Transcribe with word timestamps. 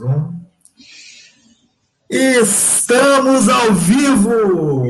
um. 0.00 0.40
Estamos 2.08 3.48
ao 3.48 3.72
vivo! 3.74 4.84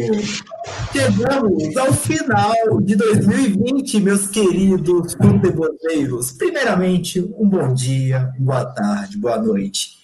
Chegamos 0.92 1.76
ao 1.76 1.92
final 1.92 2.80
de 2.80 2.96
2020, 2.96 4.00
meus 4.00 4.26
queridos 4.26 5.14
futeboleiros. 5.14 6.32
Primeiramente, 6.32 7.20
um 7.38 7.48
bom 7.48 7.74
dia, 7.74 8.32
boa 8.38 8.64
tarde, 8.64 9.18
boa 9.18 9.38
noite. 9.38 9.98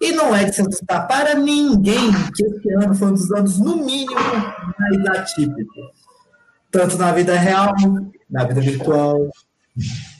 E 0.00 0.12
não 0.12 0.34
é 0.34 0.44
de 0.44 0.54
se 0.54 0.62
assustar 0.62 1.06
para 1.06 1.34
ninguém 1.34 2.10
que 2.34 2.44
esse 2.44 2.72
ano 2.74 2.94
foi 2.94 3.08
um 3.08 3.14
dos 3.14 3.30
anos, 3.32 3.58
no 3.58 3.76
mínimo, 3.76 4.14
mais 4.14 5.06
atípicos. 5.18 5.90
Tanto 6.70 6.96
na 6.96 7.12
vida 7.12 7.36
real, 7.36 7.74
na 8.28 8.44
vida 8.44 8.60
virtual. 8.60 9.30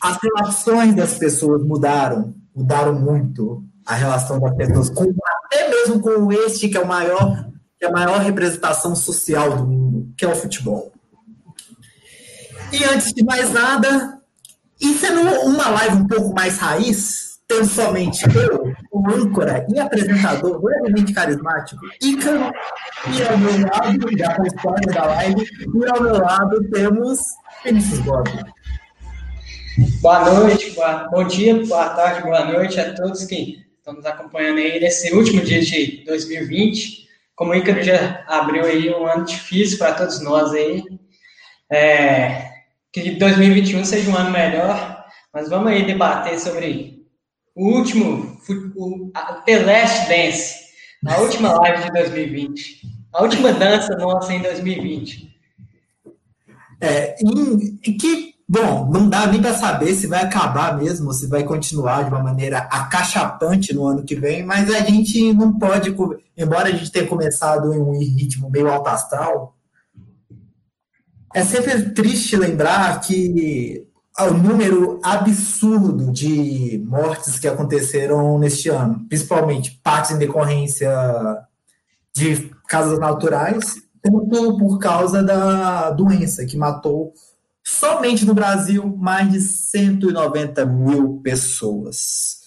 As 0.01 0.19
relações 0.23 0.95
das 0.95 1.15
pessoas 1.15 1.65
mudaram, 1.65 2.35
mudaram 2.55 2.95
muito. 2.95 3.65
A 3.87 3.95
relação 3.95 4.39
das 4.39 4.55
pessoas 4.55 4.91
com 4.91 5.13
até 5.47 5.69
mesmo 5.69 6.01
com 6.01 6.33
este 6.33 6.69
que 6.69 6.77
é 6.77 6.81
o 6.81 6.87
maior, 6.87 7.47
que 7.79 7.85
é 7.85 7.89
a 7.89 7.93
maior 7.93 8.21
representação 8.21 8.95
social 8.95 9.57
do 9.57 9.67
mundo, 9.67 10.15
que 10.17 10.25
é 10.25 10.29
o 10.29 10.35
futebol. 10.35 10.93
E 12.73 12.85
antes 12.85 13.13
de 13.13 13.23
mais 13.23 13.53
nada, 13.53 14.19
e 14.81 14.95
sendo 14.95 15.21
uma 15.21 15.69
live 15.69 15.97
um 15.97 16.07
pouco 16.07 16.35
mais 16.35 16.59
raiz, 16.59 17.39
tendo 17.47 17.67
somente 17.67 18.25
eu, 18.35 18.73
o 18.91 19.11
âncora 19.11 19.67
e 19.69 19.79
apresentador 19.79 20.65
levemente 20.65 21.13
carismático, 21.13 21.83
Ícaro, 22.01 22.51
e 23.09 23.23
ao 23.23 23.37
meu 23.37 23.61
lado, 23.61 24.19
já 24.19 24.35
com 24.35 24.47
spoiler 24.47 24.95
da 24.95 25.05
live, 25.05 25.43
e 25.43 25.91
ao 25.91 26.03
meu 26.03 26.19
lado 26.19 26.71
temos 26.71 27.21
Vinícius 27.63 27.99
Gomes. 28.01 28.43
Boa 30.01 30.31
noite, 30.31 30.71
boa, 30.71 31.09
bom 31.09 31.25
dia, 31.25 31.65
boa 31.67 31.91
tarde, 31.91 32.23
boa 32.23 32.45
noite 32.45 32.81
a 32.81 32.95
todos 32.95 33.25
que 33.25 33.63
estamos 33.83 34.07
acompanhando 34.07 34.59
aí 34.59 34.79
nesse 34.79 35.13
último 35.13 35.43
dia 35.43 35.61
de 35.61 36.05
2020. 36.05 37.09
Como 37.35 37.51
o 37.51 37.55
Ícaro 37.55 37.83
já 37.83 38.25
abriu 38.29 38.65
aí 38.65 38.89
um 38.91 39.05
ano 39.05 39.25
difícil 39.25 39.77
para 39.77 39.95
todos 39.95 40.21
nós 40.21 40.53
aí. 40.53 40.85
É, 41.71 42.49
que 42.93 43.11
2021 43.11 43.85
seja 43.85 44.09
um 44.09 44.17
ano 44.17 44.31
melhor, 44.31 45.05
mas 45.35 45.49
vamos 45.49 45.73
aí 45.73 45.85
debater 45.85 46.39
sobre 46.39 47.03
o 47.57 47.77
último, 47.77 48.39
o, 48.77 49.11
The 49.47 49.59
Last 49.65 50.09
Dance, 50.09 50.55
a 51.05 51.21
última 51.21 51.53
live 51.55 51.85
de 51.85 51.91
2020, 51.91 52.83
a 53.13 53.23
última 53.23 53.53
dança 53.53 53.97
nossa 53.97 54.33
em 54.33 54.43
2020. 54.43 55.37
É, 56.81 57.17
em 57.21 57.97
que 57.97 58.32
Bom, 58.53 58.87
não 58.91 59.09
dá 59.09 59.27
nem 59.27 59.41
para 59.41 59.55
saber 59.55 59.95
se 59.95 60.07
vai 60.07 60.21
acabar 60.23 60.77
mesmo, 60.77 61.11
se 61.15 61.27
vai 61.27 61.43
continuar 61.43 62.03
de 62.03 62.11
uma 62.11 62.23
maneira 62.23 62.59
acachapante 62.59 63.73
no 63.73 63.87
ano 63.87 64.05
que 64.05 64.15
vem, 64.15 64.45
mas 64.45 64.69
a 64.69 64.81
gente 64.81 65.33
não 65.33 65.59
pode, 65.59 65.97
embora 66.37 66.69
a 66.69 66.71
gente 66.71 66.93
tenha 66.93 67.07
começado 67.07 67.73
em 67.73 67.81
um 67.81 67.99
ritmo 67.99 68.51
meio 68.51 68.69
alto 68.69 68.91
astral, 68.91 69.57
é 71.35 71.43
sempre 71.43 71.93
triste 71.93 72.37
lembrar 72.37 73.01
que 73.01 73.87
o 74.21 74.35
número 74.35 75.01
absurdo 75.03 76.13
de 76.13 76.79
mortes 76.87 77.39
que 77.39 77.49
aconteceram 77.49 78.39
neste 78.39 78.69
ano, 78.69 79.07
principalmente 79.09 79.81
partes 79.83 80.11
em 80.11 80.19
decorrência 80.19 80.93
de 82.15 82.51
causas 82.69 82.99
naturais, 82.99 83.77
tanto 84.03 84.59
por 84.59 84.79
causa 84.79 85.23
da 85.23 85.89
doença 85.93 86.45
que 86.45 86.59
matou 86.59 87.15
Somente 87.65 88.25
no 88.25 88.35
Brasil, 88.35 88.97
mais 88.99 89.31
de 89.31 89.41
190 89.41 90.67
mil 90.67 91.21
pessoas. 91.23 92.41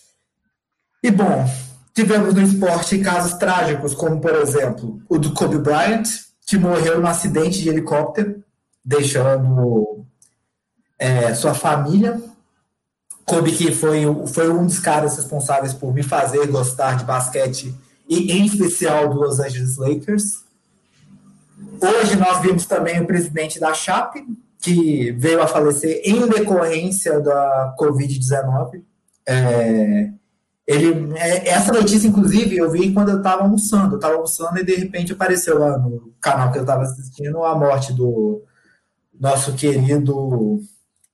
E 1.02 1.10
bom, 1.10 1.50
tivemos 1.94 2.34
no 2.34 2.42
esporte 2.42 3.00
casos 3.00 3.34
trágicos, 3.34 3.94
como 3.94 4.20
por 4.20 4.36
exemplo 4.36 5.02
o 5.08 5.18
do 5.18 5.34
Kobe 5.34 5.58
Bryant, 5.58 6.04
que 6.46 6.58
morreu 6.58 7.00
num 7.00 7.08
acidente 7.08 7.62
de 7.62 7.70
helicóptero, 7.70 8.44
deixando 8.84 10.06
é, 11.00 11.34
sua 11.34 11.54
família. 11.54 12.22
Kobe 13.26 13.52
que 13.52 13.72
foi, 13.72 14.04
foi 14.28 14.52
um 14.52 14.66
dos 14.66 14.80
caras 14.80 15.16
responsáveis 15.16 15.74
por 15.74 15.94
me 15.94 16.04
fazer 16.04 16.46
gostar 16.48 16.98
de 16.98 17.06
basquete 17.06 17.74
e 18.08 18.32
em 18.32 18.46
especial 18.46 19.10
do 19.10 19.20
Los 19.20 19.40
Angeles 19.40 19.78
Lakers. 19.78 20.44
Hoje 21.82 22.16
nós 22.16 22.42
vimos 22.42 22.66
também 22.66 23.02
o 23.02 23.08
presidente 23.08 23.60
da 23.60 23.74
Chape, 23.74 24.26
que 24.66 25.12
veio 25.12 25.44
a 25.44 25.48
falecer 25.48 26.02
em 26.04 26.28
decorrência 26.28 27.20
da 27.20 27.76
Covid-19. 27.80 28.82
É, 29.28 30.10
ele, 30.66 31.14
é, 31.18 31.50
essa 31.50 31.72
notícia, 31.72 32.08
inclusive, 32.08 32.58
eu 32.58 32.72
vi 32.72 32.92
quando 32.92 33.12
eu 33.12 33.18
estava 33.18 33.44
almoçando. 33.44 33.94
Eu 33.94 33.98
estava 33.98 34.16
almoçando 34.16 34.58
e 34.58 34.66
de 34.66 34.74
repente 34.74 35.14
apareceu 35.14 35.60
lá 35.60 35.78
no 35.78 36.12
canal 36.20 36.52
que 36.52 36.58
eu 36.58 36.64
estava 36.64 36.82
assistindo 36.82 37.44
a 37.44 37.54
morte 37.54 37.94
do 37.94 38.44
nosso 39.14 39.54
querido 39.54 40.60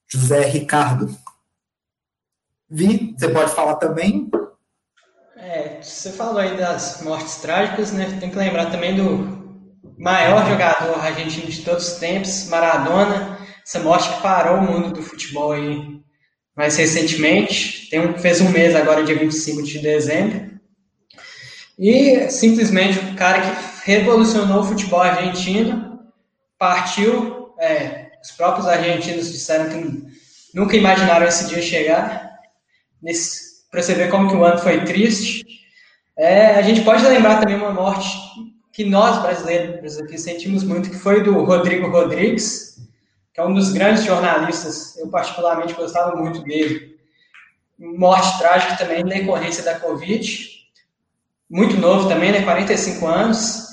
José 0.07 0.45
Ricardo. 0.45 1.13
Vi, 2.69 3.13
você 3.17 3.27
pode 3.27 3.51
falar 3.51 3.75
também? 3.75 4.31
É, 5.35 5.81
você 5.81 6.09
falou 6.13 6.37
aí 6.37 6.55
das 6.55 7.01
mortes 7.01 7.35
trágicas, 7.41 7.91
né? 7.91 8.17
Tem 8.17 8.29
que 8.29 8.37
lembrar 8.37 8.71
também 8.71 8.95
do 8.95 9.41
maior 9.99 10.47
jogador 10.47 10.97
argentino 10.99 11.47
de 11.47 11.61
todos 11.63 11.93
os 11.93 11.99
tempos, 11.99 12.47
Maradona, 12.47 13.40
essa 13.71 13.79
morte 13.79 14.09
que 14.09 14.21
parou 14.21 14.57
o 14.57 14.61
mundo 14.61 14.91
do 14.91 15.01
futebol 15.01 15.53
aí 15.53 16.01
mais 16.53 16.75
recentemente. 16.75 17.89
Tem 17.89 18.01
um, 18.01 18.17
fez 18.17 18.41
um 18.41 18.49
mês 18.49 18.75
agora, 18.75 19.05
dia 19.05 19.17
25 19.17 19.63
de 19.63 19.79
dezembro. 19.79 20.51
E 21.79 22.29
simplesmente 22.29 22.99
o 22.99 23.15
cara 23.15 23.39
que 23.39 23.89
revolucionou 23.89 24.59
o 24.59 24.65
futebol 24.65 24.99
argentino 24.99 26.01
partiu. 26.59 27.53
É, 27.57 28.11
os 28.21 28.31
próprios 28.31 28.67
argentinos 28.67 29.31
disseram 29.31 29.69
que 29.69 30.03
nunca 30.53 30.75
imaginaram 30.75 31.25
esse 31.25 31.47
dia 31.47 31.61
chegar. 31.61 32.29
Para 33.71 33.81
você 33.81 33.93
ver 33.93 34.09
como 34.09 34.27
que 34.27 34.35
o 34.35 34.43
ano 34.43 34.59
foi 34.59 34.83
triste. 34.83 35.45
É, 36.17 36.55
a 36.55 36.61
gente 36.61 36.81
pode 36.81 37.05
lembrar 37.05 37.39
também 37.39 37.55
uma 37.55 37.71
morte 37.71 38.09
que 38.73 38.83
nós 38.83 39.21
brasileiros 39.21 39.97
aqui 39.97 40.17
sentimos 40.17 40.61
muito, 40.61 40.89
que 40.89 40.97
foi 40.97 41.23
do 41.23 41.41
Rodrigo 41.45 41.87
Rodrigues, 41.87 42.70
que 43.33 43.39
é 43.39 43.45
um 43.45 43.53
dos 43.53 43.71
grandes 43.71 44.03
jornalistas, 44.03 44.97
eu 44.97 45.07
particularmente 45.07 45.73
gostava 45.73 46.15
muito 46.15 46.41
dele. 46.43 46.99
Morte 47.79 48.37
trágica 48.37 48.75
também 48.75 49.03
na 49.03 49.09
decorrência 49.09 49.63
da 49.63 49.79
Covid, 49.79 50.49
muito 51.49 51.77
novo 51.77 52.07
também, 52.07 52.31
né, 52.31 52.43
45 52.43 53.05
anos, 53.07 53.67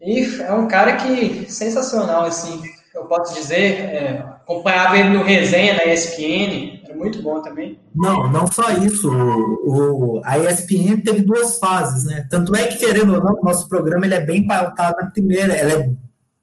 e 0.00 0.40
é 0.42 0.52
um 0.52 0.68
cara 0.68 0.96
que, 0.96 1.50
sensacional, 1.50 2.24
assim, 2.24 2.62
eu 2.94 3.04
posso 3.04 3.34
dizer, 3.34 3.80
é, 3.80 4.18
acompanhava 4.18 4.96
ele 4.96 5.10
no 5.10 5.22
resenha 5.22 5.74
na 5.74 5.84
ESPN, 5.84 6.80
era 6.84 6.96
muito 6.96 7.20
bom 7.20 7.42
também. 7.42 7.78
Não, 7.94 8.30
não 8.30 8.46
só 8.46 8.70
isso, 8.70 9.10
o, 9.12 10.16
o, 10.16 10.22
a 10.24 10.38
ESPN 10.38 11.00
teve 11.04 11.20
duas 11.22 11.58
fases, 11.58 12.04
né, 12.04 12.26
tanto 12.30 12.54
é 12.54 12.66
que, 12.68 12.78
querendo 12.78 13.14
ou 13.14 13.22
não, 13.22 13.34
o 13.34 13.44
nosso 13.44 13.68
programa 13.68 14.06
ele 14.06 14.14
é 14.14 14.20
bem 14.20 14.46
pautado 14.46 14.96
na 15.02 15.10
primeira, 15.10 15.54
ela 15.54 15.72
é 15.72 15.90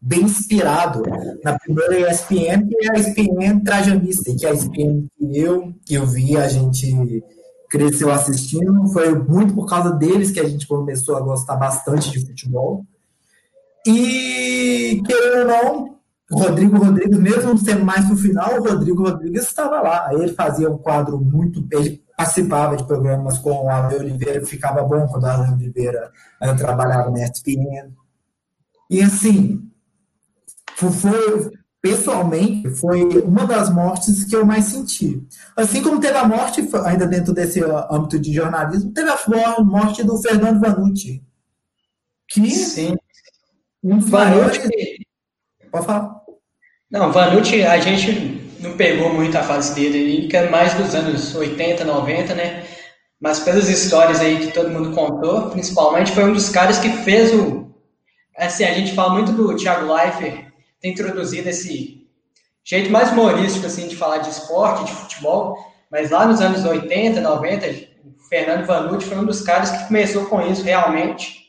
bem 0.05 0.21
inspirado 0.21 1.01
na 1.43 1.57
primeira 1.57 2.11
ESPN, 2.11 2.67
que 2.67 2.85
é 2.85 2.91
a 2.91 2.99
ESPN 2.99 3.63
trajanista, 3.63 4.31
que 4.38 4.45
é 4.45 4.49
a 4.49 4.53
ESPN 4.53 5.07
que 5.17 5.39
eu, 5.39 5.73
que 5.83 5.95
eu 5.95 6.05
vi, 6.05 6.38
a 6.38 6.47
gente 6.47 7.23
cresceu 7.67 8.11
assistindo, 8.11 8.88
foi 8.93 9.17
muito 9.17 9.55
por 9.55 9.66
causa 9.66 9.91
deles 9.91 10.29
que 10.29 10.39
a 10.39 10.47
gente 10.47 10.67
começou 10.67 11.17
a 11.17 11.21
gostar 11.21 11.55
bastante 11.55 12.11
de 12.11 12.23
futebol. 12.23 12.85
E, 13.88 15.01
querendo 15.07 15.39
ou 15.39 15.47
não, 15.47 15.95
o 16.31 16.37
Rodrigo 16.37 16.77
Rodrigues, 16.77 17.17
mesmo 17.17 17.57
sendo 17.57 17.83
mais 17.83 18.07
no 18.07 18.16
final, 18.16 18.59
o 18.59 18.63
Rodrigo 18.63 19.03
Rodrigues 19.03 19.43
estava 19.43 19.81
lá. 19.81 20.13
Ele 20.13 20.33
fazia 20.33 20.69
um 20.69 20.77
quadro 20.77 21.19
muito. 21.19 21.67
Ele 21.72 22.03
participava 22.16 22.77
de 22.77 22.83
programas 22.83 23.39
com 23.39 23.66
o 23.66 23.69
Ale 23.69 23.95
Oliveira, 23.95 24.45
ficava 24.45 24.83
bom 24.83 25.08
quando 25.08 25.23
o 25.23 25.28
Ale 25.28 25.53
Oliveira 25.53 26.11
trabalhava 26.58 27.09
na 27.09 27.23
ESPN. 27.23 27.91
E 28.90 29.01
assim, 29.01 29.69
foi, 30.75 31.51
pessoalmente, 31.81 32.69
foi 32.72 33.03
uma 33.22 33.45
das 33.45 33.69
mortes 33.69 34.23
que 34.25 34.35
eu 34.35 34.45
mais 34.45 34.66
senti. 34.66 35.22
Assim 35.55 35.81
como 35.81 35.99
teve 35.99 36.17
a 36.17 36.27
morte, 36.27 36.67
ainda 36.85 37.07
dentro 37.07 37.33
desse 37.33 37.63
âmbito 37.63 38.19
de 38.19 38.33
jornalismo, 38.33 38.91
teve 38.91 39.09
a 39.09 39.61
morte 39.61 40.03
do 40.03 40.17
Fernando 40.22 40.59
Vanucci. 40.59 41.23
Que 42.27 42.49
Sim. 42.49 42.95
Um 43.83 43.99
Vanucci. 43.99 45.05
Pode 45.72 45.85
falar. 45.85 46.22
Não, 46.89 47.11
Vanucci, 47.11 47.63
a 47.63 47.79
gente 47.79 48.41
não 48.59 48.75
pegou 48.75 49.13
muito 49.13 49.37
a 49.37 49.43
fase 49.43 49.75
dele 49.75 50.03
ali, 50.03 50.27
que 50.27 50.35
é 50.35 50.49
mais 50.49 50.73
dos 50.73 50.95
anos 50.95 51.35
80, 51.35 51.83
90, 51.83 52.33
né? 52.33 52.66
Mas 53.19 53.39
pelas 53.39 53.69
histórias 53.69 54.19
aí 54.19 54.39
que 54.39 54.51
todo 54.51 54.72
mundo 54.72 54.91
contou, 54.91 55.49
principalmente 55.49 56.11
foi 56.11 56.25
um 56.25 56.33
dos 56.33 56.49
caras 56.49 56.79
que 56.79 56.89
fez 56.89 57.33
o. 57.33 57.73
Assim, 58.37 58.66
a 58.66 58.73
gente 58.73 58.93
fala 58.93 59.13
muito 59.13 59.31
do 59.31 59.55
Thiago 59.55 59.93
Leifert, 59.93 60.45
introduzido 60.87 61.49
esse 61.49 62.08
jeito 62.64 62.91
mais 62.91 63.11
humorístico 63.11 63.66
assim 63.66 63.87
de 63.87 63.96
falar 63.96 64.20
de 64.20 64.29
esporte, 64.29 64.85
de 64.85 64.93
futebol, 64.93 65.58
mas 65.91 66.09
lá 66.09 66.26
nos 66.26 66.41
anos 66.41 66.66
80, 66.66 67.22
90, 67.22 67.96
Fernando 68.29 68.66
Vanucci 68.66 69.08
foi 69.08 69.17
um 69.17 69.26
dos 69.26 69.41
caras 69.41 69.72
que 69.72 69.87
começou 69.87 70.26
com 70.26 70.41
isso 70.41 70.64
realmente. 70.64 71.46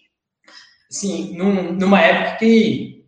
Assim, 0.91 1.37
num, 1.37 1.73
numa 1.73 2.01
época 2.01 2.37
que 2.37 3.05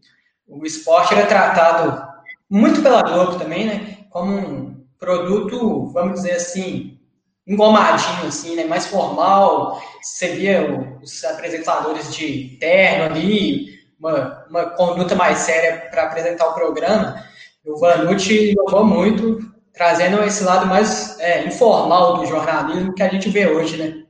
o 0.46 0.64
esporte 0.64 1.14
era 1.14 1.26
tratado 1.26 2.08
muito 2.50 2.82
pela 2.82 3.02
Globo 3.02 3.38
também, 3.38 3.66
né? 3.66 3.98
Como 4.10 4.32
um 4.32 4.84
produto, 4.98 5.86
vamos 5.92 6.14
dizer 6.14 6.32
assim, 6.32 6.98
engomadinho, 7.46 8.26
assim, 8.26 8.56
né? 8.56 8.64
Mais 8.64 8.86
formal. 8.86 9.80
Você 10.02 10.34
via 10.34 10.98
os 11.02 11.22
apresentadores 11.25 12.14
de 12.14 12.56
terno 12.58 13.04
ali, 13.04 13.77
uma, 13.98 14.44
uma 14.48 14.64
conduta 14.70 15.14
mais 15.14 15.38
séria 15.38 15.88
para 15.90 16.04
apresentar 16.04 16.46
o 16.46 16.54
programa. 16.54 17.22
O 17.64 17.78
Vanucci 17.78 18.52
inovou 18.52 18.84
muito, 18.84 19.40
trazendo 19.72 20.22
esse 20.22 20.44
lado 20.44 20.66
mais 20.66 21.18
é, 21.18 21.44
informal 21.44 22.18
do 22.18 22.26
jornalismo 22.26 22.94
que 22.94 23.02
a 23.02 23.08
gente 23.08 23.28
vê 23.28 23.46
hoje, 23.46 23.76
né? 23.76 24.04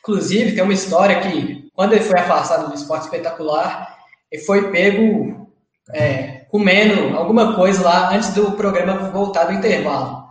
Inclusive, 0.00 0.54
tem 0.54 0.62
uma 0.62 0.72
história 0.72 1.20
que, 1.20 1.70
quando 1.74 1.92
ele 1.92 2.04
foi 2.04 2.18
afastado 2.18 2.68
do 2.68 2.74
esporte 2.74 3.04
espetacular, 3.04 3.98
ele 4.30 4.42
foi 4.42 4.70
pego 4.70 5.48
é, 5.92 6.44
comendo 6.50 7.16
alguma 7.16 7.54
coisa 7.54 7.82
lá 7.82 8.14
antes 8.14 8.32
do 8.34 8.52
programa 8.52 9.10
voltar 9.10 9.44
do 9.44 9.52
intervalo. 9.52 10.22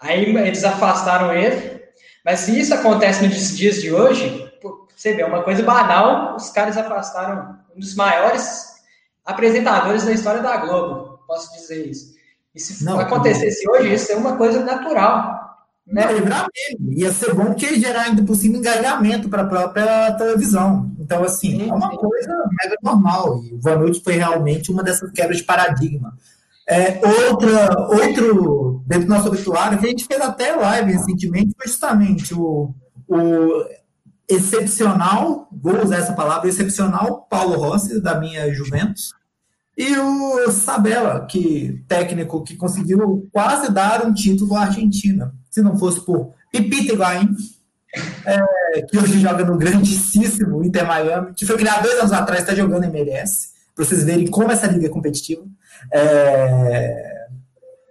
Aí 0.00 0.24
eles 0.24 0.64
afastaram 0.64 1.32
ele, 1.32 1.82
mas 2.24 2.40
se 2.40 2.58
isso 2.58 2.74
acontece 2.74 3.26
nos 3.26 3.56
dias 3.56 3.80
de 3.80 3.92
hoje, 3.92 4.48
você 4.94 5.14
vê, 5.14 5.22
é 5.22 5.26
uma 5.26 5.42
coisa 5.42 5.62
banal, 5.62 6.36
os 6.36 6.50
caras 6.50 6.76
afastaram 6.76 7.57
um 7.78 7.80
dos 7.80 7.94
maiores 7.94 8.66
apresentadores 9.24 10.04
da 10.04 10.12
história 10.12 10.42
da 10.42 10.56
Globo, 10.56 11.20
posso 11.26 11.52
dizer 11.54 11.86
isso. 11.86 12.18
E 12.54 12.60
se 12.60 12.84
não, 12.84 12.98
acontecesse 12.98 13.64
não. 13.64 13.74
hoje, 13.74 13.94
isso 13.94 14.10
é 14.10 14.16
uma 14.16 14.36
coisa 14.36 14.64
natural. 14.64 15.38
Né? 15.86 16.04
Não, 16.04 16.12
mesmo. 16.12 16.92
Ia 16.92 17.12
ser 17.12 17.32
bom 17.32 17.46
porque 17.46 17.78
gerar 17.78 18.02
ainda 18.02 18.22
por 18.22 18.34
cima 18.34 18.58
engajamento 18.58 19.28
para 19.28 19.42
a 19.42 19.46
própria 19.46 20.12
televisão. 20.14 20.90
Então, 20.98 21.22
assim, 21.22 21.52
sim, 21.52 21.70
é 21.70 21.72
uma 21.72 21.90
sim. 21.90 21.96
coisa 21.96 22.34
mega 22.62 22.76
normal. 22.82 23.42
E 23.44 23.54
o 23.54 23.60
Vanucci 23.60 24.02
foi 24.02 24.14
realmente 24.14 24.72
uma 24.72 24.82
dessas 24.82 25.10
quebras 25.12 25.38
de 25.38 25.44
paradigma. 25.44 26.14
É, 26.68 27.00
outra, 27.30 27.88
outro, 27.88 28.82
dentro 28.86 29.06
do 29.06 29.14
nosso 29.14 29.28
obituário, 29.28 29.78
que 29.78 29.86
a 29.86 29.88
gente 29.88 30.04
fez 30.04 30.20
até 30.20 30.54
live 30.54 30.92
recentemente, 30.92 31.54
foi 31.56 31.68
justamente 31.68 32.34
o, 32.34 32.74
o 33.06 33.64
excepcional, 34.28 35.48
vou 35.50 35.82
usar 35.82 35.96
essa 35.96 36.12
palavra, 36.12 36.48
excepcional 36.48 37.26
Paulo 37.30 37.56
Rossi, 37.56 38.00
da 38.00 38.18
minha 38.18 38.52
Juventus, 38.52 39.12
e 39.76 39.96
o 39.96 40.50
Sabella, 40.50 41.24
que 41.24 41.84
técnico 41.86 42.42
que 42.42 42.56
conseguiu 42.56 43.28
quase 43.32 43.70
dar 43.72 44.04
um 44.04 44.12
título 44.12 44.56
à 44.56 44.62
Argentina, 44.62 45.32
se 45.50 45.62
não 45.62 45.78
fosse 45.78 46.04
por 46.04 46.34
Pipita 46.50 46.94
Higuaín, 46.94 47.36
é, 48.26 48.82
que 48.82 48.98
hoje 48.98 49.20
joga 49.20 49.44
no 49.44 49.56
grandíssimo 49.56 50.64
Inter 50.64 50.86
Miami, 50.86 51.32
que 51.34 51.46
foi 51.46 51.56
criado 51.56 51.84
dois 51.84 51.98
anos 51.98 52.12
atrás, 52.12 52.40
está 52.40 52.54
jogando 52.54 52.84
MLS, 52.84 53.50
para 53.74 53.84
vocês 53.84 54.02
verem 54.02 54.26
como 54.26 54.50
essa 54.50 54.66
liga 54.66 54.86
é 54.86 54.90
competitiva. 54.90 55.44
É, 55.92 57.28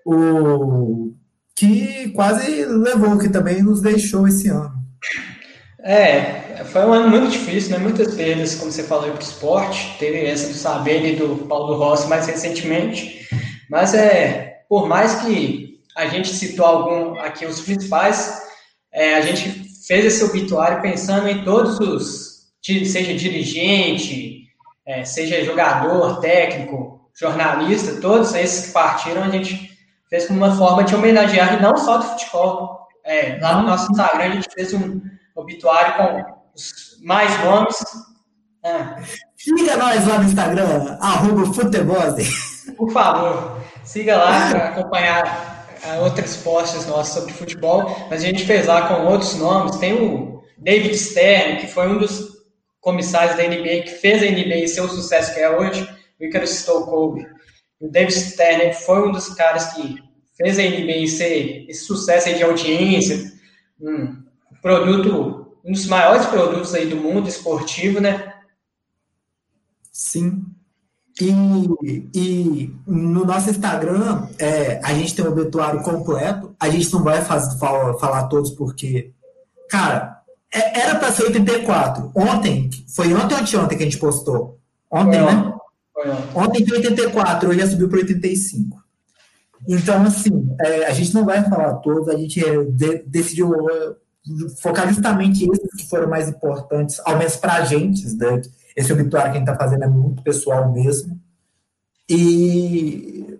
o, 0.05 1.13
que 1.55 2.09
quase 2.09 2.65
levou, 2.65 3.17
que 3.17 3.29
também 3.29 3.63
nos 3.63 3.81
deixou 3.81 4.27
esse 4.27 4.47
ano. 4.47 4.73
É, 5.83 6.63
foi 6.65 6.85
um 6.85 6.93
ano 6.93 7.09
muito 7.09 7.31
difícil, 7.31 7.71
né? 7.71 7.77
Muitas 7.77 8.15
perdas, 8.15 8.55
como 8.55 8.71
você 8.71 8.83
falou, 8.83 9.11
para 9.11 9.19
o 9.19 9.23
esporte. 9.23 9.95
Teve 9.99 10.25
essa 10.25 10.47
do 10.47 10.53
Saber 10.53 11.05
e 11.05 11.15
do 11.15 11.45
Paulo 11.47 11.77
Rossi 11.77 12.07
mais 12.07 12.25
recentemente. 12.25 13.27
Mas 13.69 13.93
é, 13.93 14.63
por 14.67 14.87
mais 14.87 15.21
que 15.21 15.79
a 15.95 16.07
gente 16.07 16.29
citou 16.29 16.65
algum 16.65 17.19
aqui 17.19 17.45
os 17.45 17.61
principais, 17.61 18.41
é, 18.91 19.15
a 19.15 19.21
gente 19.21 19.67
fez 19.87 20.05
esse 20.05 20.23
obituário 20.23 20.81
pensando 20.81 21.27
em 21.27 21.43
todos 21.43 21.79
os, 21.79 22.47
seja 22.61 23.13
dirigente, 23.13 24.47
é, 24.85 25.03
seja 25.03 25.43
jogador, 25.43 26.19
técnico, 26.19 27.09
jornalista, 27.19 28.01
todos 28.01 28.33
esses 28.35 28.67
que 28.67 28.73
partiram, 28.73 29.23
a 29.23 29.29
gente 29.29 29.71
fez 30.09 30.25
como 30.27 30.39
uma 30.39 30.55
forma 30.55 30.83
de 30.83 30.95
homenagear, 30.95 31.61
não 31.61 31.77
só 31.77 31.97
do 31.97 32.05
futebol. 32.05 32.87
É, 33.03 33.37
lá 33.41 33.61
no 33.61 33.67
nosso 33.67 33.91
Instagram 33.91 34.25
a 34.25 34.29
gente 34.31 34.47
fez 34.53 34.73
um 34.73 34.99
obituário 35.37 35.95
com 35.95 36.37
os 36.53 36.99
mais 37.03 37.43
nomes. 37.43 37.77
É. 38.63 39.01
Siga 39.37 39.77
nós 39.77 40.07
lá 40.07 40.17
no 40.17 40.25
Instagram, 40.25 40.97
arroba 40.99 41.53
Futebose. 41.53 42.25
Por 42.75 42.91
favor, 42.91 43.61
siga 43.83 44.17
lá 44.17 44.49
para 44.49 44.67
acompanhar 44.69 45.67
uh, 45.85 46.03
outros 46.03 46.35
posts 46.37 46.85
nossos 46.87 47.13
sobre 47.13 47.33
futebol. 47.33 48.07
Mas 48.09 48.23
a 48.23 48.25
gente 48.25 48.45
fez 48.45 48.67
lá 48.67 48.87
com 48.87 49.05
outros 49.05 49.35
nomes. 49.35 49.77
Tem 49.77 49.93
o 49.93 50.43
David 50.57 50.97
Stern, 50.97 51.61
que 51.61 51.67
foi 51.67 51.87
um 51.87 51.97
dos 51.97 52.37
comissários 52.81 53.37
da 53.37 53.43
NBA, 53.43 53.83
que 53.83 53.99
fez 54.01 54.21
a 54.21 54.25
NBA 54.25 54.67
ser 54.67 54.81
o 54.81 54.89
sucesso 54.89 55.33
que 55.33 55.39
é 55.39 55.49
hoje. 55.49 55.87
O 56.19 56.25
Icarus 56.25 56.49
Stokov. 56.49 57.19
O 57.79 57.89
David 57.89 58.13
Stern 58.13 58.73
foi 58.73 59.07
um 59.07 59.11
dos 59.11 59.29
caras 59.29 59.73
que 59.73 59.97
fez 60.35 60.59
a 60.59 60.63
NBA 60.63 61.07
ser 61.07 61.65
esse 61.69 61.85
sucesso 61.85 62.33
de 62.33 62.43
audiência. 62.43 63.31
Hum, 63.79 64.26
produto, 64.67 65.47
um 65.63 65.71
dos 65.71 65.85
maiores 65.85 66.25
produtos 66.25 66.73
aí 66.73 66.87
do 66.87 66.97
mundo 66.97 67.29
esportivo, 67.29 68.01
né? 68.01 68.33
Sim. 69.91 70.43
E, 71.19 72.09
e 72.13 72.75
no 72.85 73.25
nosso 73.25 73.49
Instagram, 73.49 74.27
é, 74.37 74.79
a 74.83 74.93
gente 74.93 75.15
tem 75.15 75.25
um 75.25 75.29
obituário 75.29 75.81
completo. 75.81 76.55
A 76.59 76.69
gente 76.69 76.91
não 76.93 77.01
vai 77.01 77.23
fazer, 77.23 77.57
falar, 77.57 77.93
falar 77.95 78.27
todos 78.27 78.51
porque, 78.51 79.11
cara, 79.69 80.21
é, 80.53 80.81
era 80.81 80.95
para 80.95 81.11
ser 81.11 81.23
84. 81.23 82.11
Ontem, 82.13 82.69
foi 82.93 83.13
ontem 83.13 83.35
ou 83.35 83.41
anteontem 83.41 83.77
que 83.77 83.83
a 83.83 83.87
gente 83.87 83.99
postou? 83.99 84.59
Ontem, 84.91 85.23
foi 85.23 85.33
né? 85.33 85.53
Foi 85.93 86.09
ontem. 86.11 86.29
ontem 86.35 86.67
foi 86.67 86.77
84, 86.77 87.49
hoje 87.49 87.59
já 87.59 87.67
subiu 87.67 87.89
para 87.89 87.99
85. 87.99 88.77
Então, 89.67 90.03
assim, 90.03 90.55
é, 90.59 90.85
a 90.85 90.91
gente 90.91 91.13
não 91.15 91.25
vai 91.25 91.43
falar 91.49 91.75
todos, 91.75 92.09
a 92.09 92.17
gente 92.17 92.45
é, 92.45 92.63
de, 92.63 92.99
decidiu 93.07 93.53
focar 94.61 94.87
justamente 94.87 95.43
esses 95.49 95.75
que 95.75 95.89
foram 95.89 96.09
mais 96.09 96.27
importantes, 96.29 96.99
ao 97.05 97.17
menos 97.17 97.35
para 97.35 97.55
a 97.55 97.65
gente, 97.65 98.05
né? 98.15 98.41
esse 98.75 98.93
obituário 98.93 99.31
que 99.31 99.37
a 99.37 99.39
gente 99.39 99.49
está 99.49 99.63
fazendo 99.63 99.83
é 99.83 99.87
muito 99.87 100.21
pessoal 100.23 100.71
mesmo. 100.71 101.19
E 102.09 103.39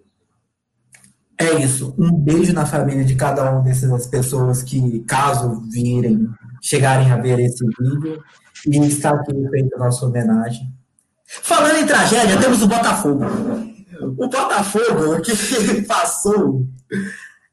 é 1.40 1.54
isso. 1.62 1.94
Um 1.98 2.12
beijo 2.12 2.54
na 2.54 2.66
família 2.66 3.06
de 3.06 3.16
cada 3.16 3.52
uma 3.52 3.62
dessas 3.62 4.08
pessoas 4.08 4.64
que, 4.64 5.02
caso 5.02 5.62
virem, 5.72 6.28
chegarem 6.62 7.12
a 7.12 7.18
ver 7.18 7.40
esse 7.40 7.64
vídeo. 7.66 8.24
E 8.66 8.78
está 8.88 9.12
aqui 9.12 9.34
feita 9.50 9.76
a 9.76 9.80
nossa 9.80 10.06
homenagem. 10.06 10.74
Falando 11.26 11.78
em 11.78 11.86
tragédia, 11.86 12.40
temos 12.40 12.62
o 12.64 12.68
Botafogo. 12.68 13.24
O 14.02 14.12
Botafogo 14.12 15.22
que 15.22 15.82
passou 15.84 16.68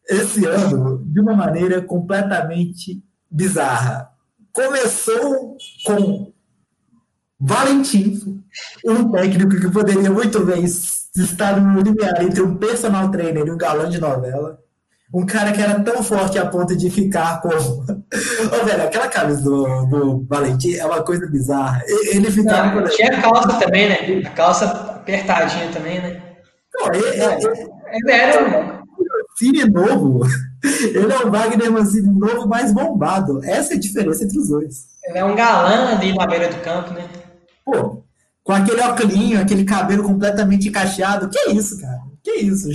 esse 0.08 0.44
ano 0.46 1.04
de 1.04 1.20
uma 1.20 1.34
maneira 1.34 1.82
completamente 1.82 3.02
bizarra. 3.34 4.08
Começou 4.52 5.56
com 5.84 6.32
Valentim, 7.40 8.42
um 8.86 9.10
técnico 9.10 9.60
que 9.60 9.70
poderia 9.70 10.08
muito 10.08 10.44
bem 10.44 10.64
estar 10.64 11.60
no 11.60 11.80
limiar 11.80 12.22
entre 12.22 12.40
um 12.40 12.56
personal 12.56 13.10
trainer 13.10 13.46
e 13.46 13.50
um 13.50 13.58
galã 13.58 13.90
de 13.90 14.00
novela. 14.00 14.60
Um 15.12 15.26
cara 15.26 15.52
que 15.52 15.60
era 15.60 15.78
tão 15.80 16.02
forte 16.02 16.38
a 16.38 16.46
ponto 16.46 16.76
de 16.76 16.88
ficar 16.90 17.40
com. 17.40 17.48
Ô, 17.48 18.64
velho, 18.64 18.82
aquela 18.82 19.08
camisa 19.08 19.42
do, 19.42 19.86
do 19.86 20.26
Valentim 20.26 20.74
é 20.74 20.86
uma 20.86 21.02
coisa 21.02 21.26
bizarra. 21.28 21.82
Ele 21.86 22.30
ficava. 22.30 22.80
Não, 22.80 22.88
tinha 22.88 23.18
a 23.18 23.22
calça 23.22 23.60
também, 23.60 23.88
né? 23.88 24.26
A 24.26 24.30
calça 24.30 24.64
apertadinha 24.66 25.70
também, 25.70 26.00
né? 26.00 26.20
Não, 26.74 26.92
ele, 26.92 27.06
ele, 27.06 27.70
ele 27.92 28.12
era. 28.12 28.82
Cine 29.36 29.64
novo. 29.66 30.20
Ele 30.94 31.12
é 31.12 31.18
o 31.18 31.30
Wagner 31.30 31.70
Mancini 31.70 32.08
novo 32.08 32.48
mais 32.48 32.72
bombado. 32.72 33.44
Essa 33.44 33.74
é 33.74 33.76
a 33.76 33.80
diferença 33.80 34.24
entre 34.24 34.38
os 34.38 34.48
dois. 34.48 34.86
Ele 35.04 35.18
é 35.18 35.24
um 35.24 35.34
galã 35.34 35.90
ali 35.90 36.14
na 36.14 36.26
beira 36.26 36.48
do 36.48 36.60
campo, 36.62 36.94
né? 36.94 37.06
Pô, 37.64 38.02
com 38.42 38.52
aquele 38.52 38.80
óculos, 38.80 39.36
aquele 39.38 39.64
cabelo 39.64 40.02
completamente 40.02 40.68
encaixado. 40.68 41.28
Que 41.28 41.50
isso, 41.50 41.80
cara? 41.80 42.00
Que 42.22 42.32
isso? 42.32 42.68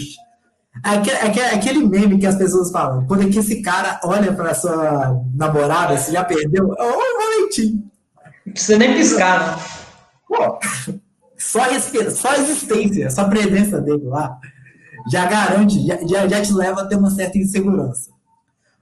Aquele, 0.84 1.18
aquele, 1.18 1.46
aquele 1.48 1.88
meme 1.88 2.20
que 2.20 2.28
as 2.28 2.36
pessoas 2.36 2.72
falam. 2.72 3.06
Quando 3.08 3.24
é 3.24 3.30
que 3.30 3.40
esse 3.40 3.62
cara 3.62 4.00
olha 4.04 4.34
pra 4.34 4.54
sua 4.54 5.20
namorada, 5.36 5.98
se 5.98 6.12
já 6.12 6.24
perdeu, 6.24 6.70
ô 6.70 6.76
Valentim. 6.76 7.90
Não 8.46 8.54
precisa 8.54 8.78
nem 8.78 8.96
piscar, 8.96 9.58
né? 9.58 9.64
Pô, 10.28 10.60
só, 11.38 11.62
só 12.12 12.30
a 12.30 12.38
existência, 12.38 13.10
só 13.10 13.22
a 13.22 13.30
presença 13.30 13.82
dele 13.82 14.06
lá 14.06 14.38
já 15.12 15.26
garante, 15.26 15.86
já, 16.08 16.28
já 16.28 16.42
te 16.42 16.54
leva 16.54 16.82
a 16.82 16.86
ter 16.86 16.96
uma 16.96 17.10
certa 17.10 17.38
insegurança. 17.38 18.12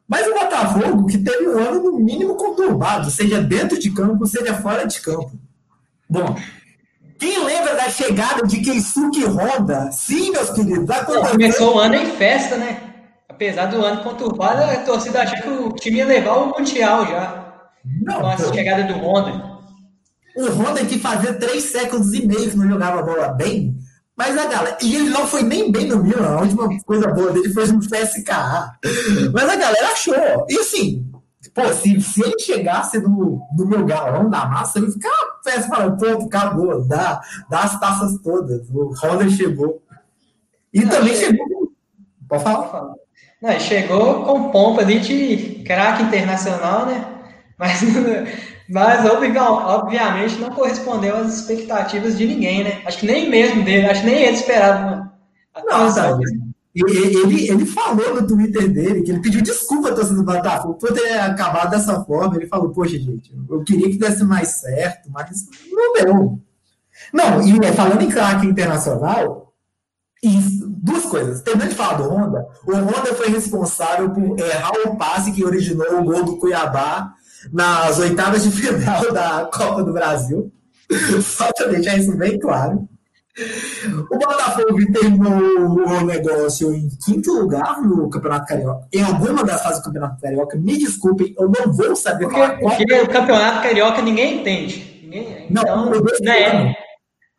Mas 0.08 0.26
o 0.26 0.34
Botafogo, 0.34 1.06
que 1.06 1.18
teve 1.18 1.50
um 1.50 1.58
ano 1.58 1.84
no 1.84 2.00
mínimo 2.00 2.36
conturbado, 2.36 3.10
seja 3.12 3.42
dentro 3.42 3.78
de 3.78 3.92
campo, 3.92 4.26
seja 4.26 4.54
fora 4.56 4.88
de 4.88 5.02
campo. 5.02 5.32
Bom, 6.10 6.36
quem 7.20 7.44
lembra 7.44 7.76
da 7.76 7.90
chegada 7.90 8.48
de 8.48 8.62
Keisuke 8.62 9.26
Honda? 9.26 9.92
Sim, 9.92 10.32
meus 10.32 10.50
queridos. 10.52 10.88
Começou 11.32 11.76
o 11.76 11.80
ano 11.80 11.96
em 11.96 12.06
festa, 12.12 12.56
né? 12.56 12.88
apesar 13.38 13.68
do 13.68 13.86
ano 13.86 14.04
conturbado, 14.04 14.64
a 14.64 14.78
torcida 14.78 15.22
achou 15.22 15.42
que 15.42 15.50
o 15.50 15.70
time 15.74 15.98
ia 15.98 16.08
levar 16.08 16.38
o 16.38 16.48
Mundial 16.48 17.06
já. 17.06 17.46
Não, 18.02 18.20
com 18.20 18.28
a 18.28 18.38
chegada 18.38 18.92
do 18.92 19.00
Honda. 19.00 19.58
O 20.36 20.50
Honda 20.50 20.84
que 20.84 20.98
fazia 20.98 21.36
três 21.36 21.66
séculos 21.66 22.14
e 22.14 22.26
meio 22.26 22.50
que 22.50 22.58
não 22.58 22.68
jogava 22.68 23.04
bola 23.04 23.30
bem, 23.30 23.77
mas 24.18 24.36
a 24.36 24.48
galera. 24.48 24.78
E 24.82 24.96
ele 24.96 25.10
não 25.12 25.28
foi 25.28 25.44
nem 25.44 25.72
bem 25.72 25.86
no 25.86 26.02
Milan, 26.02 26.38
a 26.38 26.42
última 26.42 26.68
coisa 26.84 27.08
boa 27.10 27.32
dele 27.32 27.54
foi 27.54 27.68
no 27.68 27.80
CSKA. 27.80 28.74
Mas 29.32 29.48
a 29.48 29.56
galera 29.56 29.92
achou. 29.92 30.16
E 30.50 30.58
assim, 30.58 31.08
pô, 31.54 31.72
se, 31.72 32.02
se 32.02 32.24
ele 32.24 32.40
chegasse 32.40 32.98
no, 33.00 33.48
no 33.56 33.66
meu 33.68 33.86
galão 33.86 34.28
da 34.28 34.46
massa, 34.48 34.80
ele 34.80 34.92
ficava 34.92 35.38
festa 35.44 35.70
falando, 35.70 35.98
pô, 35.98 36.26
acabou, 36.26 36.84
dá, 36.88 37.22
dá 37.48 37.60
as 37.60 37.80
taças 37.80 38.20
todas. 38.24 38.68
O 38.72 38.92
Honda 39.04 39.30
chegou. 39.30 39.84
E 40.74 40.82
não, 40.82 40.90
também 40.90 41.16
chegou. 41.16 41.72
Pode 42.28 42.44
falar? 42.44 42.96
Não, 43.40 43.60
chegou 43.60 44.26
com 44.26 44.50
pompa 44.50 44.82
ali 44.82 45.00
de 45.00 45.64
craque 45.64 46.02
internacional, 46.02 46.88
né? 46.88 47.06
Mas, 47.56 47.82
mas 48.70 49.06
obviamente 49.06 50.40
não 50.40 50.50
correspondeu 50.50 51.18
às 51.18 51.40
expectativas 51.40 52.18
de 52.18 52.28
ninguém, 52.28 52.64
né? 52.64 52.82
Acho 52.86 53.00
que 53.00 53.06
nem 53.06 53.30
mesmo 53.30 53.64
dele, 53.64 53.88
acho 53.88 54.02
que 54.02 54.08
nem 54.08 54.24
ele 54.24 54.36
esperava. 54.36 55.12
Não, 55.66 55.90
sabe? 55.90 56.24
Ele, 56.76 57.50
ele 57.50 57.66
falou 57.66 58.22
no 58.22 58.28
Twitter 58.28 58.72
dele 58.72 59.02
que 59.02 59.10
ele 59.10 59.22
pediu 59.22 59.42
desculpa 59.42 59.90
a 59.90 59.96
torcida 59.96 60.18
do 60.18 60.24
Botafogo 60.24 60.76
por 60.76 60.94
ter 60.94 61.18
acabado 61.20 61.72
dessa 61.72 62.04
forma. 62.04 62.36
Ele 62.36 62.46
falou, 62.46 62.70
poxa, 62.70 63.00
gente, 63.00 63.34
eu 63.50 63.64
queria 63.64 63.90
que 63.90 63.98
desse 63.98 64.24
mais 64.24 64.60
certo, 64.60 65.10
mas 65.12 65.46
não 65.72 65.94
deu. 65.94 66.40
Não, 67.12 67.42
e 67.42 67.66
é, 67.66 67.72
falando 67.72 68.02
em 68.02 68.10
craque 68.10 68.46
internacional, 68.46 69.54
isso, 70.22 70.68
duas 70.68 71.06
coisas. 71.06 71.42
Terminando 71.42 71.70
de 71.70 71.76
falar 71.76 71.98
do 71.98 72.10
Honda, 72.10 72.48
o 72.66 72.76
Honda 72.76 73.16
foi 73.16 73.30
responsável 73.30 74.10
por 74.12 74.40
errar 74.40 74.74
o 74.86 74.96
passe 74.98 75.32
que 75.32 75.46
originou 75.46 76.00
o 76.00 76.04
gol 76.04 76.24
do 76.24 76.38
Cuiabá 76.38 77.14
nas 77.52 78.00
oitavas 78.00 78.44
de 78.44 78.52
final 78.52 79.12
da 79.12 79.50
Copa 79.54 79.84
do 79.84 79.94
Brasil. 79.94 80.52
Só 81.22 81.52
para 81.54 81.68
deixar 81.68 81.98
isso 81.98 82.16
bem 82.18 82.40
claro. 82.40 82.88
O 84.10 84.18
Botafogo 84.18 84.92
terminou 84.92 85.86
o 85.86 86.06
negócio 86.06 86.74
em 86.74 86.90
quinto 87.06 87.32
lugar 87.34 87.82
no 87.84 88.10
Campeonato 88.10 88.48
Carioca. 88.48 88.88
Em 88.92 89.04
alguma 89.04 89.44
das 89.44 89.62
fases 89.62 89.80
do 89.80 89.86
Campeonato 89.86 90.20
Carioca, 90.20 90.58
me 90.58 90.76
desculpem, 90.78 91.36
eu 91.38 91.48
não 91.48 91.72
vou 91.72 91.96
saber 91.96 92.26
porque, 92.26 92.40
qual 92.40 92.58
Porque 92.58 92.94
o 92.96 93.08
Campeonato 93.08 93.62
Carioca 93.62 94.02
ninguém 94.02 94.40
entende. 94.40 95.02
Ninguém, 95.04 95.48
não, 95.52 95.62
então, 95.62 95.86
não 95.86 95.94
é, 96.34 96.76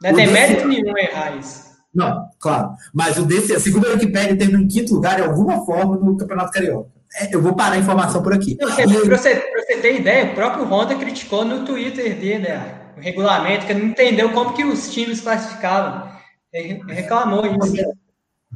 não 0.01 0.11
é 0.11 0.13
demérito 0.13 0.69
nenhum 0.69 0.97
errar 0.97 1.37
isso. 1.37 1.69
Não, 1.93 2.29
claro. 2.39 2.71
Mas 2.95 3.19
o 3.19 3.25
desse, 3.25 3.53
a 3.53 3.59
segunda 3.59 3.91
Wikipédia 3.91 4.39
terminou 4.39 4.63
em 4.63 4.69
quinto 4.69 4.95
lugar 4.95 5.17
de 5.17 5.23
alguma 5.23 5.67
forma 5.67 5.97
no 5.97 6.17
Campeonato 6.17 6.53
Carioca. 6.53 6.91
É, 7.17 7.35
eu 7.35 7.41
vou 7.41 7.55
parar 7.55 7.75
a 7.75 7.79
informação 7.79 8.23
por 8.23 8.33
aqui. 8.33 8.57
Para 8.57 8.71
você, 8.71 9.51
você, 9.57 9.77
ter 9.81 10.01
ideia, 10.01 10.33
o 10.33 10.35
próprio 10.35 10.65
Honda 10.65 10.95
criticou 10.95 11.45
no 11.45 11.65
Twitter 11.65 12.19
dele 12.19 12.49
né, 12.49 12.75
o 12.97 13.01
regulamento, 13.01 13.67
que 13.67 13.75
não 13.75 13.87
entendeu 13.87 14.33
como 14.33 14.53
que 14.53 14.65
os 14.65 14.93
times 14.93 15.21
classificavam. 15.21 16.09
Ele 16.53 16.83
reclamou 16.89 17.45
isso. 17.47 17.85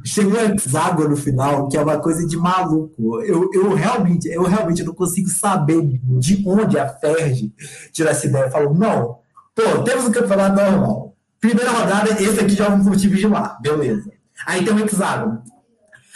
Chegou 0.05 0.39
um 0.39 0.53
hexágono 0.53 1.09
no 1.09 1.17
final, 1.17 1.69
que 1.69 1.77
é 1.77 1.81
uma 1.81 1.99
coisa 1.99 2.27
de 2.27 2.35
maluco. 2.35 3.21
Eu, 3.21 3.49
eu, 3.53 3.73
realmente, 3.73 4.27
eu 4.27 4.43
realmente 4.43 4.83
não 4.83 4.93
consigo 4.93 5.29
saber 5.29 5.81
de 5.81 6.43
onde 6.45 6.79
a 6.79 6.89
Ferg 6.89 7.53
tira 7.91 8.09
essa 8.09 8.25
ideia. 8.25 8.45
Eu 8.45 8.51
falo, 8.51 8.73
não, 8.73 9.19
pô, 9.55 9.83
temos 9.83 10.05
um 10.05 10.11
campeonato 10.11 10.55
normal. 10.55 11.15
Primeira 11.39 11.71
rodada, 11.71 12.09
esse 12.21 12.39
aqui 12.39 12.55
joga 12.55 12.83
com 12.83 12.89
o 12.89 12.97
time 12.97 13.17
de 13.17 13.27
lá, 13.27 13.57
beleza. 13.61 14.11
Aí 14.47 14.65
tem 14.65 14.73
um 14.73 14.79
hexágono. 14.79 15.43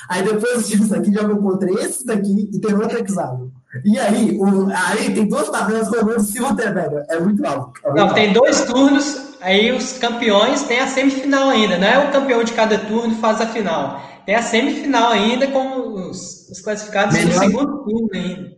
Aí 0.10 0.24
depois 0.24 0.68
times 0.68 0.92
aqui 0.92 1.14
jogam 1.14 1.38
contra 1.38 1.70
esses 1.82 2.04
daqui 2.04 2.50
e 2.54 2.60
tem 2.60 2.74
outro 2.74 3.00
hexágono. 3.00 3.52
E 3.84 4.00
aí, 4.00 4.38
o, 4.40 4.70
aí 4.72 5.14
tem 5.14 5.28
duas 5.28 5.50
tabelas 5.50 5.88
rolando 5.90 6.22
simultâneo. 6.22 7.04
É 7.10 7.20
muito 7.20 7.46
alto. 7.46 7.74
É 7.84 7.88
muito 7.88 7.98
não, 7.98 8.04
alto. 8.04 8.16
tem 8.16 8.34
dois 8.34 8.62
turnos, 8.66 9.36
aí 9.42 9.72
os 9.72 9.94
campeões 9.94 10.64
têm 10.64 10.80
a 10.80 10.88
semifinal 10.88 11.50
ainda. 11.50 11.78
Não 11.78 11.88
é 11.88 12.08
o 12.08 12.12
campeão 12.12 12.44
de 12.44 12.54
cada 12.54 12.78
turno 12.78 13.16
faz 13.16 13.42
a 13.42 13.48
final. 13.48 14.02
Tem 14.26 14.36
a 14.36 14.42
semifinal 14.42 15.12
ainda 15.12 15.48
com 15.48 16.10
os, 16.10 16.50
os 16.50 16.62
classificados 16.62 17.16
Melhor... 17.16 17.34
no 17.34 17.40
segundo 17.40 17.84
turno 17.84 18.10
ainda. 18.14 18.57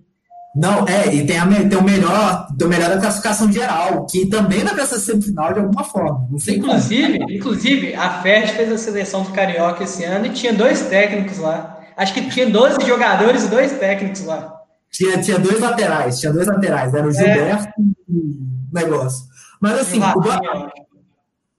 Não, 0.56 0.88
é, 0.88 1.14
e 1.14 1.26
tem, 1.26 1.38
a, 1.38 1.46
tem 1.46 1.78
o 1.78 1.84
melhor, 1.84 2.48
o 2.60 2.68
melhor 2.68 2.90
da 2.90 3.00
classificação 3.00 3.52
geral, 3.52 4.06
que 4.08 4.26
também 4.26 4.64
vai 4.64 4.74
para 4.74 4.84
essa 4.84 5.00
semifinal 5.00 5.54
de 5.54 5.60
alguma 5.60 5.84
forma. 5.84 6.28
Inclusive, 6.32 7.20
como. 7.20 7.32
inclusive, 7.32 7.94
a 7.94 8.22
Fed 8.22 8.54
fez 8.54 8.72
a 8.72 8.78
seleção 8.78 9.24
do 9.24 9.32
Carioca 9.32 9.84
esse 9.84 10.04
ano 10.04 10.26
e 10.26 10.30
tinha 10.30 10.52
dois 10.52 10.82
técnicos 10.82 11.38
lá. 11.38 11.80
Acho 11.96 12.14
que 12.14 12.30
tinha 12.30 12.50
12 12.50 12.86
jogadores 12.86 13.44
e 13.44 13.48
dois 13.48 13.74
técnicos 13.74 14.26
lá. 14.26 14.56
Tinha, 14.92 15.22
tinha 15.22 15.38
dois 15.38 15.60
laterais, 15.60 16.20
tinha 16.20 16.34
dois 16.34 16.48
laterais, 16.48 16.94
era 16.94 17.06
o 17.06 17.12
é. 17.12 17.14
Gilberto 17.14 17.68
é. 17.68 17.82
e 18.10 18.14
o 18.14 18.74
negócio. 18.74 19.28
Mas 19.62 19.80
assim, 19.80 20.02
o 20.02 20.14
Botafogo, 20.14 20.72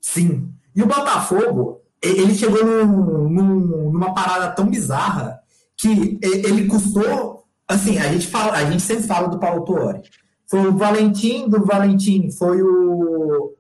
sim. 0.01 0.49
E 0.75 0.83
o 0.83 0.87
Botafogo, 0.87 1.83
ele 2.03 2.35
chegou 2.35 2.65
num, 2.65 3.29
num, 3.29 3.91
numa 3.93 4.13
parada 4.15 4.49
tão 4.51 4.67
bizarra 4.67 5.39
que 5.77 6.19
ele 6.23 6.67
custou 6.67 7.40
assim, 7.71 7.99
a 7.99 8.13
gente, 8.13 8.27
fala, 8.27 8.53
a 8.53 8.65
gente 8.65 8.83
sempre 8.83 9.05
fala 9.05 9.29
do 9.29 9.39
Paulo 9.39 9.65
Tuori. 9.65 10.03
Foi 10.49 10.67
o 10.67 10.77
Valentim, 10.77 11.49
do 11.49 11.65
Valentim 11.65 12.31
foi 12.33 12.61
o 12.63 13.55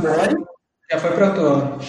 Tuori. 0.00 0.44
Já 0.90 0.98
foi 0.98 1.10
para 1.10 1.30
o 1.30 1.34
Tuori. 1.34 1.86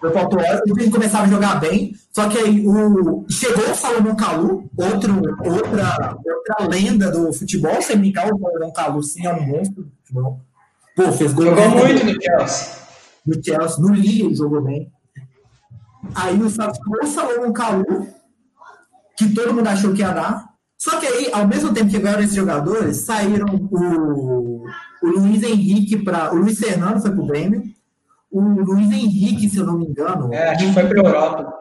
Foi 0.00 0.10
para 0.10 0.24
o 0.24 0.28
Tuori, 0.28 0.46
ele 0.66 0.90
começava 0.90 1.24
a 1.24 1.28
jogar 1.28 1.60
bem, 1.60 1.94
só 2.12 2.28
que 2.28 2.38
aí 2.38 2.66
o, 2.66 3.24
chegou 3.30 3.70
o 3.70 3.74
Salomão 3.74 4.16
Calu, 4.16 4.68
outro, 4.76 5.14
outra, 5.44 6.16
outra 6.24 6.68
lenda 6.68 7.10
do 7.10 7.32
futebol, 7.32 7.80
sem 7.80 7.98
brincar, 7.98 8.32
o 8.32 8.38
Salomão 8.38 8.72
Calu 8.72 9.02
sim 9.02 9.26
é 9.26 9.32
um 9.32 9.46
monstro 9.46 9.84
do 9.84 9.92
futebol. 10.02 10.40
Pô, 10.96 11.12
fez 11.12 11.32
gol. 11.32 11.46
Jogou 11.46 11.70
muito 11.70 12.04
no 12.04 12.22
Chelsea. 12.22 12.82
No 13.26 13.44
Chelsea, 13.44 13.78
no 13.78 13.94
Lille 13.94 14.34
jogou 14.34 14.60
bem. 14.62 14.92
Aí 16.14 16.40
o 16.42 17.06
Salomão 17.06 17.52
Calu, 17.52 18.08
que 19.16 19.32
todo 19.32 19.54
mundo 19.54 19.68
achou 19.68 19.92
que 19.94 20.00
ia 20.00 20.10
dar, 20.10 20.51
só 20.82 20.98
que 20.98 21.06
aí, 21.06 21.30
ao 21.32 21.46
mesmo 21.46 21.72
tempo 21.72 21.92
que 21.92 21.98
ganharam 22.00 22.24
esses 22.24 22.34
jogadores, 22.34 22.96
saíram 22.96 23.46
o, 23.70 24.64
o 25.00 25.08
Luiz 25.08 25.40
Henrique 25.40 25.96
para. 25.96 26.34
O 26.34 26.38
Luiz 26.38 26.58
Fernando 26.58 27.00
foi 27.00 27.12
para 27.12 27.22
o 27.22 27.26
Grêmio. 27.28 27.62
O 28.28 28.40
Luiz 28.40 28.90
Henrique, 28.90 29.48
se 29.48 29.58
eu 29.58 29.64
não 29.64 29.78
me 29.78 29.86
engano. 29.86 30.34
É, 30.34 30.48
acho 30.48 30.66
que 30.66 30.72
foi 30.72 30.88
para 30.88 31.00
a 31.00 31.04
Europa. 31.04 31.54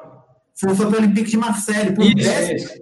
Foi, 0.60 0.74
foi 0.74 0.88
para 0.88 0.96
o 0.96 1.04
Olympique 1.04 1.30
de 1.30 1.38
Marseille 1.38 1.94
por, 1.94 2.04
isso, 2.04 2.16
10, 2.16 2.64
isso. 2.64 2.74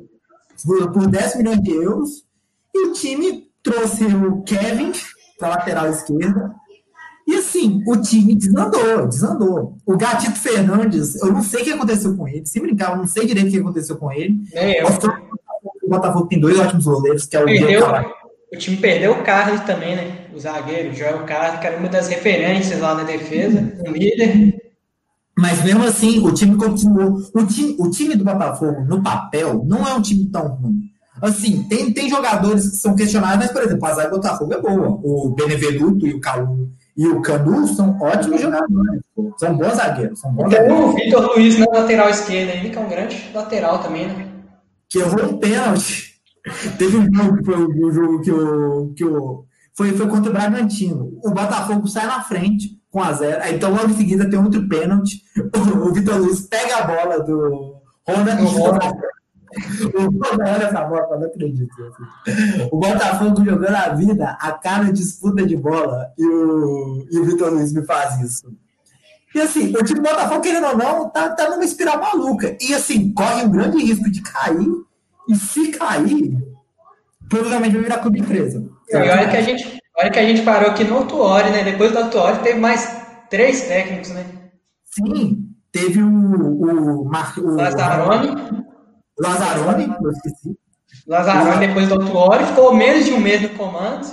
Por, 0.65 0.91
por 0.93 1.07
10 1.07 1.35
milhões 1.35 1.61
de 1.61 1.71
euros. 1.71 2.25
E 2.73 2.87
o 2.87 2.93
time 2.93 3.51
trouxe 3.61 4.05
o 4.05 4.41
Kevin 4.43 4.93
para 5.37 5.49
lateral 5.49 5.89
esquerda. 5.89 6.55
E 7.27 7.35
assim, 7.35 7.83
o 7.85 7.97
time 7.97 8.33
desandou, 8.33 9.07
desandou. 9.07 9.77
O 9.85 9.97
Gatito 9.97 10.39
Fernandes, 10.39 11.21
eu 11.21 11.33
não 11.33 11.43
sei 11.43 11.63
o 11.63 11.63
que 11.65 11.73
aconteceu 11.73 12.15
com 12.15 12.29
ele. 12.29 12.45
Se 12.45 12.61
brincar, 12.61 12.91
eu 12.91 12.97
não 12.97 13.07
sei 13.07 13.25
direito 13.25 13.49
o 13.49 13.51
que 13.51 13.59
aconteceu 13.59 13.97
com 13.97 14.09
ele. 14.09 14.41
É, 14.53 14.81
eu 14.81 14.87
o 15.89 15.95
Botafogo 15.95 16.27
tem 16.27 16.39
dois 16.39 16.59
ótimos 16.59 16.85
goleiros, 16.85 17.25
que 17.25 17.35
é 17.35 17.41
o 17.41 17.45
perdeu, 17.45 17.85
O 18.53 18.57
time 18.57 18.77
perdeu 18.77 19.11
o 19.13 19.23
Carlos 19.23 19.61
também, 19.61 19.95
né? 19.95 20.17
O 20.33 20.39
zagueiro, 20.39 20.91
o 20.91 20.93
Joel 20.93 21.25
Carlos, 21.25 21.59
que 21.59 21.67
era 21.67 21.77
uma 21.77 21.89
das 21.89 22.07
referências 22.07 22.79
lá 22.79 22.93
na 22.93 23.03
defesa, 23.03 23.73
o 23.79 23.91
líder. 23.91 24.55
Mas 25.37 25.63
mesmo 25.63 25.83
assim, 25.83 26.25
o 26.25 26.31
time 26.33 26.55
continuou. 26.55 27.17
O 27.33 27.45
time, 27.45 27.75
o 27.79 27.89
time 27.89 28.15
do 28.15 28.23
Botafogo, 28.23 28.85
no 28.85 29.01
papel, 29.01 29.63
não 29.65 29.87
é 29.87 29.93
um 29.93 30.01
time 30.01 30.25
tão 30.27 30.47
ruim. 30.47 30.89
Assim, 31.21 31.63
tem, 31.63 31.91
tem 31.91 32.09
jogadores 32.09 32.69
que 32.69 32.75
são 32.77 32.95
questionáveis, 32.95 33.39
mas, 33.39 33.51
por 33.51 33.63
exemplo, 33.63 33.85
a 33.85 33.93
zaga 33.93 34.09
do 34.09 34.15
Botafogo 34.17 34.53
é 34.53 34.61
boa. 34.61 34.99
O 35.03 35.29
Benevenuto 35.35 36.05
e 36.05 36.13
o 36.13 36.21
Calu 36.21 36.69
e 36.95 37.07
o 37.07 37.21
Canu 37.21 37.65
são 37.67 37.97
ótimos 38.01 38.41
jogadores. 38.41 39.01
São 39.37 39.55
bons 39.55 39.75
zagueiros. 39.75 40.19
São 40.19 40.33
bons 40.33 40.49
tem 40.49 40.59
zagueiros. 40.59 40.85
o 40.85 40.93
Vitor 40.93 41.31
Luiz 41.33 41.57
na 41.57 41.65
lateral 41.71 42.09
esquerda 42.09 42.51
ainda, 42.51 42.69
que 42.69 42.77
é 42.77 42.81
um 42.81 42.89
grande 42.89 43.31
lateral 43.33 43.79
também, 43.79 44.07
né? 44.07 44.28
Que 44.89 44.99
errou 44.99 45.25
um 45.25 45.37
pênalti. 45.37 46.19
Teve 46.77 46.97
um 46.97 47.13
jogo 47.13 47.37
que 47.37 47.45
foi 47.45 47.55
o 47.55 47.91
jogo 47.91 48.21
que 48.21 48.31
o. 48.31 48.93
Que 48.95 49.05
o 49.05 49.45
foi, 49.75 49.93
foi 49.93 50.07
contra 50.07 50.29
o 50.29 50.33
Bragantino. 50.33 51.17
O 51.23 51.29
Botafogo 51.29 51.87
sai 51.87 52.05
na 52.05 52.21
frente 52.21 52.77
com 52.91 53.01
a 53.01 53.13
zero. 53.13 53.41
Aí, 53.41 53.55
então, 53.55 53.71
logo 53.71 53.89
em 53.89 53.95
seguida, 53.95 54.29
tem 54.29 54.39
outro 54.39 54.67
pênalti. 54.67 55.21
O, 55.55 55.93
Vitor 55.93 56.17
Luiz 56.17 56.41
pega 56.41 56.77
a 56.77 56.87
bola 56.87 57.23
do 57.23 57.77
Honda 58.07 58.37
e 58.41 58.45
Olha 59.95 60.63
essa 60.63 60.83
bola, 60.83 61.17
não 61.17 61.27
acredito. 61.27 61.73
O 62.71 62.77
Botafogo 62.77 63.43
jogando 63.43 63.75
a 63.75 63.89
vida, 63.95 64.37
a 64.39 64.51
cara 64.51 64.91
disputa 64.91 65.45
de 65.45 65.55
bola, 65.55 66.11
e 66.17 66.25
o, 66.25 67.07
e 67.09 67.19
o 67.19 67.25
Vitor 67.25 67.51
Luiz 67.51 67.73
me 67.73 67.83
faz 67.85 68.19
isso. 68.21 68.53
E 69.33 69.41
assim, 69.41 69.69
o 69.75 69.83
time 69.83 69.99
do 69.99 70.09
Botafogo, 70.09 70.41
querendo 70.41 70.67
ou 70.67 70.77
não, 70.77 71.09
tá, 71.09 71.29
tá 71.29 71.49
numa 71.49 71.63
espiral 71.63 71.99
maluca. 71.99 72.57
E 72.59 72.73
assim, 72.73 73.13
corre 73.13 73.43
um 73.43 73.51
grande 73.51 73.77
risco 73.77 74.09
de 74.09 74.21
cair. 74.21 74.67
E 75.27 75.35
se 75.35 75.71
cair, 75.71 76.35
provavelmente 77.29 77.73
vai 77.73 77.83
virar 77.83 77.99
clube 77.99 78.19
empresa. 78.19 78.67
E 78.89 78.95
olha 78.95 79.29
que 79.29 79.37
a 79.37 79.41
gente, 79.41 79.79
olha 79.97 80.09
que 80.09 80.19
a 80.19 80.23
gente 80.23 80.41
parou 80.41 80.71
aqui 80.71 80.83
no 80.83 80.97
Autuori, 80.97 81.51
né? 81.51 81.63
Depois 81.63 81.91
do 81.91 81.99
Autuori 81.99 82.39
teve 82.39 82.59
mais 82.59 82.99
três 83.29 83.61
técnicos, 83.67 84.09
né? 84.09 84.25
Sim, 84.85 85.47
teve 85.71 86.01
o, 86.01 86.07
o, 86.07 87.05
Mar, 87.05 87.37
o 87.37 87.55
Lazzaroni. 87.55 88.63
Lazzaroni, 89.19 89.95
eu 90.01 90.11
esqueci. 90.11 90.57
Lazzaroni 91.07 91.67
depois 91.67 91.87
do 91.87 92.01
Autuori, 92.01 92.45
ficou 92.45 92.73
menos 92.73 93.05
de 93.05 93.13
um 93.13 93.19
mês 93.19 93.43
no 93.43 93.49
comando. 93.49 94.07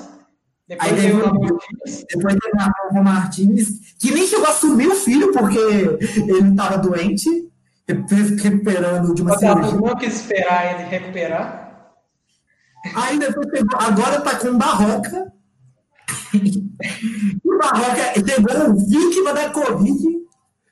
Depois 0.68 0.92
Aí 0.92 1.12
o 1.12 1.16
depois-. 1.32 2.04
Depois 2.10 2.34
teve 2.36 2.56
o 2.56 2.58
Rafa 2.58 3.02
Martins, 3.02 3.68
que 4.00 4.12
nem 4.12 4.26
chegou 4.26 4.46
a 4.46 4.50
assumir 4.50 4.88
o 4.88 4.94
filho, 4.96 5.32
porque 5.32 5.58
ele 5.58 6.50
estava 6.50 6.78
doente, 6.78 7.28
re- 7.88 8.36
recuperando 8.42 9.14
de 9.14 9.22
uma 9.22 9.34
Botafogo 9.34 9.64
cirurgia. 9.64 9.88
não 9.88 9.96
quis 9.96 10.14
esperar 10.16 10.74
ele 10.80 10.88
recuperar. 10.88 11.94
Aí 12.94 13.18
depois 13.18 13.46
pegou, 13.50 13.78
agora 13.80 14.20
tá 14.20 14.36
com 14.36 14.48
o 14.48 14.58
Barroca. 14.58 15.32
o 17.44 17.58
Barroca 17.58 18.22
pegou 18.24 18.74
vítima 18.88 19.32
da 19.32 19.50
Covid, 19.50 19.98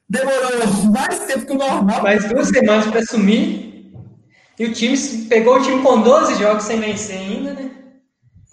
demorou 0.09 0.85
mais 0.93 1.19
tempo 1.21 1.47
que 1.47 1.53
o 1.53 1.57
normal. 1.59 2.03
Mais 2.03 2.25
duas 2.29 2.49
semanas 2.49 2.87
para 2.87 3.01
assumir. 3.01 3.93
E 4.59 4.67
o 4.67 4.73
time 4.73 4.97
pegou 5.29 5.59
o 5.59 5.63
time 5.63 5.83
com 5.83 6.01
12 6.03 6.37
jogos 6.37 6.65
sem 6.65 6.79
vencer 6.81 7.17
ainda, 7.19 7.55
né? 7.55 7.71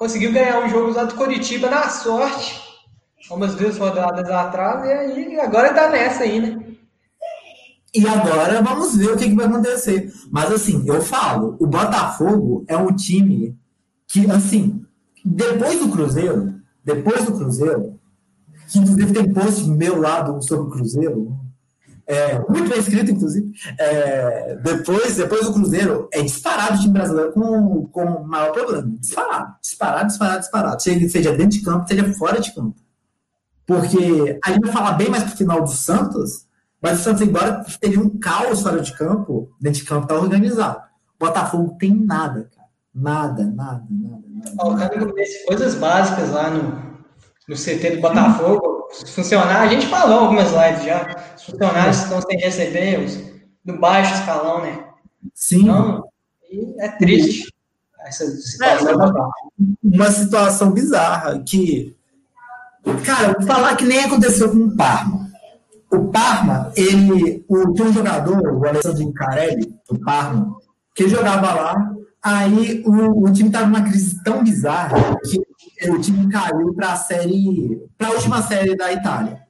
Conseguiu 0.01 0.33
ganhar 0.33 0.65
um 0.65 0.67
jogo 0.67 0.91
lá 0.93 1.03
do 1.03 1.13
Coritiba 1.13 1.69
na 1.69 1.87
sorte. 1.87 2.59
Umas 3.29 3.53
duas 3.53 3.77
rodadas 3.77 4.27
atrás, 4.31 4.83
e 4.83 4.91
aí 4.91 5.39
agora 5.39 5.75
tá 5.75 5.91
nessa 5.91 6.23
aí, 6.23 6.39
né? 6.39 6.59
E 7.93 8.07
agora 8.07 8.63
vamos 8.63 8.95
ver 8.95 9.11
o 9.11 9.15
que, 9.15 9.29
que 9.29 9.35
vai 9.35 9.45
acontecer. 9.45 10.11
Mas 10.31 10.51
assim, 10.51 10.83
eu 10.87 11.03
falo, 11.03 11.55
o 11.59 11.67
Botafogo 11.67 12.65
é 12.67 12.75
um 12.75 12.95
time 12.95 13.55
que, 14.11 14.25
assim, 14.31 14.83
depois 15.23 15.79
do 15.79 15.89
Cruzeiro, 15.89 16.55
depois 16.83 17.23
do 17.23 17.33
Cruzeiro, 17.33 17.99
que 18.71 18.79
inclusive 18.79 19.13
tem 19.13 19.31
post 19.31 19.69
meu 19.69 20.01
lado 20.01 20.41
sobre 20.41 20.67
o 20.67 20.71
Cruzeiro, 20.71 21.37
é, 22.13 22.39
muito 22.49 22.69
bem 22.69 22.79
escrito, 22.79 23.11
inclusive. 23.11 23.51
é, 23.79 24.55
depois, 24.63 25.15
depois 25.15 25.45
do 25.45 25.53
Cruzeiro, 25.53 26.09
é 26.13 26.21
disparado 26.21 26.75
o 26.75 26.79
time 26.81 26.93
brasileiro 26.93 27.31
com, 27.31 27.85
com 27.87 28.03
o 28.05 28.27
maior 28.27 28.51
problema. 28.51 28.87
Disparado, 28.99 29.55
disparado, 29.61 30.07
disparado, 30.07 30.39
disparado. 30.39 30.81
Seja, 30.83 31.09
seja 31.09 31.31
dentro 31.31 31.57
de 31.57 31.61
campo, 31.61 31.87
seja 31.87 32.13
fora 32.13 32.39
de 32.41 32.53
campo. 32.53 32.75
Porque 33.65 34.39
a 34.43 34.51
gente 34.51 34.61
vai 34.63 34.71
falar 34.71 34.93
bem 34.93 35.09
mais 35.09 35.23
pro 35.23 35.37
final 35.37 35.61
do 35.61 35.69
Santos, 35.69 36.45
mas 36.81 36.99
o 36.99 37.03
Santos, 37.03 37.21
embora 37.21 37.63
teve 37.79 37.97
um 37.99 38.09
caos 38.19 38.61
fora 38.61 38.81
de 38.81 38.91
campo, 38.97 39.51
dentro 39.61 39.79
de 39.81 39.85
campo 39.85 40.07
tá 40.07 40.15
organizado. 40.15 40.79
O 41.19 41.25
Botafogo 41.25 41.77
tem 41.79 41.93
nada, 41.93 42.49
cara. 42.55 42.67
Nada, 42.93 43.43
nada, 43.45 43.85
nada, 43.89 44.23
nada. 44.27 44.51
Faltando 44.57 45.13
nesse- 45.13 45.45
coisas 45.45 45.75
básicas 45.75 46.31
lá 46.31 46.49
no, 46.49 46.63
no 47.47 47.55
CT 47.55 47.91
do 47.95 48.01
Botafogo. 48.01 48.80
Se 48.91 49.05
funcionar, 49.11 49.61
a 49.61 49.67
gente 49.67 49.87
falou 49.87 50.19
algumas 50.19 50.51
lives 50.51 50.85
já. 50.85 51.15
Os 51.35 51.43
funcionários 51.43 51.97
estão 51.97 52.21
sem 52.21 52.37
receber, 52.37 52.99
os 52.99 53.31
do 53.63 53.77
baixo 53.77 54.13
escalão, 54.15 54.61
né? 54.61 54.83
Sim, 55.33 55.63
Então, 55.63 56.03
e 56.51 56.75
é 56.79 56.89
triste 56.89 57.53
essa 57.99 58.25
situação. 58.25 59.29
uma 59.83 60.11
situação 60.11 60.71
bizarra 60.71 61.39
que, 61.43 61.95
cara, 63.05 63.33
vou 63.33 63.43
falar 63.43 63.75
que 63.75 63.85
nem 63.85 64.03
aconteceu 64.03 64.49
com 64.51 64.57
o 64.57 64.75
Parma. 64.75 65.29
O 65.91 66.07
Parma, 66.07 66.71
ele, 66.75 67.45
o, 67.47 67.73
tem 67.73 67.85
um 67.85 67.93
jogador, 67.93 68.41
o 68.41 68.65
Alessandro 68.65 69.03
Incarelli, 69.03 69.73
do 69.87 69.99
Parma, 69.99 70.57
que 70.95 71.07
jogava 71.07 71.53
lá, 71.53 71.93
aí 72.23 72.81
o, 72.85 73.25
o 73.25 73.31
time 73.31 73.49
estava 73.49 73.67
numa 73.67 73.83
crise 73.83 74.21
tão 74.23 74.43
bizarra 74.43 75.17
que 75.23 75.39
o 75.89 75.99
time 75.99 76.29
caiu 76.29 76.73
para 76.73 76.93
a 76.93 76.95
série, 76.95 77.81
para 77.97 78.07
a 78.07 78.11
última 78.11 78.41
série 78.41 78.75
da 78.75 78.91
Itália. 78.91 79.41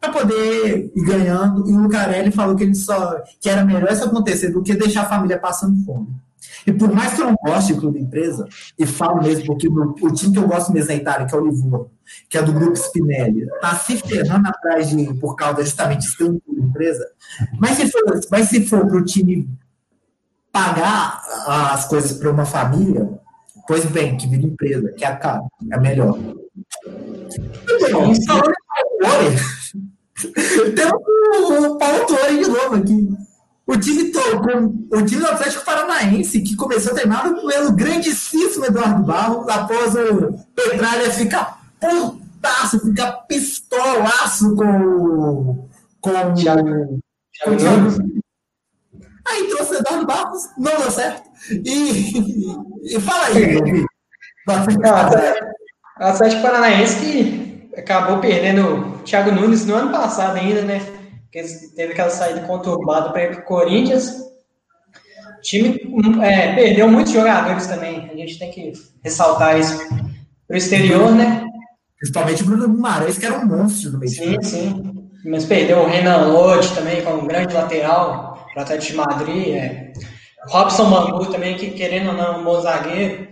Para 0.00 0.12
poder 0.12 0.92
ir 0.94 1.04
ganhando, 1.04 1.68
e 1.68 1.72
o 1.72 1.80
Lucarelli 1.80 2.30
falou 2.30 2.54
que 2.54 2.64
ele 2.64 2.74
só 2.74 3.22
que 3.40 3.48
era 3.48 3.64
melhor 3.64 3.90
isso 3.90 4.04
acontecer 4.04 4.50
do 4.50 4.62
que 4.62 4.74
deixar 4.74 5.02
a 5.02 5.08
família 5.08 5.38
passando 5.38 5.84
fome. 5.84 6.08
E 6.66 6.72
por 6.72 6.92
mais 6.92 7.14
que 7.14 7.22
eu 7.22 7.26
não 7.26 7.36
goste 7.44 7.74
do 7.74 7.80
clube 7.80 8.00
empresa, 8.00 8.46
e 8.78 8.84
falo 8.84 9.22
mesmo, 9.22 9.46
porque 9.46 9.68
o, 9.68 9.94
o 10.00 10.12
time 10.12 10.32
que 10.32 10.38
eu 10.38 10.48
gosto 10.48 10.72
mesmo 10.72 10.88
na 10.88 10.96
Itália, 10.96 11.26
que 11.26 11.34
é 11.34 11.38
o 11.38 11.46
Livorno, 11.46 11.90
que 12.28 12.38
é 12.38 12.42
do 12.42 12.52
grupo 12.52 12.76
Spinelli, 12.76 13.46
tá 13.60 13.74
se 13.74 13.96
ferrando 13.96 14.48
atrás 14.48 14.90
de, 14.90 15.14
por 15.14 15.34
causa 15.36 15.64
justamente 15.64 16.08
de 16.08 16.16
ter 16.16 16.24
um 16.24 16.38
clube 16.38 16.62
empresa. 16.62 17.06
Mas 17.58 17.76
se 17.76 17.90
for, 17.90 18.20
mas 18.30 18.48
se 18.48 18.66
for 18.66 18.86
para 18.86 18.96
o 18.96 19.04
time 19.04 19.48
pagar 20.52 21.22
as 21.72 21.86
coisas 21.86 22.12
para 22.12 22.30
uma 22.30 22.46
família, 22.46 23.08
pois 23.66 23.84
bem, 23.86 24.16
que 24.16 24.26
vira 24.26 24.46
empresa, 24.46 24.92
que 24.92 25.04
é 25.04 25.08
a 25.08 25.16
cara, 25.16 25.42
é 25.70 25.80
melhor. 25.80 26.18
Então, 27.78 28.14
falando 28.26 28.56
Torre, 29.00 29.36
temos 30.74 31.02
o 31.66 31.76
Paulo 31.78 32.06
Torre 32.06 32.38
de 32.44 32.48
novo 32.50 32.74
aqui. 32.76 33.08
O 33.66 33.76
time, 33.76 34.12
o 34.92 35.02
time 35.04 35.20
do 35.20 35.26
Atlético 35.26 35.64
Paranaense, 35.64 36.40
que 36.40 36.54
começou 36.54 36.94
treinado 36.94 37.34
pelo 37.46 37.72
grandíssimo 37.72 38.64
Eduardo 38.64 39.02
Barros, 39.02 39.48
após 39.48 39.94
o 39.96 40.32
Petralha 40.54 41.10
ficar 41.10 41.60
putaço, 41.80 42.78
ficar 42.80 43.12
pistolaço 43.26 44.54
com, 44.54 45.68
com 46.00 46.34
Thiago- 46.34 47.00
com 47.44 47.50
o 47.50 47.56
Thiago. 47.56 47.88
Aí 49.26 49.48
trouxe 49.48 49.72
o 49.74 49.78
Eduardo 49.78 50.06
Barros, 50.06 50.42
não 50.56 50.76
deu 50.78 50.90
certo. 50.92 51.25
E, 51.50 52.94
e 52.96 53.00
fala 53.00 53.26
aí, 53.26 53.84
o 54.46 56.04
Atlético 56.04 56.42
Paranaense 56.42 57.00
que 57.00 57.70
acabou 57.76 58.18
perdendo 58.18 58.66
o 58.66 58.98
Thiago 58.98 59.32
Nunes 59.32 59.66
no 59.66 59.74
ano 59.74 59.90
passado 59.90 60.36
ainda, 60.36 60.62
né? 60.62 60.80
Porque 61.24 61.42
teve 61.74 61.92
aquela 61.92 62.10
saída 62.10 62.40
conturbada 62.40 63.10
para 63.10 63.24
ir 63.24 63.30
para 63.32 63.40
o 63.40 63.44
Corinthians. 63.44 64.10
O 65.38 65.40
time 65.42 65.80
hum, 65.84 66.22
é, 66.22 66.54
perdeu 66.54 66.88
muitos 66.88 67.12
jogadores 67.12 67.66
também. 67.66 68.10
A 68.10 68.16
gente 68.16 68.38
tem 68.38 68.50
que 68.50 68.72
ressaltar 69.04 69.58
isso 69.58 69.78
para 70.46 70.54
o 70.54 70.56
exterior, 70.56 71.14
né? 71.14 71.44
Principalmente 71.98 72.42
o 72.42 72.46
Bruno 72.46 72.68
Guimarães, 72.68 73.18
que 73.18 73.26
era 73.26 73.38
um 73.38 73.46
monstro 73.46 73.92
no 73.92 73.98
meio 73.98 74.12
Sim, 74.12 74.42
sim. 74.42 75.08
Mas 75.24 75.44
perdeu 75.44 75.78
o 75.78 75.86
Renan 75.86 76.26
Lodge 76.28 76.74
também, 76.74 77.02
como 77.02 77.22
um 77.22 77.26
grande 77.26 77.52
lateral 77.52 78.48
para 78.52 78.60
o 78.60 78.62
Atlético 78.62 78.92
de 78.92 78.96
Madrid. 78.96 79.48
É. 79.48 79.92
Robson 80.48 80.84
Mambu 80.84 81.26
também, 81.26 81.56
que 81.56 81.70
querendo 81.70 82.08
ou 82.08 82.14
não, 82.14 82.40
um 82.40 82.44
bom 82.44 82.60
zagueiro. 82.60 83.28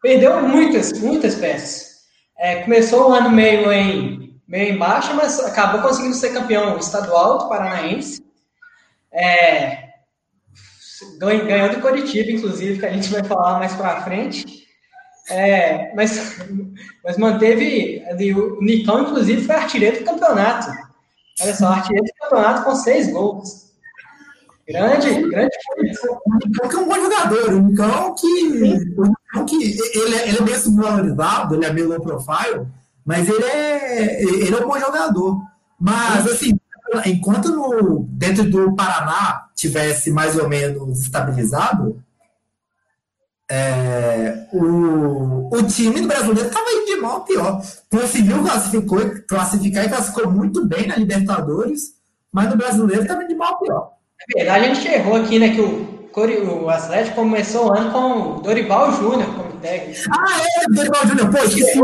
Perdeu 0.00 0.42
muitas, 0.42 0.92
muitas 1.00 1.34
peças. 1.34 1.98
É, 2.38 2.62
começou 2.62 3.10
o 3.10 3.12
ano 3.12 3.30
meio 3.30 3.72
em, 3.72 4.40
meio 4.46 4.74
em 4.74 4.78
baixa, 4.78 5.12
mas 5.14 5.40
acabou 5.40 5.82
conseguindo 5.82 6.14
ser 6.14 6.32
campeão 6.32 6.78
estadual 6.78 7.38
do 7.38 7.48
Paranaense. 7.48 8.24
É, 9.12 9.88
ganhou, 11.18 11.70
do 11.70 11.80
Coritiba, 11.80 12.30
inclusive, 12.30 12.78
que 12.78 12.86
a 12.86 12.92
gente 12.92 13.10
vai 13.10 13.24
falar 13.24 13.58
mais 13.58 13.74
para 13.74 14.02
frente. 14.02 14.66
É, 15.30 15.94
mas, 15.94 16.38
mas 17.04 17.18
manteve 17.18 18.04
o 18.34 18.62
Nicão, 18.62 19.02
inclusive, 19.02 19.44
foi 19.44 19.54
artilheiro 19.56 19.98
do 19.98 20.04
campeonato. 20.04 20.70
Olha 21.40 21.54
só, 21.54 21.68
artilheiro 21.68 22.06
do 22.06 22.14
campeonato 22.22 22.64
com 22.64 22.74
seis 22.74 23.10
gols. 23.10 23.67
Grande, 24.68 25.22
grande. 25.30 25.56
O 26.26 26.34
Nicão 26.46 26.68
que 26.68 26.76
é 26.76 26.78
um 26.78 26.88
bom 26.88 26.94
jogador. 26.94 27.54
O 27.54 27.60
Nicão 27.62 28.14
que, 28.14 28.96
o 29.36 29.44
que 29.46 29.56
ele, 29.98 30.14
é- 30.14 30.28
ele 30.28 30.38
é 30.38 30.42
meio 30.42 30.58
subvalorizado, 30.60 31.54
ele 31.54 31.64
é 31.64 31.72
meio 31.72 31.88
low 31.88 32.00
profile, 32.00 32.66
mas 33.04 33.26
ele 33.28 33.44
é, 33.44 34.22
ele 34.22 34.54
é 34.54 34.58
um 34.64 34.68
bom 34.68 34.78
jogador. 34.78 35.40
Mas, 35.80 36.26
assim, 36.26 36.58
enquanto 37.06 37.50
no, 37.50 38.04
dentro 38.10 38.44
do 38.50 38.74
Paraná 38.74 39.48
tivesse 39.54 40.10
mais 40.10 40.36
ou 40.36 40.48
menos 40.48 41.00
estabilizado, 41.00 42.02
é, 43.50 44.46
o, 44.52 45.48
o 45.50 45.62
time 45.62 46.02
do 46.02 46.08
brasileiro 46.08 46.48
estava 46.48 46.70
indo 46.70 46.86
de 46.86 46.96
mal 46.96 47.16
a 47.18 47.20
pior. 47.20 47.62
Conseguiu 47.90 48.42
classificou, 48.42 49.00
classificar 49.26 49.86
e 49.86 49.88
classificou 49.88 50.30
muito 50.30 50.66
bem 50.66 50.86
na 50.86 50.96
Libertadores, 50.96 51.94
mas 52.30 52.50
no 52.50 52.56
brasileiro 52.56 53.02
estava 53.02 53.22
indo 53.22 53.30
de 53.30 53.34
mal 53.34 53.54
a 53.54 53.58
pior. 53.58 53.97
Na 54.20 54.42
verdade, 54.42 54.64
a 54.64 54.74
gente 54.74 54.88
errou 54.88 55.16
aqui, 55.16 55.38
né? 55.38 55.54
Que 55.54 55.60
o, 55.60 56.62
o 56.64 56.70
Atlético 56.70 57.16
começou 57.16 57.68
o 57.68 57.72
ano 57.72 57.92
com 57.92 57.98
o 57.98 58.40
Dorival 58.40 58.92
Júnior 58.92 59.26
como 59.34 59.52
técnico. 59.60 60.00
Ah, 60.10 60.40
é, 60.40 60.74
Dorival 60.74 61.06
Júnior, 61.06 61.30
pô, 61.30 61.38
esqueci. 61.44 61.80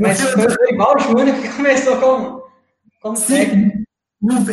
Mas 0.00 0.20
foi 0.20 0.44
o 0.44 0.48
Dorival 0.48 0.98
Júnior 0.98 1.36
que 1.36 1.48
começou 1.56 1.96
como, 1.96 2.42
como 3.00 3.20
técnico. 3.20 3.78
Sim, 3.78 3.82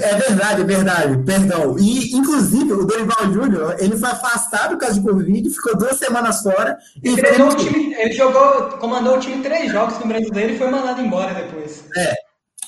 é 0.02 0.15
verdade, 0.15 0.62
é 0.62 0.63
verdade, 0.63 1.23
perdão. 1.25 1.78
E, 1.78 2.15
inclusive, 2.15 2.73
o 2.73 2.86
Dorival 2.86 3.32
Júnior, 3.32 3.75
ele 3.80 3.95
foi 3.95 4.10
afastado 4.10 4.71
por 4.71 4.80
causa 4.80 4.99
de 4.99 5.06
Covid, 5.06 5.49
ficou 5.49 5.78
duas 5.78 5.97
semanas 5.97 6.41
fora. 6.41 6.75
E 7.04 7.10
Ele, 7.10 7.56
time, 7.56 7.93
ele 7.93 8.13
jogou, 8.13 8.78
comandou 8.80 9.17
o 9.17 9.19
time 9.19 9.43
três 9.43 9.71
jogos 9.71 9.99
no 9.99 10.08
brasileiro 10.08 10.54
e 10.54 10.58
foi 10.58 10.71
mandado 10.71 11.02
embora 11.02 11.36
depois. 11.36 11.84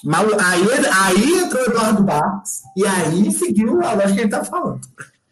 Mas 0.04 0.28
aí, 0.34 0.64
aí 1.04 1.34
entrou 1.40 1.62
o 1.62 1.66
Eduardo 1.66 2.04
Barros, 2.04 2.62
e 2.76 2.86
aí 2.86 3.32
seguiu 3.32 3.84
a 3.84 3.94
lógica 3.94 4.14
que 4.14 4.22
ele 4.22 4.30
tá 4.30 4.44
falando. 4.44 4.82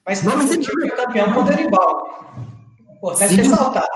Mas 0.05 0.23
Não, 0.23 0.39
time 0.39 0.65
foi 0.65 0.89
campeão 0.89 1.33
com 1.33 1.39
o 1.41 1.43
Dorival. 1.43 2.07
Importante 2.97 3.35
ressaltar. 3.35 3.87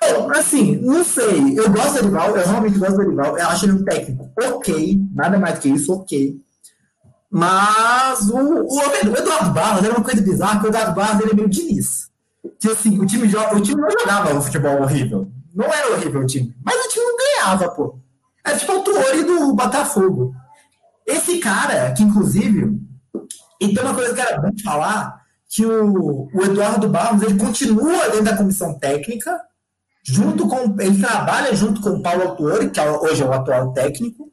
Bom, 0.00 0.30
Assim, 0.32 0.76
não 0.76 1.04
sei. 1.04 1.58
Eu 1.58 1.70
gosto 1.70 1.94
do 1.94 2.10
Dorival, 2.10 2.36
eu 2.36 2.46
realmente 2.46 2.78
gosto 2.78 2.96
do 2.96 3.04
Dorival. 3.04 3.38
Eu 3.38 3.46
acho 3.48 3.66
ele 3.66 3.72
um 3.72 3.84
técnico 3.84 4.30
ok, 4.42 4.98
nada 5.12 5.38
mais 5.38 5.56
do 5.56 5.60
que 5.60 5.68
isso, 5.68 5.92
ok. 5.92 6.36
Mas 7.30 8.28
o, 8.28 8.64
o, 8.64 9.16
Eduardo 9.16 9.52
Barros 9.52 9.84
era 9.84 9.94
uma 9.94 10.04
coisa 10.04 10.20
bizarra, 10.22 10.60
que 10.60 10.66
o 10.66 10.68
Eduardo 10.68 10.94
Barros 10.94 11.22
ele 11.22 11.32
é 11.32 11.34
meio 11.34 11.48
Diniz. 11.48 12.10
Que 12.58 12.70
assim, 12.70 12.98
o 12.98 13.06
time, 13.06 13.24
o 13.26 13.60
time 13.60 13.80
não 13.80 13.90
jogava 13.90 14.34
um 14.34 14.40
futebol 14.40 14.82
horrível. 14.82 15.28
Não 15.54 15.66
era 15.66 15.92
horrível 15.92 16.22
o 16.22 16.26
time. 16.26 16.54
Mas 16.64 16.74
o 16.86 16.88
time 16.88 17.04
não 17.04 17.16
ganhava, 17.16 17.68
pô. 17.70 17.98
Era 18.44 18.58
tipo 18.58 18.72
o 18.72 18.82
Tuori 18.82 19.24
do 19.24 19.54
Botafogo. 19.54 20.34
Esse 21.06 21.38
cara, 21.38 21.92
que 21.92 22.02
inclusive, 22.02 22.78
e 23.60 23.74
tem 23.74 23.84
uma 23.84 23.94
coisa 23.94 24.14
que 24.14 24.20
era 24.20 24.40
bom 24.40 24.50
falar, 24.62 25.20
que 25.48 25.66
o, 25.66 26.28
o 26.32 26.42
Eduardo 26.44 26.88
Barros 26.88 27.22
ele 27.22 27.38
continua 27.38 28.08
dentro 28.08 28.24
da 28.24 28.36
comissão 28.36 28.78
técnica, 28.78 29.38
junto 30.02 30.48
com. 30.48 30.80
Ele 30.80 30.98
trabalha 31.00 31.54
junto 31.54 31.80
com 31.80 31.90
o 31.90 32.02
Paulo 32.02 32.22
Autori, 32.22 32.70
que 32.70 32.80
é 32.80 32.90
hoje 32.90 33.22
é 33.22 33.26
o 33.26 33.32
atual 33.32 33.72
técnico. 33.72 34.30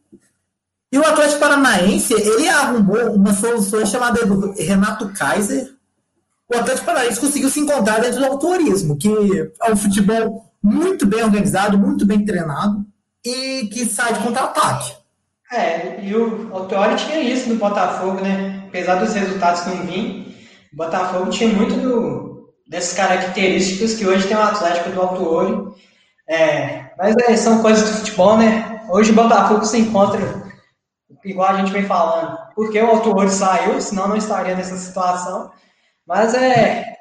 E 0.92 0.98
o 0.98 1.06
Atlético 1.06 1.40
Paranaense, 1.40 2.14
ele 2.14 2.48
arrumou 2.48 3.14
uma 3.14 3.34
solução 3.34 3.86
chamada 3.86 4.22
Renato 4.58 5.10
Kaiser. 5.10 5.76
O 6.50 6.58
Atlético 6.58 6.86
Paranaense 6.86 7.20
conseguiu 7.20 7.50
se 7.50 7.60
encontrar 7.60 8.00
dentro 8.00 8.20
do 8.20 8.26
autorismo, 8.26 8.98
que 8.98 9.10
é 9.64 9.72
um 9.72 9.76
futebol 9.76 10.46
muito 10.64 11.06
bem 11.06 11.24
organizado, 11.24 11.78
muito 11.78 12.06
bem 12.06 12.24
treinado 12.24 12.86
e 13.28 13.68
que 13.68 13.86
sai 13.86 14.14
de 14.14 14.20
contra-ataque. 14.20 14.94
É, 15.52 16.02
e 16.02 16.16
o 16.16 16.50
Autori 16.54 16.96
tinha 16.96 17.20
isso 17.20 17.50
no 17.50 17.56
Botafogo, 17.56 18.22
né? 18.22 18.64
Apesar 18.68 18.96
dos 18.96 19.14
resultados 19.14 19.66
não 19.66 19.86
virem, 19.86 20.36
o 20.74 20.76
Botafogo 20.76 21.30
tinha 21.30 21.50
muito 21.50 21.76
do, 21.76 22.54
dessas 22.68 22.96
características 22.98 23.94
que 23.94 24.06
hoje 24.06 24.28
tem 24.28 24.36
o 24.36 24.42
Atlético 24.42 24.90
do 24.90 25.02
Autori. 25.02 25.76
É, 26.30 26.92
mas 26.98 27.16
é, 27.28 27.36
são 27.38 27.62
coisas 27.62 27.90
do 27.90 27.98
futebol, 28.00 28.38
né? 28.38 28.82
Hoje 28.90 29.12
o 29.12 29.16
Botafogo 29.16 29.64
se 29.64 29.80
encontra 29.80 30.48
igual 31.24 31.50
a 31.50 31.58
gente 31.58 31.72
vem 31.72 31.84
falando, 31.84 32.38
porque 32.56 32.80
o 32.82 32.88
autor 32.88 33.30
saiu, 33.30 33.82
senão 33.82 34.08
não 34.08 34.16
estaria 34.16 34.56
nessa 34.56 34.78
situação. 34.78 35.52
Mas 36.06 36.34
é. 36.34 36.96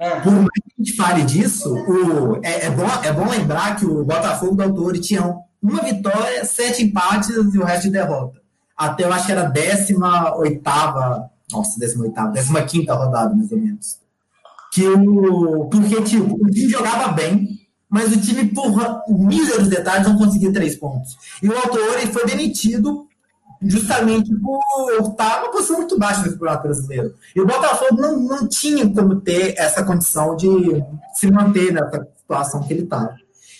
Ah. 0.00 0.20
Por 0.22 0.32
mais 0.32 0.48
que 0.48 0.72
a 0.76 0.84
gente 0.84 0.96
fale 0.96 1.22
disso, 1.22 1.72
o, 1.72 2.40
é, 2.44 2.66
é, 2.66 2.70
bom, 2.70 2.86
é 3.04 3.12
bom 3.12 3.28
lembrar 3.28 3.76
que 3.76 3.86
o 3.86 4.04
Botafogo 4.04 4.56
do 4.56 4.62
Autor 4.62 4.98
tinha 4.98 5.22
uma 5.62 5.82
vitória, 5.82 6.44
sete 6.44 6.82
empates 6.84 7.30
e 7.30 7.58
o 7.58 7.64
resto 7.64 7.84
de 7.84 7.90
derrota. 7.90 8.40
Até 8.76 9.04
eu 9.04 9.12
acho 9.12 9.26
que 9.26 9.32
era 9.32 9.48
a 9.48 9.50
18, 9.50 9.98
nossa, 11.52 11.80
18, 11.80 12.14
15 12.66 12.86
rodada, 12.86 13.34
mais 13.34 13.50
ou 13.50 13.58
menos. 13.58 13.98
Que 14.72 14.86
o, 14.86 15.66
porque 15.66 16.02
tipo, 16.02 16.34
o 16.34 16.50
time 16.50 16.68
jogava 16.68 17.12
bem, 17.12 17.58
mas 17.88 18.12
o 18.12 18.20
time, 18.20 18.46
por 18.48 18.70
míseros 19.08 19.68
detalhes, 19.68 20.06
não 20.06 20.18
conseguia 20.18 20.52
três 20.52 20.76
pontos. 20.76 21.16
E 21.42 21.48
o 21.48 21.56
autor 21.56 21.98
foi 22.12 22.26
demitido 22.26 23.08
justamente 23.62 24.32
por 24.36 24.60
estar 25.00 25.40
numa 25.40 25.50
posição 25.50 25.78
muito 25.78 25.98
baixa 25.98 26.22
no 26.22 26.32
Campeonato 26.32 26.62
Brasileiro. 26.62 27.14
E 27.34 27.40
o 27.40 27.46
Botafogo 27.46 28.00
não, 28.00 28.20
não 28.20 28.48
tinha 28.48 28.88
como 28.92 29.20
ter 29.20 29.54
essa 29.58 29.82
condição 29.84 30.36
de 30.36 30.48
se 31.14 31.30
manter 31.30 31.72
nessa 31.72 32.06
situação 32.16 32.62
que 32.62 32.72
ele 32.72 32.84
estava. 32.84 33.16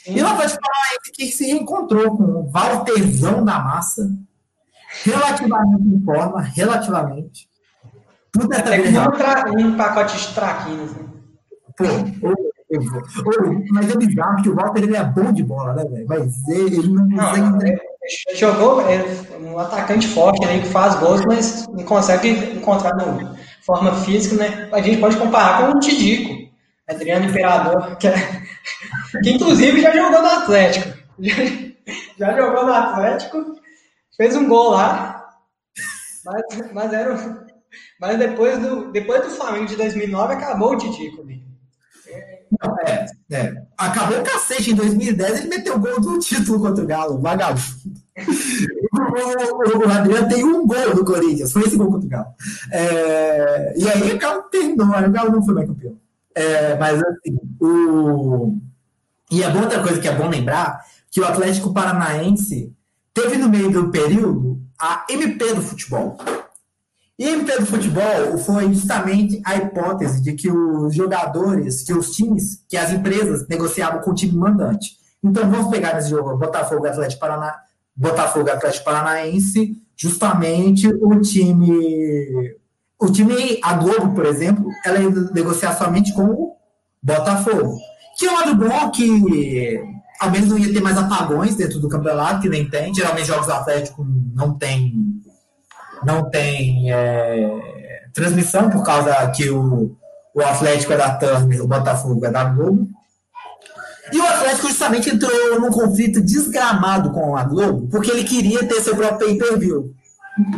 E 0.08 0.22
o 0.22 0.26
Atlético 0.26 0.60
Paranaense 0.60 1.12
que 1.12 1.26
se 1.26 1.46
reencontrou 1.46 2.16
com 2.16 2.22
o 2.24 2.50
Walterzão 2.50 3.44
da 3.44 3.58
massa, 3.58 4.10
relativamente 5.04 5.82
em 5.82 6.04
forma, 6.04 6.40
relativamente. 6.40 7.48
Tudo 8.32 8.54
é 8.54 9.50
um, 9.50 9.68
um 9.68 9.76
pacote 9.76 10.16
de 10.16 10.34
traquinas, 10.34 10.92
né? 10.92 11.04
Pô, 11.76 11.84
eu 12.70 12.82
vou. 12.82 13.04
mas 13.70 13.90
é 13.90 13.96
bizarro 13.96 14.42
que 14.42 14.50
o 14.50 14.54
Walter 14.54 14.82
ele 14.82 14.96
é 14.96 15.04
bom 15.04 15.32
de 15.32 15.42
bola, 15.42 15.74
né, 15.74 15.84
velho? 15.84 16.06
Mas 16.08 16.48
ele, 16.48 16.78
ele 16.78 16.88
não 16.88 17.08
consegue. 17.08 17.78
Jogou 18.34 18.80
é, 18.82 19.04
um 19.40 19.58
atacante 19.58 20.08
forte 20.08 20.44
ali 20.44 20.62
que 20.62 20.68
faz 20.68 20.94
gols, 20.96 21.24
mas 21.26 21.66
não 21.68 21.84
consegue 21.84 22.56
encontrar 22.56 22.94
no, 22.96 23.36
forma 23.68 23.92
física, 23.96 24.36
né? 24.36 24.68
A 24.72 24.80
gente 24.80 24.98
pode 24.98 25.18
comparar 25.18 25.58
com 25.58 25.76
o 25.76 25.80
Tidico, 25.80 26.50
Adriano 26.88 27.26
Imperador, 27.26 27.96
que, 27.96 28.08
é, 28.08 28.42
que 29.22 29.30
inclusive 29.30 29.80
já 29.80 29.94
jogou 29.94 30.22
no 30.22 30.28
Atlético. 30.28 30.98
Já, 31.18 31.34
já 32.18 32.36
jogou 32.36 32.66
no 32.66 32.72
Atlético, 32.72 33.60
fez 34.16 34.36
um 34.36 34.48
gol 34.48 34.70
lá, 34.70 35.28
mas, 36.24 36.72
mas 36.72 36.92
era. 36.92 37.48
Mas 38.00 38.18
depois 38.18 38.58
do, 38.58 38.90
depois 38.92 39.22
do 39.22 39.30
Flamengo 39.30 39.66
de 39.66 39.76
2009 39.76 40.34
acabou 40.34 40.72
o 40.72 40.76
Tidico 40.76 41.22
ali. 41.22 41.48
Não, 42.62 42.76
é, 42.78 43.06
é. 43.30 43.62
Acabou 43.76 44.20
o 44.20 44.24
cacete 44.24 44.70
em 44.70 44.74
2010, 44.74 45.40
ele 45.40 45.48
meteu 45.48 45.76
o 45.76 45.78
gol 45.78 46.00
do 46.00 46.18
título 46.18 46.60
contra 46.60 46.82
o 46.82 46.86
Galo, 46.86 47.20
vagabundo. 47.20 47.62
o, 48.96 49.86
o, 49.86 49.90
Adriano 49.90 50.28
tem 50.28 50.44
um 50.44 50.66
gol 50.66 50.94
no 50.94 51.04
Corinthians, 51.04 51.52
foi 51.52 51.62
esse 51.62 51.76
gol 51.76 51.90
contra 51.90 52.06
o 52.06 52.10
Galo. 52.10 52.34
É, 52.72 53.74
e 53.76 53.88
aí 53.88 54.12
o 54.12 54.18
Galo 54.18 54.42
terminou, 54.44 54.86
o 54.86 55.10
Galo 55.10 55.32
não 55.32 55.44
foi 55.44 55.54
mais 55.54 55.68
campeão. 55.68 55.98
É, 56.34 56.76
mas 56.76 57.02
assim, 57.02 57.38
o. 57.60 58.56
E 59.30 59.42
é 59.42 59.50
bom 59.50 59.60
outra 59.60 59.82
coisa 59.82 60.00
que 60.00 60.08
é 60.08 60.14
bom 60.14 60.28
lembrar, 60.28 60.84
que 61.10 61.20
o 61.20 61.26
Atlético 61.26 61.72
Paranaense 61.72 62.72
teve 63.12 63.36
no 63.36 63.48
meio 63.48 63.70
do 63.70 63.90
período 63.90 64.60
a 64.78 65.04
MP 65.08 65.54
do 65.54 65.62
futebol. 65.62 66.16
E 67.18 67.26
a 67.26 67.30
MP 67.32 67.58
do 67.58 67.66
futebol 67.66 68.38
foi 68.38 68.72
justamente 68.72 69.40
a 69.44 69.56
hipótese 69.56 70.22
de 70.22 70.34
que 70.34 70.48
os 70.50 70.94
jogadores, 70.94 71.82
que 71.82 71.92
os 71.92 72.12
times, 72.12 72.64
que 72.68 72.76
as 72.76 72.92
empresas 72.92 73.46
negociavam 73.48 74.00
com 74.00 74.12
o 74.12 74.14
time 74.14 74.38
mandante. 74.38 74.96
Então 75.22 75.50
vamos 75.50 75.68
pegar 75.68 75.94
nesse 75.94 76.10
jogo 76.10 76.36
Botafogo 76.36 76.86
Atlético 76.86 77.20
Paraná, 77.20 77.56
Botafogo 77.94 78.48
Atlético 78.48 78.84
Paranaense, 78.84 79.82
justamente 79.96 80.86
o 80.86 81.20
time 81.20 82.54
o 83.00 83.10
time 83.10 83.58
a 83.62 83.74
Globo, 83.74 84.14
por 84.14 84.26
exemplo, 84.26 84.70
ela 84.84 84.98
ia 84.98 85.10
negociar 85.32 85.76
somente 85.76 86.12
com 86.12 86.24
o 86.24 86.56
Botafogo. 87.02 87.78
Que 88.18 88.26
é 88.26 88.30
um 88.30 88.34
lado 88.34 88.54
bom 88.56 88.90
que 88.90 89.80
ao 90.20 90.30
menos 90.30 90.48
não 90.48 90.58
ia 90.58 90.72
ter 90.72 90.80
mais 90.80 90.98
apagões 90.98 91.54
dentro 91.54 91.78
do 91.78 91.88
campeonato, 91.88 92.40
que 92.40 92.48
nem 92.48 92.68
tem. 92.68 92.92
Geralmente 92.92 93.26
jogos 93.26 93.46
do 93.46 93.52
Atlético 93.52 94.04
não 94.34 94.54
tem 94.54 95.22
não 96.04 96.30
tem 96.30 96.92
é, 96.92 98.04
transmissão 98.14 98.70
por 98.70 98.84
causa 98.84 99.14
que 99.30 99.50
o, 99.50 99.96
o 100.34 100.40
Atlético 100.42 100.92
é 100.92 100.96
da 100.96 101.14
Turner, 101.16 101.62
o 101.62 101.68
Botafogo 101.68 102.24
é 102.24 102.30
da 102.30 102.44
Globo. 102.44 102.88
E 104.12 104.18
o 104.18 104.24
Atlético 104.24 104.68
justamente 104.68 105.10
entrou 105.10 105.60
num 105.60 105.70
conflito 105.70 106.20
desgramado 106.20 107.10
com 107.10 107.36
a 107.36 107.44
Globo, 107.44 107.88
porque 107.88 108.10
ele 108.10 108.24
queria 108.24 108.66
ter 108.66 108.80
seu 108.80 108.96
próprio 108.96 109.28
pay-per-view. 109.28 109.92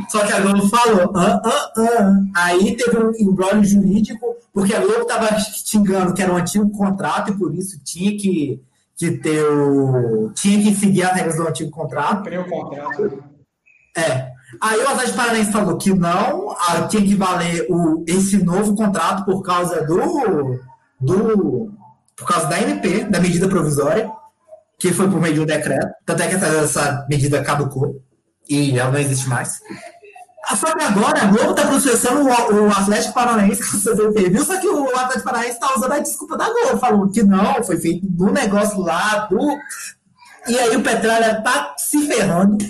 Só 0.08 0.26
que 0.26 0.32
a 0.32 0.40
Globo 0.40 0.68
falou, 0.68 1.12
ah, 1.16 1.40
ah, 1.44 1.72
ah. 1.76 2.12
Aí 2.36 2.76
teve 2.76 2.98
um 2.98 3.12
embrolho 3.18 3.64
jurídico, 3.64 4.36
porque 4.52 4.74
a 4.74 4.80
Globo 4.80 5.02
estava 5.02 5.38
xingando 5.38 6.12
que 6.12 6.22
era 6.22 6.32
um 6.32 6.36
antigo 6.36 6.70
contrato 6.70 7.30
e 7.30 7.36
por 7.36 7.54
isso 7.54 7.80
tinha 7.82 8.16
que, 8.16 8.60
que 8.96 9.12
ter 9.12 9.42
o. 9.44 10.30
tinha 10.34 10.62
que 10.62 10.74
seguir 10.74 11.04
as 11.04 11.14
regras 11.14 11.36
do 11.36 11.48
antigo 11.48 11.70
contrato. 11.70 12.28
o 12.28 12.48
contrato. 12.48 13.24
É. 13.96 14.30
Aí 14.60 14.80
o 14.80 14.88
Atlético 14.88 15.16
Paranaense 15.16 15.52
falou 15.52 15.78
que 15.78 15.94
não, 15.94 16.56
tinha 16.88 17.02
que 17.02 17.14
valer 17.14 17.66
o, 17.70 18.04
esse 18.06 18.42
novo 18.42 18.74
contrato 18.74 19.24
por 19.24 19.42
causa 19.42 19.84
do, 19.86 20.58
do. 21.00 21.72
por 22.16 22.26
causa 22.26 22.48
da 22.48 22.60
MP, 22.60 23.04
da 23.04 23.20
medida 23.20 23.48
provisória, 23.48 24.10
que 24.76 24.92
foi 24.92 25.08
por 25.08 25.20
meio 25.20 25.34
de 25.34 25.40
um 25.40 25.46
decreto. 25.46 25.88
Tanto 26.04 26.22
é 26.22 26.28
que 26.28 26.34
essa, 26.34 26.46
essa 26.46 27.06
medida 27.08 27.42
caducou 27.42 28.02
e 28.50 28.78
ela 28.78 28.90
não 28.90 28.98
existe 28.98 29.28
mais. 29.28 29.60
Só 30.56 30.74
que 30.74 30.82
agora 30.82 31.22
a 31.22 31.26
Globo 31.26 31.50
está 31.50 31.66
processando 31.66 32.22
o, 32.22 32.66
o 32.66 32.70
Atlético 32.70 33.14
Paranaense 33.14 33.70
com 33.70 33.76
o 33.76 33.80
seu 33.80 34.12
viu? 34.12 34.44
Só 34.44 34.58
que 34.58 34.66
o 34.66 34.88
Atlético 34.96 35.24
Paranaense 35.24 35.54
está 35.54 35.74
usando 35.76 35.92
a 35.92 35.98
desculpa 36.00 36.36
da 36.36 36.50
Globo, 36.50 36.78
falando 36.78 37.12
que 37.12 37.22
não, 37.22 37.62
foi 37.62 37.76
feito 37.76 38.06
do 38.06 38.32
negócio 38.32 38.80
lá, 38.80 39.28
do. 39.30 39.38
E 40.48 40.58
aí 40.58 40.76
o 40.76 40.82
Petralha 40.82 41.40
tá 41.42 41.74
se 41.78 42.06
ferrando 42.06 42.64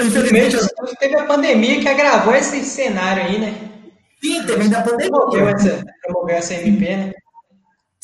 Infelizmente. 0.00 0.56
Teve 0.98 1.16
a 1.16 1.24
pandemia 1.24 1.80
que 1.80 1.88
agravou 1.88 2.34
esse 2.34 2.64
cenário 2.64 3.22
aí, 3.22 3.38
né? 3.38 3.54
Sim, 4.22 4.44
também 4.44 4.68
da 4.68 4.82
pandemia. 4.82 5.10
Promoveu 5.10 5.48
essa, 5.48 5.84
promoveu 6.02 6.36
essa 6.36 6.54
MP, 6.54 6.96
né? 6.96 7.12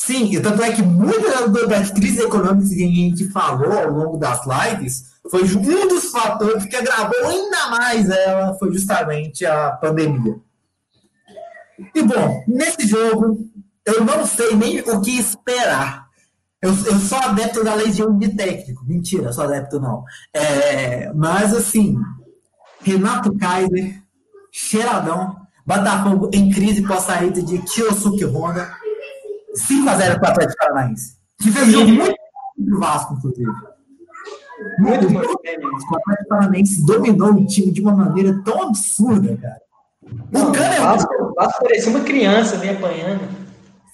Sim, 0.02 0.34
e 0.34 0.40
tanto 0.40 0.62
é 0.62 0.72
que 0.72 0.82
muitas 0.82 1.68
das 1.68 1.90
crises 1.90 2.20
econômicas 2.20 2.70
que 2.70 2.82
a 2.82 2.88
gente 2.88 3.28
falou 3.28 3.70
ao 3.70 3.90
longo 3.90 4.16
das 4.16 4.40
lives 4.46 5.12
foi 5.30 5.42
um 5.42 5.88
dos 5.88 6.06
fatores 6.06 6.64
que 6.64 6.74
agravou 6.74 7.26
ainda 7.26 7.68
mais 7.68 8.08
ela 8.08 8.54
foi 8.54 8.72
justamente 8.72 9.44
a 9.44 9.72
pandemia. 9.72 10.40
E 11.94 12.02
bom, 12.02 12.42
nesse 12.48 12.88
jogo 12.88 13.46
eu 13.84 14.02
não 14.02 14.24
sei 14.26 14.56
nem 14.56 14.80
o 14.80 15.02
que 15.02 15.18
esperar. 15.18 16.08
Eu, 16.62 16.70
eu 16.70 16.98
sou 16.98 17.18
adepto 17.18 17.62
da 17.62 17.74
legião 17.74 18.16
de 18.16 18.34
técnico. 18.34 18.82
Mentira, 18.86 19.34
sou 19.34 19.44
adepto 19.44 19.78
não. 19.78 20.02
É, 20.32 21.12
mas 21.12 21.54
assim, 21.54 21.98
Renato 22.80 23.36
Kaiser, 23.36 24.02
cheiradão, 24.50 25.36
Botafogo 25.66 26.30
em 26.32 26.50
crise 26.50 26.82
pós 26.82 27.02
saída 27.04 27.40
de 27.42 27.58
Kiyosuke 27.58 28.24
Honda, 28.24 28.76
5x0 29.56 30.20
para 30.20 30.28
o 30.28 30.32
Atlético 30.32 30.58
Paranaense. 30.58 31.16
Jogo 31.70 31.90
muito 31.90 32.14
pro 32.64 32.78
Vasco, 32.78 33.14
inclusive. 33.14 33.50
Muito, 34.78 35.10
muito 35.10 35.40
bem. 35.42 35.58
O 35.58 35.96
Atlético 35.96 36.28
Paranaense 36.28 36.86
dominou 36.86 37.32
o 37.32 37.46
time 37.46 37.72
de 37.72 37.80
uma 37.80 37.94
maneira 37.94 38.40
tão 38.44 38.68
absurda, 38.68 39.36
cara. 39.36 39.60
O 40.02 40.52
Cano 40.52 40.74
é 40.74 40.80
Vasco, 40.80 41.34
Vasco 41.36 41.62
parecia 41.62 41.90
uma 41.90 42.00
criança 42.00 42.56
ali 42.56 42.70
apanhando. 42.70 43.28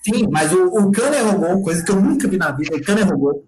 Sim, 0.02 0.26
mas 0.30 0.52
o, 0.52 0.66
o 0.66 0.92
Cano 0.92 1.14
errou 1.14 1.62
coisa 1.62 1.84
que 1.84 1.90
eu 1.90 2.00
nunca 2.00 2.28
vi 2.28 2.36
na 2.36 2.52
vida. 2.52 2.76
O 2.76 2.84
Cano 2.84 3.00
errou 3.00 3.46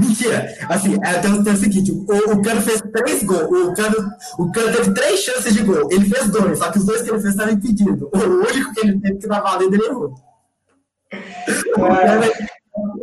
Mentira. 0.00 0.46
Assim, 0.68 0.96
é, 1.02 1.18
tem, 1.18 1.42
tem 1.42 1.52
o 1.52 1.56
seguinte: 1.56 1.92
o, 1.92 2.32
o 2.32 2.42
Cano 2.42 2.62
fez 2.62 2.80
três 2.80 3.22
gols. 3.22 3.42
O 3.42 3.74
Cano, 3.74 3.96
o 4.38 4.50
Cano 4.50 4.72
teve 4.72 4.94
três 4.94 5.20
chances 5.20 5.52
de 5.52 5.62
gol. 5.62 5.88
Ele 5.90 6.08
fez 6.08 6.30
dois, 6.30 6.58
só 6.58 6.70
que 6.70 6.78
os 6.78 6.86
dois 6.86 7.02
que 7.02 7.10
ele 7.10 7.20
fez 7.20 7.34
estavam 7.34 7.52
impedidos. 7.52 8.08
O 8.10 8.18
único 8.18 8.72
que 8.72 8.80
ele 8.80 8.98
teve 9.00 9.18
que 9.18 9.28
dar 9.28 9.40
valendo, 9.40 9.74
ele 9.74 9.84
errou. 9.84 10.14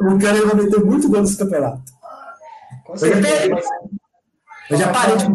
O 0.01 0.19
Cano 0.19 0.47
vai 0.47 0.63
meter 0.63 0.83
muito 0.83 1.09
gol 1.09 1.21
nesse 1.21 1.37
campeonato. 1.37 1.81
Com 2.85 2.97
certeza, 2.97 3.45
eu, 3.45 3.57
já, 3.57 3.69
eu 4.69 4.77
já 4.77 4.91
parei 4.91 5.17
de. 5.17 5.25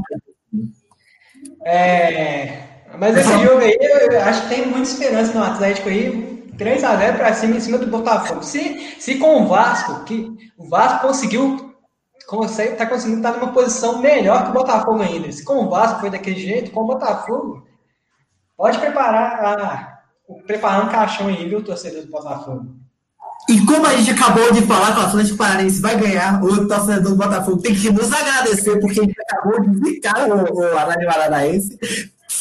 É, 1.64 2.62
mas 2.98 3.16
esse 3.16 3.32
jogo 3.44 3.58
aí, 3.58 3.76
eu 3.80 4.20
acho 4.22 4.42
que 4.42 4.48
tem 4.48 4.66
muita 4.66 4.88
esperança 4.88 5.32
no 5.32 5.44
Atlético 5.44 5.88
aí. 5.88 6.36
3 6.56 6.84
a 6.84 6.96
0 6.96 7.18
para 7.18 7.34
cima 7.34 7.56
em 7.56 7.60
cima 7.60 7.76
do 7.76 7.86
Botafogo. 7.86 8.42
Se, 8.42 8.96
se 8.98 9.18
com 9.18 9.42
o 9.42 9.46
Vasco, 9.46 10.04
que 10.04 10.34
o 10.56 10.66
Vasco 10.68 11.06
conseguiu 11.06 11.66
consegue, 12.26 12.76
tá 12.76 12.86
conseguindo 12.86 13.18
estar 13.18 13.38
numa 13.38 13.52
posição 13.52 14.00
melhor 14.00 14.44
que 14.44 14.50
o 14.50 14.54
Botafogo 14.54 15.00
ainda. 15.00 15.30
Se 15.30 15.44
com 15.44 15.64
o 15.64 15.70
Vasco 15.70 16.00
foi 16.00 16.10
daquele 16.10 16.40
jeito, 16.40 16.72
com 16.72 16.80
o 16.80 16.86
Botafogo, 16.86 17.66
pode 18.56 18.78
preparar 18.78 19.44
a, 19.44 20.02
preparar 20.46 20.84
um 20.84 20.88
caixão 20.88 21.28
aí, 21.28 21.48
viu, 21.48 21.62
torcedor 21.62 22.02
do 22.02 22.10
Botafogo. 22.10 22.74
E 23.48 23.64
como 23.64 23.86
a 23.86 23.96
gente 23.96 24.10
acabou 24.10 24.52
de 24.52 24.62
falar 24.62 24.92
que 24.92 25.00
o 25.00 25.04
Atlético 25.04 25.36
Paranaense 25.36 25.80
vai 25.80 25.96
ganhar, 25.96 26.42
o 26.42 26.66
torcedor 26.66 27.12
do 27.12 27.16
Botafogo 27.16 27.62
tem 27.62 27.74
que 27.74 27.90
nos 27.90 28.12
agradecer, 28.12 28.80
porque 28.80 29.00
a 29.00 29.04
gente 29.04 29.16
acabou 29.20 29.60
de 29.60 29.80
ficar 29.84 30.28
o, 30.28 30.52
o 30.52 30.78
Atlético 30.78 31.12
Paranaense 31.12 31.78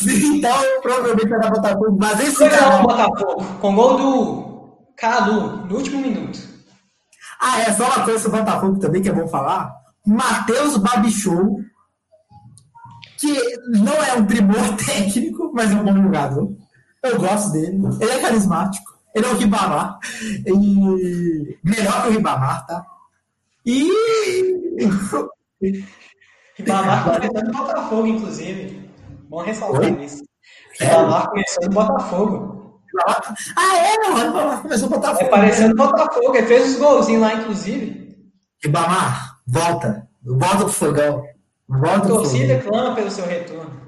então, 0.04 0.82
provavelmente 0.82 1.30
vai 1.30 1.39
dar 1.39 1.52
Botafogo. 1.52 1.98
Mas 2.00 2.20
esse 2.20 2.36
Foi 2.36 2.50
cara... 2.50 2.80
o 2.80 2.88
Botafogo, 2.88 3.44
com 3.62 3.76
gol 3.76 3.98
do 3.98 4.78
Calu, 4.98 5.65
no 5.68 5.76
último 5.76 6.02
minuto. 6.02 6.39
Ah, 7.39 7.62
é, 7.62 7.74
só 7.74 7.86
uma 7.86 8.04
coisa 8.04 8.20
sobre 8.20 8.39
o 8.39 8.44
Botafogo 8.44 8.80
também 8.80 9.02
que 9.02 9.10
é 9.10 9.13
bom 9.13 9.28
falar. 9.28 9.74
Matheus 10.06 10.78
Babichou, 10.78 11.60
que 13.18 13.58
não 13.68 13.94
é 13.94 14.13
um 14.13 14.26
primor 14.26 14.76
técnico, 14.76 15.52
mas 15.54 15.72
é 15.72 15.76
um 15.76 15.84
bom 15.84 16.02
jogador. 16.02 16.56
Eu 17.04 17.20
gosto 17.20 17.52
dele. 17.52 17.80
Ele 18.00 18.12
é 18.12 18.20
carismático. 18.20 18.95
Ele 19.15 19.25
é 19.25 19.30
o 19.30 19.38
Ribamar. 19.38 19.97
E... 20.45 21.58
Melhor 21.63 22.01
que 22.04 22.10
o 22.10 22.12
Ribamar, 22.12 22.65
tá? 22.67 22.86
E. 23.65 23.89
Ribamar 26.58 27.06
tá 27.06 27.19
tentando 27.21 27.51
Botafogo, 27.54 28.08
inclusive. 28.08 28.91
Bom 29.30 29.41
ressaltar 29.41 29.82
Oi? 29.82 30.04
isso. 30.04 30.23
É. 30.82 30.86
Ribamar 30.86 31.30
começou 31.30 31.63
no 31.63 31.69
Botafogo. 31.69 32.82
Ah, 33.56 33.78
é? 33.78 34.12
O 34.12 34.15
Ribamar 34.15 34.62
começou 34.62 34.89
no 34.89 34.95
Botafogo. 34.97 35.23
É 35.23 35.30
parecendo 35.30 35.75
Botafogo. 35.75 36.36
Ele 36.36 36.47
fez 36.47 36.73
os 36.73 36.80
golzinhos 36.80 37.21
lá, 37.21 37.34
inclusive. 37.36 38.17
Ribamar, 38.62 39.39
volta. 39.47 40.10
Volta 40.21 40.58
pro 40.58 40.69
fogão. 40.69 41.23
Volta 41.69 41.97
A 41.97 42.01
torcida 42.01 42.62
clama 42.62 42.93
pelo 42.93 43.10
seu 43.10 43.25
retorno. 43.25 43.85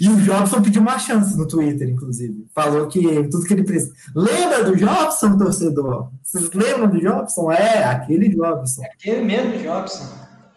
E 0.00 0.08
o 0.08 0.16
Jobson 0.20 0.62
pediu 0.62 0.82
uma 0.82 0.98
chance 0.98 1.36
no 1.36 1.46
Twitter, 1.46 1.88
inclusive. 1.88 2.46
Falou 2.54 2.86
que 2.88 3.00
tudo 3.28 3.44
que 3.44 3.54
ele 3.54 3.64
precisa. 3.64 3.92
Lembra 4.14 4.64
do 4.64 4.76
Jobson, 4.76 5.36
torcedor? 5.36 6.10
Vocês 6.22 6.50
lembram 6.52 6.88
do 6.88 7.00
Jobson? 7.00 7.50
É, 7.50 7.84
aquele 7.84 8.28
Jobson. 8.28 8.82
Aquele 8.84 9.24
mesmo 9.24 9.58
Jobson. 9.62 10.04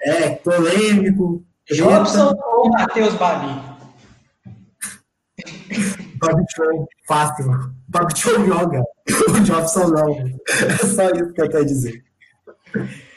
É, 0.01 0.31
polêmico. 0.31 1.43
Jobson 1.69 2.33
ou 2.53 2.69
Matheus 2.69 3.13
Babi? 3.15 3.71
Bob 6.17 6.45
Show, 6.55 6.87
fácil. 7.07 7.73
Bob 7.87 8.15
Show 8.15 8.45
joga. 8.45 8.83
O 9.29 9.39
Jobson 9.39 9.87
não. 9.87 10.15
É 10.17 10.85
só 10.85 11.09
isso 11.09 11.33
que 11.33 11.41
eu 11.41 11.49
quero 11.49 11.65
dizer. 11.65 12.03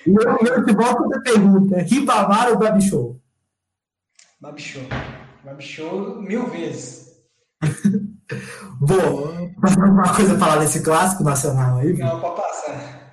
E 0.07 0.11
eu, 0.11 0.47
eu 0.47 0.65
te 0.65 0.73
volto 0.75 1.09
da 1.09 1.21
pergunta: 1.21 1.83
Ribamar 1.83 2.51
ou 2.51 2.59
Bob 2.59 2.81
Show? 2.81 3.21
Bob 4.41 4.61
Show. 4.61 4.83
Bob 5.45 5.61
Show 5.61 6.23
mil 6.23 6.47
vezes. 6.47 7.13
Bom, 8.81 9.51
mais 9.59 9.77
alguma 9.77 10.15
coisa 10.15 10.35
a 10.35 10.39
falar 10.39 10.57
desse 10.57 10.83
clássico 10.83 11.23
nacional 11.23 11.79
aí? 11.79 11.93
Não, 11.99 12.19
pode 12.19 12.37
passar. 12.37 13.11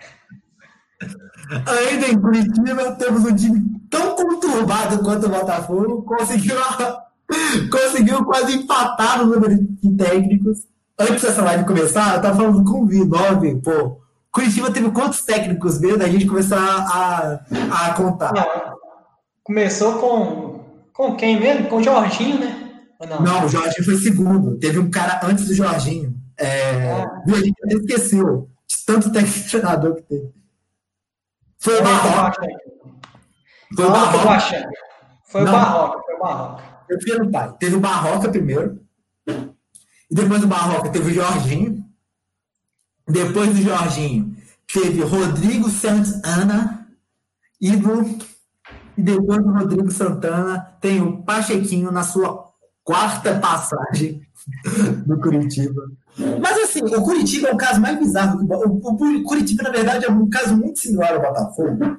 Ainda 1.67 2.07
em 2.07 2.19
Curitiba, 2.19 2.91
temos 2.93 3.25
um 3.25 3.35
time 3.35 3.61
tão 3.89 4.15
conturbado 4.15 4.99
quanto 4.99 5.25
o 5.25 5.29
Botafogo, 5.29 6.03
conseguiu 6.03 6.55
conseguiu 7.69 8.23
quase 8.23 8.55
empatar 8.55 9.19
no 9.19 9.33
número 9.33 9.57
de 9.57 9.95
técnicos. 9.97 10.59
Antes 10.97 11.21
dessa 11.21 11.41
live 11.41 11.65
começar, 11.65 12.15
eu 12.15 12.21
tava 12.21 12.37
falando 12.37 12.63
com 12.63 12.83
o 12.83 12.87
V9, 12.87 13.61
pô. 13.61 14.01
Curitiba 14.31 14.71
teve 14.71 14.89
quantos 14.91 15.23
técnicos 15.23 15.79
mesmo? 15.81 16.01
A 16.01 16.07
gente 16.07 16.25
começou 16.25 16.57
a, 16.57 17.41
a, 17.71 17.93
contar. 17.93 18.33
Não, 18.33 18.77
começou 19.43 19.99
com, 19.99 20.50
com 20.93 21.15
quem 21.15 21.39
mesmo? 21.39 21.67
Com 21.69 21.77
o 21.77 21.83
Jorginho, 21.83 22.39
né? 22.39 22.61
não? 23.07 23.21
não, 23.21 23.45
o 23.45 23.49
Jorginho 23.49 23.83
foi 23.83 23.97
segundo. 23.97 24.57
Teve 24.57 24.79
um 24.79 24.89
cara 24.89 25.19
antes 25.23 25.47
do 25.47 25.53
Jorginho. 25.53 26.15
É, 26.37 26.91
ah. 26.91 27.23
A 27.27 27.35
gente 27.35 27.55
até 27.63 27.75
esqueceu 27.75 28.49
de 28.67 28.85
tanto 28.85 29.11
técnico 29.11 29.49
treinador 29.49 29.95
que 29.95 30.01
teve. 30.03 30.31
Foi 31.59 31.79
o 31.79 31.83
Barroca. 31.83 32.47
Foi 33.75 33.85
o 33.85 33.91
Barroca. 33.91 34.69
Foi 35.25 35.41
o 35.41 35.45
Barroca. 35.45 36.03
Foi 36.03 36.15
o 36.15 36.19
Barroca. 36.19 36.63
Eu. 36.89 36.99
Teve 37.59 37.75
o 37.75 37.79
Barroca 37.79 38.29
primeiro. 38.29 38.81
E 39.27 40.15
depois 40.15 40.41
do 40.41 40.47
Barroca 40.47 40.89
teve 40.89 41.11
o 41.11 41.13
Jorginho. 41.13 41.85
Depois 43.07 43.49
do 43.49 43.61
Jorginho 43.61 44.35
teve 44.71 45.01
Rodrigo 45.03 45.69
Santana. 45.69 46.87
E, 47.59 47.75
do, 47.75 48.17
e 49.01 49.03
depois 49.03 49.43
do 49.43 49.51
Rodrigo 49.51 49.91
Santana 49.91 50.59
tem 50.79 51.01
o 51.01 51.23
Pachequinho 51.23 51.91
na 51.91 52.03
sua 52.03 52.45
quarta 52.83 53.39
passagem 53.39 54.21
do 55.07 55.19
Curitiba. 55.19 55.81
Mas 56.39 56.57
assim, 56.59 56.83
o 56.83 57.01
Curitiba 57.01 57.47
é 57.47 57.53
o 57.53 57.57
caso 57.57 57.81
mais 57.81 57.97
bizarro. 57.97 58.45
O, 58.47 58.89
o 58.89 59.23
Curitiba, 59.23 59.63
na 59.63 59.71
verdade, 59.71 60.05
é 60.05 60.11
um 60.11 60.29
caso 60.29 60.55
muito 60.55 60.79
similar 60.79 61.13
ao 61.13 61.21
Botafogo. 61.21 61.97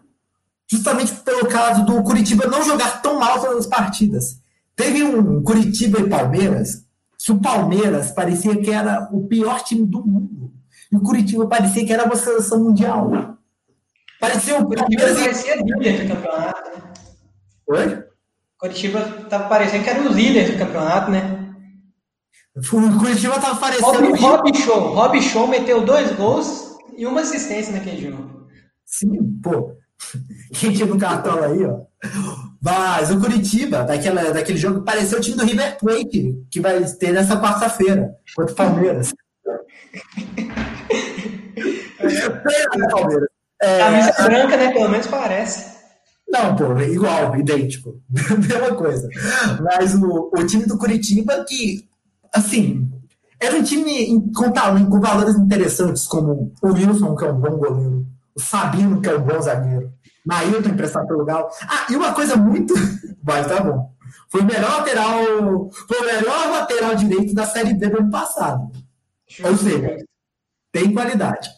Justamente 0.70 1.12
pelo 1.16 1.48
caso 1.48 1.84
do 1.84 2.00
Curitiba 2.04 2.46
não 2.46 2.62
jogar 2.62 3.02
tão 3.02 3.18
mal 3.18 3.40
todas 3.40 3.58
as 3.58 3.66
partidas. 3.66 4.40
Teve 4.76 5.02
um 5.02 5.42
Curitiba 5.42 6.00
e 6.00 6.08
Palmeiras, 6.08 6.84
que 7.18 7.32
o 7.32 7.40
Palmeiras 7.40 8.12
parecia 8.12 8.56
que 8.56 8.70
era 8.70 9.08
o 9.12 9.26
pior 9.26 9.60
time 9.64 9.84
do 9.84 10.06
mundo. 10.06 10.52
E 10.90 10.96
o 10.96 11.00
Curitiba 11.00 11.46
parecia 11.48 11.84
que 11.84 11.92
era 11.92 12.04
uma 12.04 12.16
seleção 12.16 12.62
mundial. 12.62 13.36
Parecia 14.20 14.56
o 14.56 14.68
Palmeiras. 14.68 15.18
parecia 15.18 15.56
líder 15.56 16.04
do 16.04 16.14
campeonato, 16.14 16.70
né? 16.70 16.91
Oi? 17.68 18.04
Curitiba 18.58 19.00
estava 19.24 19.48
parecendo 19.48 19.82
que 19.84 19.90
era 19.90 20.00
o 20.00 20.12
líder 20.12 20.52
do 20.52 20.58
campeonato, 20.58 21.10
né? 21.10 21.52
O 22.56 22.98
Curitiba 22.98 23.36
estava 23.36 23.56
parecendo. 23.56 24.14
Rob, 24.14 24.20
Rob 24.20 24.54
Show. 24.56 24.94
Rob 24.94 25.22
Show 25.22 25.48
meteu 25.48 25.84
dois 25.84 26.12
gols 26.12 26.76
e 26.96 27.06
uma 27.06 27.22
assistência 27.22 27.72
naquele 27.72 28.10
jogo. 28.10 28.46
Sim, 28.84 29.40
pô. 29.42 29.74
Quem 30.52 30.72
tinha 30.72 30.86
no 30.86 30.98
cartão 30.98 31.42
aí, 31.42 31.64
ó. 31.64 31.80
Mas 32.60 33.10
o 33.10 33.18
Curitiba, 33.18 33.84
daquela, 33.84 34.32
daquele 34.32 34.58
jogo, 34.58 34.82
pareceu 34.82 35.18
o 35.18 35.20
time 35.20 35.36
do 35.36 35.44
River 35.44 35.78
Plate, 35.78 36.36
que 36.50 36.60
vai 36.60 36.84
ter 36.84 37.12
nessa 37.12 37.40
quarta-feira, 37.40 38.14
contra 38.36 38.52
o 38.52 38.56
Palmeiras. 38.56 39.14
é, 41.98 42.88
Palmeiras. 42.90 43.28
É, 43.60 43.78
Camisa 43.78 44.22
branca, 44.24 44.56
né? 44.56 44.72
Pelo 44.72 44.88
menos 44.88 45.06
parece. 45.06 45.71
Não, 46.32 46.56
pô, 46.56 46.80
igual, 46.80 47.36
idêntico. 47.36 48.00
Mesma 48.10 48.74
coisa. 48.74 49.06
Mas 49.62 49.94
o, 49.94 50.30
o 50.34 50.46
time 50.46 50.64
do 50.64 50.78
Curitiba, 50.78 51.44
que, 51.46 51.86
assim, 52.34 52.90
era 53.38 53.54
um 53.56 53.62
time 53.62 54.32
com, 54.34 54.50
com 54.50 55.00
valores 55.00 55.36
interessantes, 55.36 56.06
como 56.06 56.50
o 56.62 56.68
Wilson, 56.68 57.14
que 57.14 57.24
é 57.24 57.30
um 57.30 57.38
bom 57.38 57.58
goleiro, 57.58 58.06
o 58.34 58.40
Sabino, 58.40 59.02
que 59.02 59.10
é 59.10 59.18
um 59.18 59.22
bom 59.22 59.42
zagueiro, 59.42 59.92
Mailton 60.24 60.70
emprestado 60.70 61.06
pelo 61.06 61.24
Galo. 61.24 61.48
Ah, 61.68 61.86
e 61.90 61.96
uma 61.96 62.14
coisa 62.14 62.36
muito. 62.36 62.72
Mas 63.22 63.46
tá 63.46 63.60
bom. 63.60 63.92
Foi 64.30 64.40
o 64.40 64.44
melhor 64.44 64.78
lateral. 64.78 65.70
Foi 65.70 65.98
o 65.98 66.04
melhor 66.04 66.50
lateral 66.50 66.94
direito 66.94 67.34
da 67.34 67.44
Série 67.44 67.74
B 67.74 67.88
do 67.90 67.98
ano 67.98 68.10
passado. 68.10 68.70
Ou 69.44 69.56
seja, 69.56 69.96
tem 70.70 70.94
qualidade. 70.94 71.50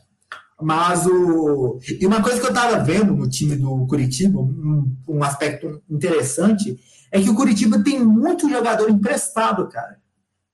Mas 0.61 1.07
o. 1.07 1.79
E 2.01 2.07
uma 2.07 2.23
coisa 2.23 2.41
que 2.41 2.47
eu 2.47 2.51
estava 2.51 2.83
vendo 2.83 3.15
no 3.15 3.29
time 3.29 3.57
do 3.57 3.87
Curitiba, 3.87 4.39
um, 4.39 4.97
um, 5.09 5.25
aspecto 5.25 5.83
interessante, 5.91 6.79
é 7.11 7.21
que 7.21 7.29
o 7.29 7.35
Curitiba 7.35 7.83
tem 7.83 7.99
muito 8.03 8.49
jogador 8.49 8.89
emprestado, 8.89 9.69
cara. 9.69 9.99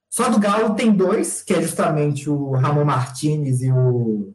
Só 0.09 0.29
do 0.29 0.41
Galo 0.41 0.75
tem 0.75 0.91
dois, 0.91 1.43
que 1.43 1.53
é 1.53 1.63
justamente 1.63 2.29
o 2.29 2.53
Ramon 2.53 2.85
Martinez 2.85 3.63
e 3.63 3.71
o. 3.71 4.35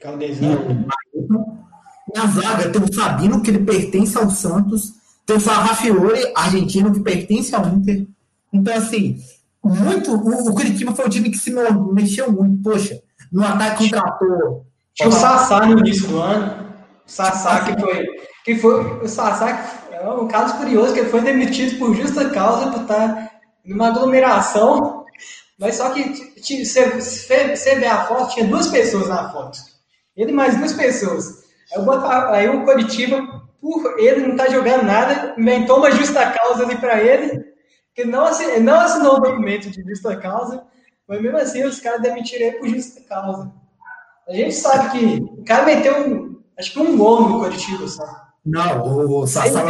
Caldezão. 0.00 0.86
E 1.14 2.18
Na 2.18 2.26
zaga 2.26 2.70
tem 2.70 2.82
o 2.82 2.92
Sabino, 2.92 3.42
que 3.42 3.50
ele 3.50 3.64
pertence 3.64 4.18
ao 4.18 4.28
Santos. 4.28 4.92
Tem 5.24 5.36
o 5.36 5.40
Sarrafiore, 5.40 6.32
argentino, 6.34 6.92
que 6.92 7.00
pertence 7.00 7.54
ao 7.54 7.68
Inter. 7.68 8.06
Então, 8.52 8.76
assim, 8.76 9.20
muito. 9.62 10.12
O, 10.12 10.50
o 10.50 10.54
Curitiba 10.54 10.92
foi 10.94 11.06
o 11.06 11.10
time 11.10 11.30
que 11.30 11.38
se 11.38 11.52
mexeu 11.92 12.32
muito. 12.32 12.60
Poxa, 12.62 13.00
no 13.30 13.44
ataque 13.44 13.88
contratou. 13.88 14.69
Tinha 15.00 15.08
o 15.08 15.12
Sassá 15.12 15.64
no 15.64 15.78
início 15.78 16.08
do 16.08 16.20
ano. 16.20 16.74
O 17.06 17.10
Sassá 17.10 17.64
que 17.64 17.80
foi. 17.80 18.06
Que 18.44 18.54
foi 18.56 19.02
o 19.02 19.08
Sassá 19.08 19.80
é 19.92 20.08
um 20.10 20.28
caso 20.28 20.58
curioso, 20.58 20.92
que 20.92 21.00
ele 21.00 21.08
foi 21.08 21.22
demitido 21.22 21.78
por 21.78 21.94
justa 21.94 22.28
causa 22.30 22.70
por 22.70 22.82
estar 22.82 23.30
numa 23.64 23.88
aglomeração. 23.88 25.06
Mas 25.58 25.76
só 25.76 25.90
que 25.90 26.32
você 26.36 27.74
vê 27.76 27.86
a 27.86 28.04
foto, 28.04 28.34
tinha 28.34 28.46
duas 28.46 28.68
pessoas 28.68 29.08
na 29.08 29.30
foto. 29.30 29.58
Ele 30.14 30.32
mais 30.32 30.56
duas 30.58 30.74
pessoas. 30.74 31.44
Aí, 31.74 31.82
botar, 31.82 32.30
aí 32.30 32.48
o 32.48 32.64
Curitiba, 32.64 33.26
por 33.58 33.98
ele 33.98 34.26
não 34.26 34.36
tá 34.36 34.48
jogando 34.50 34.84
nada, 34.84 35.34
inventou 35.38 35.78
uma 35.78 35.90
justa 35.90 36.30
causa 36.30 36.64
ali 36.64 36.76
para 36.76 37.02
ele, 37.02 37.42
que 37.94 38.04
não, 38.04 38.26
assinou, 38.26 38.60
não 38.60 38.80
assinou 38.80 39.16
o 39.16 39.20
documento 39.20 39.70
de 39.70 39.82
justa 39.82 40.16
causa, 40.16 40.62
mas 41.08 41.22
mesmo 41.22 41.38
assim 41.38 41.64
os 41.64 41.80
caras 41.80 42.02
demitiram 42.02 42.46
ele 42.46 42.58
por 42.58 42.68
justa 42.68 43.00
causa. 43.08 43.59
A 44.30 44.34
gente 44.34 44.54
sabe 44.54 44.90
que 44.92 45.22
o 45.22 45.44
cara 45.44 45.66
meteu 45.66 46.08
um, 46.08 46.36
acho 46.56 46.72
que 46.72 46.78
um 46.78 46.96
gol 46.96 47.28
no 47.28 47.40
Curitiba 47.40 47.88
só. 47.88 48.04
Não, 48.46 48.86
o, 48.86 49.22
o 49.22 49.26
Sassá. 49.26 49.64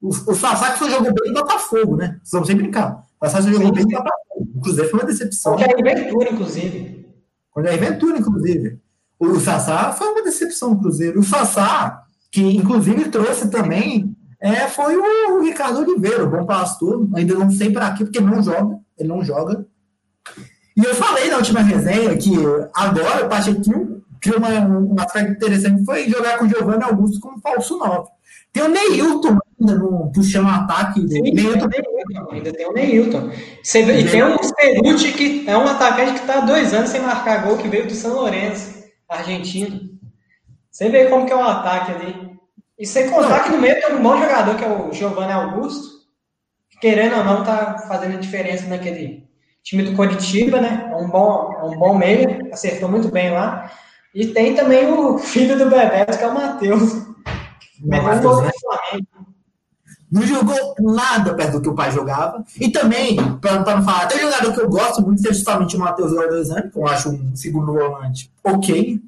O, 0.00 0.08
o 0.08 0.34
Sassá 0.34 0.72
que 0.72 0.78
foi 0.78 0.90
jogou 0.90 1.12
bem 1.12 1.32
no 1.32 1.40
Botafogo, 1.40 1.96
né? 1.96 2.20
Vamos 2.30 2.46
sem 2.46 2.56
brincar. 2.56 3.04
O 3.20 3.26
Sassá 3.26 3.50
jogou 3.50 3.72
bem 3.72 3.82
no 3.82 3.90
Botafogo. 3.90 4.48
O 4.54 4.60
Cruzeiro 4.60 4.88
foi 4.88 5.00
uma 5.00 5.06
decepção. 5.06 5.54
Com 5.54 5.58
Jair 5.58 5.82
Ventura, 5.82 6.32
inclusive. 6.32 7.06
Com 7.50 7.64
Jair 7.64 7.80
Ventura, 7.80 8.18
inclusive. 8.18 8.78
O 9.18 9.40
Sassá 9.40 9.92
foi 9.92 10.08
uma 10.12 10.22
decepção 10.22 10.70
no 10.70 10.80
Cruzeiro. 10.80 11.18
O 11.18 11.24
Sassá, 11.24 12.04
que 12.30 12.42
inclusive 12.42 13.08
trouxe 13.08 13.50
também, 13.50 14.14
é, 14.38 14.68
foi 14.68 14.96
o, 14.96 15.42
Ricardo 15.42 15.80
Oliveira, 15.80 16.24
o 16.24 16.30
bom 16.30 16.46
pastor. 16.46 17.08
Ainda 17.16 17.34
não 17.34 17.50
sei 17.50 17.72
para 17.72 17.92
quê, 17.94 18.04
porque 18.04 18.18
ele 18.18 18.26
não 18.26 18.40
joga. 18.40 18.78
Ele 18.96 19.08
não 19.08 19.24
joga. 19.24 19.66
E 20.76 20.84
eu 20.84 20.94
falei 20.94 21.30
na 21.30 21.38
última 21.38 21.62
resenha 21.62 22.16
que 22.16 22.32
agora 22.74 23.24
o 23.24 23.28
Pachequinho 23.28 24.04
criou 24.20 24.38
uma, 24.38 24.48
uma 24.48 25.04
aspecto 25.04 25.32
interessante 25.32 25.84
foi 25.84 26.08
jogar 26.08 26.38
com 26.38 26.44
o 26.44 26.48
Giovanni 26.48 26.84
Augusto 26.84 27.20
como 27.20 27.40
falso 27.40 27.78
9. 27.78 28.10
Tem 28.52 28.62
o 28.62 28.68
Neilton 28.68 29.38
ainda 29.60 29.74
no, 29.78 30.10
puxando 30.12 30.46
o 30.46 30.50
ataque. 30.50 31.06
Sim, 31.08 31.22
Neilton. 31.22 31.68
ainda 32.30 32.52
tem 32.52 32.66
o 32.66 32.72
Neilton. 32.72 33.30
Você, 33.62 33.82
e 33.82 34.10
tem 34.10 34.22
o 34.22 34.38
Ceruti, 34.42 35.12
que 35.12 35.44
é 35.46 35.56
um 35.56 35.66
atacante 35.66 36.12
que 36.12 36.20
está 36.20 36.38
há 36.38 36.40
dois 36.40 36.72
anos 36.74 36.90
sem 36.90 37.00
marcar 37.00 37.44
gol, 37.44 37.56
que 37.56 37.68
veio 37.68 37.86
do 37.86 37.94
São 37.94 38.14
Lourenço 38.14 38.84
argentino. 39.08 39.90
Você 40.70 40.88
vê 40.88 41.06
como 41.06 41.26
que 41.26 41.32
é 41.32 41.36
um 41.36 41.44
ataque 41.44 41.92
ali. 41.92 42.36
E 42.78 42.86
sem 42.86 43.08
contar 43.08 43.44
que 43.44 43.50
no 43.50 43.58
meio 43.58 43.80
tem 43.80 43.94
um 43.94 44.02
bom 44.02 44.18
jogador, 44.18 44.56
que 44.56 44.64
é 44.64 44.68
o 44.68 44.92
Giovanni 44.92 45.32
Augusto, 45.32 46.06
que, 46.68 46.78
querendo 46.78 47.16
ou 47.16 47.24
não, 47.24 47.44
tá 47.44 47.78
fazendo 47.88 48.16
a 48.16 48.20
diferença 48.20 48.66
naquele 48.66 49.26
time 49.66 49.82
do 49.82 49.96
Coritiba, 49.96 50.60
né? 50.60 50.88
É 50.92 50.96
um 50.96 51.08
bom, 51.08 51.52
é 51.58 51.64
um 51.64 51.76
bom 51.76 51.98
meio, 51.98 52.52
acertou 52.52 52.88
muito 52.88 53.08
bem 53.08 53.32
lá. 53.32 53.70
E 54.14 54.28
tem 54.28 54.54
também 54.54 54.90
o 54.90 55.18
filho 55.18 55.58
do 55.58 55.68
Bebeto, 55.68 56.16
que 56.16 56.24
é 56.24 56.28
o 56.28 56.34
Matheus. 56.34 56.92
Meteu 57.80 58.42
né? 58.42 58.50
Flamengo. 58.60 59.08
Não 60.10 60.22
jogou 60.22 60.74
nada 60.78 61.34
perto 61.34 61.54
do 61.54 61.62
que 61.62 61.68
o 61.68 61.74
pai 61.74 61.90
jogava. 61.90 62.44
E 62.60 62.70
também, 62.70 63.16
para 63.40 63.56
não 63.56 63.84
falar, 63.84 64.04
até 64.04 64.20
jogador 64.20 64.52
que 64.52 64.60
eu 64.60 64.68
gosto 64.68 65.02
muito 65.02 65.28
é 65.28 65.34
justamente 65.34 65.76
o 65.76 65.80
Matheus 65.80 66.12
Ordozani, 66.12 66.70
que 66.70 66.78
eu 66.78 66.86
acho 66.86 67.10
um 67.10 67.34
segundo 67.34 67.72
volante 67.72 68.32
ok. 68.44 69.00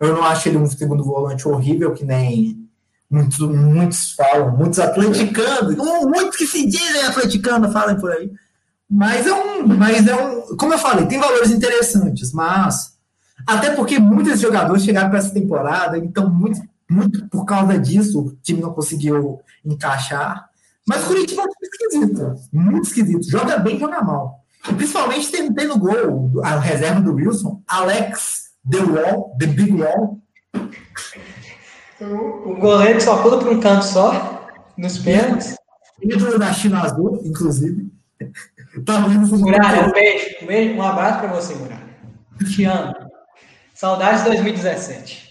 Eu 0.00 0.14
não 0.14 0.24
acho 0.24 0.48
ele 0.48 0.56
um 0.56 0.66
segundo 0.66 1.04
volante 1.04 1.46
horrível, 1.46 1.92
que 1.92 2.04
nem 2.04 2.66
muitos, 3.10 3.38
muitos 3.40 4.12
falam, 4.12 4.56
muitos 4.56 4.78
atleticanos, 4.78 5.76
muitos 5.76 6.36
que 6.36 6.46
se 6.46 6.66
dizem 6.66 7.04
atleticanos 7.04 7.72
falam 7.72 7.96
por 7.96 8.10
aí. 8.10 8.32
Mas 8.90 9.26
é 9.26 9.34
um, 9.34 9.66
mas 9.66 10.06
é 10.06 10.16
um, 10.16 10.56
como 10.56 10.72
eu 10.72 10.78
falei, 10.78 11.06
tem 11.06 11.18
valores 11.18 11.50
interessantes, 11.50 12.32
mas 12.32 12.96
até 13.46 13.70
porque 13.70 13.98
muitos 13.98 14.40
jogadores 14.40 14.82
chegaram 14.82 15.10
para 15.10 15.18
essa 15.18 15.32
temporada, 15.32 15.98
então 15.98 16.30
muito 16.30 16.60
muito 16.90 17.28
por 17.28 17.44
causa 17.44 17.78
disso, 17.78 18.20
o 18.20 18.36
time 18.42 18.60
não 18.60 18.72
conseguiu 18.72 19.40
encaixar. 19.64 20.48
Mas 20.86 21.04
o 21.04 21.08
Curitiba 21.08 21.42
é 21.42 21.44
um 21.44 21.48
time 21.48 21.68
esquisito, 21.70 22.34
muito 22.50 22.86
esquisito. 22.86 23.30
Joga 23.30 23.58
bem, 23.58 23.78
joga 23.78 24.00
mal. 24.00 24.42
E 24.68 24.74
principalmente 24.74 25.30
tem, 25.30 25.52
tem 25.52 25.68
no 25.68 25.78
gol 25.78 26.40
a 26.42 26.58
reserva 26.58 27.00
do 27.00 27.12
Wilson, 27.12 27.62
Alex 27.66 28.48
The 28.68 28.78
Wall, 28.78 29.36
The 29.38 29.46
Big 29.46 29.72
Wall. 29.72 30.18
O 32.00 32.56
goleiro 32.56 33.00
só 33.00 33.22
pula 33.22 33.38
para 33.38 33.50
um 33.50 33.60
canto 33.60 33.84
só, 33.84 34.48
nos 34.76 34.98
pênaltis. 34.98 35.56
Ídolo 36.00 36.38
da 36.38 36.52
China 36.52 36.82
Azul, 36.82 37.20
inclusive. 37.24 37.90
Tá 38.84 39.00
Muralha, 39.00 39.88
um 39.88 39.92
beijo, 39.92 40.26
um 40.42 40.46
beijo, 40.46 40.74
um 40.74 40.82
abraço 40.82 41.20
para 41.20 41.28
você, 41.28 41.54
Muralha. 41.54 41.88
Te 42.44 42.64
amo. 42.64 42.94
Saudades 43.74 44.24
2017. 44.24 45.28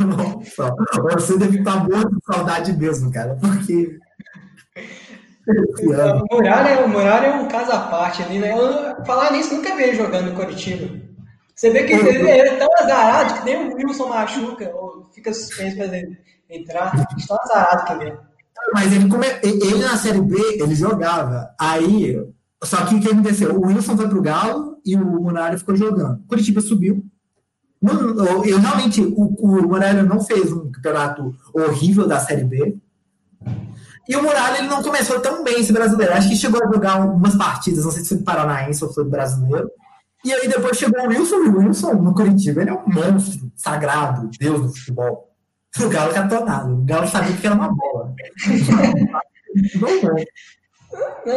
Nossa, 0.00 0.74
você 1.12 1.38
deve 1.38 1.58
estar 1.58 1.88
morto 1.88 2.10
de 2.10 2.34
saudade 2.34 2.72
mesmo, 2.74 3.12
cara, 3.12 3.36
porque. 3.40 3.98
O 5.82 6.36
Muralha, 6.36 6.84
o 6.84 6.88
Muralha 6.88 7.26
é 7.26 7.34
um 7.34 7.48
caso 7.48 7.72
à 7.72 7.80
parte 7.80 8.22
ali, 8.22 8.38
né? 8.38 8.52
Eu, 8.52 9.04
falar 9.04 9.32
nisso, 9.32 9.54
nunca 9.54 9.74
vi 9.74 9.82
ele 9.82 9.96
jogando 9.96 10.30
no 10.30 10.36
Curitiba. 10.36 10.88
Você 11.54 11.70
vê 11.70 11.82
que 11.82 11.92
ele, 11.92 12.08
ele 12.08 12.48
é 12.48 12.56
tão 12.56 12.68
azarado 12.78 13.34
que 13.34 13.44
nem 13.44 13.68
o 13.68 13.74
Wilson 13.74 14.08
machuca 14.08 14.70
ou 14.74 15.10
fica 15.12 15.32
suspenso 15.32 15.76
para 15.76 15.86
ele 15.86 16.16
entrar. 16.48 16.92
Tão 17.26 17.36
azarado 17.42 17.84
que 17.84 17.92
ele 17.92 18.10
é. 18.10 18.18
Mas 18.72 18.92
ele, 18.92 19.08
come... 19.08 19.26
ele 19.42 19.78
na 19.78 19.96
Série 19.96 20.20
B, 20.20 20.36
ele 20.60 20.74
jogava. 20.74 21.54
Aí, 21.58 22.16
só 22.62 22.84
que 22.84 22.94
o 22.94 23.00
que 23.00 23.08
aconteceu? 23.08 23.58
O 23.58 23.66
Wilson 23.66 23.96
foi 23.96 24.08
pro 24.08 24.22
Galo 24.22 24.78
e 24.84 24.94
o 24.94 25.04
Muralha 25.04 25.58
ficou 25.58 25.74
jogando. 25.74 26.20
O 26.20 26.26
Curitiba 26.26 26.60
subiu. 26.60 27.04
Não, 27.80 28.44
eu 28.44 28.58
realmente, 28.58 29.00
o, 29.00 29.34
o 29.38 29.62
Muralha 29.62 30.02
não 30.02 30.20
fez 30.20 30.52
um 30.52 30.70
campeonato 30.70 31.34
horrível 31.54 32.06
da 32.06 32.20
Série 32.20 32.44
B. 32.44 32.76
E 34.06 34.16
o 34.16 34.22
Muralha 34.22 34.58
ele 34.58 34.68
não 34.68 34.82
começou 34.82 35.20
tão 35.20 35.42
bem 35.42 35.60
esse 35.60 35.72
brasileiro. 35.72 36.12
Acho 36.12 36.28
que 36.28 36.36
chegou 36.36 36.62
a 36.62 36.72
jogar 36.72 37.00
algumas 37.00 37.34
partidas, 37.36 37.84
não 37.84 37.90
sei 37.90 38.02
se 38.02 38.08
foi 38.10 38.18
do 38.18 38.24
Paranaense 38.24 38.84
ou 38.84 38.92
foi 38.92 39.04
do 39.04 39.10
brasileiro. 39.10 39.70
E 40.22 40.32
aí 40.32 40.46
depois 40.48 40.76
chegou 40.76 41.02
o 41.02 41.08
Wilson, 41.08 41.36
e 41.36 41.48
o 41.48 41.58
Wilson 41.58 41.94
no 41.94 42.14
Curitiba, 42.14 42.60
ele 42.60 42.70
é 42.70 42.74
um 42.74 42.84
monstro 42.86 43.50
sagrado, 43.56 44.28
Deus 44.38 44.60
do 44.60 44.68
futebol. 44.68 45.30
O 45.80 45.88
Galo 45.88 46.12
catou 46.12 46.44
nada. 46.44 46.70
O 46.70 46.84
Galo 46.84 47.08
sabia 47.08 47.34
que 47.34 47.46
era 47.46 47.54
uma 47.54 47.72
bola. 47.74 48.12
não, 49.80 50.14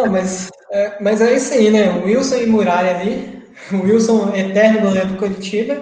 mas 0.09 0.51
é, 0.73 0.97
mas 0.99 1.21
é 1.21 1.35
isso 1.35 1.53
aí, 1.53 1.69
né? 1.69 2.03
Wilson 2.03 2.37
e 2.37 2.45
Muralha 2.47 2.97
ali. 2.99 3.43
Wilson, 3.71 4.33
eterno 4.35 4.81
goleiro 4.81 5.09
do 5.09 5.17
Curitiba. 5.17 5.75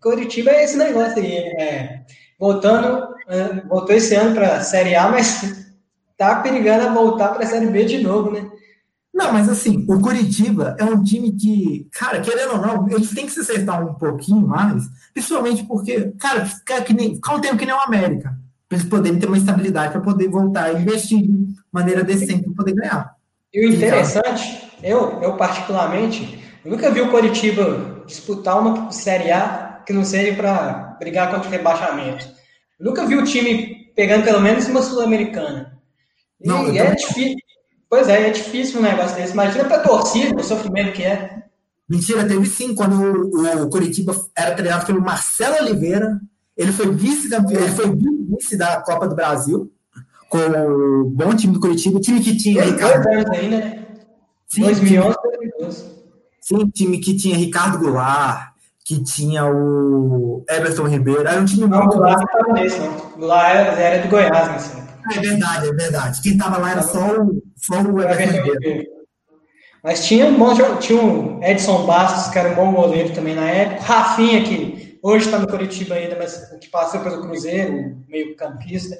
Curitiba 0.00 0.52
é 0.52 0.64
esse 0.64 0.76
negócio 0.76 1.20
aí, 1.20 1.36
é, 1.36 2.02
voltando, 2.38 3.08
é, 3.28 3.60
voltou 3.68 3.96
esse 3.96 4.14
ano 4.14 4.36
para 4.36 4.58
a 4.58 4.60
Série 4.60 4.94
A, 4.94 5.08
mas 5.08 5.66
tá 6.16 6.36
perigando 6.36 6.86
a 6.86 6.94
voltar 6.94 7.30
para 7.30 7.42
a 7.42 7.46
Série 7.46 7.66
B 7.66 7.84
de 7.84 7.98
novo, 7.98 8.30
né? 8.30 8.48
Não, 9.12 9.32
mas 9.32 9.48
assim, 9.48 9.84
o 9.88 9.98
Curitiba 9.98 10.76
é 10.78 10.84
um 10.84 11.02
time 11.02 11.32
que, 11.32 11.88
cara, 11.90 12.20
querendo 12.20 12.52
ou 12.52 12.60
não, 12.60 12.88
eles 12.88 13.10
têm 13.10 13.26
que 13.26 13.32
se 13.32 13.40
acertar 13.40 13.84
um 13.84 13.94
pouquinho 13.94 14.46
mais, 14.46 14.84
principalmente 15.12 15.64
porque, 15.64 16.12
cara, 16.20 16.46
ficar, 16.46 16.82
que 16.82 16.94
nem, 16.94 17.16
ficar 17.16 17.34
um 17.34 17.40
tempo 17.40 17.56
que 17.56 17.66
nem 17.66 17.74
o 17.74 17.80
América, 17.80 18.38
para 18.68 18.78
eles 18.78 18.88
poderem 18.88 19.18
ter 19.18 19.26
uma 19.26 19.38
estabilidade 19.38 19.92
para 19.92 20.02
poder 20.02 20.28
voltar 20.28 20.66
a 20.66 20.72
investir 20.74 21.22
de 21.22 21.46
maneira 21.72 22.04
decente 22.04 22.44
para 22.44 22.54
poder 22.54 22.74
ganhar. 22.74 23.15
E 23.52 23.66
o 23.66 23.72
interessante, 23.72 24.70
eu, 24.82 25.20
eu 25.22 25.36
particularmente, 25.36 26.42
nunca 26.64 26.90
vi 26.90 27.00
o 27.00 27.10
Curitiba 27.10 28.02
disputar 28.06 28.58
uma 28.60 28.90
Série 28.90 29.30
A 29.30 29.82
que 29.86 29.92
não 29.92 30.04
seja 30.04 30.34
para 30.34 30.96
brigar 30.98 31.30
contra 31.30 31.48
o 31.48 31.50
rebaixamento. 31.50 32.26
nunca 32.78 33.06
vi 33.06 33.16
o 33.16 33.24
time 33.24 33.92
pegando 33.94 34.24
pelo 34.24 34.40
menos 34.40 34.66
uma 34.66 34.82
Sul-Americana. 34.82 35.78
E, 36.40 36.48
não, 36.48 36.68
é 36.68 36.94
difícil. 36.94 37.36
Pois 37.88 38.08
é, 38.08 38.28
é 38.28 38.30
difícil 38.30 38.80
um 38.80 38.82
negócio 38.82 39.16
desse. 39.16 39.32
Imagina 39.32 39.64
para 39.64 39.82
torcida 39.82 40.40
o 40.40 40.44
sofrimento 40.44 40.92
que 40.92 41.04
é. 41.04 41.44
Mentira, 41.88 42.26
teve 42.26 42.44
sim, 42.46 42.74
quando 42.74 43.00
o, 43.00 43.62
o 43.62 43.70
Curitiba 43.70 44.14
era 44.36 44.54
treinado 44.54 44.84
pelo 44.84 45.00
Marcelo 45.00 45.56
Oliveira. 45.64 46.20
Ele 46.56 46.72
foi 46.72 46.90
vice-campeão, 46.90 47.62
ele 47.62 47.72
foi 47.72 47.94
vice 47.94 48.56
da 48.56 48.80
Copa 48.80 49.06
do 49.06 49.14
Brasil, 49.14 49.70
com 50.28 50.38
o 50.38 51.04
bom 51.10 51.34
time 51.34 51.52
do 51.52 51.60
Curitiba, 51.60 51.98
o 51.98 52.00
time 52.00 52.20
que 52.20 52.36
tinha. 52.36 52.62
Dois 52.62 52.74
Ricardo... 52.74 53.08
anos 53.08 53.30
ainda, 53.30 53.56
né? 53.58 53.86
Sim, 54.48 54.62
2011, 54.62 55.16
2012. 55.22 55.84
Sim, 56.40 56.70
time 56.70 56.98
que 56.98 57.16
tinha 57.16 57.36
Ricardo 57.36 57.78
Goulart, 57.78 58.52
que 58.84 59.02
tinha 59.02 59.44
o 59.46 60.44
Everton 60.48 60.86
Ribeiro. 60.86 61.26
Era 61.26 61.40
um 61.40 61.44
time 61.44 61.66
não, 61.66 61.78
muito. 61.78 61.98
Não 61.98 62.08
estava 62.08 62.52
nesse, 62.52 62.78
não. 62.78 63.26
Lá 63.26 63.48
era, 63.48 63.80
era 63.80 64.02
do 64.02 64.08
Goiás, 64.08 64.52
nesse 64.52 64.76
É 65.16 65.20
verdade, 65.20 65.68
é 65.68 65.72
verdade. 65.72 66.22
Quem 66.22 66.32
estava 66.32 66.58
lá 66.58 66.70
era 66.70 66.82
só 66.82 67.20
o, 67.20 67.42
só 67.56 67.80
o 67.82 68.00
Everton 68.00 68.32
Ribeiro. 68.32 68.96
Mas 69.82 70.04
tinha 70.04 70.26
um 70.26 70.36
bom 70.36 70.52
tinha 70.78 71.00
um 71.00 71.42
Edson 71.44 71.86
Bastos, 71.86 72.32
que 72.32 72.38
era 72.38 72.50
um 72.50 72.54
bom 72.54 72.72
goleiro 72.72 73.12
também 73.14 73.34
na 73.34 73.48
época. 73.48 73.82
Rafinha, 73.82 74.42
que 74.42 74.98
hoje 75.02 75.26
está 75.26 75.38
no 75.38 75.46
Curitiba 75.46 75.94
ainda, 75.94 76.16
mas 76.16 76.36
que 76.60 76.68
passou 76.68 77.00
pelo 77.00 77.22
Cruzeiro, 77.22 77.96
meio 78.08 78.34
campista, 78.36 78.96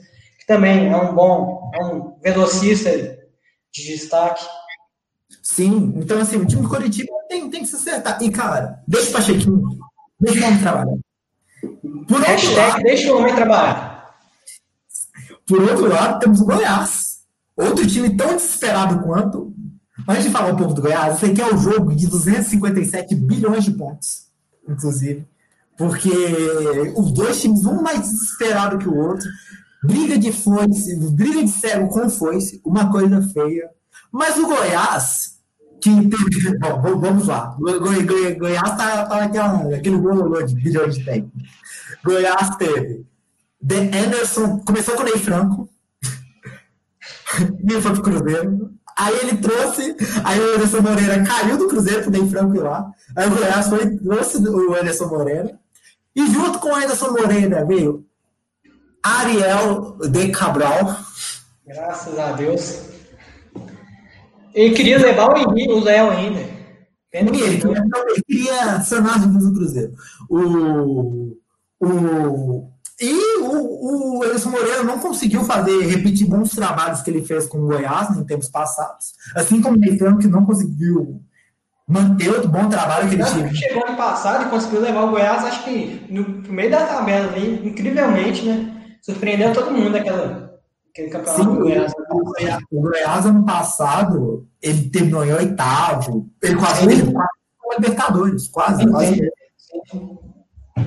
que 0.47 0.53
também 0.53 0.89
é 0.89 0.97
um 0.97 1.15
bom, 1.15 1.71
é 1.75 1.85
um 1.85 2.17
velocista 2.23 2.91
de 2.91 3.85
destaque. 3.85 4.45
Sim, 5.43 5.95
então 5.97 6.21
assim, 6.21 6.37
o 6.37 6.47
time 6.47 6.63
do 6.63 6.69
Curitiba 6.69 7.13
tem, 7.29 7.51
tem 7.51 7.63
que 7.63 7.69
se 7.69 7.77
acertar. 7.77 8.23
E, 8.23 8.31
cara, 8.31 8.81
deixa 8.87 9.11
o 9.11 9.13
Pachequinho, 9.13 9.63
deixa 10.21 10.41
o 10.41 10.47
homem 10.47 10.61
trabalhar. 10.61 10.97
Por 12.09 12.21
Hashtag 12.21 12.57
lado, 12.57 12.83
deixa 12.83 13.13
o 13.13 13.19
homem 13.19 13.35
trabalhar. 13.35 14.17
Por 15.47 15.63
outro 15.63 15.89
lado, 15.89 16.19
temos 16.21 16.41
o 16.41 16.45
Goiás. 16.45 17.17
Outro 17.57 17.87
time 17.87 18.17
tão 18.17 18.37
desesperado 18.37 19.03
quanto. 19.03 19.53
Antes 20.09 20.25
de 20.25 20.31
falar 20.31 20.53
um 20.53 20.57
pouco 20.57 20.75
do 20.75 20.83
Goiás, 20.83 21.17
esse 21.17 21.27
aqui 21.27 21.41
é 21.41 21.53
o 21.53 21.59
jogo 21.59 21.95
de 21.95 22.07
257 22.07 23.15
bilhões 23.15 23.65
de 23.65 23.73
pontos, 23.73 24.29
inclusive. 24.69 25.27
Porque 25.77 26.11
os 26.95 27.13
dois 27.13 27.41
times, 27.41 27.65
um 27.65 27.83
mais 27.83 28.01
desesperado 28.01 28.79
que 28.79 28.89
o 28.89 28.97
outro, 28.97 29.29
briga 29.87 30.19
de 30.19 30.33
foice, 30.33 30.97
briga 31.13 31.43
de 31.43 31.51
cego 31.51 31.89
com 31.89 32.11
foice, 32.11 32.61
uma 32.65 32.91
coisa 32.91 33.23
feia. 33.33 33.71
Mas 34.11 34.37
o 34.37 34.47
Goiás, 34.47 35.37
que 35.81 35.91
teve. 35.91 36.59
Bom, 36.59 37.01
vamos 37.01 37.27
lá. 37.27 37.57
Goiás 37.59 38.77
tá, 38.77 39.07
tá 39.07 39.21
naquela, 39.21 39.75
aquele 39.75 39.99
gol 39.99 40.43
de 40.45 40.55
bilhões 40.55 40.97
de 40.97 41.05
técnicos. 41.05 41.43
Goiás 42.05 42.57
teve. 42.57 43.07
The 43.67 43.91
Anderson 43.99 44.61
começou 44.61 44.95
com 44.95 45.03
o 45.03 45.05
Ney 45.05 45.19
Franco. 45.19 45.69
e 47.69 47.81
foi 47.81 47.93
pro 47.93 48.03
Cruzeiro. 48.03 48.71
Aí 48.99 49.15
ele 49.19 49.37
trouxe, 49.37 49.95
aí 50.25 50.41
o 50.41 50.55
Anderson 50.55 50.81
Moreira 50.81 51.23
caiu 51.23 51.59
do 51.59 51.69
Cruzeiro 51.69 52.03
pro 52.03 52.11
Ney 52.11 52.29
Franco 52.31 52.57
ir 52.57 52.61
lá. 52.61 52.91
Aí 53.15 53.27
o 53.29 53.35
Goiás 53.35 53.69
foi, 53.69 53.97
trouxe 53.99 54.39
o 54.39 54.75
Anderson 54.75 55.07
Moreira. 55.09 55.59
E 56.15 56.27
junto 56.33 56.59
com 56.61 56.71
o 56.71 56.75
Anderson 56.75 57.11
Moreira 57.11 57.65
veio 57.67 58.07
Ariel 59.07 59.97
de 60.11 60.29
Cabral. 60.29 60.97
Graças 61.65 62.19
a 62.19 62.33
Deus. 62.33 62.81
Ele 64.53 64.75
queria 64.75 64.99
levar 64.99 65.29
o 65.29 65.85
Léo 65.85 66.11
ainda. 66.11 66.41
Ele 67.13 67.31
queria, 67.31 67.49
ele 67.49 68.23
queria 68.27 68.81
sanar 68.81 69.21
do 69.21 69.53
Cruzeiro. 69.55 69.93
O, 70.29 71.37
o, 71.81 72.69
e 73.01 73.39
o, 73.41 74.19
o 74.19 74.25
Edson 74.25 74.51
Moreira 74.51 74.83
não 74.83 74.99
conseguiu 74.99 75.45
fazer, 75.45 75.87
repetir 75.87 76.27
bons 76.27 76.51
trabalhos 76.51 77.03
que 77.03 77.11
ele 77.11 77.25
fez 77.25 77.47
com 77.47 77.59
o 77.59 77.67
Goiás 77.67 78.17
em 78.17 78.25
tempos 78.25 78.49
passados. 78.49 79.15
Assim 79.35 79.63
como 79.63 79.77
o 79.77 79.81
Neitão, 79.81 80.19
que 80.19 80.27
não 80.27 80.45
conseguiu 80.45 81.23
manter 81.87 82.31
o 82.31 82.49
bom 82.49 82.69
trabalho 82.69 83.09
que 83.09 83.15
ele 83.15 83.25
tinha. 83.25 83.55
Chegou 83.55 83.87
ano 83.87 83.97
passado 83.97 84.47
e 84.47 84.51
conseguiu 84.51 84.81
levar 84.81 85.05
o 85.05 85.11
Goiás, 85.11 85.45
acho 85.45 85.65
que 85.65 86.07
no, 86.11 86.53
meio 86.53 86.71
da 86.71 86.87
tabela 86.87 87.33
ali, 87.33 87.67
incrivelmente, 87.67 88.45
né? 88.45 88.76
Surpreendeu 89.07 89.53
todo 89.53 89.71
mundo 89.71 89.97
aquela, 89.97 90.59
aquele 90.91 91.09
campeonato 91.11 91.41
Sim, 91.41 91.49
do 91.49 91.61
Goiás. 91.61 91.93
O 92.73 92.81
Goiás, 92.81 93.25
ano 93.25 93.45
passado, 93.45 94.49
ele 94.61 94.91
terminou 94.91 95.25
em 95.25 95.33
oitavo, 95.33 96.29
ele 96.43 96.57
quase 96.57 96.85
fez 96.85 97.05
Libertadores, 97.79 98.49
quase. 98.49 98.85
quase. 98.91 99.31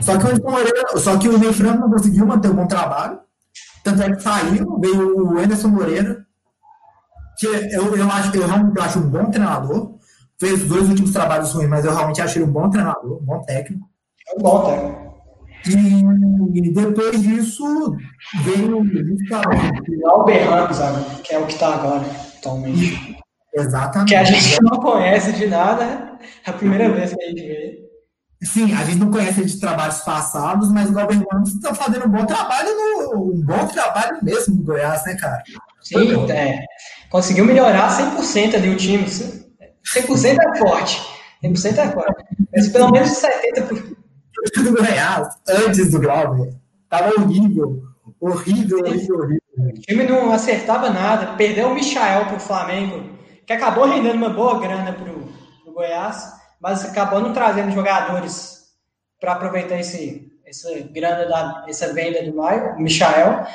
Só 0.02 0.18
que, 0.18 0.26
o 0.26 0.52
Moreira, 0.52 0.98
só 0.98 1.18
que 1.18 1.30
o 1.30 1.38
Ney 1.38 1.54
Franco 1.54 1.80
não 1.80 1.90
conseguiu 1.90 2.26
manter 2.26 2.50
um 2.50 2.56
bom 2.56 2.68
trabalho. 2.68 3.22
Tanto 3.86 4.04
é 4.04 4.14
que 4.14 4.22
saiu, 4.22 4.80
veio 4.82 5.18
o 5.18 5.40
Anderson 5.40 5.70
Moreira, 5.70 6.26
que 7.38 7.46
eu, 7.46 7.96
eu, 7.96 8.12
acho, 8.12 8.36
eu 8.36 8.48
realmente 8.48 8.80
acho 8.82 9.00
um 9.00 9.10
bom 9.10 9.32
treinador. 9.32 9.98
Fez 10.38 10.62
os 10.62 10.68
dois 10.68 10.90
últimos 10.90 11.14
trabalhos 11.14 11.54
ruins, 11.54 11.70
mas 11.70 11.86
eu 11.86 11.96
realmente 11.96 12.22
acho 12.22 12.38
ele 12.38 12.46
um 12.46 12.52
bom 12.52 12.70
treinador, 12.70 13.22
um 13.22 13.26
bom 13.26 13.42
técnico. 13.44 13.90
É 14.28 14.38
um 14.38 14.42
bom 14.42 14.66
técnico. 14.66 15.09
E 15.66 16.74
depois 16.74 17.22
disso 17.22 17.96
veio 18.44 18.82
o 18.82 20.10
Albert 20.10 20.50
Ramos, 20.50 20.78
que 21.22 21.34
é 21.34 21.40
o 21.40 21.46
que 21.46 21.54
está 21.54 21.76
agora, 21.76 22.06
atualmente. 22.38 23.18
Exatamente. 23.54 24.10
Que 24.10 24.16
a 24.16 24.24
gente 24.24 24.62
não 24.62 24.80
conhece 24.80 25.34
de 25.34 25.48
nada, 25.48 26.18
é 26.46 26.50
a 26.50 26.54
primeira 26.54 26.90
vez 26.92 27.14
que 27.14 27.24
a 27.24 27.28
gente 27.28 27.42
vê. 27.42 27.90
Sim, 28.42 28.74
a 28.74 28.86
gente 28.86 29.00
não 29.00 29.12
conhece 29.12 29.44
de 29.44 29.60
trabalhos 29.60 30.00
passados, 30.00 30.72
mas 30.72 30.90
o 30.90 30.94
Galvin 30.94 31.26
Ramos 31.30 31.54
está 31.54 31.76
fazendo 31.76 32.06
um 32.06 32.10
bom 32.10 32.26
trabalho, 32.26 32.70
no, 32.70 33.34
um 33.34 33.42
bom 33.42 33.68
trabalho 33.68 34.18
mesmo 34.22 34.56
no 34.56 34.64
Goiás, 34.64 35.04
né, 35.06 35.16
cara? 35.16 35.44
Sim, 35.82 36.32
é. 36.32 36.64
Conseguiu 37.10 37.44
melhorar 37.44 37.90
100% 37.90 38.56
ali 38.56 38.70
o 38.70 38.78
time. 38.78 39.04
100% 39.06 40.38
é 40.40 40.58
forte. 40.58 41.02
100% 41.44 41.78
é 41.78 41.92
forte. 41.92 42.24
Mas 42.56 42.70
pelo 42.70 42.92
menos 42.92 43.10
70%. 43.10 43.99
Do 44.64 44.72
Goiás, 44.76 45.28
antes 45.48 45.92
do 45.92 46.00
Glauber, 46.00 46.54
tava 46.90 47.14
horrível. 47.20 47.84
Horrível, 48.20 48.80
horrível, 48.80 49.18
horrível. 49.18 49.42
O 49.58 49.74
time 49.82 50.04
não 50.04 50.32
acertava 50.32 50.90
nada. 50.90 51.36
Perdeu 51.38 51.70
o 51.70 51.74
Michael 51.74 52.26
pro 52.26 52.40
Flamengo, 52.40 53.10
que 53.46 53.54
acabou 53.54 53.88
rendendo 53.88 54.16
uma 54.16 54.30
boa 54.30 54.60
grana 54.60 54.92
pro, 54.94 55.30
pro 55.64 55.74
Goiás 55.74 56.40
mas 56.60 56.84
acabou 56.84 57.22
não 57.22 57.34
trazendo 57.34 57.72
jogadores 57.72 58.68
para 59.20 59.34
aproveitar 59.34 59.80
esse, 59.80 60.32
essa 60.46 60.70
grana 60.92 61.26
da 61.26 61.66
essa 61.68 61.94
venda 61.94 62.22
do 62.24 62.36
Maio, 62.36 62.76
Michael. 62.78 63.46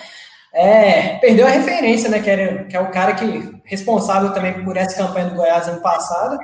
É, 0.52 1.18
perdeu 1.18 1.46
a 1.46 1.50
referência, 1.50 2.08
né? 2.08 2.20
Que, 2.20 2.30
era, 2.30 2.64
que 2.64 2.76
é 2.76 2.80
o 2.80 2.90
cara 2.90 3.14
que 3.14 3.60
responsável 3.64 4.32
também 4.32 4.64
por 4.64 4.76
essa 4.76 4.96
campanha 4.96 5.28
do 5.28 5.36
Goiás 5.36 5.68
ano 5.68 5.80
passado. 5.80 6.38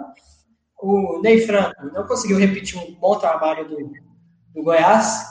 O 0.78 1.20
Ney 1.22 1.47
Franco 1.47 1.74
não 1.93 2.07
conseguiu 2.07 2.38
repetir 2.38 2.78
um 2.78 2.95
bom 2.95 3.18
trabalho 3.18 3.68
do, 3.68 3.93
do 4.55 4.62
Goiás. 4.62 5.26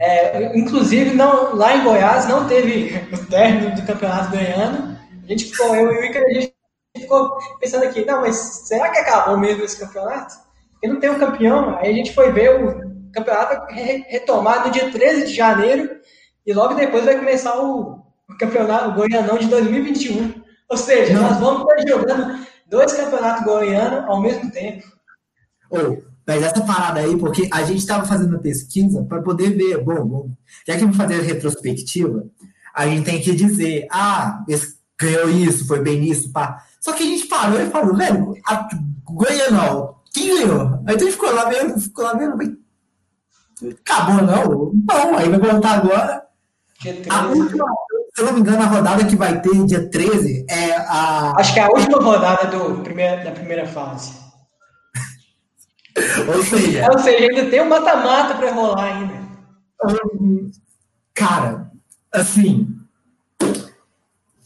É, 0.00 0.56
inclusive, 0.56 1.14
não, 1.14 1.56
lá 1.56 1.76
em 1.76 1.84
Goiás 1.84 2.28
não 2.28 2.46
teve 2.46 2.96
o 3.12 3.26
término 3.26 3.74
do 3.74 3.86
campeonato 3.86 4.30
ganhando. 4.30 4.96
A 5.24 5.26
gente 5.26 5.46
ficou, 5.46 5.74
eu 5.74 5.92
e 5.92 5.98
o 5.98 6.04
Iker, 6.04 6.24
a 6.24 6.34
gente 6.34 6.54
ficou 6.96 7.36
pensando 7.60 7.84
aqui, 7.84 8.04
não, 8.04 8.20
mas 8.20 8.36
será 8.36 8.90
que 8.90 8.98
acabou 8.98 9.36
mesmo 9.36 9.64
esse 9.64 9.78
campeonato? 9.78 10.34
Porque 10.72 10.88
não 10.88 11.00
tem 11.00 11.10
um 11.10 11.18
campeão. 11.18 11.76
Aí 11.78 11.90
a 11.90 11.92
gente 11.92 12.14
foi 12.14 12.32
ver 12.32 12.64
o 12.64 12.88
campeonato 13.12 13.72
retomar 13.74 14.66
no 14.66 14.72
dia 14.72 14.90
13 14.90 15.26
de 15.26 15.34
janeiro 15.34 15.98
e 16.46 16.52
logo 16.52 16.74
depois 16.74 17.04
vai 17.04 17.18
começar 17.18 17.58
o, 17.58 18.02
o 18.28 18.38
campeonato 18.38 18.92
goianão 18.92 19.36
de 19.36 19.48
2021. 19.48 20.42
Ou 20.68 20.76
seja, 20.76 21.14
não. 21.14 21.22
nós 21.22 21.38
vamos 21.38 21.62
estar 21.62 21.88
jogando 21.88 22.46
dois 22.66 22.92
campeonatos 22.92 23.44
goianos 23.44 24.08
ao 24.08 24.20
mesmo 24.20 24.50
tempo. 24.50 24.86
Mas 26.28 26.42
essa 26.42 26.60
parada 26.60 27.00
aí, 27.00 27.16
porque 27.16 27.48
a 27.50 27.62
gente 27.62 27.78
estava 27.78 28.04
fazendo 28.04 28.38
pesquisa 28.38 29.02
para 29.02 29.22
poder 29.22 29.56
ver, 29.56 29.82
bom, 29.82 30.04
bom, 30.04 30.30
já 30.66 30.74
que 30.74 30.82
vamos 30.82 30.98
fazer 30.98 31.14
a 31.14 31.22
retrospectiva, 31.22 32.26
a 32.74 32.86
gente 32.86 33.04
tem 33.04 33.18
que 33.18 33.34
dizer, 33.34 33.88
ah, 33.90 34.44
esse 34.46 34.76
ganhou 35.00 35.30
isso, 35.30 35.66
foi 35.66 35.80
bem 35.80 36.04
isso, 36.04 36.30
pá. 36.30 36.62
Só 36.80 36.92
que 36.92 37.02
a 37.02 37.06
gente 37.06 37.26
parou 37.26 37.58
e 37.58 37.70
falou, 37.70 37.96
velho, 37.96 38.34
a 38.46 38.68
Goianão 39.04 39.96
quem 40.12 40.28
ganhou? 40.28 40.82
Aí 40.86 40.94
a 40.94 40.98
gente 40.98 41.12
ficou 41.12 41.32
lá 41.32 41.48
vendo, 41.48 41.80
ficou 41.80 42.04
lá 42.04 42.14
vendo, 42.14 42.58
acabou 43.80 44.22
não. 44.22 44.70
Bom, 44.74 45.16
aí 45.16 45.28
vai 45.28 45.38
voltar 45.38 45.78
agora. 45.78 46.22
A 47.10 47.26
última, 47.26 47.64
se 48.14 48.20
eu 48.20 48.26
não 48.26 48.32
me 48.34 48.40
engano, 48.40 48.62
a 48.62 48.66
rodada 48.66 49.04
que 49.04 49.16
vai 49.16 49.40
ter 49.40 49.64
dia 49.64 49.88
13 49.88 50.46
é 50.48 50.76
a. 50.76 51.32
Acho 51.36 51.54
que 51.54 51.60
é 51.60 51.64
a 51.64 51.68
última 51.68 51.98
rodada 51.98 52.46
do 52.46 52.82
primeira, 52.82 53.24
da 53.24 53.30
primeira 53.32 53.66
fase. 53.66 54.27
Ou 56.34 56.42
seja. 56.42 56.88
Ou 56.90 56.98
seja, 56.98 57.30
ainda 57.30 57.50
tem 57.50 57.62
um 57.62 57.68
mata-mata 57.68 58.34
para 58.34 58.52
rolar 58.52 58.84
ainda. 58.84 59.28
Cara, 61.14 61.70
assim. 62.12 62.68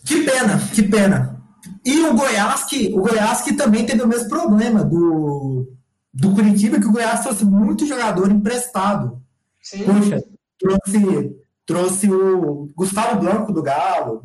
Que 0.04 0.22
pena, 0.24 0.58
que 0.74 0.82
pena. 0.82 1.42
E 1.84 2.00
o 2.00 2.14
Goiás, 2.14 2.64
que, 2.64 2.92
o 2.94 3.00
Goiás 3.02 3.42
que 3.42 3.54
também 3.54 3.84
teve 3.84 4.02
o 4.02 4.08
mesmo 4.08 4.28
problema 4.28 4.84
do, 4.84 5.72
do 6.12 6.34
Curitiba, 6.34 6.78
que 6.78 6.86
o 6.86 6.92
Goiás 6.92 7.20
trouxe 7.20 7.44
muito 7.44 7.86
jogador 7.86 8.30
emprestado. 8.30 9.20
Sim. 9.60 9.84
Poxa, 9.84 10.22
trouxe, 10.58 11.36
trouxe 11.66 12.12
o 12.12 12.68
Gustavo 12.74 13.20
Blanco 13.20 13.52
do 13.52 13.62
Galo. 13.62 14.22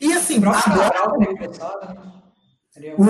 E 0.00 0.12
assim, 0.12 0.36
agora, 0.36 1.12
o, 2.98 3.04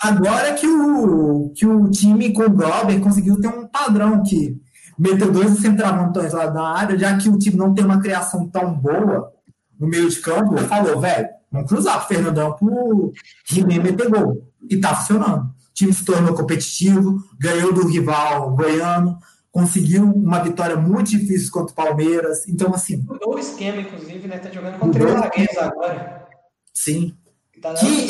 agora 0.00 0.54
que 0.54 0.66
o, 0.66 1.52
que 1.54 1.66
o 1.66 1.90
time 1.90 2.32
com 2.32 2.42
o 2.42 2.50
Glauber 2.50 3.00
conseguiu 3.00 3.40
ter 3.40 3.48
um 3.48 3.66
padrão 3.66 4.22
que 4.22 4.60
meteu 4.98 5.30
dois 5.30 5.58
centravantes 5.58 6.32
lá 6.32 6.50
na 6.50 6.68
área, 6.76 6.98
já 6.98 7.16
que 7.16 7.28
o 7.28 7.38
time 7.38 7.56
não 7.56 7.74
tem 7.74 7.84
uma 7.84 8.00
criação 8.00 8.48
tão 8.48 8.72
boa 8.72 9.32
no 9.78 9.88
meio 9.88 10.08
de 10.08 10.20
campo, 10.20 10.56
falou, 10.58 11.00
velho, 11.00 11.28
Vamos 11.54 11.68
cruzar 11.68 11.98
pro 11.98 12.08
Fernandão 12.08 12.52
pro 12.54 13.12
Rimei 13.48 13.78
meter 13.78 14.10
gol. 14.10 14.44
E 14.68 14.76
tá 14.80 14.92
funcionando. 14.96 15.44
O 15.44 15.72
time 15.72 15.92
se 15.92 16.04
tornou 16.04 16.34
competitivo, 16.34 17.22
ganhou 17.38 17.72
do 17.72 17.86
rival 17.86 18.50
goiano, 18.56 19.16
conseguiu 19.52 20.02
uma 20.02 20.42
vitória 20.42 20.76
muito 20.76 21.10
difícil 21.10 21.52
contra 21.52 21.72
o 21.72 21.76
Palmeiras. 21.76 22.48
Então, 22.48 22.74
assim. 22.74 22.96
Mudou 23.06 23.36
o 23.36 23.38
esquema, 23.38 23.80
inclusive, 23.80 24.26
né? 24.26 24.38
Tá 24.38 24.50
jogando 24.50 24.80
com 24.80 24.90
três 24.90 25.12
zagueiros 25.12 25.58
agora. 25.58 26.26
Sim. 26.72 27.14
Tá 27.62 27.72
que 27.74 28.08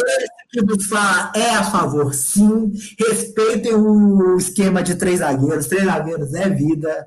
fala 0.89 1.33
é 1.35 1.51
a 1.51 1.65
favor, 1.65 2.15
sim. 2.15 2.73
Respeitem 2.99 3.75
o 3.75 4.37
esquema 4.37 4.83
de 4.83 4.95
três 4.95 5.21
zagueiros. 5.21 5.67
Três 5.67 5.85
zagueiros 5.85 6.35
é 6.35 6.49
vida. 6.49 7.07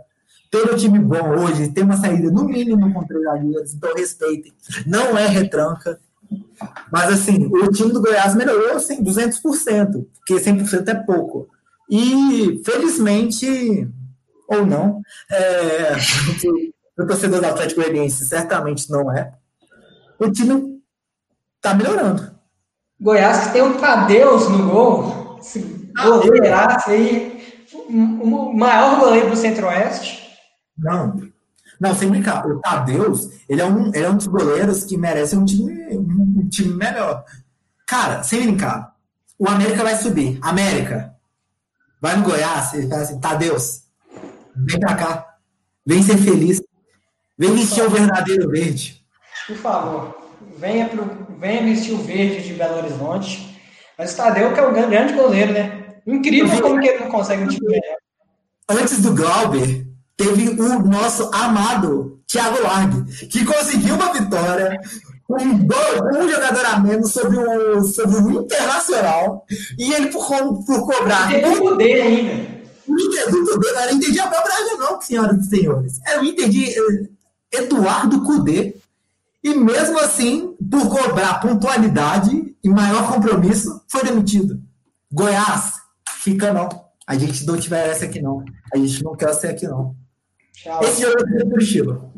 Todo 0.50 0.78
time 0.78 1.00
bom 1.00 1.39
hoje 1.39 1.70
tem 1.70 1.84
uma 1.84 1.98
saída 1.98 2.32
no 2.32 2.45
mínimo 2.45 2.93
com 2.93 3.06
três 3.06 3.24
zagueiros, 3.24 3.74
então 3.74 3.93
respeitem. 3.95 4.54
Não 4.86 5.18
é 5.18 5.28
retranca. 5.28 6.00
Mas 6.91 7.14
assim, 7.14 7.45
o 7.48 7.70
time 7.72 7.91
do 7.91 8.02
Goiás 8.02 8.36
melhorou 8.36 8.76
assim, 8.76 9.04
200%, 9.04 10.06
porque 10.18 10.36
100% 10.36 10.88
é 10.88 10.95
pouco. 10.95 11.48
E 11.89 12.62
felizmente, 12.66 13.88
ou 14.48 14.66
não, 14.66 15.02
é, 15.32 15.93
o 16.98 17.06
torcedor 17.06 17.39
do 17.39 17.48
Atlético 17.48 17.82
Goianiense 17.82 18.26
certamente 18.26 18.89
não 18.89 19.12
é. 19.12 19.34
O 20.20 20.32
time 20.32 20.82
tá 21.62 21.74
melhorando. 21.74 22.37
Goiás 23.00 23.48
que 23.48 23.54
tem 23.54 23.62
um 23.62 23.78
Tadeus 23.78 24.50
no 24.50 24.70
gol, 24.70 25.38
esse 25.39 25.91
ah, 25.98 26.04
goleiraço 26.04 26.89
aí, 26.89 27.66
o 27.89 28.54
maior 28.54 29.00
goleiro 29.00 29.30
do 29.30 29.36
Centro-Oeste. 29.36 30.28
Não, 30.78 31.16
não, 31.80 31.95
sem 31.95 32.10
brincar. 32.10 32.45
O 32.45 32.60
Tadeus, 32.60 33.30
ele 33.48 33.62
é 33.62 33.66
um, 33.66 33.88
ele 33.88 34.04
é 34.04 34.10
um 34.10 34.18
dos 34.18 34.28
goleiros 34.28 34.84
que 34.84 34.98
merece 34.98 35.36
um 35.36 35.45
time, 35.45 35.95
um 35.95 36.48
time 36.50 36.74
melhor. 36.74 37.24
Cara, 37.86 38.24
sem 38.24 38.41
brincar. 38.41 38.95
O 39.38 39.48
América 39.48 39.84
vai 39.84 39.95
subir. 39.95 40.39
América. 40.41 41.16
Vai 42.02 42.16
no 42.16 42.24
Goiás 42.24 42.74
e 42.74 42.88
fala 42.89 43.02
assim, 43.02 43.20
Tadeus, 43.20 43.84
vem 44.56 44.80
pra 44.80 44.95
cá. 44.95 45.38
Vem 45.86 46.02
ser 46.02 46.18
feliz. 46.18 46.62
Vem 47.38 47.56
vestir 47.56 47.84
o 47.84 47.89
verdadeiro 47.89 48.50
verde. 48.50 49.04
Por 49.45 49.56
favor, 49.58 50.18
venha, 50.58 50.88
pro, 50.88 51.28
venha 51.39 51.64
vestir 51.64 51.93
o 51.93 51.97
verde 51.97 52.47
de 52.47 52.53
Belo 52.53 52.78
Horizonte. 52.78 53.58
Mas 53.97 54.14
o 54.14 54.18
Tadeu 54.18 54.53
que 54.53 54.60
é 54.60 54.68
um 54.68 54.74
grande 54.74 55.14
goleiro, 55.14 55.53
né? 55.53 55.86
Incrível 56.05 56.62
como 56.62 56.80
que 56.80 56.88
ele 56.88 56.99
não 56.99 57.12
consegue 57.12 57.43
um 57.43 57.47
time 57.47 57.68
melhor. 57.68 57.97
Antes 58.70 59.01
do 59.01 59.16
Glauber, 59.16 59.88
teve 60.16 60.49
o 60.49 60.80
nosso 60.80 61.30
amado 61.34 62.22
Thiago 62.28 62.62
Largue, 62.62 63.28
que 63.28 63.45
conseguiu 63.45 63.95
uma 63.95 64.14
vitória 64.14 64.80
com 65.24 65.36
um 65.36 66.30
jogador 66.30 66.66
a 66.66 66.80
menos 66.80 67.12
sobre 67.12 67.38
o, 67.38 67.84
sobre 67.84 68.16
o 68.18 68.41
Internacional, 68.41 69.45
e 69.78 69.93
ele, 69.93 70.08
por, 70.08 70.26
por 70.66 70.86
cobrar. 70.86 71.30
O 71.62 71.76
dele 71.76 72.01
ainda. 72.01 72.58
O 72.88 72.97
Inter 72.97 73.30
do 73.30 73.45
Cudê, 73.45 73.68
não 73.91 73.99
de 73.99 74.20
Abel 74.20 74.43
Braga, 74.43 74.78
não, 74.80 75.01
senhoras 75.01 75.45
e 75.45 75.49
senhores. 75.49 75.99
Era 76.05 76.22
o 76.22 76.26
Inter 76.26 76.47
de 76.47 76.70
eh, 76.70 77.10
Eduardo 77.51 78.24
Cudê. 78.24 78.76
E 79.48 79.56
mesmo 79.56 79.98
assim, 80.00 80.58
por 80.70 80.89
cobrar 80.89 81.39
pontualidade 81.39 82.54
e 82.62 82.70
maior 82.70 83.14
compromisso, 83.14 83.82
foi 83.88 84.04
demitido. 84.04 84.62
Goiás, 85.10 85.76
fica 86.18 86.52
não. 86.52 86.68
A 87.08 87.18
gente 87.18 87.45
não 87.45 87.58
tiver 87.58 87.88
essa 87.88 88.04
aqui, 88.04 88.22
não. 88.22 88.43
A 88.74 88.78
gente 88.78 89.02
não 89.02 89.16
quer 89.16 89.34
ser 89.34 89.48
aqui, 89.48 89.66
não. 89.66 89.95
Tchau. 90.52 90.84
Esse 90.84 91.02
jogo 91.02 91.16
é 91.18 91.45
Curitiba. 91.45 92.12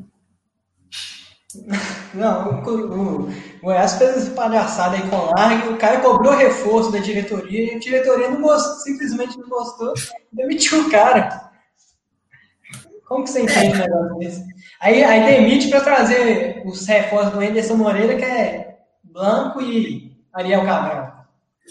Não, 2.13 2.61
o, 2.61 3.23
o 3.23 3.29
Goiás 3.61 3.93
fez 3.93 4.17
essa 4.17 4.31
palhaçada 4.31 4.95
aí 4.95 5.09
com 5.09 5.15
o 5.15 5.31
Largue, 5.31 5.69
o 5.69 5.77
cara 5.77 5.99
cobrou 5.99 6.35
reforço 6.35 6.91
da 6.91 6.99
diretoria 6.99 7.73
e 7.73 7.75
a 7.75 7.79
diretoria 7.79 8.29
não 8.29 8.39
gostou, 8.39 8.75
simplesmente 8.75 9.37
não 9.37 9.49
gostou 9.49 9.93
e 10.31 10.35
demitiu 10.35 10.81
o 10.81 10.89
cara. 10.91 11.48
Como 13.09 13.23
que 13.23 13.31
você 13.31 13.41
entende 13.41 13.75
um 13.75 13.79
negócio 13.79 14.17
desse? 14.19 14.45
Aí, 14.79 15.03
aí 15.03 15.35
demite 15.35 15.67
para 15.67 15.81
trazer 15.81 16.61
os 16.63 16.85
reforços 16.85 17.33
do 17.33 17.39
Anderson 17.39 17.75
Moreira, 17.75 18.15
que 18.15 18.23
é 18.23 18.77
Blanco 19.03 19.59
e 19.59 20.15
Ariel 20.31 20.63
Cabral. 20.63 21.25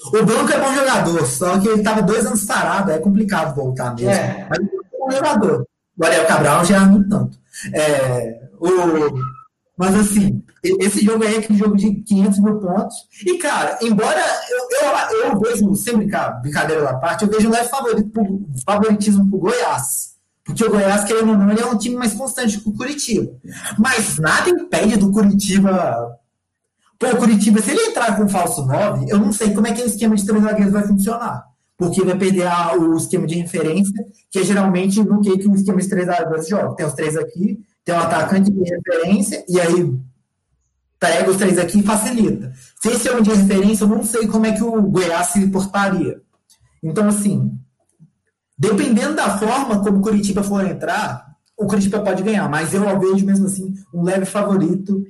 O 0.06 0.24
Blanco 0.24 0.52
é 0.52 0.60
bom 0.60 0.74
jogador, 0.74 1.24
só 1.24 1.60
que 1.60 1.68
ele 1.68 1.78
estava 1.78 2.02
dois 2.02 2.26
anos 2.26 2.44
parado, 2.44 2.90
é 2.90 2.98
complicado 2.98 3.54
voltar 3.54 3.94
mesmo. 3.94 4.10
É. 4.10 4.48
Mas 4.50 4.58
ele 4.58 4.68
é 4.68 4.98
bom 4.98 5.10
jogador. 5.12 5.66
O 5.96 6.04
Ariel 6.04 6.26
Cabral 6.26 6.64
já 6.64 6.80
não 6.80 7.08
tanto. 7.08 7.38
É, 7.72 8.40
o, 8.60 8.68
mas 9.76 9.94
assim, 9.94 10.42
esse 10.64 11.04
jogo 11.04 11.22
aí 11.22 11.36
é 11.36 11.38
aquele 11.38 11.56
jogo 11.56 11.76
de 11.76 12.02
500 12.02 12.40
mil 12.40 12.58
pontos. 12.58 12.96
E, 13.24 13.38
cara, 13.38 13.78
embora 13.80 14.20
eu, 14.50 14.68
eu, 14.82 15.24
eu 15.24 15.38
vejo, 15.38 15.74
sem 15.76 15.96
brincadeira 15.96 16.82
da 16.82 16.94
parte, 16.94 17.24
eu 17.24 17.30
vejo 17.30 17.48
um 17.48 17.52
leve 17.52 17.68
favorito 17.68 18.10
pro, 18.10 18.44
favoritismo 18.66 19.30
pro 19.30 19.38
Goiás. 19.38 20.17
Porque 20.48 20.64
o 20.64 20.70
Goiás, 20.70 21.04
querendo 21.04 21.30
ou 21.30 21.38
não, 21.38 21.50
ele 21.50 21.60
é 21.60 21.66
um 21.66 21.78
time 21.78 21.94
mais 21.94 22.14
constante 22.14 22.58
que 22.58 22.68
o 22.68 22.72
Curitiba. 22.72 23.30
Mas 23.78 24.18
nada 24.18 24.48
impede 24.48 24.96
do 24.96 25.12
Curitiba. 25.12 26.18
Pô, 26.98 27.06
o 27.06 27.16
Curitiba, 27.16 27.60
se 27.60 27.70
ele 27.70 27.90
entrar 27.90 28.16
com 28.16 28.28
falso 28.28 28.66
9, 28.66 29.06
eu 29.08 29.18
não 29.18 29.32
sei 29.32 29.52
como 29.54 29.66
é 29.66 29.72
que 29.72 29.82
o 29.82 29.86
esquema 29.86 30.16
de 30.16 30.24
três 30.26 30.42
zagueiros 30.42 30.72
vai 30.72 30.86
funcionar 30.86 31.48
porque 31.78 32.02
vai 32.02 32.18
perder 32.18 32.44
a, 32.48 32.74
o 32.74 32.96
esquema 32.96 33.24
de 33.24 33.36
referência, 33.36 34.04
que 34.28 34.40
é 34.40 34.42
geralmente 34.42 35.00
no 35.00 35.20
que, 35.20 35.38
que 35.38 35.48
o 35.48 35.54
esquema 35.54 35.80
de 35.80 35.88
três 35.88 36.06
zagueiros 36.06 36.48
joga. 36.48 36.74
Tem 36.74 36.84
os 36.84 36.92
três 36.92 37.16
aqui, 37.16 37.60
tem 37.84 37.94
um 37.94 38.00
atacante 38.00 38.50
de 38.50 38.58
referência, 38.58 39.44
e 39.48 39.60
aí 39.60 39.96
pega 40.98 41.30
os 41.30 41.36
três 41.36 41.56
aqui 41.56 41.78
e 41.78 41.84
facilita. 41.84 42.52
Se 42.82 42.88
esse 42.88 43.08
é 43.08 43.16
um 43.16 43.22
de 43.22 43.30
referência, 43.30 43.84
eu 43.84 43.88
não 43.88 44.04
sei 44.04 44.26
como 44.26 44.46
é 44.46 44.52
que 44.52 44.62
o 44.62 44.82
Goiás 44.82 45.28
se 45.28 45.46
portaria. 45.46 46.20
Então, 46.82 47.06
assim, 47.06 47.56
dependendo 48.58 49.14
da 49.14 49.38
forma 49.38 49.82
como 49.82 49.98
o 49.98 50.02
Curitiba 50.02 50.42
for 50.42 50.66
entrar, 50.66 51.28
o 51.56 51.66
Curitiba 51.66 52.00
pode 52.00 52.22
ganhar, 52.22 52.48
mas 52.48 52.74
eu 52.74 52.82
vejo 52.98 53.24
mesmo 53.24 53.46
assim 53.46 53.74
um 53.92 54.02
leve 54.02 54.24
favorito, 54.24 55.04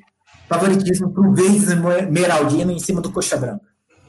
favoritismo 0.49 1.11
para 1.11 1.29
o 1.29 1.35
Verde 1.35 2.11
Meraldino 2.11 2.73
em 2.73 2.79
cima 2.79 3.01
do 3.01 3.13
Coxa 3.13 3.37
Branca. 3.37 3.67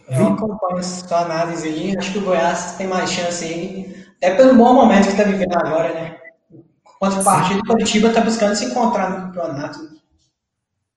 Eu 0.10 0.28
acompanho 0.28 0.84
sua 0.84 1.20
análise 1.22 1.68
aí. 1.68 1.98
Acho 1.98 2.14
que 2.14 2.18
o 2.18 2.24
Goiás 2.24 2.74
tem 2.78 2.88
mais 2.88 3.12
chance 3.12 3.46
aí, 3.46 4.06
até 4.18 4.36
pelo 4.36 4.56
bom 4.56 4.74
momento 4.74 5.06
que 5.06 5.12
está 5.12 5.24
vivendo 5.24 5.54
agora, 5.54 5.94
né? 5.94 6.18
Quanto 7.00 7.24
partido, 7.24 7.60
o 7.60 7.66
Curitiba 7.66 8.10
está 8.10 8.22
buscando 8.22 8.56
se 8.56 8.66
encontrar 8.66 9.10
no 9.10 9.28
campeonato. 9.28 9.80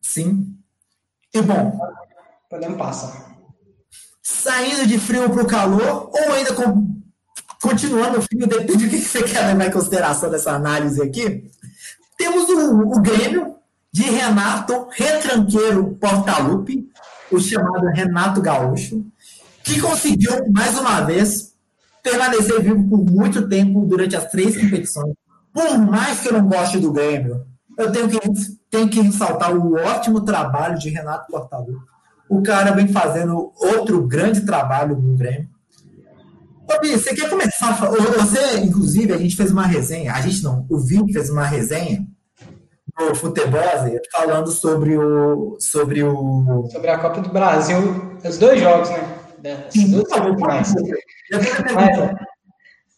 Sim. 0.01 0.57
E 1.32 1.40
bom. 1.40 1.78
Podemos 2.51 2.76
passar. 2.76 3.32
Saindo 4.22 4.86
de 4.86 4.99
frio 4.99 5.30
para 5.30 5.43
o 5.43 5.47
calor, 5.47 6.11
ou 6.12 6.32
ainda 6.32 6.55
com, 6.55 7.01
continuando 7.62 8.20
frio, 8.20 8.46
depende 8.46 8.84
do 8.84 8.90
que 8.90 8.98
você 8.98 9.22
quer 9.22 9.46
levar 9.46 9.66
em 9.66 9.70
consideração 9.70 10.28
dessa 10.28 10.50
análise 10.50 11.00
aqui. 11.00 11.48
Temos 12.18 12.48
o, 12.48 12.96
o 12.96 13.00
Grêmio 13.00 13.54
de 13.92 14.02
Renato 14.02 14.88
Retranqueiro 14.90 15.96
Portalupe, 16.00 16.88
o 17.30 17.38
chamado 17.38 17.86
Renato 17.86 18.42
Gaúcho, 18.42 19.06
que 19.62 19.80
conseguiu, 19.80 20.32
mais 20.52 20.76
uma 20.76 21.02
vez, 21.02 21.52
permanecer 22.02 22.60
vivo 22.62 22.88
por 22.88 23.08
muito 23.08 23.48
tempo 23.48 23.86
durante 23.86 24.16
as 24.16 24.28
três 24.28 24.56
competições. 24.60 25.14
Por 25.52 25.78
mais 25.78 26.20
que 26.20 26.28
eu 26.28 26.32
não 26.32 26.48
goste 26.48 26.78
do 26.78 26.92
Grêmio, 26.92 27.46
eu 27.78 27.92
tenho 27.92 28.08
que, 28.08 28.18
tenho 28.70 28.88
que 28.88 29.00
ressaltar 29.00 29.54
o 29.54 29.74
ótimo 29.76 30.22
trabalho 30.22 30.78
de 30.78 30.90
Renato 30.90 31.30
Portaluppi. 31.30 31.78
O 32.28 32.42
cara 32.42 32.72
vem 32.72 32.88
fazendo 32.88 33.52
outro 33.56 34.06
grande 34.06 34.40
trabalho 34.40 34.96
no 34.96 35.16
Grêmio. 35.16 35.51
Ô, 36.68 36.80
Bi, 36.80 36.92
você 36.92 37.14
quer 37.14 37.28
começar? 37.28 37.72
Você, 37.74 38.58
inclusive, 38.58 39.12
a 39.12 39.18
gente 39.18 39.36
fez 39.36 39.50
uma 39.50 39.66
resenha, 39.66 40.12
a 40.12 40.20
gente 40.20 40.42
não, 40.42 40.66
o 40.68 40.78
Vini 40.78 41.12
fez 41.12 41.30
uma 41.30 41.44
resenha 41.44 42.06
no 42.98 43.14
Futebol 43.14 43.60
falando 44.12 44.50
sobre 44.50 44.96
o, 44.96 45.56
sobre 45.58 46.02
o. 46.02 46.68
Sobre 46.70 46.90
a 46.90 46.98
Copa 46.98 47.20
do 47.20 47.30
Brasil, 47.30 48.18
os 48.24 48.38
dois 48.38 48.60
jogos, 48.60 48.90
né? 48.90 49.66
Sim, 49.70 49.90
duas. 49.90 50.08
Mas, 50.38 50.74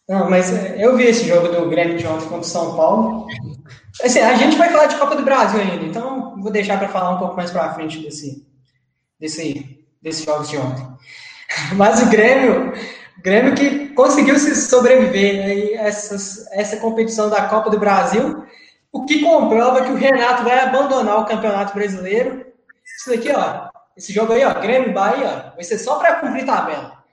não, 0.07 0.29
mas 0.29 0.51
eu 0.79 0.95
vi 0.95 1.05
esse 1.05 1.27
jogo 1.27 1.47
do 1.47 1.69
Grêmio 1.69 1.97
de 1.97 2.05
ontem 2.05 2.25
contra 2.25 2.41
o 2.41 2.43
São 2.43 2.75
Paulo. 2.75 3.27
Assim, 4.03 4.19
a 4.19 4.35
gente 4.35 4.57
vai 4.57 4.69
falar 4.69 4.87
de 4.87 4.97
Copa 4.97 5.15
do 5.15 5.23
Brasil 5.23 5.59
ainda, 5.59 5.85
então 5.85 6.39
vou 6.39 6.51
deixar 6.51 6.77
para 6.77 6.89
falar 6.89 7.15
um 7.15 7.19
pouco 7.19 7.35
mais 7.35 7.49
para 7.49 7.73
frente 7.73 7.99
desse, 7.99 8.45
desse, 9.19 9.85
desses 10.01 10.23
jogos 10.23 10.49
de 10.49 10.57
ontem. 10.57 10.85
Mas 11.75 12.01
o 12.03 12.09
Grêmio, 12.09 12.73
Grêmio 13.21 13.55
que 13.55 13.89
conseguiu 13.89 14.37
se 14.37 14.55
sobreviver 14.55 15.45
aí 15.45 15.73
essas, 15.73 16.45
essa 16.51 16.77
competição 16.77 17.29
da 17.29 17.47
Copa 17.47 17.69
do 17.69 17.79
Brasil 17.79 18.45
o 18.95 19.05
que 19.05 19.21
comprova 19.21 19.83
que 19.83 19.91
o 19.91 19.95
Renato 19.95 20.45
vai 20.45 20.57
abandonar 20.57 21.19
o 21.19 21.25
Campeonato 21.25 21.73
Brasileiro. 21.73 22.45
Isso 22.85 23.09
daqui, 23.09 23.29
ó, 23.29 23.67
esse 23.97 24.13
jogo 24.13 24.31
aí, 24.31 24.45
ó, 24.45 24.53
Grêmio 24.53 24.93
Bahia, 24.93 25.51
vai 25.53 25.63
ser 25.65 25.77
só 25.77 25.99
para 25.99 26.15
cumprir 26.15 26.45
tabela. 26.45 27.03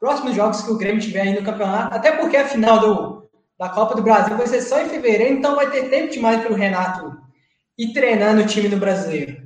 Próximos 0.00 0.34
jogos 0.34 0.60
que 0.60 0.72
o 0.72 0.76
Grêmio 0.76 1.00
tiver 1.00 1.20
aí 1.20 1.32
no 1.32 1.44
campeonato, 1.44 1.94
até 1.94 2.10
porque 2.10 2.36
a 2.36 2.48
final 2.48 2.80
do, 2.80 3.30
da 3.56 3.68
Copa 3.68 3.94
do 3.94 4.02
Brasil 4.02 4.36
vai 4.36 4.48
ser 4.48 4.60
só 4.60 4.80
em 4.80 4.88
fevereiro, 4.88 5.34
então 5.34 5.54
vai 5.54 5.70
ter 5.70 5.88
tempo 5.88 6.12
demais 6.12 6.40
para 6.40 6.50
o 6.50 6.56
Renato 6.56 7.16
ir 7.78 7.92
treinando 7.92 8.42
o 8.42 8.46
time 8.46 8.68
do 8.68 8.76
brasileiro. 8.76 9.40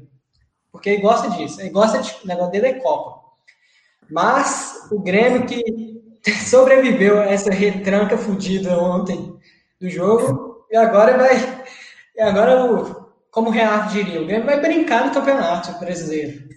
Porque 0.72 0.88
ele 0.88 1.02
gosta 1.02 1.28
disso, 1.32 1.60
ele 1.60 1.68
gosta 1.68 2.00
de. 2.00 2.10
O 2.24 2.26
negócio 2.26 2.50
dele 2.50 2.66
é 2.68 2.80
Copa. 2.80 3.20
Mas 4.10 4.88
o 4.90 4.98
Grêmio 5.00 5.44
que 5.44 5.62
sobreviveu 6.32 7.20
a 7.20 7.26
essa 7.26 7.50
retranca 7.50 8.16
fodida 8.16 8.78
ontem 8.78 9.34
do 9.80 9.88
jogo, 9.88 10.66
e 10.70 10.76
agora 10.76 11.16
vai 11.18 11.64
e 12.16 12.22
agora, 12.22 12.64
o, 12.64 13.10
como 13.28 13.48
o 13.48 13.52
Renato 13.52 13.92
diria, 13.92 14.22
o 14.22 14.26
Grêmio 14.26 14.46
vai 14.46 14.60
brincar 14.60 15.06
no 15.06 15.12
campeonato 15.12 15.76
brasileiro. 15.80 16.48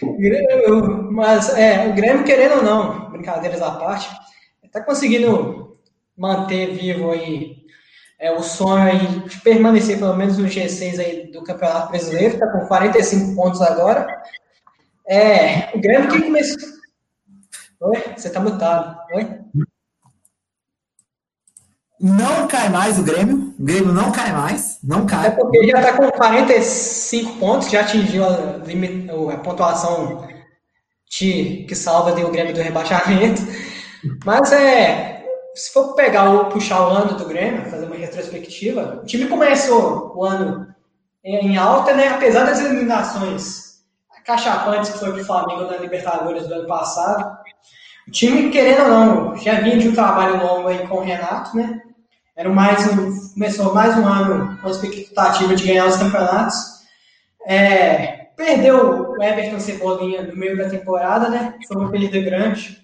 Mas 1.12 1.50
é, 1.50 1.86
o 1.86 1.92
Grêmio, 1.92 2.24
querendo 2.24 2.56
ou 2.56 2.62
não, 2.62 3.10
brincadeiras 3.10 3.60
à 3.60 3.72
parte, 3.72 4.08
está 4.64 4.80
conseguindo 4.80 5.76
manter 6.16 6.72
vivo 6.72 7.10
aí 7.10 7.58
é, 8.18 8.32
o 8.32 8.42
sonho 8.42 8.84
aí 8.84 9.06
de 9.28 9.38
permanecer 9.42 9.98
pelo 9.98 10.16
menos 10.16 10.38
no 10.38 10.48
G6 10.48 10.98
aí 10.98 11.30
do 11.30 11.44
Campeonato 11.44 11.90
Brasileiro, 11.90 12.34
está 12.34 12.50
com 12.50 12.66
45 12.66 13.36
pontos 13.36 13.60
agora. 13.60 14.06
É, 15.06 15.76
o 15.76 15.80
Grêmio 15.80 16.08
que 16.08 16.22
começou. 16.22 16.77
Oi? 17.80 17.96
Você 18.16 18.28
está 18.28 18.40
mutado. 18.40 18.98
Oi? 19.14 19.40
Não 22.00 22.46
cai 22.46 22.68
mais 22.68 22.98
o 22.98 23.02
Grêmio. 23.02 23.54
O 23.58 23.64
Grêmio 23.64 23.92
não 23.92 24.12
cai 24.12 24.32
mais. 24.32 24.78
Não 24.82 25.06
cai. 25.06 25.28
É 25.28 25.30
porque 25.30 25.66
já 25.68 25.80
está 25.80 25.96
com 25.96 26.10
45 26.10 27.38
pontos, 27.38 27.70
já 27.70 27.80
atingiu 27.80 28.24
a, 28.24 29.34
a 29.34 29.38
pontuação 29.38 30.26
de, 31.10 31.64
que 31.68 31.74
salva 31.74 32.12
o 32.12 32.30
Grêmio 32.30 32.54
do 32.54 32.60
rebaixamento. 32.60 33.42
Mas 34.24 34.52
é. 34.52 35.24
Se 35.54 35.72
for 35.72 35.94
pegar 35.94 36.30
o 36.30 36.44
puxar 36.50 36.86
o 36.86 36.90
ano 36.90 37.16
do 37.16 37.26
Grêmio, 37.26 37.68
fazer 37.68 37.86
uma 37.86 37.96
retrospectiva, 37.96 39.00
o 39.02 39.06
time 39.06 39.26
começou 39.26 40.12
o 40.14 40.24
ano 40.24 40.72
em 41.24 41.56
alta, 41.56 41.94
né? 41.94 42.08
Apesar 42.08 42.44
das 42.44 42.60
eliminações 42.60 43.68
cachapantes 44.24 44.90
que 44.90 44.98
foi 44.98 45.10
para 45.10 45.22
o 45.22 45.24
Flamengo 45.24 45.62
na 45.62 45.78
Libertadores 45.78 46.46
do 46.46 46.54
ano 46.54 46.66
passado. 46.66 47.37
O 48.08 48.10
time, 48.10 48.48
querendo 48.48 48.84
ou 48.84 48.88
não, 48.88 49.36
já 49.36 49.60
vinha 49.60 49.76
de 49.76 49.86
um 49.86 49.92
trabalho 49.92 50.42
longo 50.42 50.68
aí 50.68 50.78
com 50.88 50.96
o 50.96 51.02
Renato, 51.02 51.54
né? 51.54 51.82
Era 52.34 52.48
mais 52.48 52.86
um, 52.86 53.34
começou 53.34 53.74
mais 53.74 53.98
um 53.98 54.06
ano 54.06 54.56
com 54.62 54.66
a 54.66 54.70
expectativa 54.70 55.54
de 55.54 55.66
ganhar 55.66 55.86
os 55.86 55.98
campeonatos. 55.98 56.56
É, 57.46 58.30
perdeu 58.34 59.10
o 59.10 59.22
Everton 59.22 59.60
Cebolinha 59.60 60.22
no 60.22 60.34
meio 60.34 60.56
da 60.56 60.70
temporada, 60.70 61.28
né? 61.28 61.58
Foi 61.68 61.76
uma 61.76 61.90
perda 61.90 62.18
grande, 62.18 62.82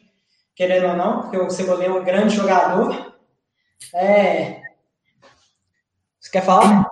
querendo 0.55 0.89
ou 0.89 0.97
não, 0.97 1.23
porque 1.23 1.39
o 1.39 1.49
Cebolinha 1.49 1.89
é 1.89 1.93
um 1.93 2.05
grande 2.05 2.37
jogador. 2.37 3.15
É... 3.95 4.61
Você 6.21 6.31
quer 6.33 6.45
falar? 6.45 6.87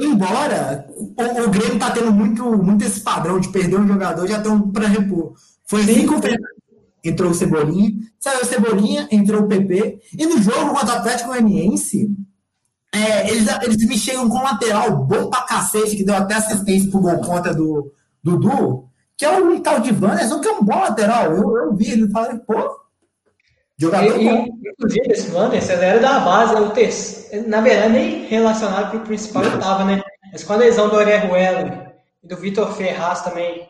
Embora 0.00 0.86
o, 0.96 1.44
o 1.44 1.50
Grêmio 1.50 1.78
tá 1.78 1.90
tendo 1.90 2.10
muito, 2.10 2.42
muito 2.56 2.86
esse 2.86 3.00
padrão 3.00 3.38
de 3.38 3.50
perder 3.50 3.78
um 3.78 3.86
jogador, 3.86 4.26
já 4.26 4.38
estão 4.38 4.70
para 4.72 4.88
repor. 4.88 5.34
Foi 5.66 5.82
assim 5.82 6.06
com 6.06 6.18
entrou 7.08 7.30
o 7.30 7.34
Cebolinha, 7.34 7.92
saiu 8.18 8.42
o 8.42 8.44
Cebolinha, 8.44 9.08
entrou 9.10 9.42
o 9.42 9.48
PP, 9.48 10.00
e 10.18 10.26
no 10.26 10.40
jogo 10.40 10.74
contra 10.74 10.94
o 10.94 10.98
Atlético 10.98 11.30
Goianiense, 11.30 12.10
é, 12.94 13.30
eles, 13.30 13.46
eles 13.62 13.86
me 13.86 13.98
chegam 13.98 14.28
com 14.28 14.38
um 14.38 14.42
lateral 14.42 15.04
bom 15.04 15.28
pra 15.28 15.42
cacete, 15.42 15.96
que 15.96 16.04
deu 16.04 16.14
até 16.14 16.34
assistência 16.34 16.90
pro 16.90 17.00
gol 17.00 17.18
contra 17.18 17.54
do 17.54 17.92
Dudu, 18.22 18.88
que 19.16 19.24
é 19.24 19.38
o 19.38 19.60
tal 19.60 19.80
de 19.80 19.92
Wanderson, 19.92 20.40
que 20.40 20.48
é 20.48 20.52
um 20.52 20.62
bom 20.62 20.78
lateral. 20.78 21.32
Eu, 21.32 21.56
eu 21.56 21.76
vi, 21.76 21.90
ele 21.90 22.10
falei, 22.10 22.38
pô, 22.38 22.78
jogador 23.78 24.20
e, 24.20 24.24
bom. 24.24 24.46
Inclusive, 24.64 25.12
esse 25.12 25.30
Wanderson 25.30 25.72
era 25.72 26.00
da 26.00 26.20
base, 26.20 26.54
é 26.54 26.60
o 26.60 26.70
terceiro, 26.70 27.48
na 27.48 27.60
verdade, 27.60 27.92
nem 27.92 28.26
relacionado 28.26 28.90
pro 28.90 29.00
principal 29.00 29.44
ele 29.44 29.58
tava, 29.58 29.84
né? 29.84 30.02
Mas 30.32 30.42
com 30.42 30.52
a 30.52 30.56
lesão 30.56 30.88
do 30.88 30.96
Orejuela 30.96 31.94
e 32.22 32.26
do 32.26 32.36
Vitor 32.36 32.72
Ferraz 32.72 33.22
também, 33.22 33.68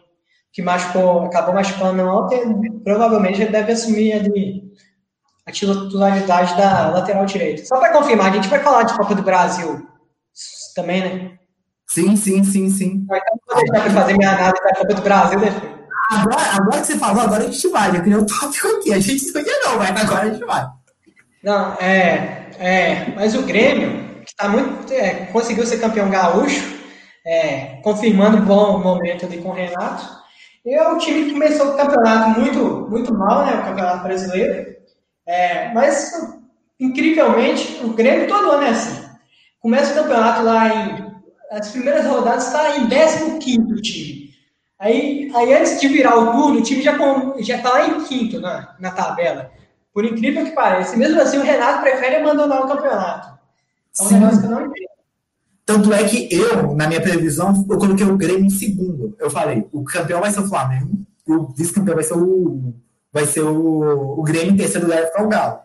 que 0.56 0.62
machucou, 0.62 1.26
acabou 1.26 1.52
machucando 1.52 2.02
ontem, 2.02 2.40
provavelmente 2.82 3.42
ele 3.42 3.52
deve 3.52 3.72
assumir 3.72 4.14
ali 4.14 4.62
a 5.44 5.52
titularidade 5.52 6.56
da 6.56 6.88
lateral 6.88 7.26
direita. 7.26 7.62
Só 7.66 7.78
para 7.78 7.92
confirmar, 7.92 8.32
a 8.32 8.34
gente 8.34 8.48
vai 8.48 8.60
falar 8.60 8.84
de 8.84 8.96
Copa 8.96 9.14
do 9.14 9.22
Brasil 9.22 9.86
também, 10.74 11.02
né? 11.02 11.38
Sim, 11.86 12.16
sim, 12.16 12.42
sim, 12.42 12.70
sim. 12.70 13.04
Então, 13.04 13.20
vou 13.46 13.58
deixar 13.58 13.82
para 13.82 13.90
fazer 13.90 14.16
minha 14.16 14.30
análise 14.30 14.64
da 14.64 14.74
Copa 14.76 14.94
do 14.94 15.02
Brasil, 15.02 15.40
né? 15.40 15.48
Agora, 16.10 16.42
agora 16.54 16.80
que 16.80 16.86
você 16.86 16.98
falou, 16.98 17.22
agora 17.22 17.42
a 17.44 17.50
gente 17.50 17.68
vai. 17.68 17.90
Eu 17.90 18.02
queria 18.02 18.18
o 18.18 18.24
tópico 18.26 18.66
aqui. 18.78 18.94
A 18.94 18.98
gente 18.98 19.32
não 19.34 19.42
ia 19.42 19.60
não, 19.62 19.78
mas 19.78 20.00
agora 20.04 20.22
a 20.22 20.30
gente 20.30 20.44
vai. 20.46 20.66
Não, 21.44 21.74
é, 21.74 22.48
é 22.58 23.12
mas 23.14 23.34
o 23.34 23.42
Grêmio, 23.42 24.22
que 24.24 24.34
tá 24.34 24.48
muito, 24.48 24.90
é, 24.90 25.26
conseguiu 25.26 25.66
ser 25.66 25.80
campeão 25.80 26.08
gaúcho, 26.08 26.64
é, 27.26 27.78
confirmando 27.82 28.38
o 28.38 28.42
bom 28.46 28.78
momento 28.78 29.26
ali 29.26 29.36
com 29.36 29.50
o 29.50 29.54
Renato. 29.54 30.24
E 30.66 30.74
é 30.74 30.88
um 30.88 30.98
time 30.98 31.26
que 31.26 31.32
começou 31.32 31.68
o 31.68 31.76
campeonato 31.76 32.40
muito, 32.40 32.90
muito 32.90 33.14
mal, 33.14 33.46
né? 33.46 33.54
O 33.54 33.64
campeonato 33.64 34.02
brasileiro. 34.02 34.74
É, 35.24 35.72
mas, 35.72 36.12
incrivelmente, 36.80 37.78
o 37.84 37.90
Grêmio 37.90 38.26
todo 38.26 38.50
ano 38.50 38.64
é 38.64 38.70
assim. 38.70 39.08
Começa 39.60 39.92
o 39.92 40.02
campeonato 40.02 40.42
lá 40.42 40.68
em. 40.68 41.06
As 41.52 41.70
primeiras 41.70 42.04
rodadas 42.04 42.48
está 42.48 42.78
em 42.78 42.88
15 43.38 43.80
time. 43.80 44.30
Aí, 44.76 45.30
aí, 45.36 45.54
antes 45.54 45.80
de 45.80 45.86
virar 45.86 46.18
o 46.18 46.32
turno, 46.32 46.58
o 46.58 46.62
time 46.62 46.82
já 46.82 46.96
está 47.56 47.70
lá 47.70 47.86
em 47.86 48.02
quinto 48.02 48.40
na, 48.40 48.74
na 48.80 48.90
tabela. 48.90 49.52
Por 49.94 50.04
incrível 50.04 50.44
que 50.44 50.50
pareça. 50.50 50.96
Mesmo 50.96 51.20
assim, 51.20 51.38
o 51.38 51.44
Renato 51.44 51.80
prefere 51.80 52.16
abandonar 52.16 52.64
o 52.64 52.68
campeonato. 52.68 53.38
É 54.00 54.02
um 54.02 54.10
negócio 54.10 54.40
que 54.40 54.46
eu 54.46 54.50
não 54.50 54.66
entendo. 54.66 54.95
Tanto 55.66 55.92
é 55.92 56.04
que 56.04 56.32
eu, 56.32 56.76
na 56.76 56.86
minha 56.86 57.02
previsão, 57.02 57.66
eu 57.68 57.76
coloquei 57.76 58.06
o 58.06 58.16
Grêmio 58.16 58.44
em 58.44 58.50
segundo. 58.50 59.16
Eu 59.18 59.28
falei, 59.28 59.66
o 59.72 59.82
campeão 59.82 60.20
vai 60.20 60.30
ser 60.30 60.40
o 60.40 60.46
Flamengo, 60.48 61.04
o 61.26 61.52
vice-campeão 61.52 61.96
vai 61.96 62.04
ser 62.04 62.14
o 62.14 62.72
vai 63.12 63.26
ser 63.26 63.42
o, 63.42 64.20
o 64.20 64.22
Grêmio 64.22 64.52
em 64.52 64.56
terceiro 64.56 64.86
lugar 64.86 65.10
para 65.10 65.24
o 65.24 65.28
Galo. 65.28 65.58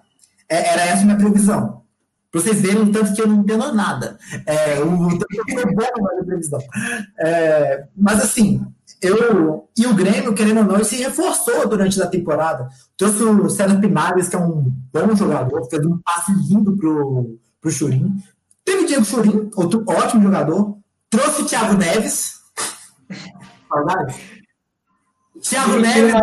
É, 0.49 0.69
era 0.69 0.85
essa 0.85 1.01
a 1.01 1.05
minha 1.05 1.17
previsão. 1.17 1.81
Para 2.31 2.41
vocês 2.41 2.61
verem 2.61 2.83
o 2.83 2.91
tanto 2.91 3.13
que 3.13 3.21
eu 3.21 3.27
não 3.27 3.41
entendo 3.41 3.73
nada. 3.73 4.17
É, 4.45 4.79
o, 4.79 5.09
tanto 5.09 5.27
que 5.27 5.51
eu 5.51 5.59
sou 5.59 5.75
bom 5.75 6.15
na 6.15 6.23
previsão. 6.23 6.59
É, 7.19 7.85
mas 7.95 8.21
assim, 8.21 8.65
eu 9.01 9.67
e 9.77 9.85
o 9.85 9.93
Grêmio, 9.93 10.33
querendo 10.33 10.59
ou 10.59 10.63
não, 10.63 10.83
se 10.83 10.95
reforçou 10.95 11.67
durante 11.67 12.01
a 12.01 12.07
temporada. 12.07 12.69
Trouxe 12.97 13.21
o 13.21 13.49
César 13.49 13.79
Pimares, 13.79 14.29
que 14.29 14.35
é 14.35 14.39
um 14.39 14.73
bom 14.93 15.15
jogador, 15.15 15.69
fez 15.69 15.85
um 15.85 15.99
passe 15.99 16.31
lindo 16.47 16.75
pro, 16.77 17.37
pro 17.59 17.69
Churim. 17.69 18.15
Teve 18.63 18.83
o 18.83 18.87
Diego 18.87 19.05
Churim, 19.05 19.49
outro 19.55 19.83
ótimo 19.87 20.23
jogador. 20.23 20.77
Trouxe 21.09 21.41
o 21.41 21.45
Thiago 21.45 21.73
Neves. 21.73 22.35
Thiago 25.41 25.79
Neves. 25.79 26.13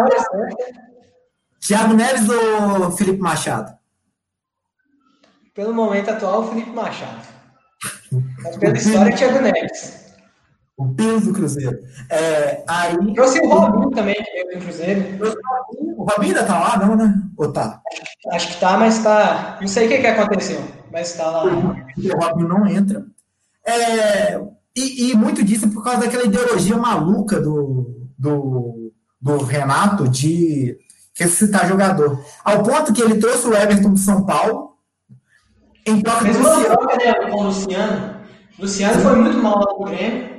Thiago 1.60 1.94
Neves 1.94 2.28
ou 2.28 2.90
Felipe 2.92 3.20
Machado? 3.20 3.76
Pelo 5.54 5.74
momento 5.74 6.10
atual, 6.10 6.48
Felipe 6.48 6.70
Machado. 6.70 7.26
Mas 8.42 8.56
pela 8.56 8.76
história, 8.76 9.16
Thiago 9.16 9.40
Neves. 9.40 10.06
O 10.76 10.94
peso 10.94 11.26
do 11.26 11.34
Cruzeiro. 11.34 11.76
É, 12.08 12.64
aí... 12.68 13.12
Trouxe 13.12 13.40
o 13.40 13.48
Robinho 13.48 13.90
também, 13.90 14.14
que 14.14 14.30
veio 14.30 14.58
do 14.58 14.64
Cruzeiro. 14.64 15.02
O 15.96 16.04
Robinho 16.04 16.36
ainda 16.36 16.46
tá 16.46 16.58
lá, 16.58 16.78
não, 16.78 16.94
né? 16.96 17.14
Ou 17.36 17.52
tá? 17.52 17.82
Acho 18.30 18.48
que 18.48 18.60
tá, 18.60 18.78
mas 18.78 19.02
tá. 19.02 19.58
Não 19.60 19.66
sei 19.66 19.86
o 19.86 19.88
que, 19.88 19.98
que 19.98 20.06
aconteceu, 20.06 20.62
mas 20.90 21.12
tá 21.14 21.30
lá. 21.30 21.44
O 21.44 22.20
Robinho 22.20 22.48
não 22.48 22.66
entra. 22.66 23.04
É, 23.66 24.40
e, 24.76 25.10
e, 25.10 25.16
muito 25.16 25.44
disso 25.44 25.66
é 25.66 25.68
por 25.68 25.84
causa 25.84 26.00
daquela 26.00 26.24
ideologia 26.24 26.76
maluca 26.76 27.40
do, 27.40 28.08
do, 28.16 28.92
do 29.20 29.38
Renato 29.44 30.08
de 30.08 30.78
ressuscitar 31.14 31.68
jogador. 31.68 32.22
Ao 32.44 32.62
ponto 32.62 32.92
que 32.92 33.02
ele 33.02 33.18
trouxe 33.18 33.46
o 33.46 33.54
Everton 33.54 33.92
do 33.92 33.98
São 33.98 34.24
Paulo 34.24 34.76
em 35.84 36.00
troca 36.00 36.24
do 36.24 36.38
Luciano. 36.38 36.86
Né, 36.96 37.30
com 37.30 37.36
o 37.38 37.42
Luciano. 37.44 38.14
Luciano 38.58 39.00
foi 39.00 39.16
muito 39.16 39.38
mal 39.38 39.58
lá 39.58 39.72
no 39.78 39.84
Grêmio. 39.84 40.38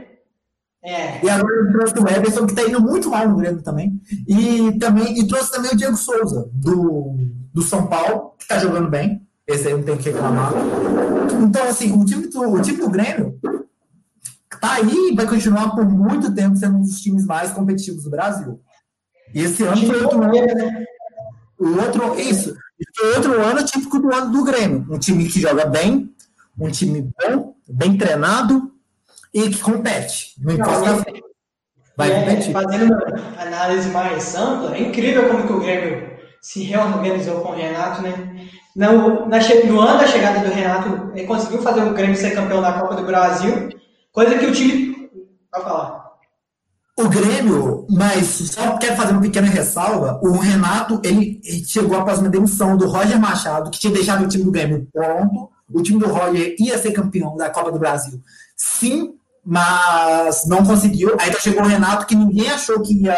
É. 0.82 1.24
E 1.24 1.30
agora 1.30 1.56
ele 1.56 1.72
trouxe 1.74 2.00
o 2.00 2.08
Everton, 2.08 2.46
que 2.46 2.54
está 2.54 2.64
indo 2.64 2.82
muito 2.82 3.10
mal 3.10 3.28
no 3.28 3.36
Grêmio 3.36 3.62
também. 3.62 4.02
E, 4.28 4.78
também, 4.80 5.20
e 5.20 5.28
trouxe 5.28 5.52
também 5.52 5.72
o 5.72 5.78
Diego 5.78 5.98
Souza, 5.98 6.50
do, 6.54 7.18
do 7.54 7.62
São 7.62 7.88
Paulo, 7.88 8.34
que 8.38 8.44
está 8.44 8.58
jogando 8.58 8.90
bem. 8.90 9.22
Esse 9.50 9.68
aí 9.68 9.74
não 9.74 9.82
tem 9.82 9.98
que 9.98 10.12
reclamar. 10.12 10.54
Então, 11.42 11.68
assim, 11.68 11.92
o 11.92 12.06
time 12.06 12.28
do, 12.28 12.54
o 12.54 12.62
time 12.62 12.78
do 12.78 12.90
Grêmio 12.90 13.40
tá 14.62 14.74
aí 14.74 15.10
e 15.12 15.16
vai 15.16 15.26
continuar 15.26 15.72
por 15.72 15.86
muito 15.90 16.34
tempo 16.34 16.56
sendo 16.56 16.78
um 16.78 16.82
dos 16.82 17.02
times 17.02 17.26
mais 17.26 17.52
competitivos 17.52 18.04
do 18.04 18.12
Brasil. 18.12 18.62
E 19.34 19.42
esse 19.42 19.64
ano 19.64 19.86
foi 19.88 20.02
outro 20.02 20.22
ano. 20.22 20.34
Né? 20.34 20.86
O 21.58 21.68
outro, 21.78 22.20
isso. 22.20 22.56
Foi 22.96 23.16
outro 23.16 23.42
ano 23.42 23.66
típico 23.66 23.98
do 23.98 24.14
ano 24.14 24.32
do 24.32 24.44
Grêmio. 24.44 24.86
Um 24.88 25.00
time 25.00 25.28
que 25.28 25.42
joga 25.42 25.66
bem, 25.66 26.14
um 26.60 26.70
time 26.70 27.10
bom, 27.20 27.56
bem 27.68 27.98
treinado 27.98 28.72
e 29.34 29.50
que 29.50 29.60
compete. 29.60 30.36
Não 30.40 30.54
importa. 30.54 31.06
Vai 31.98 32.12
é, 32.12 32.20
competir. 32.20 32.54
Fazendo 32.54 32.94
uma 32.94 33.42
análise 33.42 33.90
mais 33.90 34.36
ampla, 34.36 34.76
é 34.76 34.82
incrível 34.82 35.28
como 35.28 35.48
que 35.48 35.54
o 35.54 35.60
Grêmio 35.60 36.10
se 36.42 36.64
reorganizou 36.64 37.42
com 37.42 37.50
o 37.50 37.56
Renato, 37.56 38.02
né? 38.02 38.39
No, 38.80 39.28
na, 39.28 39.40
no 39.66 39.82
ano 39.82 40.00
da 40.00 40.08
chegada 40.08 40.40
do 40.40 40.56
Renato, 40.56 41.12
ele 41.14 41.28
conseguiu 41.28 41.62
fazer 41.62 41.84
o 41.84 41.94
Grêmio 41.94 42.16
ser 42.16 42.34
campeão 42.34 42.62
da 42.62 42.72
Copa 42.80 42.96
do 42.96 43.06
Brasil, 43.06 43.68
coisa 44.10 44.38
que 44.38 44.46
o 44.46 44.54
time. 44.54 45.10
Vai 45.52 45.62
falar 45.62 46.10
o 46.98 47.10
Grêmio, 47.10 47.86
mas 47.90 48.26
só 48.26 48.78
quero 48.78 48.96
fazer 48.96 49.12
uma 49.14 49.22
pequena 49.22 49.48
ressalva. 49.48 50.20
O 50.22 50.38
Renato, 50.38 51.00
ele, 51.04 51.42
chegou 51.66 51.98
após 51.98 52.20
uma 52.20 52.30
demissão 52.30 52.78
do 52.78 52.88
Roger 52.88 53.20
Machado, 53.20 53.70
que 53.70 53.80
tinha 53.80 53.94
deixado 53.94 54.24
o 54.24 54.28
time 54.28 54.44
do 54.44 54.52
Grêmio 54.52 54.88
pronto. 54.92 55.50
O 55.70 55.82
time 55.82 56.00
do 56.00 56.08
Roger 56.08 56.56
ia 56.58 56.78
ser 56.78 56.92
campeão 56.92 57.36
da 57.36 57.50
Copa 57.50 57.72
do 57.72 57.80
Brasil. 57.80 58.22
Sim, 58.56 59.14
mas 59.46 60.46
não 60.46 60.66
conseguiu. 60.66 61.16
Aí 61.20 61.30
então 61.30 61.42
chegou 61.42 61.64
o 61.64 61.68
Renato, 61.68 62.06
que 62.06 62.16
ninguém 62.16 62.50
achou 62.50 62.82
que 62.82 62.94
ia 62.94 63.18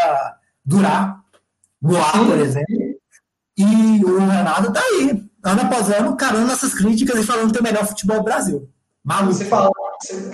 durar 0.63 1.21
no 1.81 1.97
ar, 1.97 2.25
por 2.25 2.39
exemplo. 2.39 2.95
E 3.57 4.05
o 4.05 4.19
Renato 4.19 4.71
tá 4.71 4.79
aí. 4.79 5.30
Ano 5.43 5.61
após 5.61 5.89
ano, 5.89 6.15
carando 6.15 6.51
essas 6.51 6.73
críticas 6.73 7.19
e 7.19 7.25
falando 7.25 7.47
que 7.47 7.53
tem 7.53 7.61
o 7.61 7.63
melhor 7.63 7.87
futebol 7.87 8.17
do 8.17 8.23
Brasil. 8.23 8.69
Maluco. 9.03 9.33
Você 9.33 9.45
falou, 9.45 9.73
você, 9.99 10.31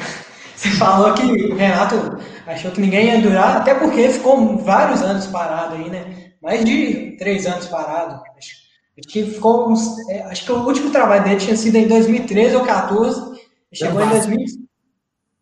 você 0.56 0.70
falou 0.72 1.14
que 1.14 1.24
o 1.24 1.56
Renato 1.56 2.18
achou 2.46 2.72
que 2.72 2.82
ninguém 2.82 3.08
ia 3.08 3.22
durar, 3.22 3.58
até 3.58 3.74
porque 3.76 4.10
ficou 4.10 4.58
vários 4.58 5.02
anos 5.02 5.28
parado 5.28 5.76
aí, 5.76 5.90
né? 5.90 6.34
Mais 6.42 6.64
de 6.64 7.16
três 7.18 7.46
anos 7.46 7.68
parado. 7.68 8.22
Acho, 8.38 9.08
que 9.08 9.26
ficou 9.26 9.72
uns, 9.72 9.98
é, 10.10 10.24
acho 10.24 10.46
que 10.46 10.52
o 10.52 10.66
último 10.66 10.92
trabalho 10.92 11.24
dele 11.24 11.38
tinha 11.38 11.56
sido 11.56 11.76
em 11.76 11.88
2013 11.88 12.56
ou 12.56 12.66
2014. 12.66 13.38
Chegou 13.74 14.02
em 14.02 14.10
2000. 14.10 14.46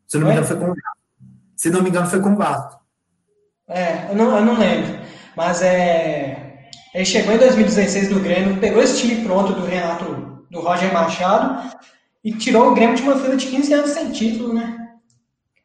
Se 0.08 0.18
não 0.18 0.28
me 0.28 0.34
engano, 0.34 0.48
foi 0.48 0.58
com 0.58 0.74
Se 1.56 1.70
não 1.70 1.82
me 1.82 1.90
engano, 1.90 2.08
foi 2.08 2.22
com 2.22 2.34
o 2.34 2.36
Vasco. 2.36 2.80
É, 3.68 4.10
eu 4.10 4.16
não, 4.16 4.36
eu 4.38 4.46
não 4.46 4.58
lembro. 4.58 5.00
Mas 5.36 5.62
é. 5.62 6.45
Ele 6.96 7.04
chegou 7.04 7.36
em 7.36 7.38
2016 7.38 8.08
do 8.08 8.22
Grêmio, 8.22 8.58
pegou 8.58 8.82
esse 8.82 9.00
time 9.00 9.26
pronto 9.26 9.52
do 9.52 9.66
Renato, 9.66 10.06
do 10.50 10.62
Roger 10.62 10.94
Machado, 10.94 11.76
e 12.24 12.32
tirou 12.32 12.72
o 12.72 12.74
Grêmio 12.74 12.96
de 12.96 13.02
uma 13.02 13.20
fila 13.20 13.36
de 13.36 13.48
15 13.48 13.74
anos 13.74 13.90
sem 13.92 14.12
título, 14.14 14.54
né? 14.54 14.92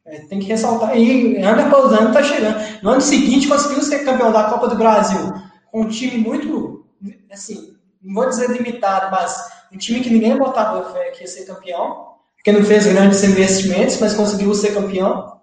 É, 0.05 0.19
tem 0.25 0.39
que 0.39 0.47
ressaltar. 0.47 0.97
E 0.97 1.37
ano 1.37 1.61
após 1.61 1.93
ano 1.93 2.11
tá 2.11 2.21
chegando. 2.21 2.59
No 2.83 2.89
ano 2.89 2.99
seguinte 2.99 3.47
conseguiu 3.47 3.81
ser 3.81 4.03
campeão 4.03 4.29
da 4.29 4.43
Copa 4.43 4.67
do 4.67 4.75
Brasil. 4.75 5.33
Com 5.71 5.83
um 5.83 5.87
time 5.87 6.17
muito, 6.17 6.85
assim, 7.31 7.77
não 8.01 8.13
vou 8.13 8.27
dizer 8.27 8.49
limitado, 8.49 9.09
mas 9.09 9.33
um 9.71 9.77
time 9.77 10.01
que 10.01 10.09
ninguém 10.09 10.35
botava 10.35 10.91
fé 10.91 11.11
que 11.11 11.21
ia 11.21 11.27
ser 11.27 11.45
campeão, 11.45 12.07
porque 12.35 12.51
não 12.51 12.65
fez 12.65 12.85
grandes 12.87 13.23
investimentos, 13.23 13.97
mas 14.01 14.13
conseguiu 14.13 14.53
ser 14.53 14.73
campeão. 14.73 15.39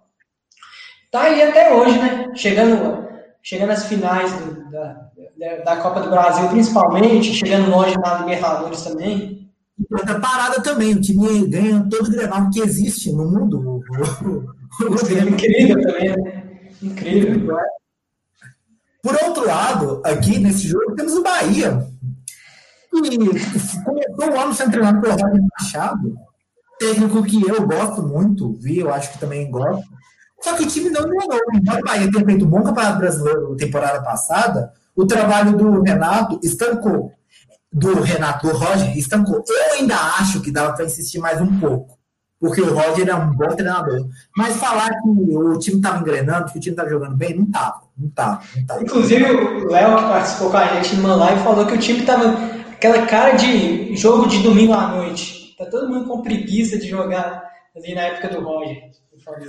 Tá 1.10 1.22
aí 1.22 1.40
até 1.40 1.72
hoje, 1.72 1.98
né? 1.98 2.26
Chegando, 2.34 3.07
chegando 3.48 3.70
às 3.70 3.86
finais 3.86 4.30
do, 4.30 4.70
da, 4.70 5.10
da 5.64 5.76
Copa 5.78 6.02
do 6.02 6.10
Brasil, 6.10 6.50
principalmente, 6.50 7.32
chegando 7.32 7.70
longe 7.70 7.96
na 7.96 8.18
Libertadores 8.18 8.82
também. 8.82 9.50
Outra 9.90 10.20
parada 10.20 10.60
também, 10.62 10.94
o 10.94 11.00
time 11.00 11.46
ganha 11.46 11.86
todo 11.88 12.08
o 12.08 12.10
Grenal 12.10 12.50
que 12.50 12.60
existe 12.60 13.10
no 13.10 13.24
mundo. 13.24 13.80
é 15.16 15.22
incrível 15.22 15.80
também, 15.80 16.10
né? 16.10 16.42
Incrível. 16.82 17.56
Por 19.02 19.14
outro 19.14 19.46
lado, 19.46 20.02
aqui 20.04 20.38
nesse 20.38 20.68
jogo 20.68 20.94
temos 20.94 21.14
o 21.14 21.22
Bahia. 21.22 21.86
E 22.92 23.16
começou 23.82 24.36
o 24.36 24.40
ano 24.40 24.52
sendo 24.52 24.72
treinado 24.72 25.00
pelo 25.00 25.12
Roger 25.14 25.42
Machado, 25.58 26.14
técnico 26.78 27.22
que 27.22 27.48
eu 27.48 27.66
gosto 27.66 28.02
muito, 28.02 28.52
vi, 28.60 28.80
eu 28.80 28.92
acho 28.92 29.12
que 29.12 29.18
também 29.18 29.50
gosto. 29.50 29.88
Só 30.40 30.54
que 30.54 30.62
o 30.62 30.66
time 30.66 30.90
não 30.90 31.02
engrenou. 31.02 31.38
Embora 31.54 31.80
o 31.80 31.84
Bahia 31.84 32.10
tenha 32.10 32.24
feito 32.24 32.44
um 32.44 32.48
bom 32.48 32.62
campeonato 32.62 32.98
brasileiro 32.98 33.50
na 33.50 33.56
temporada 33.56 34.02
passada, 34.02 34.72
o 34.94 35.06
trabalho 35.06 35.56
do 35.56 35.82
Renato 35.82 36.40
estancou 36.42 37.12
do 37.72 38.00
Renato, 38.00 38.46
do 38.46 38.56
Roger, 38.56 38.96
estancou. 38.96 39.44
Eu 39.46 39.78
ainda 39.78 39.94
acho 39.94 40.40
que 40.40 40.50
dava 40.50 40.72
para 40.72 40.86
insistir 40.86 41.18
mais 41.18 41.40
um 41.40 41.60
pouco, 41.60 41.98
porque 42.40 42.60
o 42.60 42.74
Roger 42.74 43.08
é 43.08 43.14
um 43.14 43.32
bom 43.32 43.48
treinador. 43.48 44.06
Mas 44.36 44.56
falar 44.56 44.88
que 44.88 45.08
o 45.08 45.58
time 45.58 45.76
estava 45.76 46.00
engrenando, 46.00 46.50
que 46.50 46.58
o 46.58 46.60
time 46.60 46.72
estava 46.72 46.88
jogando 46.88 47.16
bem, 47.16 47.36
não 47.36 47.44
estava. 47.44 47.82
Não 47.96 48.08
estava. 48.08 48.42
Não 48.56 48.66
tava. 48.66 48.82
Inclusive, 48.82 49.24
o 49.24 49.70
Léo, 49.70 49.96
que 49.96 50.02
participou 50.02 50.50
com 50.50 50.56
a 50.56 50.66
gente 50.74 50.96
numa 50.96 51.16
live, 51.16 51.42
falou 51.42 51.66
que 51.66 51.74
o 51.74 51.78
time 51.78 52.00
estava 52.00 52.36
aquela 52.72 53.06
cara 53.06 53.32
de 53.32 53.94
jogo 53.96 54.26
de 54.28 54.42
domingo 54.42 54.72
à 54.72 54.88
noite. 54.88 55.54
Tá 55.58 55.66
todo 55.66 55.88
mundo 55.88 56.08
com 56.08 56.22
preguiça 56.22 56.78
de 56.78 56.88
jogar 56.88 57.42
ali 57.76 57.94
na 57.94 58.02
época 58.02 58.28
do 58.28 58.40
Roger. 58.40 58.90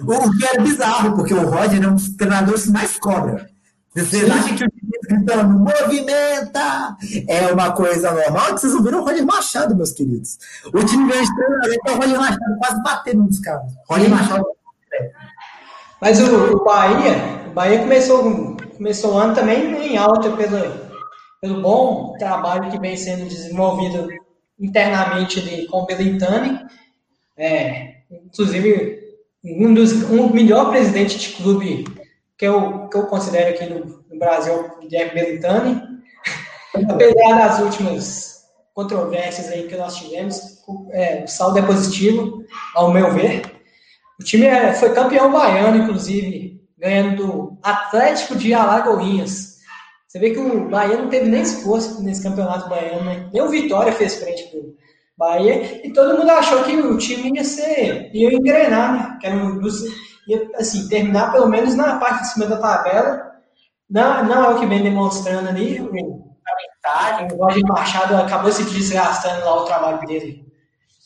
O 0.06 0.38
que 0.38 0.46
era 0.46 0.62
bizarro, 0.62 1.16
porque 1.16 1.34
o 1.34 1.50
Roger 1.50 1.84
é 1.84 1.88
um 1.88 1.96
dos 1.96 2.10
treinadores 2.10 2.64
que 2.64 2.72
mais 2.72 2.98
cobra. 2.98 3.50
Vocês 3.96 4.30
acham 4.30 4.56
que 4.56 4.64
o 4.64 4.70
gritando, 5.10 5.60
movimenta! 5.60 6.96
É 7.28 7.52
uma 7.52 7.72
coisa 7.72 8.12
normal 8.12 8.54
que 8.54 8.62
vocês 8.62 8.76
ouviram 8.76 9.02
o 9.02 9.06
Roger 9.06 9.26
Machado, 9.26 9.76
meus 9.76 9.92
queridos. 9.92 10.38
O 10.66 10.84
time 10.84 11.12
ganha 11.12 11.24
de 11.24 11.36
treinador, 11.36 11.74
então 11.74 11.96
o 11.96 11.98
Roger 11.98 12.18
Machado 12.18 12.58
quase 12.60 12.84
batendo 12.84 13.24
nos 13.24 13.40
caras. 13.40 13.72
Roger 13.90 14.10
Machado. 14.10 14.46
É. 14.94 15.12
Mas 16.00 16.20
o, 16.22 16.56
o, 16.56 16.64
Bahia, 16.64 17.16
o 17.48 17.52
Bahia 17.52 17.80
começou, 17.80 18.56
começou 18.78 19.14
o 19.14 19.18
ano 19.18 19.36
também 19.36 19.94
em 19.94 19.98
alta 19.98 20.32
pelo, 20.32 20.90
pelo 21.42 21.62
bom 21.62 22.14
trabalho 22.18 22.70
que 22.72 22.80
vem 22.80 22.96
sendo 22.96 23.28
desenvolvido 23.28 24.08
internamente 24.60 25.40
ali 25.40 25.68
com 25.68 25.82
o. 25.82 25.88
É, 27.38 27.96
inclusive, 28.12 29.09
um 29.44 29.74
dos 29.74 30.04
um 30.04 30.32
melhor 30.32 30.70
presidente 30.70 31.18
de 31.18 31.30
clube 31.36 31.86
que 32.38 32.46
eu, 32.46 32.88
que 32.88 32.98
eu 32.98 33.08
considero 33.08 33.50
aqui 33.50 33.66
no, 33.66 34.04
no 34.10 34.20
Brasil, 34.20 34.72
Guilherme 34.82 35.14
Belintani. 35.14 35.82
Apesar 36.90 37.38
das 37.38 37.60
últimas 37.60 38.46
controvérsias 38.74 39.50
aí 39.50 39.68
que 39.68 39.76
nós 39.76 39.98
tivemos, 39.98 40.60
é, 40.92 41.24
o 41.24 41.28
saldo 41.28 41.60
é 41.60 41.62
positivo, 41.62 42.46
ao 42.76 42.94
meu 42.94 43.12
ver. 43.14 43.42
O 44.20 44.24
time 44.24 44.46
é, 44.46 44.74
foi 44.74 44.94
campeão 44.94 45.32
baiano, 45.32 45.84
inclusive, 45.84 46.62
ganhando 46.78 47.16
do 47.18 47.58
Atlético 47.64 48.36
de 48.36 48.54
Alagoinhas. 48.54 49.60
Você 50.08 50.20
vê 50.20 50.32
que 50.32 50.40
o 50.40 50.70
Bahia 50.70 50.98
não 50.98 51.10
teve 51.10 51.30
nem 51.30 51.42
esforço 51.42 52.02
nesse 52.02 52.24
campeonato 52.24 52.70
baiano, 52.70 53.06
né? 53.06 53.30
Nem 53.32 53.42
o 53.42 53.50
Vitória 53.50 53.92
fez 53.92 54.16
frente 54.16 54.44
pro 54.50 54.76
Bahia, 55.20 55.86
e 55.86 55.92
todo 55.92 56.18
mundo 56.18 56.30
achou 56.32 56.64
que 56.64 56.78
o 56.78 56.98
time 56.98 57.36
ia 57.36 57.44
ser, 57.44 58.10
ia 58.14 58.34
engrenar, 58.34 58.94
né? 58.94 59.18
Que 59.20 59.28
era 59.28 59.36
um 59.36 59.60
dos, 59.60 59.84
e 60.26 60.50
assim, 60.56 60.88
terminar 60.88 61.34
pelo 61.34 61.50
menos 61.50 61.76
na 61.76 61.98
parte 61.98 62.22
de 62.22 62.30
cima 62.30 62.46
da 62.46 62.58
tabela. 62.58 63.30
Não, 63.90 64.24
não 64.24 64.46
é 64.46 64.50
o 64.56 64.60
que 64.60 64.66
vem 64.66 64.82
demonstrando 64.82 65.50
ali. 65.50 65.82
O, 65.82 65.90
o 65.92 67.44
Roger 67.44 67.64
Machado 67.68 68.16
acabou 68.16 68.52
se 68.52 68.64
desgastando 68.64 69.44
lá 69.44 69.62
o 69.62 69.66
trabalho 69.66 70.00
dele 70.08 70.50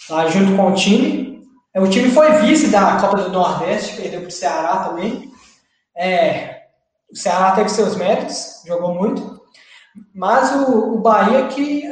lá 0.09 0.27
junto 0.27 0.55
com 0.55 0.71
o 0.71 0.75
time. 0.75 1.41
É, 1.73 1.81
o 1.81 1.89
time 1.89 2.11
foi 2.11 2.31
vice 2.41 2.67
da 2.67 2.97
Copa 2.97 3.17
do 3.17 3.29
Nordeste, 3.29 3.99
perdeu 3.99 4.21
para 4.21 4.29
o 4.29 4.31
Ceará 4.31 4.77
também. 4.83 5.31
É, 5.95 6.65
o 7.11 7.15
Ceará 7.15 7.51
teve 7.51 7.69
seus 7.69 7.95
méritos, 7.95 8.61
jogou 8.67 8.93
muito. 8.93 9.41
Mas 10.13 10.51
o, 10.51 10.95
o 10.95 10.99
Bahia 10.99 11.47
que 11.47 11.83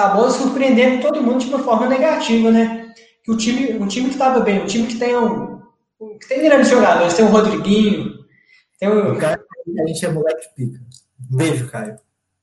acabou 0.00 0.30
surpreendendo 0.30 1.02
todo 1.02 1.22
mundo 1.22 1.40
de 1.40 1.48
uma 1.48 1.58
forma 1.58 1.86
negativa, 1.86 2.50
né? 2.50 2.92
Que 3.22 3.30
o 3.30 3.36
time, 3.36 3.74
um 3.74 3.86
time 3.86 4.06
que 4.06 4.14
estava 4.14 4.40
bem, 4.40 4.62
um 4.62 4.66
time 4.66 4.86
que 4.86 4.98
tem 4.98 5.14
um, 5.16 5.60
tem 6.26 6.42
grandes 6.42 6.70
jogadores, 6.70 7.14
tem 7.14 7.24
o 7.24 7.28
Rodriguinho, 7.28 8.14
tem 8.78 8.88
o. 8.88 9.12
o 9.12 9.18
Caio, 9.18 9.38
a 9.78 9.86
gente 9.86 10.06
é 10.06 10.10
moleque 10.10 10.46
pica. 10.56 10.80
Beijo, 11.18 11.70
Caio. 11.70 11.96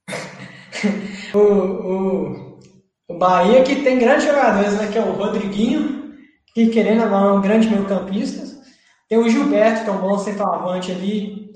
o, 1.34 1.40
o, 1.40 2.60
o 3.08 3.18
Bahia 3.18 3.64
que 3.64 3.78
tem 3.78 3.98
grandes 3.98 4.26
jogadores, 4.26 4.74
né? 4.74 4.88
Que 4.92 5.00
é 5.00 5.02
o 5.02 5.14
Rodriguinho, 5.14 6.16
que 6.54 6.68
querendo 6.68 7.02
é 7.02 7.06
um 7.06 7.42
grande 7.42 7.68
meio-campista. 7.68 8.46
Tem 9.10 9.18
o 9.18 9.28
Gilberto, 9.28 9.84
que 9.84 9.90
é 9.90 9.94
um 9.94 10.02
bom 10.02 10.18
centroavante 10.20 10.92
ali. 10.92 11.48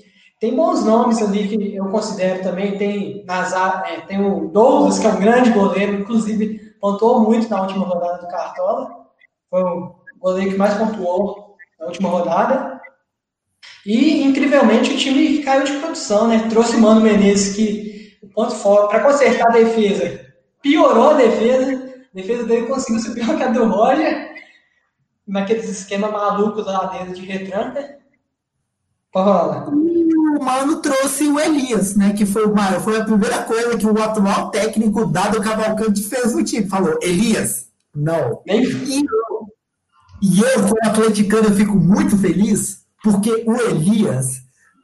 Tem 0.42 0.56
bons 0.56 0.84
nomes 0.84 1.22
ali 1.22 1.46
que 1.46 1.76
eu 1.76 1.86
considero 1.86 2.42
também. 2.42 2.76
Tem, 2.76 3.24
Nazar, 3.24 3.84
é, 3.86 4.00
tem 4.00 4.20
o 4.20 4.48
Douglas, 4.48 4.98
que 4.98 5.06
é 5.06 5.10
um 5.10 5.20
grande 5.20 5.50
goleiro, 5.50 6.00
inclusive 6.00 6.74
pontuou 6.80 7.20
muito 7.20 7.48
na 7.48 7.60
última 7.60 7.86
rodada 7.86 8.18
do 8.18 8.26
Cartola. 8.26 8.90
Foi 9.48 9.62
o 9.62 9.94
goleiro 10.18 10.50
que 10.50 10.58
mais 10.58 10.74
pontuou 10.74 11.54
na 11.78 11.86
última 11.86 12.08
rodada. 12.08 12.80
E, 13.86 14.24
incrivelmente, 14.24 14.92
o 14.92 14.96
time 14.96 15.44
caiu 15.44 15.62
de 15.62 15.78
produção, 15.78 16.26
né? 16.26 16.48
Trouxe 16.50 16.74
o 16.74 16.80
Mano 16.80 17.02
Menezes, 17.02 17.54
que 17.54 18.18
o 18.20 18.26
ponto 18.26 18.52
forte, 18.52 18.90
para 18.90 19.04
consertar 19.04 19.46
a 19.46 19.52
defesa, 19.52 20.26
piorou 20.60 21.10
a 21.10 21.14
defesa. 21.14 22.00
A 22.12 22.16
defesa 22.16 22.42
dele 22.42 22.66
conseguiu 22.66 23.00
ser 23.00 23.14
pior 23.14 23.36
que 23.36 23.44
a 23.44 23.48
do 23.48 23.66
Roger, 23.66 24.34
naqueles 25.24 25.68
esquemas 25.68 26.10
malucos 26.10 26.66
lá 26.66 26.86
dentro 26.86 27.14
de 27.14 27.24
retranca. 27.26 28.01
O 29.14 30.44
Mano 30.44 30.76
trouxe 30.76 31.28
o 31.28 31.38
Elias, 31.38 31.94
né? 31.94 32.12
Que 32.12 32.24
foi, 32.24 32.46
uma, 32.46 32.80
foi 32.80 32.98
a 32.98 33.04
primeira 33.04 33.42
coisa 33.42 33.76
que 33.76 33.86
o 33.86 34.02
atual 34.02 34.50
técnico 34.50 35.06
Dado 35.06 35.40
Cavalcante 35.40 36.02
fez 36.02 36.34
no 36.34 36.42
time. 36.42 36.68
Falou, 36.68 36.98
Elias, 37.02 37.66
não. 37.94 38.42
Nem... 38.46 38.62
E 38.64 39.04
e 40.22 40.40
eu, 40.40 40.62
como 40.62 40.78
atleticano, 40.84 41.48
eu 41.48 41.56
fico 41.56 41.76
muito 41.76 42.16
feliz 42.16 42.84
porque 43.02 43.42
o 43.44 43.56
Elias 43.56 44.42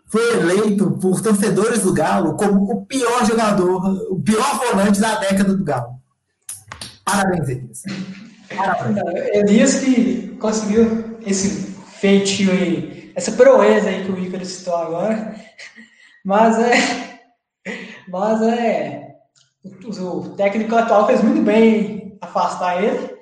foi 0.09 0.37
eleito 0.37 0.91
por 1.01 1.21
torcedores 1.21 1.83
do 1.83 1.93
Galo 1.93 2.37
como 2.37 2.65
o 2.73 2.85
pior 2.85 3.25
jogador, 3.25 4.13
o 4.13 4.21
pior 4.21 4.59
volante 4.59 4.99
da 5.01 5.15
década 5.21 5.55
do 5.55 5.63
Galo. 5.63 6.01
Parabéns, 7.05 7.49
Elias. 7.49 7.83
Parabéns. 8.55 8.99
Elias 9.33 9.75
que 9.75 10.37
conseguiu 10.41 11.05
esse 11.25 11.73
feitio 12.01 12.51
aí, 12.51 12.98
essa 13.19 13.33
proeza 13.33 13.89
aí 13.89 14.05
que 14.05 14.13
o 14.13 14.19
Ícaro 14.19 14.45
citou 14.45 14.77
agora. 14.77 15.35
Mas 16.25 16.57
é. 16.57 17.21
Mas 18.09 18.41
é. 18.43 19.17
O 19.65 20.37
técnico 20.37 20.77
atual 20.77 21.09
fez 21.09 21.21
muito 21.21 21.43
bem 21.43 22.17
afastar 22.21 22.83
ele. 22.83 23.19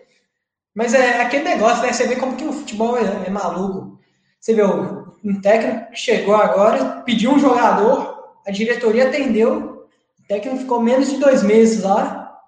Mas 0.74 0.92
é 0.92 1.22
aquele 1.22 1.44
negócio, 1.44 1.82
né? 1.82 1.94
Você 1.94 2.06
vê 2.06 2.16
como 2.16 2.36
que 2.36 2.44
o 2.44 2.52
futebol 2.52 2.98
é, 2.98 3.24
é 3.26 3.30
maluco. 3.30 3.98
Você 4.38 4.52
vê 4.52 4.62
um 4.62 5.40
técnico 5.40 5.90
que 5.90 5.96
chegou 5.96 6.36
agora, 6.36 7.00
pediu 7.00 7.32
um 7.32 7.38
jogador, 7.38 8.34
a 8.46 8.50
diretoria 8.50 9.08
atendeu, 9.08 9.88
o 10.20 10.28
técnico 10.28 10.58
ficou 10.58 10.80
menos 10.80 11.08
de 11.08 11.16
dois 11.16 11.42
meses 11.42 11.82
lá, 11.82 12.38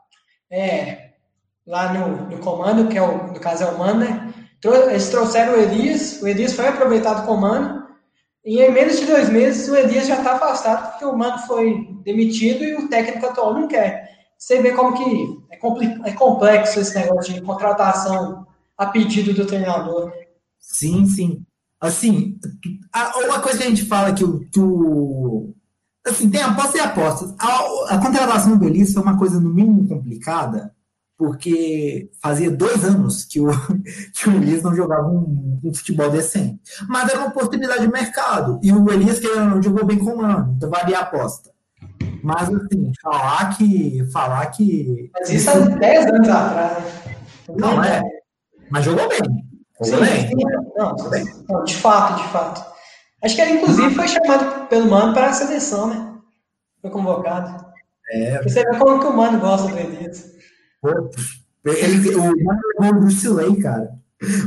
é, 0.51 1.12
lá 1.66 1.94
no, 1.94 2.28
no 2.28 2.38
comando, 2.38 2.88
que 2.88 2.99
é 2.99 3.03
o, 3.03 3.28
no 3.28 3.40
caso 3.40 3.64
é 3.64 3.66
o 3.66 3.78
Mano, 3.78 4.34
né? 4.65 4.91
Eles 4.91 5.09
trouxeram 5.09 5.55
o 5.55 5.61
Elias, 5.61 6.21
o 6.23 6.27
Elias 6.27 6.53
foi 6.53 6.69
aproveitado 6.69 7.27
com 7.27 7.35
o 7.35 7.41
Mano, 7.41 7.87
e 8.45 8.61
em 8.61 8.73
menos 8.73 8.99
de 8.99 9.07
dois 9.07 9.29
meses 9.29 9.69
o 9.69 9.77
Elias 9.77 10.07
já 10.07 10.17
está 10.17 10.33
afastado, 10.33 10.91
porque 10.91 11.05
o 11.05 11.17
Mano 11.17 11.39
foi 11.47 11.89
demitido 12.03 12.65
e 12.65 12.75
o 12.75 12.89
técnico 12.89 13.27
atual 13.27 13.55
não 13.55 13.69
quer. 13.69 14.09
Você 14.37 14.63
vê 14.63 14.73
como 14.73 14.97
que 14.97 15.39
é, 15.51 16.09
é 16.09 16.13
complexo 16.13 16.81
esse 16.81 16.95
negócio 16.95 17.35
de 17.35 17.43
contratação 17.43 18.47
a 18.77 18.87
pedido 18.87 19.35
do 19.35 19.47
treinador. 19.47 20.13
Sim, 20.59 21.07
sim. 21.07 21.45
Assim, 21.81 22.39
uma 23.25 23.41
coisa 23.41 23.59
que 23.59 23.65
a 23.65 23.69
gente 23.69 23.85
fala 23.85 24.13
que 24.13 24.25
o, 24.25 24.41
que 24.51 24.61
o 24.61 25.55
assim, 26.07 26.31
tem 26.31 26.43
apostas 26.43 26.75
e 26.75 26.81
apostas. 26.81 27.35
A, 27.39 27.95
a 27.95 27.99
contratação 27.99 28.57
do 28.57 28.67
Elias 28.67 28.93
foi 28.93 29.03
uma 29.03 29.19
coisa 29.19 29.41
no 29.41 29.53
mínimo 29.53 29.87
complicada, 29.87 30.75
porque 31.19 32.09
fazia 32.23 32.49
dois 32.49 32.85
anos 32.85 33.25
que 33.25 33.41
o, 33.41 33.49
que 34.14 34.29
o 34.29 34.33
Elias 34.37 34.62
não 34.62 34.75
jogava 34.75 35.09
um, 35.09 35.61
um, 35.64 35.75
futebol 35.75 36.09
decente. 36.09 36.61
Mas 36.89 37.11
era 37.11 37.19
uma 37.19 37.29
oportunidade 37.29 37.81
de 37.81 37.93
mercado. 37.93 38.61
E 38.62 38.73
o 38.73 38.89
Elias, 38.91 39.19
que 39.19 39.27
não 39.27 39.61
jogou 39.61 39.85
bem 39.85 39.99
com 39.99 40.12
o 40.12 40.19
Mano, 40.19 40.55
então 40.57 40.71
valia 40.71 40.99
a 40.99 41.03
aposta. 41.03 41.51
Mas, 42.23 42.49
assim, 42.49 42.93
falar 43.03 43.57
que. 43.57 44.05
Falar 44.12 44.47
que. 44.47 45.11
Mas 45.12 45.31
isso 45.31 45.51
há 45.51 45.55
10 45.55 46.07
anos 46.07 46.29
atrás. 46.29 46.85
Não, 47.57 47.83
é. 47.83 48.01
Mas 48.71 48.85
jogou 48.85 49.09
bem. 49.09 49.19
Jogou 49.83 50.05
sim, 50.05 50.12
bem. 50.12 50.29
Sim, 50.29 50.35
não, 50.77 50.97
não, 51.49 51.64
de 51.64 51.77
fato, 51.77 52.23
de 52.23 52.29
fato. 52.29 52.79
Acho 53.25 53.35
que 53.35 53.41
ele, 53.41 53.53
inclusive, 53.55 53.95
foi 53.95 54.07
chamado 54.07 54.69
pelo 54.69 54.89
Mano 54.89 55.12
para 55.12 55.31
a 55.31 55.33
seleção, 55.33 55.89
né? 55.89 56.14
Foi 56.81 56.91
convocado. 56.91 57.66
É. 58.12 58.43
Você 58.43 58.62
vê 58.62 58.79
como 58.79 59.01
que 59.01 59.07
o 59.07 59.16
Mano 59.16 59.41
gosta 59.41 59.69
do 59.69 59.79
Elias. 59.79 60.38
Ele, 61.64 62.14
o 62.14 62.22
Mano 62.22 62.61
levou 62.81 63.01
o 63.01 63.05
Lucilei, 63.05 63.57
cara. 63.57 63.99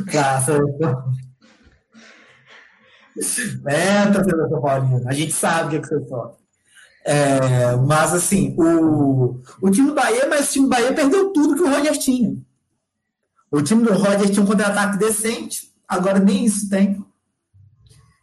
Pra 0.10 0.42
seleção. 0.42 1.14
É, 3.66 4.06
tá 4.08 4.24
sendo 4.24 4.50
São 4.50 4.62
Paulinho. 4.62 5.08
A 5.08 5.14
gente 5.14 5.34
sabe 5.34 5.66
o 5.66 5.70
que, 5.70 5.76
é 5.76 5.80
que 5.82 5.88
você 5.88 6.08
sofre. 6.08 6.42
É, 7.04 7.76
mas 7.78 8.14
assim, 8.14 8.56
o, 8.58 9.42
o 9.62 9.72
time 9.72 9.90
do 9.90 9.96
Bahia, 9.96 10.28
mas 10.30 10.50
o 10.50 10.52
time 10.52 10.66
do 10.66 10.70
Bahia 10.70 10.94
perdeu 10.94 11.34
tudo 11.34 11.56
que 11.56 11.64
o 11.64 11.70
Roger 11.70 11.98
tinha. 11.98 12.38
O 13.52 13.62
time 13.62 13.84
do 13.84 13.94
Roger 13.94 14.30
tinha 14.30 14.44
um 14.44 14.48
contra-ataque 14.48 14.98
decente, 14.98 15.74
agora 15.88 16.20
nem 16.20 16.46
isso 16.46 16.70
tem. 16.70 17.04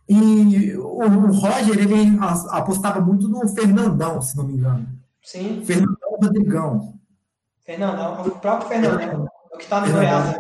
E 0.08 0.74
o, 0.76 1.02
o 1.02 1.32
Roger, 1.32 1.78
ele 1.78 2.18
apostava 2.50 3.00
muito 3.00 3.28
no 3.28 3.46
Fernandão, 3.48 4.22
se 4.22 4.36
não 4.36 4.46
me 4.46 4.54
engano. 4.54 4.88
Sim. 5.22 5.62
Fernandão 5.64 6.16
Rodrigão. 6.20 6.97
Fernandão, 7.68 8.22
o 8.22 8.30
próprio 8.30 8.66
Fernandão, 8.66 9.28
é 9.52 9.54
o 9.54 9.58
que 9.58 9.64
está 9.64 9.80
no 9.82 9.92
Goiás. 9.92 10.36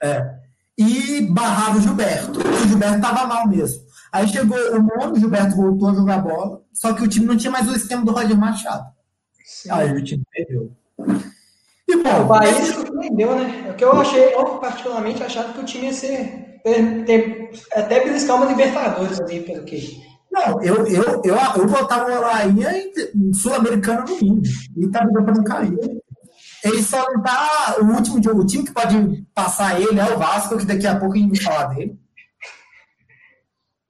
É. 0.00 0.34
E 0.78 1.22
barrava 1.22 1.76
o 1.76 1.80
Gilberto. 1.80 2.38
O 2.38 2.68
Gilberto 2.68 2.96
estava 2.98 3.26
mal 3.26 3.48
mesmo. 3.48 3.82
Aí 4.12 4.28
chegou 4.28 4.56
o 4.56 4.80
nome, 4.80 5.18
o 5.18 5.18
Gilberto 5.18 5.56
voltou 5.56 5.90
a 5.90 5.94
jogar 5.94 6.18
bola, 6.18 6.62
só 6.72 6.92
que 6.92 7.02
o 7.02 7.08
time 7.08 7.26
não 7.26 7.36
tinha 7.36 7.50
mais 7.50 7.68
o 7.68 7.74
esquema 7.74 8.04
do 8.04 8.12
Roger 8.12 8.38
Machado. 8.38 8.84
Sim. 9.44 9.70
Aí 9.72 9.92
o 9.92 10.04
time 10.04 10.22
perdeu. 10.30 10.70
E, 11.88 11.96
bom, 11.96 12.20
o 12.20 12.26
Bahia 12.26 12.64
surpreendeu, 12.64 13.34
né? 13.34 13.64
É 13.66 13.72
o 13.72 13.74
que 13.74 13.84
eu 13.84 14.00
achei, 14.00 14.32
eu 14.32 14.58
particularmente 14.58 15.24
achava 15.24 15.52
que 15.52 15.60
o 15.60 15.64
time 15.64 15.86
ia 15.86 15.92
ser 15.92 16.60
ter, 16.62 17.04
ter, 17.06 17.50
até 17.74 18.04
beliscar 18.04 18.36
uma 18.36 18.46
Libertadores 18.46 19.20
ali, 19.20 19.40
pelo 19.40 19.64
que. 19.64 20.00
Não, 20.30 20.62
eu, 20.62 20.86
eu, 20.86 21.22
eu, 21.24 21.36
eu 21.56 21.66
botava 21.66 22.06
o 22.06 23.28
em 23.28 23.32
Sul-Americana 23.32 24.04
no 24.08 24.16
mínimo. 24.16 24.42
E 24.76 24.88
tá 24.88 25.04
brigando 25.04 25.24
pra 25.24 25.34
não 25.34 25.44
cair. 25.44 25.99
Ele 26.64 26.82
só 26.82 27.06
não 27.12 27.22
tá. 27.22 27.76
O 27.80 27.84
último 27.86 28.22
jogo, 28.22 28.42
o 28.42 28.46
time 28.46 28.64
que 28.64 28.72
pode 28.72 29.26
passar 29.34 29.80
ele 29.80 29.98
é 29.98 30.14
o 30.14 30.18
Vasco, 30.18 30.58
que 30.58 30.66
daqui 30.66 30.86
a 30.86 30.98
pouco 30.98 31.14
a 31.14 31.18
gente 31.18 31.42
vai 31.42 31.54
falar 31.54 31.74
dele. 31.74 31.98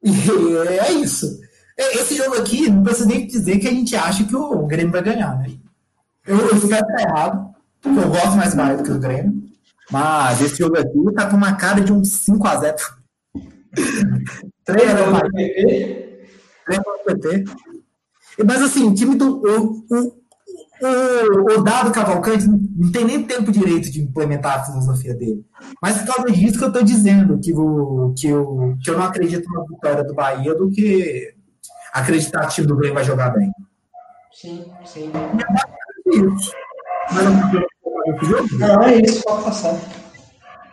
E 0.03 0.12
é 0.79 0.93
isso. 0.93 1.41
Esse 1.77 2.16
jogo 2.16 2.37
aqui, 2.37 2.71
não 2.71 2.83
precisa 2.83 3.07
nem 3.07 3.27
dizer 3.27 3.59
que 3.59 3.68
a 3.68 3.71
gente 3.71 3.97
acha 3.97 4.25
que 4.25 4.37
o 4.37 4.66
Grêmio 4.66 4.93
vai 4.93 5.03
ganhar, 5.03 5.39
né? 5.39 5.51
Eu, 6.27 6.39
eu 6.39 6.57
espero 6.57 6.87
estar 6.87 7.03
errado, 7.03 7.55
porque 7.81 7.99
eu 7.99 8.09
gosto 8.09 8.37
mais 8.37 8.55
mais 8.55 8.77
do 8.77 8.85
que 8.85 8.91
o 8.91 9.01
Grêmio. 9.01 9.43
Mas 9.91 10.41
esse 10.41 10.57
jogo 10.57 10.79
aqui 10.79 11.14
tá 11.14 11.29
com 11.29 11.37
uma 11.37 11.55
cara 11.57 11.81
de 11.81 11.93
um 11.93 12.03
5x0. 12.03 12.77
3 14.64 14.91
x 14.91 15.01
o 15.01 15.21
PT. 15.21 16.27
3 16.66 16.81
o 16.81 17.05
PT. 17.05 17.45
Mas 18.45 18.62
assim, 18.62 18.89
o 18.89 18.95
time 18.95 19.16
do. 19.16 19.43
O, 19.43 19.85
o, 19.91 20.20
o, 20.83 21.59
o 21.59 21.62
Dado 21.62 21.93
Cavalcante 21.93 22.47
não 22.49 22.91
tem 22.91 23.05
nem 23.05 23.22
tempo 23.24 23.53
direito 23.53 23.91
de 23.91 24.01
implementar 24.01 24.61
a 24.61 24.64
filosofia 24.64 25.14
dele. 25.14 25.45
Mas 25.83 25.99
por 25.99 26.14
causa 26.14 26.33
disso 26.33 26.59
que 26.59 26.64
eu 26.64 26.68
estou 26.68 26.83
dizendo 26.83 27.39
que, 27.39 27.53
o, 27.53 28.14
que, 28.16 28.28
eu, 28.28 28.76
que 28.83 28.91
eu 28.91 28.97
não 28.97 29.05
acredito 29.05 29.49
na 29.53 29.62
vitória 29.64 30.05
do 30.05 30.14
Bahia 30.14 30.55
do 30.55 30.70
que 30.70 31.35
acreditar 31.93 32.41
que 32.43 32.47
o 32.47 32.55
time 32.55 32.66
do 32.66 32.76
Grêmio 32.76 32.95
vai 32.95 33.05
jogar 33.05 33.31
bem. 33.31 33.51
Sim, 34.33 34.64
sim. 34.85 35.12
É 36.07 36.16
isso. 36.16 36.53
Mas 37.12 37.24
não, 37.24 38.59
não 38.59 38.83
é 38.83 38.97
isso, 38.97 39.22
pode 39.22 39.45
passar. 39.45 39.78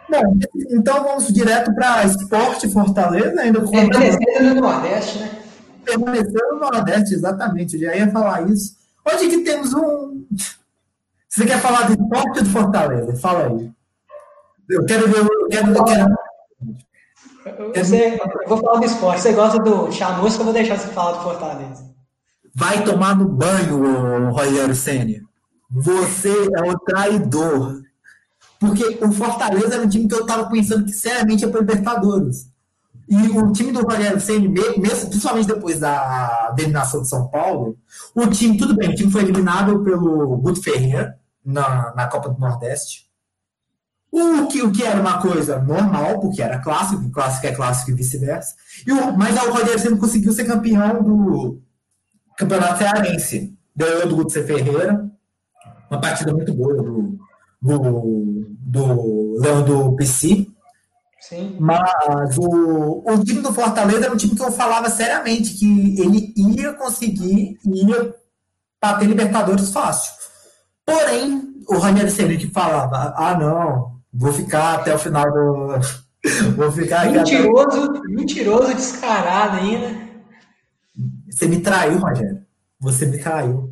Bom, 0.10 0.40
então 0.72 1.04
vamos 1.04 1.28
direto 1.34 1.74
para 1.76 2.06
Esporte 2.06 2.70
Fortaleza, 2.70 3.42
ainda 3.42 3.60
com. 3.62 3.72
Permanecendo 3.72 4.56
no 4.56 4.62
Nordeste, 4.62 5.20
né? 5.20 5.32
Permanecendo 5.84 6.54
no 6.54 6.60
Nordeste, 6.60 7.14
exatamente. 7.14 7.76
Eu 7.76 7.82
já 7.82 7.96
ia 7.96 8.10
falar 8.10 8.50
isso. 8.50 8.77
Hoje 9.08 9.30
que 9.30 9.38
temos 9.40 9.74
um. 9.74 10.26
Você 11.30 11.46
quer 11.46 11.62
falar 11.62 11.84
do 11.84 11.94
esporte 11.94 12.44
do 12.44 12.50
Fortaleza? 12.50 13.16
Fala 13.16 13.48
aí. 13.48 13.72
Eu 14.70 14.86
quero 14.86 15.08
ver. 15.08 15.22
Eu 15.22 15.48
quero, 15.50 15.74
eu 15.74 15.84
quero... 15.86 16.16
Você, 17.74 18.20
eu 18.20 18.50
vou 18.50 18.58
falar 18.58 18.80
do 18.80 18.86
esporte. 18.86 19.22
Você 19.22 19.32
gosta 19.32 19.60
do 19.60 19.90
chamusca, 19.92 20.42
eu 20.42 20.46
vou 20.46 20.54
deixar 20.54 20.78
você 20.78 20.90
falar 20.90 21.18
do 21.18 21.24
Fortaleza. 21.24 21.88
Vai 22.54 22.84
tomar 22.84 23.16
no 23.16 23.26
banho, 23.30 24.30
Rogério 24.32 24.76
Senna. 24.76 25.22
Você 25.72 26.32
é 26.32 26.70
o 26.70 26.78
traidor. 26.80 27.82
Porque 28.60 29.00
o 29.02 29.12
Fortaleza 29.12 29.76
era 29.76 29.84
um 29.84 29.90
time 29.90 30.08
que 30.08 30.16
eu 30.16 30.22
estava 30.22 30.50
pensando 30.50 30.84
que 30.84 30.92
seriamente 30.92 31.46
ia 31.46 31.50
para 31.50 31.62
Libertadores. 31.62 32.50
E 33.10 33.16
o 33.16 33.52
time 33.54 33.72
do 33.72 33.82
Rogério 33.82 34.20
Senna, 34.20 34.50
mesmo, 34.50 35.10
principalmente 35.10 35.48
depois 35.48 35.80
da 35.80 36.54
eliminação 36.58 37.02
de 37.02 37.08
São 37.08 37.28
Paulo, 37.30 37.78
o 38.14 38.28
time, 38.28 38.58
tudo 38.58 38.76
bem, 38.76 38.90
o 38.90 38.96
time 38.96 39.10
foi 39.10 39.22
eliminado 39.22 39.82
pelo 39.82 40.38
Guto 40.38 40.62
Ferreira 40.62 41.18
na, 41.44 41.94
na 41.96 42.08
Copa 42.08 42.30
do 42.30 42.40
Nordeste. 42.40 43.08
O 44.12 44.48
que, 44.48 44.62
o 44.62 44.72
que 44.72 44.84
era 44.84 45.00
uma 45.00 45.22
coisa 45.22 45.60
normal, 45.60 46.20
porque 46.20 46.42
era 46.42 46.60
clássico, 46.60 47.10
clássico 47.12 47.48
é 47.48 47.56
clássico 47.56 47.92
e 47.92 47.94
vice-versa. 47.94 48.56
Mas 49.18 49.36
o 49.42 49.52
Rogério 49.52 49.80
Senna 49.80 49.98
conseguiu 49.98 50.34
ser 50.34 50.46
campeão 50.46 51.02
do 51.02 51.62
Campeonato 52.38 52.80
Cearense. 52.80 53.58
Ganhou 53.76 54.08
do 54.08 54.16
Guto 54.18 54.34
Ferreira. 54.34 55.10
Uma 55.90 56.02
partida 56.02 56.34
muito 56.34 56.54
boa 56.54 56.74
do, 56.74 57.18
do, 57.62 58.58
do 58.66 59.64
do 59.64 59.96
PC 59.96 60.48
Sim. 61.20 61.58
Mas 61.60 62.38
o, 62.38 63.04
o 63.06 63.24
time 63.24 63.42
do 63.42 63.54
Fortaleza 63.54 64.06
era 64.06 64.14
um 64.14 64.18
time 64.18 64.36
que 64.36 64.42
eu 64.42 64.52
falava 64.52 64.90
seriamente 64.90 65.56
que 65.56 66.00
ele 66.00 66.34
ia 66.38 66.74
conseguir, 66.74 67.58
ia 67.66 68.16
bater 68.82 69.08
Libertadores 69.08 69.72
fácil. 69.72 70.14
Porém, 70.86 71.56
o 71.68 71.78
Ranieri 71.78 72.12
Ceni 72.12 72.50
falava: 72.50 73.14
ah, 73.18 73.38
não, 73.38 74.00
vou 74.14 74.32
ficar 74.32 74.76
até 74.76 74.94
o 74.94 75.00
final 75.00 75.26
do. 75.32 75.80
vou 76.56 76.72
ficar 76.72 77.12
Mentiroso, 77.12 77.92
até... 77.92 78.00
mentiroso, 78.08 78.74
descarado 78.74 79.58
ainda. 79.58 80.08
Você 81.30 81.48
me 81.48 81.60
traiu, 81.60 82.00
Rogério. 82.00 82.42
Você 82.80 83.06
me 83.06 83.20
traiu. 83.20 83.67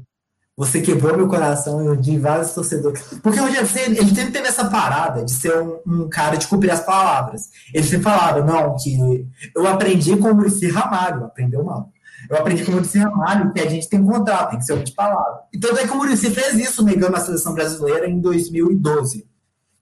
Você 0.57 0.81
quebrou 0.81 1.17
meu 1.17 1.27
coração 1.27 1.97
de 1.97 2.17
vários 2.17 2.53
torcedores. 2.53 3.01
Porque 3.21 3.39
o 3.39 3.43
Rogério 3.43 3.67
Senna, 3.67 3.97
ele 3.97 4.15
sempre 4.15 4.31
teve 4.31 4.47
essa 4.47 4.65
parada 4.65 5.25
de 5.25 5.31
ser 5.31 5.57
um, 5.61 5.79
um, 5.85 6.09
cara 6.09 6.37
de 6.37 6.47
cumprir 6.47 6.71
as 6.71 6.79
palavras. 6.79 7.49
Ele 7.73 7.83
sempre 7.83 8.03
falava, 8.03 8.41
não, 8.41 8.73
que 8.77 9.27
eu 9.53 9.67
aprendi 9.67 10.15
com 10.15 10.31
o 10.31 10.35
Muricy 10.35 10.69
Ramalho, 10.69 11.25
aprendeu 11.25 11.61
mal. 11.61 11.91
Eu 12.29 12.37
aprendi 12.37 12.63
com 12.63 12.71
o 12.71 12.75
Muricy 12.75 12.99
Ramalho 12.99 13.51
que 13.51 13.59
a 13.59 13.69
gente 13.69 13.89
tem 13.89 14.01
contrato, 14.01 14.51
tem 14.51 14.59
que 14.59 14.65
ser 14.65 14.73
um 14.73 14.83
de 14.83 14.93
palavra. 14.93 15.41
Então 15.53 15.77
é 15.77 15.85
que 15.85 15.91
o 15.91 15.97
Muricy 15.97 16.31
fez 16.31 16.53
isso 16.53 16.85
negando 16.85 17.17
a 17.17 17.19
seleção 17.19 17.53
brasileira 17.53 18.07
em 18.07 18.21
2012. 18.21 19.27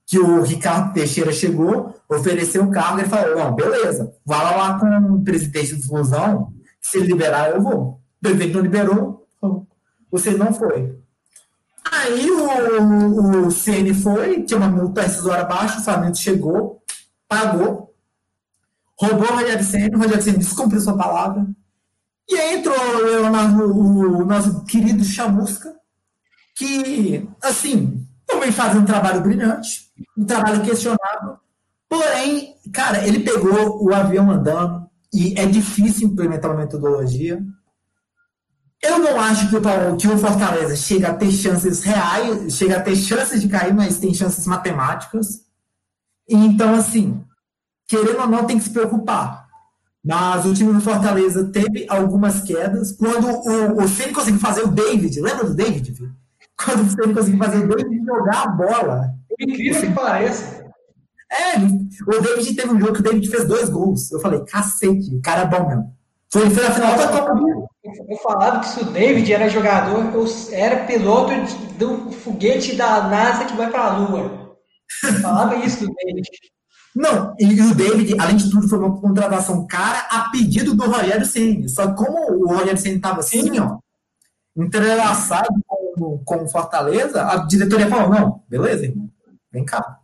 Que 0.07 0.17
o 0.17 0.41
Ricardo 0.41 0.91
Teixeira 0.93 1.31
chegou, 1.31 1.95
ofereceu 2.09 2.63
o 2.63 2.71
cargo, 2.71 2.99
ele 2.99 3.07
falou, 3.07 3.37
não, 3.37 3.55
beleza, 3.55 4.11
vá 4.25 4.41
lá 4.41 4.79
com 4.79 4.87
o 5.13 5.23
presidente 5.23 5.75
do 5.75 5.83
Fusão, 5.83 6.51
se 6.81 6.97
ele 6.97 7.07
liberar, 7.07 7.51
eu 7.51 7.61
vou. 7.61 7.81
O 7.81 7.99
presidente 8.21 8.53
não 8.53 8.61
liberou, 8.61 9.22
você 10.13 10.29
não 10.29 10.53
foi. 10.53 10.95
Aí 11.91 12.29
o, 12.29 13.47
o 13.47 13.51
CN 13.51 13.91
foi, 13.95 14.43
tinha 14.43 14.59
uma 14.59 14.69
multa 14.69 15.01
rescisória 15.01 15.41
abaixo, 15.41 15.79
o 15.79 15.83
Flamengo 15.83 16.15
chegou, 16.15 16.83
pagou, 17.27 17.91
roubou 18.95 19.27
o 19.27 19.35
Rogério 19.35 19.63
Senna, 19.63 19.97
o 19.97 19.99
Rogério 19.99 20.21
Senna 20.21 20.37
descumpriu 20.37 20.79
sua 20.79 20.95
palavra. 20.95 21.47
E 22.29 22.35
aí 22.35 22.59
entrou 22.59 22.77
o, 22.77 24.21
o, 24.21 24.25
nosso 24.25 24.63
querido 24.65 25.03
Chamusca, 25.03 25.75
que, 26.55 27.27
assim, 27.41 28.07
vem 28.39 28.51
fazendo 28.51 28.83
um 28.83 28.85
trabalho 28.85 29.21
brilhante, 29.21 29.91
um 30.15 30.25
trabalho 30.25 30.61
questionável. 30.63 31.37
Porém, 31.89 32.55
cara, 32.71 33.05
ele 33.07 33.21
pegou 33.21 33.83
o 33.83 33.93
avião 33.93 34.29
andando 34.29 34.87
e 35.11 35.33
é 35.39 35.45
difícil 35.47 36.07
implementar 36.07 36.51
uma 36.51 36.61
metodologia. 36.61 37.43
Eu 38.83 38.99
não 38.99 39.17
acho 39.17 39.49
que 39.49 39.55
o, 39.55 39.97
que 39.97 40.07
o 40.09 40.17
Fortaleza 40.17 40.75
chega 40.75 41.07
a 41.07 41.13
ter 41.13 41.31
chances 41.31 41.83
reais, 41.83 42.53
chega 42.53 42.77
a 42.77 42.81
ter 42.81 42.97
chances 42.97 43.41
de 43.41 43.47
cair, 43.47 43.73
mas 43.73 43.97
tem 43.97 44.13
chances 44.13 44.45
matemáticas. 44.45 45.41
Então, 46.29 46.75
assim, 46.75 47.23
querendo 47.87 48.19
ou 48.19 48.27
não, 48.27 48.45
tem 48.45 48.57
que 48.57 48.65
se 48.65 48.71
preocupar. 48.71 49.47
Mas 50.03 50.45
o 50.45 50.53
time 50.53 50.73
do 50.73 50.81
Fortaleza 50.81 51.45
teve 51.45 51.85
algumas 51.87 52.41
quedas. 52.41 52.91
Quando 52.91 53.25
o, 53.25 53.83
o 53.83 53.87
Ceni 53.87 54.11
conseguiu 54.11 54.41
fazer 54.41 54.63
o 54.63 54.67
David, 54.67 55.21
lembra 55.21 55.45
do 55.45 55.55
David? 55.55 55.95
Quando 56.57 56.81
o 56.81 56.89
Ceni 56.89 57.13
conseguiu 57.13 57.39
fazer 57.39 57.63
o 57.63 57.67
David 57.69 58.05
jogar 58.05 58.43
a 58.43 58.47
bola. 58.47 59.13
Incrível 59.39 59.81
que 59.81 59.91
pareça. 59.93 60.61
É, 61.31 61.57
o 61.57 62.21
David 62.21 62.53
teve 62.53 62.69
um 62.69 62.79
jogo 62.79 62.93
que 62.93 62.99
o 62.99 63.03
David 63.03 63.29
fez 63.29 63.47
dois 63.47 63.69
gols. 63.69 64.11
Eu 64.11 64.19
falei, 64.19 64.41
cacete, 64.41 65.15
o 65.15 65.21
cara 65.21 65.43
é 65.43 65.45
bom 65.45 65.69
mesmo. 65.69 65.95
Foi, 66.29 66.49
foi 66.49 66.67
a 66.67 66.71
final 66.71 66.97
da 66.97 67.07
Copa 67.07 67.35
do 67.35 67.72
Eu 68.09 68.17
falava 68.17 68.59
que 68.59 68.67
se 68.67 68.81
o 68.81 68.85
David 68.85 69.31
era 69.31 69.49
jogador, 69.49 70.13
eu 70.13 70.25
era 70.51 70.85
piloto 70.85 71.31
do 71.77 72.11
foguete 72.11 72.75
da 72.75 73.07
NASA 73.07 73.45
que 73.45 73.55
vai 73.55 73.69
para 73.69 73.83
a 73.83 73.97
Lua. 73.97 74.57
Eu 75.03 75.13
falava 75.21 75.55
isso 75.57 75.85
do 75.85 75.93
David. 75.93 76.27
Não, 76.95 77.33
e 77.39 77.59
o 77.59 77.73
David, 77.73 78.15
além 78.19 78.35
de 78.35 78.49
tudo, 78.49 78.67
foi 78.67 78.77
uma 78.77 78.99
contratação 78.99 79.65
cara 79.65 80.07
a 80.11 80.29
pedido 80.29 80.75
do 80.75 80.85
Rogério 80.85 81.25
Senna. 81.25 81.67
Só 81.67 81.87
que 81.87 81.95
como 81.95 82.43
o 82.43 82.55
Rogério 82.55 82.77
Senna 82.77 82.97
estava 82.97 83.19
assim, 83.19 83.59
ó, 83.59 83.79
entrelaçado 84.55 85.49
com, 85.65 86.19
com 86.19 86.43
o 86.43 86.49
Fortaleza, 86.49 87.25
a 87.25 87.37
diretoria 87.47 87.87
falou, 87.87 88.09
não, 88.09 88.43
beleza, 88.47 88.85
irmão, 88.85 89.09
vem 89.51 89.65
cá. 89.65 89.99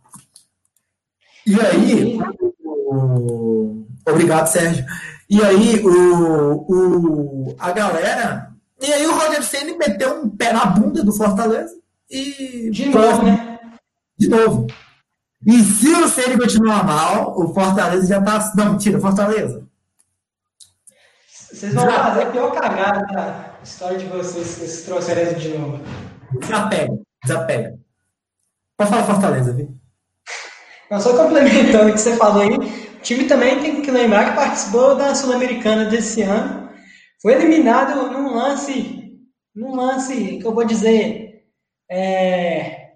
E 1.46 1.60
aí, 1.60 2.18
o... 2.66 3.86
obrigado, 4.06 4.46
Sérgio. 4.48 4.84
E 5.30 5.42
aí, 5.42 5.80
o, 5.84 6.64
o, 6.68 7.56
a 7.58 7.70
galera. 7.70 8.50
E 8.82 8.92
aí, 8.92 9.06
o 9.06 9.14
Rogério 9.14 9.44
Senna 9.44 9.78
meteu 9.78 10.22
um 10.22 10.28
pé 10.28 10.52
na 10.52 10.66
bunda 10.66 11.04
do 11.04 11.12
Fortaleza 11.12 11.74
e. 12.10 12.68
De 12.70 12.88
novo, 12.88 13.22
né? 13.22 13.60
De 14.18 14.28
novo. 14.28 14.66
E 15.46 15.62
se 15.62 15.88
o 15.88 16.08
Ceni 16.08 16.36
continuar 16.36 16.84
mal, 16.84 17.40
o 17.40 17.54
Fortaleza 17.54 18.06
já 18.06 18.20
tá. 18.20 18.52
Não, 18.56 18.72
mentira, 18.72 19.00
Fortaleza. 19.00 19.64
Vocês 21.26 21.72
vão 21.72 21.84
já... 21.84 22.04
fazer 22.04 22.22
a 22.22 22.30
pior 22.30 22.52
cagada 22.52 23.06
da 23.06 23.54
história 23.62 23.98
de 23.98 24.06
vocês 24.06 24.46
se 24.46 24.60
vocês 24.60 24.82
trouxerem 24.82 25.34
de 25.38 25.56
novo. 25.56 25.80
Desapega, 26.40 26.98
desapega. 27.24 27.78
Pode 28.76 28.90
falar 28.90 29.04
Fortaleza, 29.04 29.52
viu? 29.52 29.74
Não, 30.90 31.00
só 31.00 31.16
complementando 31.16 31.90
o 31.90 31.92
que 31.92 32.00
você 32.00 32.16
falou 32.16 32.42
aí, 32.42 32.89
o 33.00 33.02
time 33.02 33.24
também 33.24 33.58
tem 33.60 33.80
que 33.80 33.90
lembrar 33.90 34.30
que 34.30 34.36
participou 34.36 34.94
da 34.94 35.14
Sul-Americana 35.14 35.86
desse 35.86 36.20
ano. 36.20 36.68
Foi 37.20 37.32
eliminado 37.32 38.12
num 38.12 38.34
lance, 38.34 39.18
num 39.56 39.74
lance 39.74 40.36
que 40.36 40.46
eu 40.46 40.54
vou 40.54 40.66
dizer 40.66 41.46
é, 41.90 42.90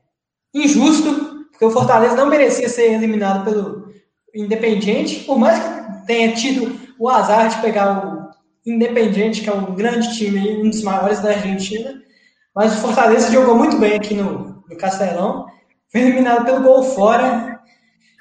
injusto, 0.54 1.46
porque 1.50 1.64
o 1.64 1.70
Fortaleza 1.70 2.14
não 2.14 2.26
merecia 2.26 2.68
ser 2.68 2.92
eliminado 2.92 3.44
pelo 3.44 3.84
Independiente, 4.34 5.20
por 5.20 5.38
mais 5.38 5.58
que 5.58 6.06
tenha 6.06 6.34
tido 6.34 6.78
o 6.98 7.08
azar 7.08 7.48
de 7.48 7.62
pegar 7.62 8.06
o 8.06 8.30
Independiente, 8.66 9.40
que 9.40 9.48
é 9.48 9.54
um 9.54 9.74
grande 9.74 10.14
time, 10.18 10.60
um 10.60 10.68
dos 10.68 10.82
maiores 10.82 11.20
da 11.20 11.30
Argentina, 11.30 11.94
mas 12.54 12.74
o 12.74 12.80
Fortaleza 12.82 13.32
jogou 13.32 13.56
muito 13.56 13.78
bem 13.78 13.94
aqui 13.94 14.12
no, 14.12 14.62
no 14.68 14.76
Castelão, 14.76 15.46
foi 15.90 16.02
eliminado 16.02 16.44
pelo 16.44 16.62
gol 16.62 16.82
fora 16.82 17.53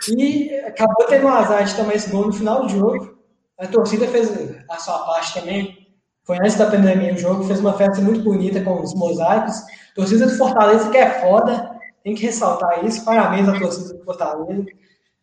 e 0.09 0.53
acabou 0.59 1.05
tendo 1.07 1.25
o 1.25 1.29
azar 1.29 1.63
de 1.63 1.75
tomar 1.75 1.95
esse 1.95 2.09
gol 2.09 2.27
no 2.27 2.33
final 2.33 2.63
do 2.63 2.69
jogo. 2.69 3.17
A 3.57 3.67
torcida 3.67 4.07
fez 4.07 4.31
a 4.69 4.77
sua 4.77 4.99
parte 5.05 5.33
também, 5.33 5.87
foi 6.23 6.37
antes 6.37 6.55
da 6.55 6.69
pandemia 6.69 7.13
o 7.13 7.17
jogo, 7.17 7.43
fez 7.43 7.59
uma 7.59 7.73
festa 7.73 8.01
muito 8.01 8.21
bonita 8.21 8.61
com 8.61 8.81
os 8.81 8.93
mosaicos. 8.93 9.57
A 9.57 9.95
torcida 9.95 10.25
do 10.25 10.37
Fortaleza 10.37 10.89
que 10.89 10.97
é 10.97 11.21
foda, 11.21 11.71
tem 12.03 12.15
que 12.15 12.23
ressaltar 12.23 12.83
isso. 12.85 13.03
Parabéns 13.05 13.47
à 13.47 13.59
torcida 13.59 13.93
do 13.93 14.03
Fortaleza. 14.03 14.65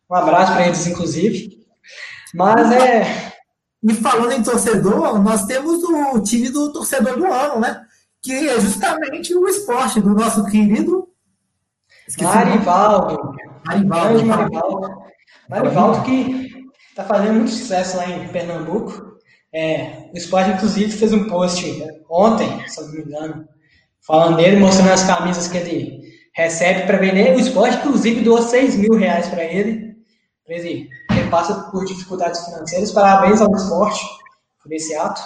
Um 0.09 0.15
abraço 0.15 0.53
para 0.53 0.67
eles, 0.67 0.85
inclusive. 0.87 1.65
Mas 2.33 2.71
é. 2.71 3.31
E 3.83 3.93
falando 3.95 4.33
em 4.33 4.43
torcedor, 4.43 5.19
nós 5.19 5.45
temos 5.45 5.83
o 5.83 6.21
time 6.21 6.49
do 6.49 6.71
torcedor 6.71 7.17
do 7.17 7.25
ano, 7.25 7.59
né? 7.59 7.83
Que 8.21 8.49
é 8.49 8.59
justamente 8.59 9.33
o 9.33 9.47
esporte 9.47 9.99
do 9.99 10.13
nosso 10.13 10.45
querido. 10.45 11.07
Marivaldo. 12.19 13.50
Marivaldo. 13.65 14.25
Marivaldo. 14.25 15.01
Marivaldo 15.49 16.03
que 16.03 16.49
está 16.89 17.03
fazendo 17.03 17.33
muito 17.33 17.51
sucesso 17.51 17.97
lá 17.97 18.09
em 18.09 18.27
Pernambuco. 18.29 19.11
É, 19.53 20.09
o 20.13 20.17
esporte, 20.17 20.51
inclusive, 20.51 20.91
fez 20.91 21.11
um 21.13 21.25
post 21.25 21.83
ontem, 22.09 22.67
se 22.67 22.81
não 22.81 22.91
me 22.91 23.01
engano, 23.01 23.47
falando 23.99 24.37
dele, 24.37 24.57
mostrando 24.57 24.91
as 24.91 25.03
camisas 25.03 25.47
que 25.47 25.57
ele 25.57 26.01
recebe 26.33 26.85
para 26.85 26.97
vender. 26.97 27.35
O 27.35 27.39
esporte, 27.39 27.77
inclusive, 27.77 28.21
doou 28.21 28.41
6 28.41 28.77
mil 28.77 28.93
reais 28.93 29.27
para 29.27 29.43
ele. 29.43 29.91
Ele, 30.47 30.89
passa 31.29 31.69
por 31.71 31.85
dificuldades 31.85 32.43
financeiras. 32.45 32.91
Parabéns 32.91 33.39
ao 33.41 33.53
esporte 33.55 34.05
por 34.61 34.71
esse 34.73 34.93
ato. 34.95 35.21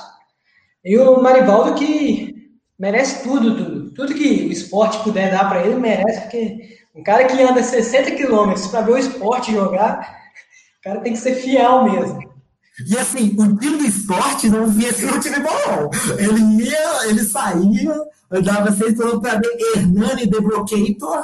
E 0.84 0.96
o 0.98 1.20
Marivaldo 1.20 1.74
que 1.74 2.36
merece 2.78 3.24
tudo, 3.24 3.58
tudo. 3.58 3.92
Tudo 3.92 4.14
que 4.14 4.46
o 4.46 4.52
esporte 4.52 5.00
puder 5.00 5.32
dar 5.32 5.50
para 5.50 5.66
ele, 5.66 5.76
merece, 5.76 6.22
porque 6.22 6.78
um 6.96 7.04
cara 7.04 7.26
que 7.26 7.42
anda 7.42 7.62
60 7.62 8.12
quilômetros 8.12 8.68
para 8.68 8.82
ver 8.82 8.92
o 8.94 8.98
esporte 8.98 9.52
jogar, 9.52 10.18
o 10.80 10.84
cara 10.84 11.02
tem 11.02 11.14
que 11.14 11.20
ser 11.20 11.36
fiel 11.36 11.84
mesmo. 11.84 12.20
E 12.88 12.98
assim, 12.98 13.36
o 13.38 13.58
time 13.58 13.78
do 13.78 13.86
esporte 13.86 14.50
não 14.50 14.68
via 14.68 14.94
ser 14.94 15.14
um 15.14 15.20
time 15.20 15.40
bom. 15.40 15.90
Ele 16.18 16.64
ia, 16.64 17.08
ele 17.10 17.24
saía, 17.24 17.96
eu 18.32 18.42
dava 18.42 18.72
seis 18.72 19.00
anos 19.00 19.22
para 19.22 19.40
ver 19.40 19.58
Hernani 19.76 20.26
Debloquator. 20.26 21.24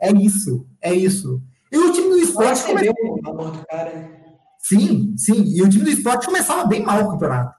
É 0.00 0.12
isso, 0.12 0.66
é 0.80 0.94
isso. 0.94 1.40
E 1.70 1.78
o 1.78 1.92
time 1.92 2.08
do 2.08 2.18
esporte. 2.18 2.64
Come... 2.64 2.88
o 2.88 3.22
valor 3.22 3.50
do 3.52 3.66
cara. 3.66 4.10
Sim, 4.58 5.14
sim. 5.16 5.44
E 5.54 5.62
o 5.62 5.68
time 5.68 5.84
do 5.84 5.90
esporte 5.90 6.26
começava 6.26 6.66
bem 6.66 6.82
mal 6.82 7.04
o 7.04 7.10
campeonato. 7.12 7.54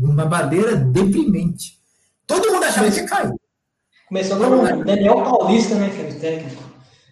Uma 0.00 0.26
bandeira 0.26 0.76
deprimente. 0.76 1.76
Todo 2.26 2.52
mundo 2.52 2.64
achava 2.64 2.90
que 2.90 3.00
ia 3.00 3.06
cair. 3.06 3.32
Começou 4.08 4.38
com 4.38 4.84
Daniel 4.84 5.22
Paulista, 5.22 5.74
né, 5.74 5.90
que 5.90 6.00
era 6.00 6.10
o 6.10 6.20
técnico. 6.20 6.62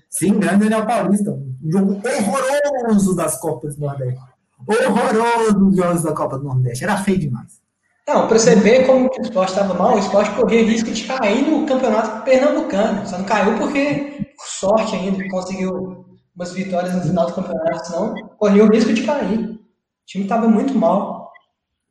Sim, 0.09 0.39
grande 0.39 0.69
Daniel 0.69 0.87
Paulista. 0.87 1.33
Um 1.33 1.71
jogo 1.73 2.01
horroroso 2.05 3.17
das 3.17 3.41
Copas 3.41 3.75
do 3.75 3.85
Nordeste. 3.85 4.21
Horroroso 4.67 5.59
dos 5.59 5.77
jogos 5.77 6.03
da 6.03 6.13
Copa 6.13 6.39
do 6.39 6.45
Nordeste. 6.45 6.85
Era 6.85 6.97
feio 6.99 7.19
demais. 7.19 7.65
Não, 8.07 8.29
para 8.29 8.39
você 8.39 8.55
ver 8.55 8.87
como 8.87 9.09
o 9.09 9.23
esporte 9.23 9.53
estava 9.53 9.75
mal, 9.75 9.97
o 9.97 9.99
esporte 9.99 10.31
corria 10.33 10.63
risco 10.63 10.91
de 10.91 11.05
cair 11.05 11.49
no 11.49 11.67
campeonato 11.67 12.23
pernambucano. 12.23 13.07
Só 13.07 13.19
não 13.19 13.25
caiu 13.25 13.59
porque, 13.59 14.29
por 14.37 14.47
sorte 14.47 14.95
ainda, 14.95 15.27
conseguiu 15.31 16.05
umas 16.37 16.53
vitórias 16.53 16.95
no 16.95 17.03
final 17.03 17.27
do 17.27 17.33
campeonato, 17.33 17.87
senão 17.87 18.15
corria 18.39 18.65
o 18.65 18.71
risco 18.71 18.93
de 18.93 19.03
cair. 19.03 19.39
O 19.39 19.59
time 20.07 20.25
estava 20.25 20.47
muito 20.47 20.75
mal. 20.75 21.33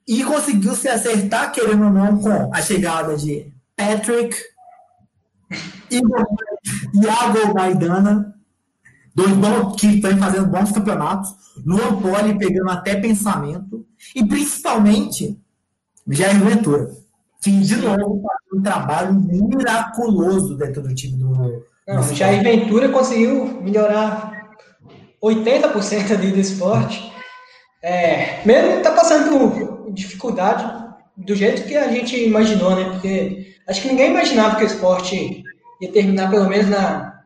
E 0.07 0.23
conseguiu 0.23 0.75
se 0.75 0.87
acertar, 0.87 1.51
querendo 1.51 1.85
ou 1.85 1.89
não, 1.89 2.17
com 2.19 2.53
a 2.53 2.61
chegada 2.61 3.17
de 3.17 3.51
Patrick, 3.75 4.35
Iago 5.91 7.53
Maidana, 7.53 8.35
dois 9.13 9.31
bons 9.33 9.79
que 9.79 9.87
estão 9.87 10.17
fazendo 10.17 10.47
bons 10.47 10.71
campeonatos, 10.71 11.33
Luan 11.65 12.01
Poli 12.01 12.37
pegando 12.37 12.71
até 12.71 12.95
pensamento, 12.95 13.85
e 14.15 14.25
principalmente 14.25 15.39
Jair 16.07 16.39
Ventura, 16.39 16.91
que 17.41 17.51
de 17.51 17.75
novo 17.75 18.21
faz 18.21 18.39
um 18.53 18.61
trabalho 18.61 19.13
miraculoso 19.13 20.57
dentro 20.57 20.81
do 20.81 20.93
time 20.93 21.17
do. 21.17 21.63
Não, 21.87 22.01
do 22.01 22.13
Jair 22.13 22.41
Ventura 22.41 22.89
conseguiu 22.89 23.61
melhorar 23.61 24.51
80% 25.21 26.11
ali 26.11 26.31
do 26.31 26.39
esporte. 26.39 27.11
É, 27.81 28.45
mesmo 28.45 28.81
tá 28.81 28.91
passando 28.91 29.29
por 29.29 29.91
dificuldade 29.91 30.82
do 31.17 31.35
jeito 31.35 31.63
que 31.67 31.75
a 31.75 31.87
gente 31.89 32.17
imaginou, 32.23 32.75
né? 32.75 32.85
Porque 32.91 33.55
acho 33.67 33.81
que 33.81 33.87
ninguém 33.87 34.11
imaginava 34.11 34.55
que 34.55 34.63
o 34.63 34.67
esporte 34.67 35.43
ia 35.81 35.91
terminar 35.91 36.29
pelo 36.29 36.49
menos 36.49 36.69
na, 36.69 37.21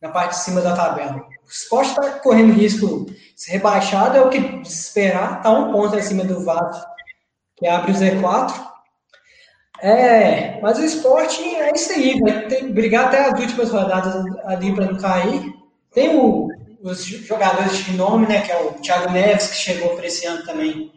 na 0.00 0.08
parte 0.10 0.36
de 0.36 0.44
cima 0.44 0.60
da 0.60 0.74
tabela. 0.74 1.16
O 1.44 1.50
esporte 1.50 1.90
está 1.90 2.10
correndo 2.20 2.52
risco 2.52 3.06
de 3.06 3.16
ser 3.36 3.52
rebaixado, 3.52 4.16
é 4.16 4.20
o 4.20 4.30
que 4.30 4.38
esperar, 4.62 5.38
está 5.38 5.50
um 5.50 5.72
ponto 5.72 5.96
acima 5.96 6.24
do 6.24 6.44
Vasco 6.44 6.92
que 7.56 7.66
abre 7.66 7.92
o 7.92 7.94
Z4. 7.94 8.72
É, 9.80 10.60
mas 10.60 10.78
o 10.78 10.84
esporte 10.84 11.42
é 11.42 11.72
isso 11.74 11.92
aí, 11.92 12.20
vai 12.20 12.46
ter 12.46 12.56
que 12.56 12.72
brigar 12.72 13.06
até 13.06 13.24
as 13.24 13.38
últimas 13.38 13.70
rodadas 13.70 14.24
ali 14.44 14.74
para 14.74 14.86
não 14.86 14.96
cair. 14.96 15.52
Tem 15.92 16.16
o, 16.16 16.48
os 16.82 17.04
jogadores 17.04 17.84
de 17.84 17.92
nome, 17.96 18.26
né, 18.26 18.42
que 18.42 18.52
é 18.52 18.60
o 18.60 18.74
Thiago 18.74 19.10
Neves, 19.10 19.48
que 19.48 19.56
chegou 19.56 19.96
para 19.96 20.06
esse 20.06 20.26
ano 20.26 20.44
também, 20.44 20.92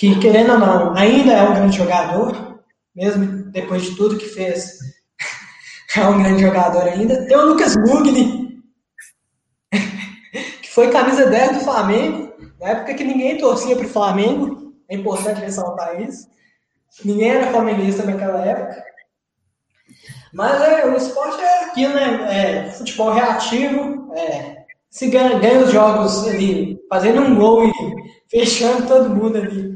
que 0.00 0.18
querendo 0.18 0.52
ou 0.52 0.58
não, 0.58 0.96
ainda 0.96 1.30
é 1.30 1.42
um 1.42 1.52
grande 1.52 1.76
jogador, 1.76 2.58
mesmo 2.96 3.50
depois 3.50 3.82
de 3.82 3.94
tudo 3.96 4.16
que 4.16 4.24
fez 4.24 4.78
é 5.94 6.06
um 6.06 6.22
grande 6.22 6.40
jogador 6.40 6.84
ainda. 6.84 7.26
Tem 7.26 7.36
o 7.36 7.44
Lucas 7.44 7.76
Mugni, 7.76 8.62
que 10.62 10.70
foi 10.70 10.90
camisa 10.90 11.26
10 11.26 11.58
do 11.58 11.64
Flamengo, 11.64 12.32
na 12.58 12.70
época 12.70 12.94
que 12.94 13.04
ninguém 13.04 13.36
torcia 13.36 13.76
para 13.76 13.84
o 13.84 13.90
Flamengo. 13.90 14.72
É 14.88 14.96
importante 14.96 15.42
ressaltar 15.42 16.00
isso. 16.00 16.26
Ninguém 17.04 17.32
era 17.32 17.52
flamenguista 17.52 18.02
naquela 18.02 18.42
época. 18.42 18.82
Mas 20.32 20.62
é, 20.62 20.86
o 20.86 20.96
esporte 20.96 21.42
é 21.42 21.64
aquilo, 21.64 21.92
né? 21.92 22.64
É, 22.64 22.70
futebol 22.70 23.12
reativo, 23.12 24.14
é, 24.14 24.64
se 24.88 25.10
ganha, 25.10 25.38
ganha 25.38 25.62
os 25.62 25.70
jogos 25.70 26.26
ali, 26.26 26.80
fazendo 26.88 27.20
um 27.20 27.34
gol 27.34 27.68
e 27.68 27.72
fechando 28.30 28.86
todo 28.86 29.14
mundo 29.14 29.36
ali, 29.36 29.69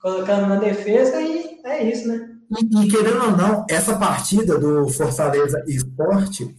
colocando 0.00 0.46
na 0.46 0.56
defesa, 0.56 1.20
e 1.20 1.60
é 1.64 1.82
isso, 1.84 2.08
né? 2.08 2.30
E, 2.50 2.84
e 2.84 2.90
querendo 2.90 3.24
ou 3.24 3.36
não, 3.36 3.66
essa 3.68 3.96
partida 3.96 4.58
do 4.58 4.88
Fortaleza 4.88 5.62
Esporte 5.66 6.56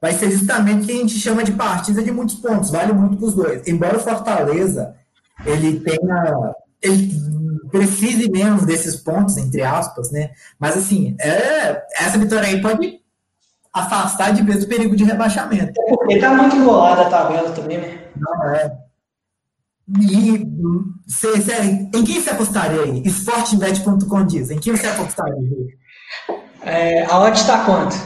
vai 0.00 0.12
ser 0.12 0.30
justamente 0.30 0.82
o 0.82 0.86
que 0.86 0.92
a 0.92 0.96
gente 0.96 1.18
chama 1.18 1.44
de 1.44 1.52
partida 1.52 2.02
de 2.02 2.10
muitos 2.10 2.36
pontos, 2.36 2.70
vale 2.70 2.92
muito 2.92 3.16
para 3.16 3.26
os 3.26 3.34
dois. 3.34 3.68
Embora 3.68 3.98
o 3.98 4.00
Fortaleza 4.00 4.94
ele 5.44 5.80
tenha. 5.80 6.54
Ele 6.82 7.10
precise 7.70 8.30
menos 8.30 8.64
desses 8.64 8.96
pontos, 8.96 9.36
entre 9.36 9.62
aspas, 9.62 10.10
né? 10.10 10.30
Mas 10.58 10.76
assim, 10.76 11.14
é, 11.20 11.84
essa 11.94 12.18
vitória 12.18 12.48
aí 12.48 12.60
pode 12.60 13.00
afastar 13.72 14.32
de 14.32 14.42
vez 14.42 14.64
o 14.64 14.68
perigo 14.68 14.96
de 14.96 15.04
rebaixamento. 15.04 15.80
É 15.80 15.88
porque 15.88 16.18
tá 16.18 16.34
muito 16.34 16.56
enrolada 16.56 17.02
a 17.02 17.10
tabela 17.10 17.50
também, 17.52 17.78
né? 17.78 18.08
Não 18.16 18.44
é. 18.46 18.76
E 19.98 20.46
cê, 21.08 21.40
cê, 21.40 21.62
em 21.94 22.04
quem 22.04 22.20
você 22.20 22.30
apostaria 22.30 22.82
aí? 22.82 23.02
Esportebet.com 23.04 24.26
diz. 24.26 24.50
Em 24.50 24.58
quem 24.58 24.76
você 24.76 24.86
apostaria? 24.86 25.34
É, 26.62 27.04
a 27.06 27.18
odd 27.18 27.36
está 27.36 27.64
quanto? 27.64 27.96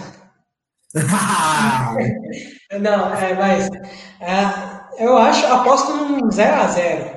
Não, 2.80 3.14
é, 3.14 3.35
mas 3.35 3.68
é, 4.20 5.05
eu 5.05 5.18
acho, 5.18 5.47
aposto 5.47 5.95
num 5.95 6.28
0x0. 6.28 7.14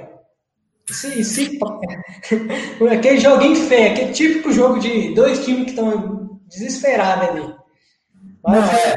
Se, 0.87 1.23
se, 1.23 1.59
aquele 2.91 3.19
joguinho 3.19 3.55
feio, 3.55 3.91
aquele 3.91 4.13
típico 4.13 4.51
jogo 4.51 4.79
de 4.79 5.13
dois 5.13 5.43
times 5.45 5.65
que 5.65 5.69
estão 5.71 6.39
desesperados 6.47 7.29
ali. 7.29 7.55
Mas, 8.43 8.65
não, 8.65 8.71
é, 8.71 8.95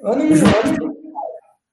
eu 0.00 0.16
não, 0.16 0.24
eu 0.24 0.99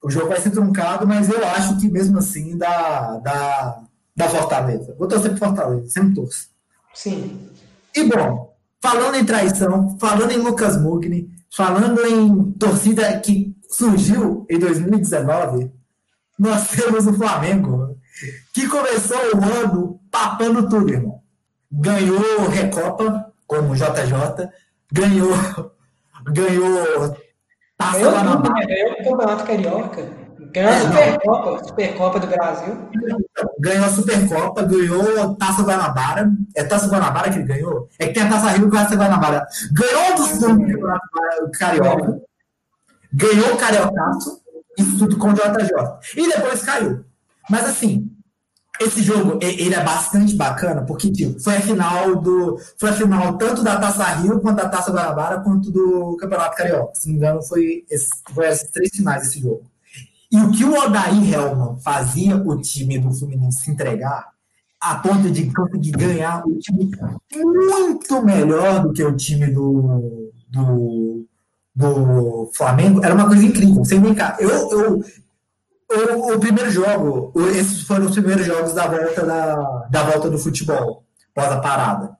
o 0.02 0.10
jogo 0.10 0.28
vai 0.28 0.40
ser 0.40 0.50
truncado, 0.50 1.06
mas 1.06 1.28
eu 1.28 1.44
acho 1.46 1.78
que 1.78 1.88
mesmo 1.88 2.18
assim 2.18 2.56
dá, 2.56 3.18
dá, 3.18 3.82
dá 4.14 4.28
Fortaleza. 4.28 4.94
Vou 4.98 5.08
torcer 5.08 5.30
pro 5.30 5.40
Fortaleza, 5.40 5.88
sempre 5.88 6.14
torço. 6.14 6.48
Sim. 6.94 7.48
E 7.94 8.04
bom, 8.04 8.56
falando 8.80 9.16
em 9.16 9.24
traição, 9.24 9.96
falando 9.98 10.30
em 10.30 10.38
Lucas 10.38 10.80
Mugni, 10.80 11.28
falando 11.54 12.00
em 12.06 12.52
torcida 12.52 13.18
que 13.20 13.56
surgiu 13.70 14.46
em 14.48 14.58
2019, 14.58 15.70
nós 16.38 16.68
temos 16.68 17.06
o 17.06 17.12
Flamengo, 17.14 17.96
que 18.54 18.68
começou 18.68 19.18
o 19.34 19.42
ano 19.42 20.00
papando 20.10 20.68
tudo, 20.68 20.92
irmão. 20.92 21.20
Ganhou 21.70 22.48
Recopa, 22.48 23.32
como 23.46 23.74
JJ, 23.74 24.48
ganhou, 24.92 25.34
ganhou 26.32 27.16
Taça 27.78 27.98
ganhou 27.98 28.12
tudo, 28.12 28.52
né? 28.52 28.66
Ganhou 28.66 28.92
o 28.92 28.96
Campeonato 28.96 29.44
Carioca. 29.44 30.28
Ganhou 30.52 30.70
a 30.70 30.74
é, 30.74 30.80
Supercopa, 30.80 31.64
Supercopa 31.64 32.20
do 32.20 32.26
Brasil. 32.26 32.76
Ganhou 33.60 33.84
a 33.84 33.88
Supercopa, 33.88 34.62
ganhou 34.64 35.22
a 35.22 35.34
Taça 35.36 35.62
Guanabara. 35.62 36.30
É 36.56 36.64
Taça 36.64 36.88
Guanabara 36.88 37.30
que 37.30 37.38
ele 37.38 37.46
ganhou? 37.46 37.88
É 37.98 38.08
que 38.08 38.14
tem 38.14 38.24
a 38.24 38.28
Taça 38.28 38.48
Rio 38.48 38.66
e 38.66 38.76
a 38.76 38.82
Taça 38.82 38.96
Guanabara. 38.96 39.46
Ganhou 39.72 40.16
do 40.16 40.40
Campeonato 40.40 41.50
Carioca. 41.52 42.20
Ganhou 43.12 43.54
o 43.54 43.56
Cariocaço. 43.56 44.42
Isso 44.76 44.98
tudo 44.98 45.16
com 45.16 45.30
o 45.30 45.34
JJ. 45.34 45.70
E 46.16 46.28
depois 46.28 46.62
caiu. 46.62 47.04
Mas 47.48 47.64
assim, 47.64 48.10
esse 48.80 49.02
jogo, 49.02 49.38
ele 49.42 49.74
é 49.74 49.82
bastante 49.82 50.34
bacana, 50.36 50.82
porque 50.82 51.10
tipo, 51.10 51.40
foi 51.40 51.56
a 51.56 51.60
final 51.60 52.16
do. 52.16 52.58
Foi 52.78 52.90
a 52.90 52.92
final 52.92 53.36
tanto 53.36 53.62
da 53.62 53.78
Taça 53.78 54.04
Rio, 54.04 54.40
quanto 54.40 54.56
da 54.56 54.68
Taça 54.68 54.92
Guanabara, 54.92 55.40
quanto 55.40 55.70
do 55.70 56.16
Campeonato 56.16 56.56
Carioca. 56.56 56.94
Se 56.94 57.06
não 57.06 57.14
me 57.14 57.18
engano, 57.18 57.42
foi, 57.42 57.84
esse, 57.90 58.08
foi 58.32 58.46
essas 58.46 58.70
três 58.70 58.90
finais 58.90 59.22
desse 59.22 59.40
jogo. 59.40 59.62
E 60.30 60.38
o 60.38 60.50
que 60.52 60.64
o 60.64 60.74
Odair 60.74 61.34
Helman 61.34 61.78
fazia 61.80 62.36
o 62.36 62.60
time 62.60 62.98
do 62.98 63.12
Fluminense 63.12 63.64
se 63.64 63.70
entregar, 63.70 64.28
a 64.80 64.96
ponto 64.96 65.30
de 65.30 65.50
conseguir 65.52 65.92
ganhar 65.92 66.42
um 66.46 66.58
time 66.58 66.90
muito 67.34 68.22
melhor 68.22 68.82
do 68.82 68.92
que 68.92 69.02
o 69.02 69.16
time 69.16 69.46
do, 69.46 70.30
do, 70.50 71.26
do 71.74 72.50
Flamengo, 72.54 73.02
era 73.02 73.14
uma 73.14 73.26
coisa 73.26 73.44
incrível. 73.44 73.84
Sem 73.84 74.00
brincar. 74.00 74.36
Eu, 74.38 74.50
eu, 74.70 75.04
o, 75.90 76.34
o, 76.34 76.40
primeiro 76.40 76.70
jogo, 76.70 77.32
esses 77.50 77.82
foram 77.82 78.06
os 78.06 78.12
primeiros 78.12 78.46
jogos 78.46 78.72
da 78.72 78.86
volta 78.86 79.24
da, 79.24 79.56
da 79.90 80.02
volta 80.04 80.30
do 80.30 80.38
futebol, 80.38 81.04
pós 81.34 81.50
a 81.50 81.60
parada. 81.60 82.16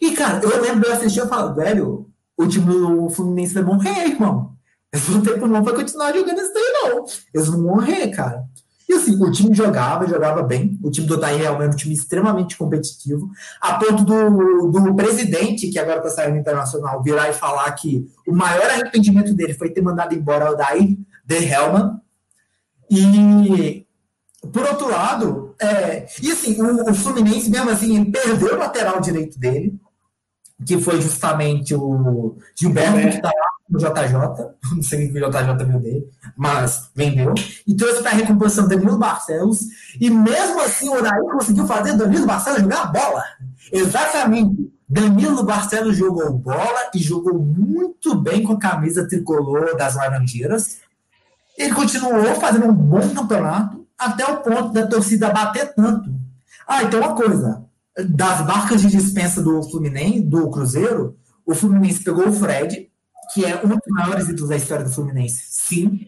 E, 0.00 0.12
cara, 0.12 0.40
eu 0.44 0.62
lembro 0.62 0.80
de 0.80 0.86
eu 0.86 0.92
assistir 0.92 1.24
e 1.24 1.28
falar, 1.28 1.52
velho, 1.52 2.08
o 2.36 2.46
time 2.46 2.66
do 2.66 3.10
Fluminense 3.10 3.54
vai 3.54 3.64
morrer, 3.64 4.06
irmão. 4.06 4.52
Eles 4.92 5.08
não 5.08 5.20
tem 5.20 5.38
como 5.38 5.62
pra 5.64 5.74
continuar 5.74 6.14
jogando 6.14 6.40
isso 6.40 6.54
daí, 6.54 6.72
não. 6.72 7.04
Eles 7.34 7.48
vão 7.48 7.60
morrer, 7.60 8.08
cara. 8.08 8.44
E 8.88 8.94
assim, 8.94 9.22
o 9.22 9.30
time 9.30 9.54
jogava, 9.54 10.08
jogava 10.08 10.42
bem. 10.42 10.78
O 10.82 10.90
time 10.90 11.06
do 11.06 11.14
Odair 11.14 11.44
é 11.44 11.50
um 11.50 11.70
time 11.70 11.92
extremamente 11.92 12.56
competitivo, 12.56 13.28
a 13.60 13.74
ponto 13.74 14.02
do, 14.02 14.70
do 14.70 14.94
presidente, 14.94 15.68
que 15.68 15.78
agora 15.78 15.98
está 15.98 16.08
saindo 16.08 16.38
internacional, 16.38 17.02
virar 17.02 17.28
e 17.28 17.34
falar 17.34 17.70
que 17.72 18.06
o 18.26 18.34
maior 18.34 18.64
arrependimento 18.70 19.34
dele 19.34 19.52
foi 19.52 19.70
ter 19.70 19.82
mandado 19.82 20.14
embora 20.14 20.48
o 20.48 20.54
Odair 20.54 20.96
de 21.22 21.36
Helman, 21.36 22.00
e, 22.90 23.86
por 24.52 24.62
outro 24.62 24.88
lado, 24.88 25.54
é, 25.60 26.06
e 26.22 26.30
assim, 26.30 26.60
o, 26.60 26.90
o, 26.90 26.94
Fluminense, 26.94 27.50
mesmo 27.50 27.70
assim, 27.70 28.04
perdeu 28.04 28.54
o 28.54 28.58
lateral 28.58 29.00
direito 29.00 29.38
dele, 29.38 29.78
que 30.64 30.78
foi 30.78 31.00
justamente 31.00 31.74
o 31.74 32.36
Gilberto, 32.58 32.98
é. 32.98 33.08
que 33.08 33.16
está 33.16 33.28
lá 33.28 33.48
no 33.68 33.78
JJ, 33.78 34.72
não 34.74 34.82
sei 34.82 35.08
o 35.08 35.12
que 35.12 35.24
o 35.24 35.30
JJ 35.30 35.66
viu 35.66 35.80
dele, 35.80 36.08
mas 36.36 36.90
vendeu, 36.94 37.34
e 37.66 37.74
trouxe 37.74 38.02
para 38.02 38.12
a 38.12 38.14
recomposição 38.14 38.68
Danilo 38.68 38.98
Barcelos, 38.98 39.60
e 40.00 40.08
mesmo 40.10 40.60
assim 40.60 40.88
o 40.88 40.98
Odaí 40.98 41.20
conseguiu 41.32 41.66
fazer 41.66 41.96
Danilo 41.96 42.26
Barcelos 42.26 42.62
jogar 42.62 42.86
bola. 42.86 43.24
Exatamente. 43.72 44.72
Danilo 44.88 45.42
Barcelos 45.42 45.96
jogou 45.96 46.32
bola 46.32 46.90
e 46.94 46.98
jogou 46.98 47.38
muito 47.38 48.14
bem 48.14 48.42
com 48.42 48.54
a 48.54 48.58
camisa 48.58 49.06
tricolor 49.06 49.76
das 49.76 49.96
Laranjeiras. 49.96 50.78
Ele 51.58 51.74
continuou 51.74 52.36
fazendo 52.36 52.66
um 52.66 52.72
bom 52.72 53.00
campeonato 53.12 53.84
até 53.98 54.24
o 54.24 54.36
ponto 54.36 54.72
da 54.72 54.86
torcida 54.86 55.30
bater 55.30 55.74
tanto. 55.74 56.08
Ah, 56.66 56.84
então 56.84 57.00
uma 57.00 57.16
coisa. 57.16 57.64
Das 58.10 58.46
marcas 58.46 58.80
de 58.80 58.86
dispensa 58.86 59.42
do 59.42 59.60
Fluminense, 59.64 60.20
do 60.20 60.48
Cruzeiro, 60.50 61.16
o 61.44 61.52
Fluminense 61.52 62.04
pegou 62.04 62.28
o 62.28 62.32
Fred, 62.32 62.88
que 63.34 63.44
é 63.44 63.60
um 63.64 63.68
dos 63.68 63.78
maiores 63.88 64.28
ídolos 64.28 64.50
da 64.50 64.56
história 64.56 64.84
do 64.84 64.90
Fluminense, 64.90 65.42
sim. 65.48 66.06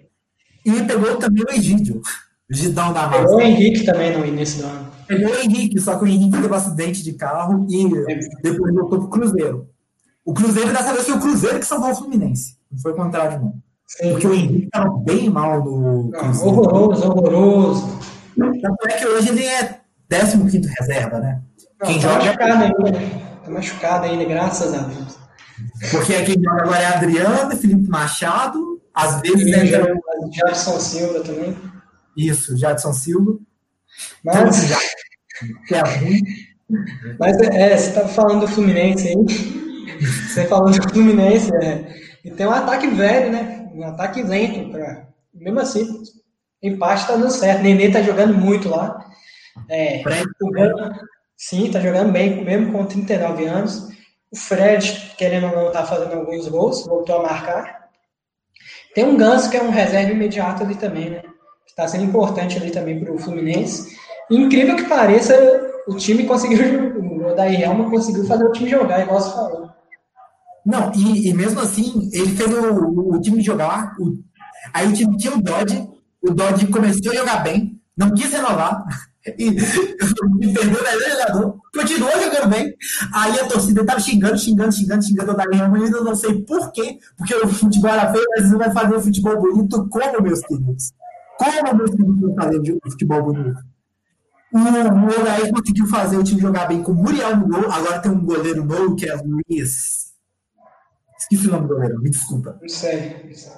E 0.65 0.71
pegou 0.85 1.17
também 1.17 1.43
o 1.43 1.51
Egídio, 1.51 2.01
o 2.49 2.55
Gidão 2.55 2.93
da 2.93 3.09
Massa. 3.09 3.23
Pegou 3.23 3.37
o 3.39 3.41
Henrique 3.41 3.85
também 3.85 4.17
no 4.17 4.25
início 4.25 4.63
do 4.63 4.69
ano. 4.69 4.91
Pegou 5.09 5.33
o 5.33 5.35
Henrique, 5.35 5.81
só 5.81 5.99
que 5.99 6.05
o 6.05 6.07
Henrique 6.07 6.31
teve 6.31 6.47
um 6.47 6.55
acidente 6.55 7.03
de 7.03 7.15
carro 7.15 7.67
e 7.69 7.89
depois 8.41 8.73
voltou 8.73 9.01
pro 9.01 9.09
Cruzeiro. 9.09 9.69
O 10.25 10.33
Cruzeiro, 10.33 10.73
dessa 10.73 10.93
vez, 10.93 11.07
foi 11.07 11.17
o 11.17 11.21
Cruzeiro 11.21 11.59
que 11.59 11.67
salvou 11.67 11.91
o 11.91 11.95
Fluminense. 11.97 12.57
Não 12.71 12.79
foi 12.79 12.93
o 12.93 12.97
contrário, 12.97 13.41
não. 13.41 13.70
Porque 13.99 14.27
o 14.27 14.35
Henrique 14.35 14.67
estava 14.67 14.91
bem 14.99 15.29
mal 15.29 15.65
no. 15.65 16.11
Não, 16.11 16.47
horroroso, 16.47 17.09
horroroso. 17.09 17.99
Tanto 18.37 18.89
é 18.89 18.93
que 18.93 19.07
hoje 19.07 19.31
ele 19.31 19.45
é 19.45 19.81
15 20.09 20.69
reserva, 20.79 21.19
né? 21.19 21.43
Não, 21.81 21.89
quem 21.89 22.01
tá 22.01 22.09
joga. 22.09 22.25
Machucado 22.25 22.63
ainda. 22.63 23.01
Tá 23.45 23.51
machucado 23.51 24.05
ainda, 24.07 24.25
graças 24.25 24.75
a 24.75 24.79
Deus. 24.79 25.19
Porque 25.91 26.23
quem 26.23 26.43
joga 26.43 26.63
agora 26.63 26.79
é 26.79 26.87
Adriano, 26.87 27.57
Felipe 27.57 27.89
Machado, 27.89 28.81
às 28.95 29.21
vezes 29.21 29.47
e 29.47 29.55
entra. 29.55 29.95
Jadson 30.33 30.79
Silva 30.79 31.21
também. 31.21 31.57
Isso, 32.17 32.57
Jadson 32.57 32.93
Silva. 32.93 33.39
Mas. 34.25 34.65
Então, 34.65 34.79
que 35.67 35.75
é 35.75 35.81
ruim. 35.81 36.23
Mas 37.19 37.37
é, 37.41 37.77
você 37.77 37.89
estava 37.89 38.09
falando 38.09 38.41
do 38.43 38.49
Fluminense 38.49 39.09
aí. 39.09 39.61
Você 40.01 40.47
falando 40.47 40.79
do 40.79 40.89
Fluminense, 40.91 41.53
é, 41.57 42.01
e 42.25 42.31
tem 42.31 42.47
um 42.47 42.53
ataque 42.53 42.87
velho, 42.89 43.33
né? 43.33 43.60
Um 43.75 43.85
ataque 43.85 44.23
lento. 44.23 44.71
Pra... 44.71 45.07
Mesmo 45.35 45.61
assim, 45.61 46.03
empate 46.63 47.07
tá 47.07 47.15
dando 47.15 47.31
certo. 47.31 47.63
Nenê 47.63 47.91
tá 47.91 48.03
jogando 48.03 48.35
muito 48.35 48.69
lá. 48.69 49.07
É, 49.69 50.03
sim, 51.37 51.71
tá 51.71 51.81
jogando 51.81 52.13
bem, 52.13 52.45
mesmo 52.45 52.73
com 52.73 52.85
39 52.85 53.45
anos. 53.47 53.89
O 54.31 54.37
Fred, 54.37 55.15
querendo 55.19 55.49
ou 55.49 55.57
não, 55.57 55.73
tá 55.73 55.85
fazendo 55.85 56.15
alguns 56.15 56.47
gols, 56.49 56.87
voltou 56.87 57.17
a 57.17 57.23
marcar. 57.23 57.91
Tem 58.95 59.05
um 59.05 59.17
Ganso, 59.17 59.51
que 59.51 59.57
é 59.57 59.63
um 59.63 59.71
reserva 59.71 60.13
imediato 60.13 60.63
ali 60.63 60.75
também, 60.75 61.11
né? 61.11 61.23
Que 61.67 61.75
tá 61.75 61.87
sendo 61.87 62.05
importante 62.05 62.57
ali 62.57 62.71
também 62.71 63.01
pro 63.01 63.19
Fluminense. 63.19 63.97
E, 64.31 64.37
incrível 64.37 64.77
que 64.77 64.89
pareça, 64.89 65.35
o 65.87 65.97
time 65.97 66.27
conseguiu, 66.27 66.99
o 66.99 67.27
Odair 67.27 67.61
Helma 67.61 67.91
conseguiu 67.91 68.25
fazer 68.27 68.45
o 68.45 68.53
time 68.53 68.71
jogar, 68.71 69.01
igual 69.01 69.21
você 69.21 69.33
falou. 69.33 69.70
Não, 70.71 70.93
e, 70.95 71.29
e 71.29 71.35
mesmo 71.35 71.59
assim, 71.61 72.09
ele 72.13 72.37
fez 72.37 72.49
o, 72.53 73.15
o 73.15 73.21
time 73.21 73.43
jogar. 73.43 73.93
O, 73.99 74.19
aí 74.73 74.87
o 74.87 74.93
time 74.93 75.17
tinha 75.17 75.35
o 75.35 75.43
Dodge, 75.43 75.89
o 76.23 76.31
Dodge 76.33 76.69
começou 76.69 77.11
a 77.11 77.17
jogar 77.17 77.43
bem, 77.43 77.81
não 77.97 78.15
quis 78.15 78.31
renovar. 78.31 78.85
E 79.39 79.53
perdeu 79.53 80.81
o 80.81 81.11
jogador, 81.11 81.59
continuou 81.75 82.11
jogando 82.13 82.49
bem. 82.49 82.75
Aí 83.13 83.39
a 83.39 83.47
torcida 83.47 83.83
estava 83.83 84.01
xingando, 84.01 84.39
xingando, 84.39 84.73
xingando, 84.73 85.05
xingando 85.05 85.33
o 85.33 85.37
Daniel 85.37 85.71
Menino, 85.71 85.99
eu 85.99 86.05
não 86.05 86.15
sei 86.15 86.43
por 86.43 86.73
quê, 86.73 86.99
porque 87.19 87.35
o 87.35 87.47
futebol 87.47 87.91
era 87.91 88.11
feio, 88.11 88.25
mas 88.35 88.51
não 88.51 88.59
vai 88.59 88.73
fazer 88.73 88.97
um 88.97 89.01
futebol 89.03 89.39
bonito 89.39 89.87
como, 89.91 90.23
meus 90.23 90.41
queridos? 90.41 90.93
Como, 91.37 91.77
meus 91.77 91.91
queridos, 91.91 92.19
vão 92.19 92.35
fazer 92.35 92.73
um 92.73 92.91
futebol 92.91 93.23
bonito? 93.25 93.61
O, 94.55 94.59
o 94.59 95.21
Odair 95.21 95.53
conseguiu 95.53 95.87
fazer 95.87 96.17
o 96.17 96.25
time 96.25 96.41
jogar 96.41 96.67
bem 96.67 96.83
com 96.83 96.93
o 96.93 96.95
Muriel 96.95 97.37
no 97.37 97.47
gol, 97.47 97.71
agora 97.71 97.99
tem 97.99 98.11
um 98.11 98.25
goleiro 98.25 98.65
novo 98.65 98.97
que 98.97 99.07
é 99.07 99.15
o 99.15 99.21
Luiz. 99.23 100.10
Esqueci 101.21 101.49
o 101.49 101.53
nome 101.53 101.69
do 101.69 101.75
goleiro, 101.75 102.01
me 102.01 102.11
desculpa. 102.11 102.59
Não 102.61 102.69
sei. 102.69 103.23
Não 103.25 103.35
sei. 103.35 103.53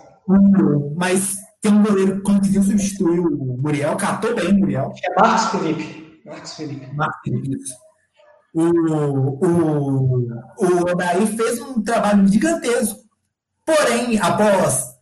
mas 0.96 1.38
tem 1.60 1.72
um 1.72 1.82
goleiro 1.82 2.16
que 2.16 2.22
conseguiu 2.22 2.62
substituir 2.62 3.20
o 3.20 3.56
Muriel, 3.56 3.96
catou 3.96 4.34
bem 4.34 4.48
o 4.48 4.58
Muriel. 4.58 4.92
É 5.04 5.20
Marcos 5.20 5.60
Felipe. 5.60 6.20
Marcos 6.26 6.54
Felipe. 6.54 6.94
Marcos 6.94 7.20
Felipe. 7.24 7.64
O, 8.54 8.64
o, 8.64 10.28
o 10.58 10.90
Odair 10.90 11.26
fez 11.26 11.60
um 11.60 11.82
trabalho 11.82 12.26
gigantesco. 12.28 13.00
Porém, 13.64 14.18
após 14.18 14.92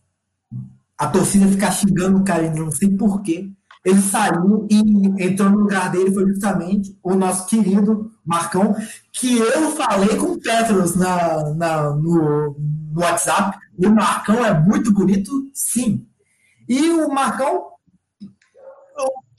a 0.97 1.07
torcida 1.07 1.47
ficar 1.47 1.71
xingando 1.71 2.19
o 2.19 2.23
cara, 2.23 2.53
não 2.53 2.71
sei 2.71 2.95
porquê, 2.95 3.51
ele 3.83 4.01
saiu 4.01 4.67
e 4.69 5.23
entrou 5.25 5.49
no 5.49 5.59
lugar 5.59 5.91
dele 5.91 6.13
foi 6.13 6.27
justamente 6.27 6.95
o 7.01 7.15
nosso 7.15 7.47
querido 7.47 8.11
Marcão, 8.23 8.75
que 9.11 9.37
eu 9.37 9.71
falei 9.71 10.15
com 10.17 10.33
o 10.33 10.39
Petros 10.39 10.95
na, 10.95 11.53
na, 11.55 11.89
no, 11.89 12.55
no 12.93 13.01
WhatsApp. 13.01 13.57
O 13.77 13.89
Marcão 13.89 14.45
é 14.45 14.53
muito 14.59 14.93
bonito, 14.93 15.31
sim. 15.53 16.05
E 16.69 16.91
o 16.91 17.09
Marcão, 17.09 17.63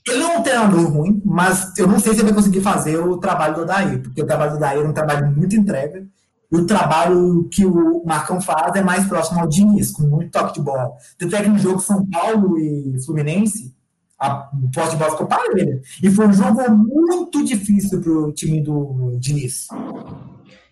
ele 0.07 0.19
não 0.19 0.31
é 0.33 0.37
um 0.37 0.43
treinador 0.43 0.91
ruim, 0.91 1.21
mas 1.23 1.77
eu 1.77 1.87
não 1.87 1.99
sei 1.99 2.13
se 2.13 2.19
ele 2.19 2.25
vai 2.25 2.33
conseguir 2.33 2.61
fazer 2.61 2.97
o 2.97 3.17
trabalho 3.17 3.55
do 3.55 3.65
Daí, 3.65 3.97
porque 3.99 4.21
o 4.21 4.27
trabalho 4.27 4.51
do 4.51 4.59
Daí 4.59 4.81
é 4.81 4.83
um 4.83 4.93
trabalho 4.93 5.31
muito 5.31 5.55
entrega. 5.55 6.05
E 6.51 6.55
o 6.55 6.67
trabalho 6.67 7.47
que 7.49 7.65
o 7.65 8.03
Marcão 8.05 8.39
faz 8.39 8.75
é 8.75 8.83
mais 8.83 9.07
próximo 9.07 9.39
ao 9.39 9.47
Diniz, 9.47 9.89
com 9.91 10.03
muito 10.03 10.31
toque 10.31 10.55
de 10.55 10.61
bola. 10.61 10.91
Tanto 11.17 11.35
é 11.35 11.41
que 11.41 11.49
no 11.49 11.57
jogo 11.57 11.79
São 11.79 12.05
Paulo 12.05 12.59
e 12.59 13.01
Fluminense, 13.03 13.73
a 14.23 14.49
posse 14.73 14.91
de 14.91 14.95
bola 14.95 15.11
ficou 15.11 15.27
parelha. 15.27 15.81
E 16.01 16.09
foi 16.09 16.27
um 16.27 16.33
jogo 16.33 16.71
muito 16.71 17.43
difícil 17.43 18.01
para 18.01 18.11
o 18.11 18.31
time 18.31 18.61
do 18.61 19.17
Diniz. 19.19 19.67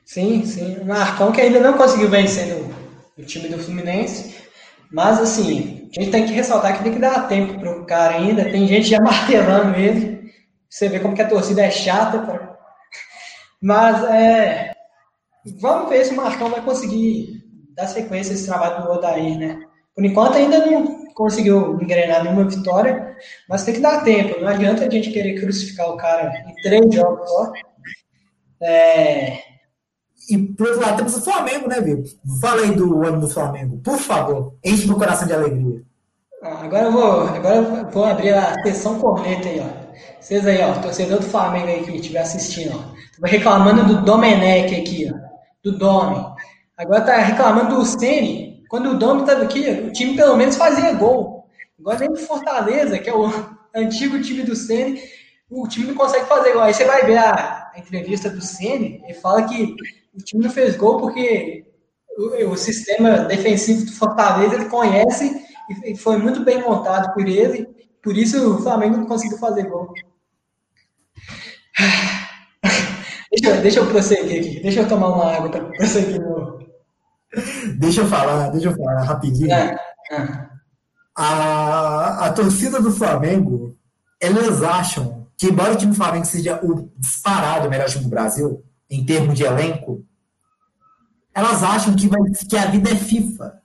Sim, 0.05 0.45
sim. 0.45 0.77
O 0.77 0.85
Marcão 0.85 1.33
que 1.33 1.41
ainda 1.41 1.59
não 1.59 1.73
conseguiu 1.73 2.09
vencer 2.09 2.47
no, 3.17 3.25
time 3.25 3.49
do 3.49 3.59
Fluminense. 3.59 4.37
Mas, 4.89 5.19
assim, 5.19 5.89
a 5.91 6.01
gente 6.01 6.11
tem 6.11 6.25
que 6.25 6.31
ressaltar 6.31 6.77
que 6.77 6.83
tem 6.83 6.93
que 6.93 6.99
dar 6.99 7.27
tempo 7.27 7.59
para 7.59 7.77
o 7.77 7.85
cara 7.85 8.15
ainda. 8.15 8.49
Tem 8.49 8.65
gente 8.67 8.87
já 8.87 8.99
martelando 9.03 9.77
ele. 9.77 10.31
Você 10.69 10.87
vê 10.87 11.01
como 11.01 11.13
que 11.13 11.21
a 11.21 11.27
torcida 11.27 11.61
é 11.61 11.71
chata. 11.71 12.19
Pra... 12.19 12.57
Mas, 13.61 14.01
é... 14.05 14.71
Vamos 15.59 15.89
ver 15.89 16.05
se 16.05 16.13
o 16.13 16.17
Marcão 16.17 16.49
vai 16.49 16.61
conseguir 16.61 17.43
dar 17.75 17.87
sequência 17.87 18.31
a 18.31 18.35
esse 18.35 18.45
trabalho 18.45 18.83
do 18.83 18.91
Odair, 18.91 19.37
né? 19.37 19.59
Por 20.01 20.05
enquanto 20.07 20.35
ainda 20.35 20.65
não 20.65 21.13
conseguiu 21.13 21.79
engrenar 21.79 22.23
nenhuma 22.23 22.49
vitória, 22.49 23.15
mas 23.47 23.63
tem 23.63 23.75
que 23.75 23.79
dar 23.79 24.03
tempo. 24.03 24.41
Não 24.41 24.47
adianta 24.47 24.83
a 24.83 24.89
gente 24.89 25.11
querer 25.11 25.39
crucificar 25.39 25.89
o 25.91 25.97
cara 25.97 26.43
em 26.47 26.55
três 26.63 26.95
jogos 26.95 27.29
só. 27.29 27.51
É... 28.63 29.37
E 30.27 30.37
por 30.39 30.67
outro 30.67 30.81
lado, 30.81 30.97
temos 30.97 31.17
o 31.17 31.23
Flamengo, 31.23 31.67
né, 31.67 31.79
Vitor? 31.81 32.11
Fala 32.41 32.61
aí 32.63 32.71
do 32.71 33.05
ano 33.05 33.19
do 33.19 33.29
Flamengo, 33.29 33.77
por 33.77 33.99
favor. 33.99 34.55
Enche 34.65 34.87
meu 34.87 34.97
coração 34.97 35.27
de 35.27 35.33
alegria. 35.33 35.83
Ah, 36.41 36.63
agora 36.63 36.85
eu 36.85 36.91
vou, 36.91 37.21
agora 37.27 37.55
eu 37.57 37.91
vou 37.91 38.05
abrir 38.05 38.33
a 38.33 38.59
sessão 38.63 38.97
corneta 38.97 39.49
aí, 39.49 39.59
ó. 39.59 39.91
Vocês 40.19 40.47
aí, 40.47 40.63
ó, 40.63 40.73
torcedor 40.81 41.19
do 41.19 41.25
Flamengo 41.25 41.67
aí 41.67 41.83
que 41.83 41.91
estiver 41.91 42.21
assistindo, 42.21 42.75
ó. 42.75 42.95
Tô 43.19 43.27
reclamando 43.27 43.85
do 43.85 44.01
Domenech 44.01 44.73
aqui, 44.73 45.11
ó. 45.13 45.17
Do 45.63 45.77
Domi. 45.77 46.25
Agora 46.75 47.01
tá 47.01 47.17
reclamando 47.17 47.75
do 47.75 47.85
Ceni 47.85 48.50
quando 48.71 48.91
o 48.91 48.97
Domi 48.97 49.23
estava 49.23 49.43
aqui, 49.43 49.69
o 49.69 49.91
time 49.91 50.15
pelo 50.15 50.37
menos 50.37 50.55
fazia 50.55 50.93
gol. 50.93 51.45
Agora 51.77 51.97
vem 51.97 52.09
do 52.09 52.17
Fortaleza, 52.17 52.97
que 52.97 53.09
é 53.09 53.13
o 53.13 53.25
antigo 53.75 54.21
time 54.21 54.43
do 54.43 54.55
Ceni, 54.55 55.03
o 55.49 55.67
time 55.67 55.87
não 55.87 55.93
consegue 55.93 56.25
fazer 56.25 56.53
gol. 56.53 56.61
Aí 56.61 56.73
você 56.73 56.85
vai 56.85 57.05
ver 57.05 57.17
a, 57.17 57.73
entrevista 57.75 58.29
do 58.29 58.41
Ceni, 58.41 59.01
ele 59.03 59.13
fala 59.15 59.43
que 59.43 59.75
o 60.13 60.23
time 60.23 60.45
não 60.45 60.49
fez 60.49 60.77
gol 60.77 61.01
porque 61.01 61.65
o, 62.17 62.51
o 62.51 62.55
sistema 62.55 63.25
defensivo 63.25 63.83
do 63.83 63.91
Fortaleza 63.91 64.55
ele 64.55 64.69
conhece 64.69 65.45
e 65.83 65.97
foi 65.97 66.15
muito 66.15 66.41
bem 66.45 66.61
montado 66.61 67.13
por 67.13 67.27
ele, 67.27 67.67
por 68.01 68.15
isso 68.15 68.55
o 68.55 68.61
Flamengo 68.61 68.95
não 68.95 69.05
conseguiu 69.05 69.37
fazer 69.37 69.67
gol. 69.67 69.93
Deixa, 73.33 73.61
deixa 73.61 73.79
eu 73.79 73.87
prosseguir 73.87 74.41
aqui, 74.41 74.59
deixa 74.59 74.81
eu 74.81 74.87
tomar 74.89 75.07
uma 75.07 75.33
água 75.33 75.49
para 75.49 75.63
prosseguir 75.63 76.19
no, 76.19 76.60
Deixa 77.77 78.01
eu 78.01 78.07
falar, 78.07 78.49
deixa 78.49 78.69
eu 78.69 78.75
falar 78.75 79.03
rapidinho. 79.03 79.51
É, 79.51 79.77
é. 80.11 80.49
A, 81.17 82.25
a 82.25 82.33
torcida 82.33 82.81
do 82.81 82.91
Flamengo, 82.91 83.77
elas 84.19 84.61
acham 84.63 85.27
que, 85.37 85.47
embora 85.47 85.73
o 85.73 85.77
time 85.77 85.91
do 85.91 85.97
Flamengo 85.97 86.25
seja 86.25 86.59
o 86.63 86.89
disparado 86.97 87.69
melhor 87.69 87.87
time 87.87 88.03
do 88.03 88.09
Brasil, 88.09 88.63
em 88.89 89.05
termos 89.05 89.35
de 89.35 89.43
elenco, 89.43 90.05
elas 91.33 91.63
acham 91.63 91.95
que, 91.95 92.07
vai, 92.07 92.19
que 92.47 92.57
a 92.57 92.65
vida 92.65 92.89
é 92.89 92.95
FIFA. 92.95 93.61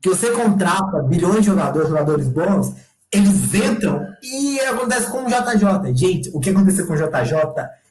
Que 0.00 0.08
você 0.08 0.30
contrata 0.30 1.02
bilhões 1.02 1.40
de 1.40 1.46
jogadores, 1.46 1.88
jogadores 1.88 2.28
bons, 2.28 2.74
eles 3.10 3.54
entram 3.54 4.06
e 4.22 4.60
acontece 4.60 5.10
com 5.10 5.24
o 5.24 5.28
JJ. 5.28 5.94
Gente, 5.94 6.30
o 6.32 6.40
que 6.40 6.50
aconteceu 6.50 6.86
com 6.86 6.94
o 6.94 6.96
JJ 6.96 7.34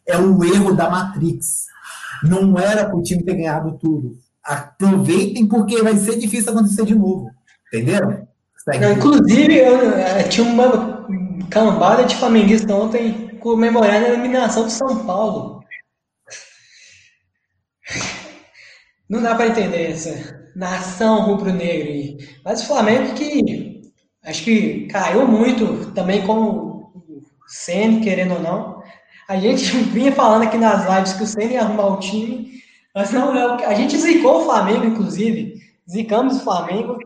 é 0.05 0.17
um 0.17 0.43
erro 0.43 0.73
da 0.73 0.89
Matrix. 0.89 1.67
Não 2.23 2.57
era 2.57 2.85
para 2.85 2.95
o 2.95 3.03
time 3.03 3.23
ter 3.23 3.35
ganhado 3.35 3.77
tudo 3.77 4.17
aproveitem 4.43 5.47
porque 5.47 5.81
vai 5.81 5.95
ser 5.95 6.17
difícil 6.17 6.51
acontecer 6.51 6.85
de 6.85 6.95
novo. 6.95 7.29
Entenderam? 7.67 8.27
inclusive, 8.95 9.57
eu, 9.57 9.91
eh, 9.91 10.23
tinha 10.23 10.45
uma 10.45 11.07
cambada 11.49 12.03
de 12.03 12.15
flamenguistas 12.15 12.69
ontem 12.69 13.37
comemorando 13.39 14.05
a 14.05 14.09
eliminação 14.09 14.63
do 14.63 14.69
São 14.69 15.05
Paulo. 15.05 15.63
Não 19.09 19.21
dá 19.21 19.35
para 19.35 19.47
entender 19.47 19.91
essa 19.91 20.49
nação 20.55 21.23
rubro-negra. 21.23 22.25
Mas 22.45 22.61
o 22.61 22.67
Flamengo 22.67 23.13
que 23.13 23.81
acho 24.23 24.43
que 24.43 24.87
caiu 24.87 25.27
muito 25.27 25.91
também 25.93 26.25
com 26.25 26.33
o 26.33 26.91
Senna, 27.47 28.01
querendo 28.01 28.35
ou 28.35 28.41
não. 28.41 28.83
A 29.27 29.37
gente 29.37 29.65
vinha 29.91 30.11
falando 30.11 30.43
aqui 30.43 30.57
nas 30.57 30.87
lives 30.87 31.13
que 31.13 31.23
o 31.23 31.27
Senna 31.27 31.53
ia 31.53 31.61
arrumar 31.61 31.87
o 31.87 31.99
time 31.99 32.60
mas 32.93 33.11
não 33.11 33.35
é 33.35 33.53
o 33.53 33.57
que. 33.57 33.63
A 33.63 33.73
gente 33.73 33.97
zicou 33.97 34.41
o 34.41 34.45
Flamengo, 34.45 34.85
inclusive. 34.85 35.61
Zicamos 35.89 36.37
o 36.37 36.43
Flamengo. 36.43 36.97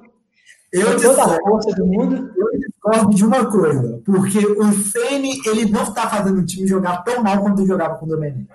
Eu 0.72 1.00
toda 1.00 1.24
a 1.24 1.40
força 1.40 1.72
do 1.72 1.86
mundo. 1.86 2.32
Eu 2.36 2.60
discordo 2.60 3.16
de 3.16 3.26
uma 3.26 3.50
coisa, 3.50 4.02
porque 4.06 4.46
o 4.46 4.74
Ceni 4.74 5.40
ele 5.46 5.72
não 5.72 5.84
está 5.84 6.10
fazendo 6.10 6.40
o 6.40 6.46
time 6.46 6.68
jogar 6.68 7.04
tão 7.04 7.24
mal 7.24 7.42
quanto 7.42 7.66
jogava 7.66 7.96
com 7.96 8.06
o 8.06 8.10
Domenech. 8.10 8.48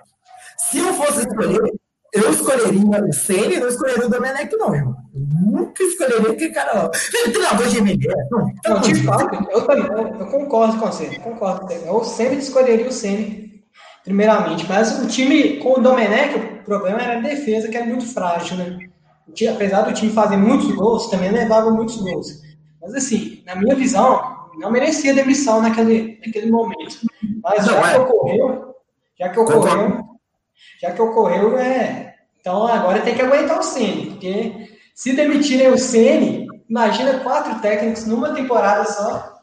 Se 0.57 0.77
eu 0.77 0.93
fosse 0.93 1.27
escolher, 1.27 1.73
eu 2.13 2.29
escolheria 2.29 3.05
o 3.05 3.13
Ceni, 3.13 3.57
não 3.57 3.67
escolheria 3.67 4.05
o 4.05 4.09
Domenech, 4.09 4.55
não, 4.57 4.75
irmão. 4.75 4.95
Eu 5.13 5.21
nunca 5.21 5.83
escolheria 5.83 6.31
aquele 6.31 6.53
cara. 6.53 6.91
Ele 7.13 7.31
treinador 7.31 7.67
de 7.67 7.77
MD. 7.77 8.07
Não, 8.29 8.39
não, 8.39 9.49
eu 9.49 9.65
também, 9.65 10.19
eu 10.19 10.27
concordo 10.27 10.77
com 10.77 10.85
você, 10.85 11.17
concordo. 11.19 11.71
Eu 11.71 12.03
sempre 12.03 12.37
escolheria 12.37 12.87
o 12.87 12.91
Ceni 12.91 13.60
primeiramente. 14.03 14.67
Mas 14.67 14.99
o 14.99 15.07
time 15.07 15.57
com 15.57 15.79
o 15.79 15.81
Domenech, 15.81 16.35
o 16.35 16.63
problema 16.63 17.01
era 17.01 17.17
a 17.17 17.21
defesa, 17.21 17.67
que 17.67 17.77
era 17.77 17.85
muito 17.85 18.05
frágil, 18.05 18.57
né? 18.57 18.79
Apesar 19.53 19.83
do 19.83 19.93
time 19.93 20.11
fazer 20.11 20.37
muitos 20.37 20.71
gols, 20.75 21.09
também 21.09 21.31
levava 21.31 21.71
muitos 21.71 21.95
gols. 21.97 22.41
Mas 22.81 22.93
assim, 22.95 23.43
na 23.45 23.55
minha 23.55 23.75
visão, 23.75 24.49
não 24.57 24.71
merecia 24.71 25.13
demissão 25.13 25.61
naquele, 25.61 26.19
naquele 26.25 26.51
momento. 26.51 26.97
Mas 27.43 27.65
já 27.65 27.81
que 27.81 27.95
é. 27.95 27.99
ocorreu, 27.99 28.75
já 29.19 29.29
que 29.29 29.39
ocorreu, 29.39 30.05
já 30.81 30.91
que 30.91 31.01
ocorreu, 31.01 31.57
é. 31.57 32.15
Então 32.39 32.67
agora 32.67 33.01
tem 33.01 33.15
que 33.15 33.21
aguentar 33.21 33.59
o 33.59 33.63
Ceni, 33.63 34.07
porque 34.07 34.69
se 34.95 35.13
demitirem 35.13 35.69
o 35.69 35.77
Ceni, 35.77 36.47
imagina 36.69 37.19
quatro 37.19 37.59
técnicos 37.61 38.05
numa 38.05 38.33
temporada 38.33 38.85
só. 38.85 39.41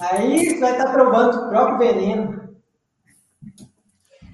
Aí 0.00 0.58
vai 0.60 0.72
estar 0.72 0.92
provando 0.92 1.36
o 1.36 1.48
próprio 1.48 1.78
veneno. 1.78 2.35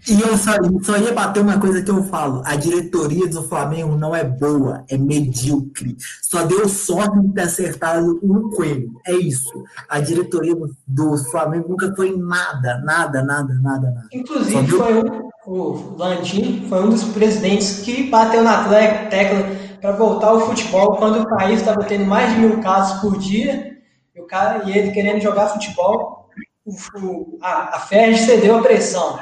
E 0.09 0.21
eu 0.21 0.37
só, 0.37 0.53
só 0.83 0.97
ia 0.97 1.13
bater 1.13 1.41
uma 1.41 1.61
coisa 1.61 1.81
que 1.81 1.91
eu 1.91 2.03
falo: 2.05 2.43
a 2.45 2.57
diretoria 2.57 3.29
do 3.29 3.43
Flamengo 3.45 3.97
não 3.97 4.15
é 4.15 4.25
boa, 4.25 4.85
é 4.89 4.97
medíocre. 4.97 5.97
Só 6.23 6.45
deu 6.45 6.69
sorte 6.69 7.21
de 7.21 7.33
ter 7.33 7.43
acertado 7.43 8.19
um 8.23 8.51
coelho. 8.51 8.91
É 9.07 9.13
isso. 9.13 9.53
A 9.89 10.01
diretoria 10.01 10.57
do, 10.87 11.17
Flamengo 11.31 11.69
nunca 11.69 11.95
foi 11.95 12.17
nada, 12.17 12.83
nada, 12.85 13.23
nada, 13.23 13.55
nada, 13.55 13.91
nada. 13.91 14.09
Inclusive, 14.13 14.63
deu... 14.63 14.79
foi, 14.79 14.95
um, 14.95 15.29
o 15.47 15.97
Landim 15.97 16.67
foi 16.69 16.85
um 16.85 16.91
dos 16.91 17.05
presidentes 17.05 17.81
que 17.81 18.11
bateu 18.11 18.43
na 18.43 18.65
tecla 19.09 19.57
para 19.81 19.93
voltar 19.93 20.29
ao 20.29 20.41
futebol 20.41 20.97
quando 20.97 21.21
o 21.21 21.29
país 21.29 21.61
estava 21.61 21.85
tendo 21.85 22.07
mais 22.07 22.33
de 22.33 22.41
mil 22.41 22.61
casos 22.61 23.01
por 23.01 23.19
dia 23.19 23.77
e, 24.15 24.21
o 24.21 24.27
cara, 24.27 24.65
e 24.69 24.77
ele 24.77 24.93
querendo 24.93 25.21
jogar 25.21 25.49
futebol, 25.49 26.29
o, 26.65 26.73
o, 26.99 27.39
a, 27.41 27.77
a 27.77 27.81
Ferg 27.81 28.17
cedeu 28.19 28.59
a 28.59 28.63
pressão. 28.63 29.19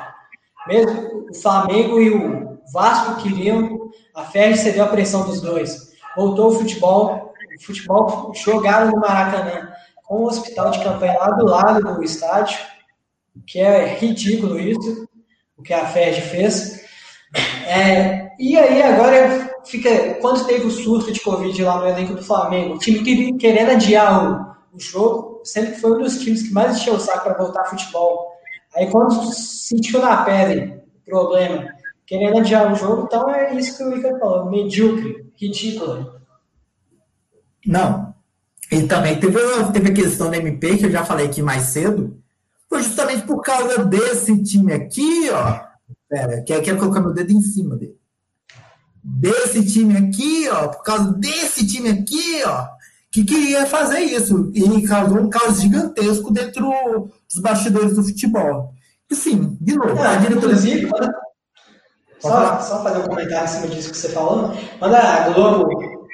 Mesmo 0.67 1.27
o 1.31 1.35
Flamengo 1.35 2.01
e 2.01 2.11
o 2.11 2.59
Vasco 2.73 3.23
queriam, 3.23 3.91
a 4.15 4.25
Ferg 4.25 4.57
cedeu 4.57 4.85
a 4.85 4.89
pressão 4.89 5.25
dos 5.25 5.41
dois. 5.41 5.91
Voltou 6.17 6.49
o 6.49 6.59
futebol, 6.59 7.33
o 7.57 7.65
futebol 7.65 8.33
jogaram 8.35 8.91
no 8.91 9.01
Maracanã 9.01 9.73
com 10.05 10.17
o 10.17 10.27
hospital 10.27 10.71
de 10.71 10.83
campanha 10.83 11.19
lá 11.19 11.31
do 11.31 11.47
lado 11.47 11.95
do 11.95 12.03
estádio, 12.03 12.59
que 13.47 13.61
é 13.61 13.95
ridículo 13.95 14.59
isso, 14.59 15.09
o 15.57 15.63
que 15.63 15.73
a 15.73 15.87
FED 15.87 16.21
fez. 16.23 16.81
É, 17.67 18.31
e 18.39 18.59
aí 18.59 18.83
agora 18.83 19.55
fica, 19.65 20.15
quando 20.21 20.47
teve 20.47 20.67
o 20.67 20.71
surto 20.71 21.13
de 21.13 21.21
Covid 21.21 21.63
lá 21.63 21.79
no 21.79 21.89
elenco 21.89 22.15
do 22.15 22.25
Flamengo, 22.25 22.75
o 22.75 22.79
time 22.79 23.39
querendo 23.39 23.71
adiar 23.71 24.57
o, 24.73 24.77
o 24.77 24.81
jogo, 24.81 25.41
sempre 25.45 25.75
foi 25.77 25.93
um 25.93 26.03
dos 26.03 26.19
times 26.19 26.43
que 26.43 26.53
mais 26.53 26.77
encheu 26.77 26.95
o 26.95 27.01
saco 27.01 27.25
para 27.25 27.39
voltar 27.39 27.61
ao 27.61 27.71
futebol. 27.71 28.30
Aí 28.75 28.91
quando 28.91 29.33
sentiu 29.33 30.01
na 30.01 30.25
pele 30.25 30.83
o 30.97 31.05
problema, 31.05 31.69
querendo 32.07 32.39
adiar 32.39 32.73
o 32.73 32.77
jogo, 32.77 33.05
então 33.05 33.29
é 33.31 33.55
isso 33.55 33.77
que 33.77 33.83
o 33.83 33.97
Iker 33.97 34.19
falou, 34.19 34.51
medíocre, 34.51 35.27
ridículo. 35.37 36.21
Não, 37.67 38.15
e 38.71 38.87
também 38.87 39.19
teve, 39.19 39.39
teve 39.73 39.91
a 39.91 39.95
questão 39.95 40.31
da 40.31 40.37
MP, 40.37 40.79
que 40.79 40.87
eu 40.87 40.91
já 40.91 41.05
falei 41.05 41.27
aqui 41.27 41.43
mais 41.43 41.65
cedo, 41.65 42.23
foi 42.69 42.83
justamente 42.83 43.27
por 43.27 43.41
causa 43.43 43.85
desse 43.85 44.41
time 44.43 44.73
aqui, 44.73 45.29
ó. 45.31 45.61
Pera, 46.09 46.43
quer, 46.43 46.63
quer 46.63 46.79
colocar 46.79 47.01
meu 47.01 47.13
dedo 47.13 47.33
em 47.33 47.41
cima 47.41 47.77
dele. 47.77 47.97
Desse 49.03 49.67
time 49.67 49.97
aqui, 49.97 50.49
ó, 50.49 50.69
por 50.69 50.83
causa 50.85 51.13
desse 51.15 51.67
time 51.67 51.89
aqui, 51.89 52.43
ó, 52.45 52.69
que 53.11 53.25
queria 53.25 53.67
fazer 53.67 54.01
isso. 54.01 54.51
E 54.55 54.87
causou 54.87 55.19
um 55.19 55.31
caos 55.31 55.61
gigantesco 55.61 56.33
dentro 56.33 56.71
dos 57.29 57.43
bastidores 57.43 57.95
do 57.95 58.05
futebol. 58.05 58.73
E 59.11 59.15
sim, 59.15 59.57
de 59.61 59.75
novo, 59.75 59.99
é, 59.99 60.07
a 60.07 60.17
diretoria. 60.17 60.55
Inclusive, 60.55 60.91
só, 62.21 62.61
só 62.61 62.83
fazer 62.83 62.99
um 62.99 63.09
comentário 63.09 63.45
em 63.45 63.49
cima 63.49 63.67
disso 63.69 63.91
que 63.91 63.97
você 63.97 64.11
falou. 64.11 64.55
Quando 64.79 64.95
a 64.95 65.31
Globo 65.31 66.09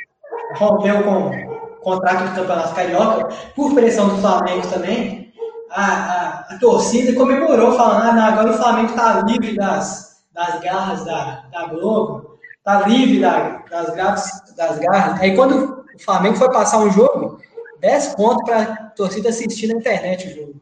rompeu 0.56 1.02
com 1.02 1.46
contrato 1.82 2.30
do 2.30 2.34
Campeonato 2.34 2.74
Carioca, 2.74 3.28
por 3.54 3.74
pressão 3.74 4.08
do 4.08 4.18
Flamengo 4.18 4.66
também, 4.68 5.32
a, 5.70 5.84
a, 5.84 6.46
a 6.50 6.58
torcida 6.58 7.12
comemorou, 7.14 7.76
falando: 7.76 8.08
ah, 8.08 8.12
não, 8.12 8.24
agora 8.24 8.50
o 8.50 8.54
Flamengo 8.54 8.90
está 8.90 9.20
livre 9.22 9.54
das, 9.54 10.16
das 10.32 10.60
garras 10.60 11.04
da, 11.04 11.44
da 11.52 11.66
Globo, 11.66 12.38
está 12.58 12.88
livre 12.88 13.20
da, 13.20 13.62
das, 13.70 13.94
garras, 13.94 14.30
das 14.56 14.78
garras. 14.78 15.20
Aí 15.20 15.36
quando 15.36 15.84
o 15.96 16.02
Flamengo 16.04 16.36
foi 16.36 16.50
passar 16.50 16.78
um 16.78 16.90
jogo, 16.90 17.40
10 17.80 18.14
pontos 18.14 18.44
para 18.44 18.62
a 18.62 18.76
torcida 18.90 19.28
assistir 19.28 19.66
na 19.66 19.78
internet 19.78 20.28
o 20.28 20.34
jogo. 20.34 20.60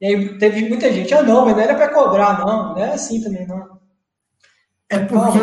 E 0.00 0.06
aí 0.06 0.38
teve 0.38 0.68
muita 0.68 0.92
gente, 0.92 1.12
ah 1.14 1.22
não, 1.22 1.44
mas 1.44 1.54
não 1.54 1.62
era 1.62 1.74
para 1.74 1.92
cobrar, 1.92 2.38
não, 2.38 2.74
não 2.74 2.78
é 2.78 2.92
assim 2.92 3.20
também, 3.20 3.46
não. 3.46 3.80
É 4.88 4.98
porque 4.98 5.38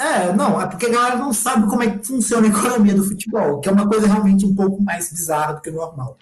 é, 0.00 0.32
não, 0.32 0.58
é 0.58 0.66
porque 0.66 0.86
a 0.86 0.90
galera 0.90 1.16
não 1.16 1.30
sabe 1.30 1.68
como 1.68 1.82
é 1.82 1.90
que 1.90 2.06
funciona 2.06 2.46
a 2.46 2.50
economia 2.50 2.94
do 2.94 3.04
futebol, 3.04 3.60
que 3.60 3.68
é 3.68 3.72
uma 3.72 3.86
coisa 3.86 4.06
realmente 4.06 4.46
um 4.46 4.54
pouco 4.54 4.82
mais 4.82 5.10
bizarra 5.12 5.54
do 5.54 5.60
que 5.60 5.68
o 5.68 5.74
normal. 5.74 6.16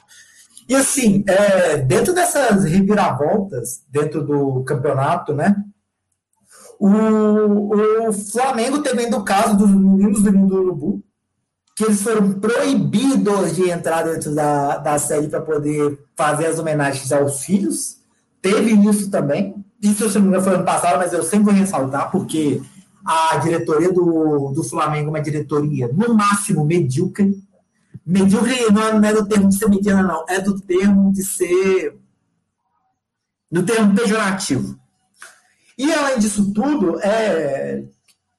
E 0.68 0.74
assim, 0.74 1.24
é, 1.28 1.76
dentro 1.76 2.12
dessas 2.12 2.64
reviravoltas, 2.64 3.84
dentro 3.88 4.24
do 4.24 4.64
campeonato, 4.64 5.32
né? 5.32 5.54
O, 6.78 8.08
o 8.08 8.12
Flamengo 8.12 8.82
teve 8.82 9.04
ainda 9.04 9.16
o 9.16 9.24
caso 9.24 9.56
dos 9.56 9.70
meninos 9.70 10.22
do 10.22 10.32
Mundo 10.32 10.56
Urubu, 10.56 11.04
que 11.78 11.84
eles 11.84 12.02
foram 12.02 12.32
proibidos 12.32 13.54
de 13.54 13.70
entrar 13.70 14.02
dentro 14.02 14.34
da, 14.34 14.78
da 14.78 14.98
sede 14.98 15.28
para 15.28 15.40
poder 15.40 15.96
fazer 16.16 16.46
as 16.46 16.58
homenagens 16.58 17.12
aos 17.12 17.44
filhos. 17.44 17.98
Teve 18.42 18.72
isso 18.90 19.08
também. 19.08 19.64
Isso, 19.80 20.10
se 20.10 20.16
não 20.16 20.22
me 20.22 20.28
engano, 20.30 20.42
foi 20.42 20.54
ano 20.56 20.64
passado, 20.64 20.98
mas 20.98 21.12
eu 21.12 21.22
sempre 21.22 21.44
vou 21.44 21.54
ressaltar, 21.54 22.10
porque 22.10 22.60
a 23.04 23.36
diretoria 23.36 23.92
do, 23.92 24.50
do 24.52 24.64
Flamengo 24.64 25.06
é 25.06 25.10
uma 25.10 25.22
diretoria, 25.22 25.86
no 25.86 26.14
máximo, 26.14 26.64
medíocre. 26.64 27.40
Medíocre 28.04 28.56
não 28.72 29.04
é, 29.04 29.12
do 29.12 29.24
termo 29.28 29.48
de 29.48 29.54
ser 29.56 29.68
mediana, 29.68 30.02
não. 30.02 30.24
É 30.28 30.40
do 30.40 30.60
termo 30.60 31.12
de 31.12 31.22
ser. 31.22 31.96
do 33.52 33.62
termo 33.62 33.94
pejorativo. 33.94 34.76
E, 35.78 35.92
além 35.92 36.18
disso 36.18 36.52
tudo, 36.52 36.98
é, 36.98 37.84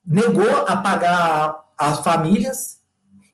negou 0.05 0.65
a 0.67 0.75
pagar 0.75 1.63
as 1.77 2.01
famílias 2.01 2.78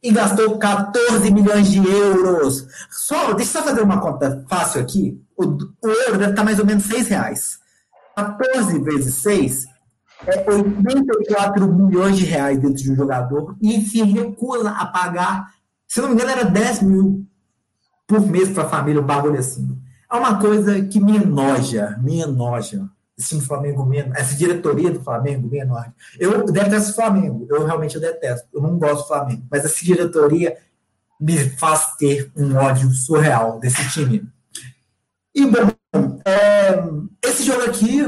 e 0.06 0.12
gastou 0.12 0.60
14 0.60 1.32
milhões 1.32 1.68
de 1.68 1.80
euros. 1.80 2.68
Só, 2.92 3.34
deixa 3.34 3.58
eu 3.58 3.64
só 3.64 3.68
fazer 3.68 3.82
uma 3.82 4.00
conta 4.00 4.46
fácil 4.48 4.80
aqui. 4.80 5.20
O, 5.36 5.46
o 5.46 5.90
euro 5.90 6.20
deve 6.20 6.30
estar 6.30 6.44
mais 6.44 6.60
ou 6.60 6.66
menos 6.66 6.84
6 6.84 7.08
reais. 7.08 7.58
14 8.16 8.80
vezes 8.84 9.16
6 9.16 9.66
é 10.28 10.46
84 10.48 11.68
milhões 11.74 12.18
de 12.18 12.24
reais 12.24 12.60
dentro 12.60 12.84
de 12.84 12.92
um 12.92 12.96
jogador 12.96 13.58
e 13.60 13.82
se 13.82 14.04
recusa 14.04 14.70
a 14.70 14.86
pagar, 14.86 15.48
se 15.88 16.00
não 16.00 16.10
me 16.10 16.14
engano, 16.14 16.32
era 16.32 16.46
10 16.46 16.84
mil 16.84 17.26
por 18.06 18.22
mês 18.22 18.50
para 18.50 18.64
a 18.64 18.70
família, 18.70 19.02
um 19.02 19.06
bagulho 19.06 19.40
assim. 19.40 19.76
É 20.12 20.16
uma 20.16 20.40
coisa 20.40 20.86
que 20.86 21.00
me 21.00 21.18
enoja, 21.18 21.98
me 22.02 22.22
enoja. 22.22 22.88
Esse 23.18 23.40
Flamengo 23.42 23.86
me 23.86 24.00
essa 24.00 24.36
diretoria 24.36 24.92
do 24.92 25.02
Flamengo 25.02 25.48
me 25.48 25.60
enoja. 25.60 25.94
Eu 26.20 26.46
detesto 26.46 26.92
o 26.92 26.96
Flamengo, 26.96 27.48
eu 27.50 27.66
realmente 27.66 28.00
detesto. 28.00 28.48
Eu 28.54 28.62
não 28.62 28.78
gosto 28.78 29.04
do 29.04 29.08
Flamengo, 29.08 29.46
mas 29.50 29.64
essa 29.64 29.86
diretoria 29.86 30.58
me 31.20 31.38
faz 31.52 31.96
ter 31.98 32.32
um 32.36 32.56
ódio 32.56 32.90
surreal 32.92 33.60
desse 33.60 33.90
time. 33.90 34.28
E, 35.34 35.46
bom, 35.46 36.20
é, 36.26 37.28
esse 37.28 37.44
jogo 37.44 37.64
aqui 37.64 38.02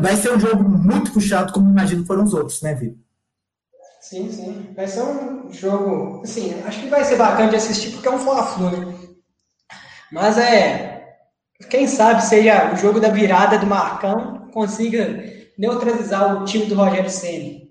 vai 0.00 0.16
ser 0.16 0.32
um 0.32 0.40
jogo 0.40 0.62
muito 0.62 1.12
puxado, 1.12 1.52
como 1.52 1.70
imagino 1.70 2.04
foram 2.04 2.24
os 2.24 2.34
outros, 2.34 2.62
né, 2.62 2.74
Vitor? 2.74 2.98
Sim, 4.00 4.30
sim. 4.30 4.72
Vai 4.74 4.86
ser 4.86 5.02
um 5.02 5.52
jogo, 5.52 6.22
assim, 6.22 6.54
acho 6.62 6.80
que 6.80 6.88
vai 6.88 7.04
ser 7.04 7.16
bacana 7.16 7.50
de 7.50 7.56
assistir 7.56 7.92
porque 7.92 8.08
é 8.08 8.10
um 8.10 8.18
Fla-Flu, 8.18 8.70
né? 8.70 8.98
Mas 10.10 10.38
é, 10.38 10.97
quem 11.68 11.86
sabe 11.86 12.22
seja 12.22 12.72
o 12.72 12.76
jogo 12.76 13.00
da 13.00 13.08
virada 13.08 13.58
do 13.58 13.66
Marcão 13.66 14.48
consiga 14.52 15.24
neutralizar 15.58 16.40
o 16.40 16.44
time 16.44 16.66
do 16.66 16.74
Rogério 16.74 17.10
Ceni. 17.10 17.68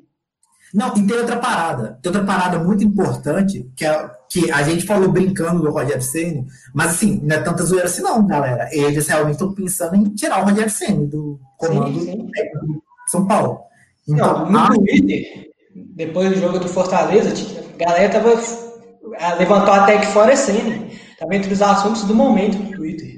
Não, 0.74 0.96
e 0.98 1.08
tem 1.08 1.18
outra 1.18 1.38
parada. 1.38 1.98
Tem 2.02 2.10
outra 2.12 2.26
parada 2.26 2.60
muito 2.60 2.84
importante, 2.84 3.70
que, 3.76 3.86
é, 3.86 4.12
que 4.30 4.52
a 4.52 4.62
gente 4.64 4.86
falou 4.86 5.10
brincando 5.10 5.62
do 5.62 5.72
Rogério 5.72 6.02
Senna, 6.02 6.46
mas 6.74 6.92
assim, 6.92 7.22
não 7.24 7.36
é 7.36 7.40
tanta 7.42 7.64
zoeira 7.64 7.86
assim, 7.86 8.02
não, 8.02 8.26
galera. 8.28 8.68
Eles 8.72 9.08
realmente 9.08 9.34
estão 9.34 9.54
pensando 9.54 9.96
em 9.96 10.04
tirar 10.14 10.42
o 10.42 10.50
Rogério 10.50 10.70
Senna 10.70 11.06
do 11.06 11.40
comando 11.58 12.00
sim, 12.00 12.12
sim. 12.12 12.18
do 12.18 12.84
São 13.08 13.26
Paulo. 13.26 13.60
Então, 14.08 14.46
não, 14.46 14.52
no 14.52 14.60
a... 14.60 14.68
Twitter, 14.76 15.50
depois 15.74 16.30
do 16.30 16.40
jogo 16.40 16.60
do 16.60 16.68
Fortaleza, 16.68 17.34
a 17.74 17.84
galera 17.84 18.12
tava, 18.12 19.38
levantou 19.38 19.74
até 19.74 19.98
que 20.00 20.08
fora 20.08 20.36
Senna. 20.36 20.88
Estava 21.12 21.36
entre 21.36 21.52
os 21.52 21.62
assuntos 21.62 22.04
do 22.04 22.14
momento 22.14 22.58
no 22.60 22.72
Twitter. 22.76 23.17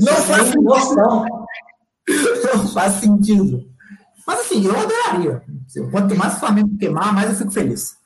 Não 0.00 0.14
faz 0.14 0.54
noção. 0.54 1.26
Não 2.08 2.68
faz 2.68 2.94
sentido. 2.94 3.68
Mas 4.26 4.40
assim, 4.40 4.64
eu 4.64 4.78
adoraria. 4.78 5.42
Quanto 5.90 6.16
mais 6.16 6.34
o 6.34 6.40
Flamengo 6.40 6.78
queimar, 6.78 7.12
mais 7.12 7.30
eu 7.30 7.36
fico 7.36 7.50
feliz. 7.50 7.96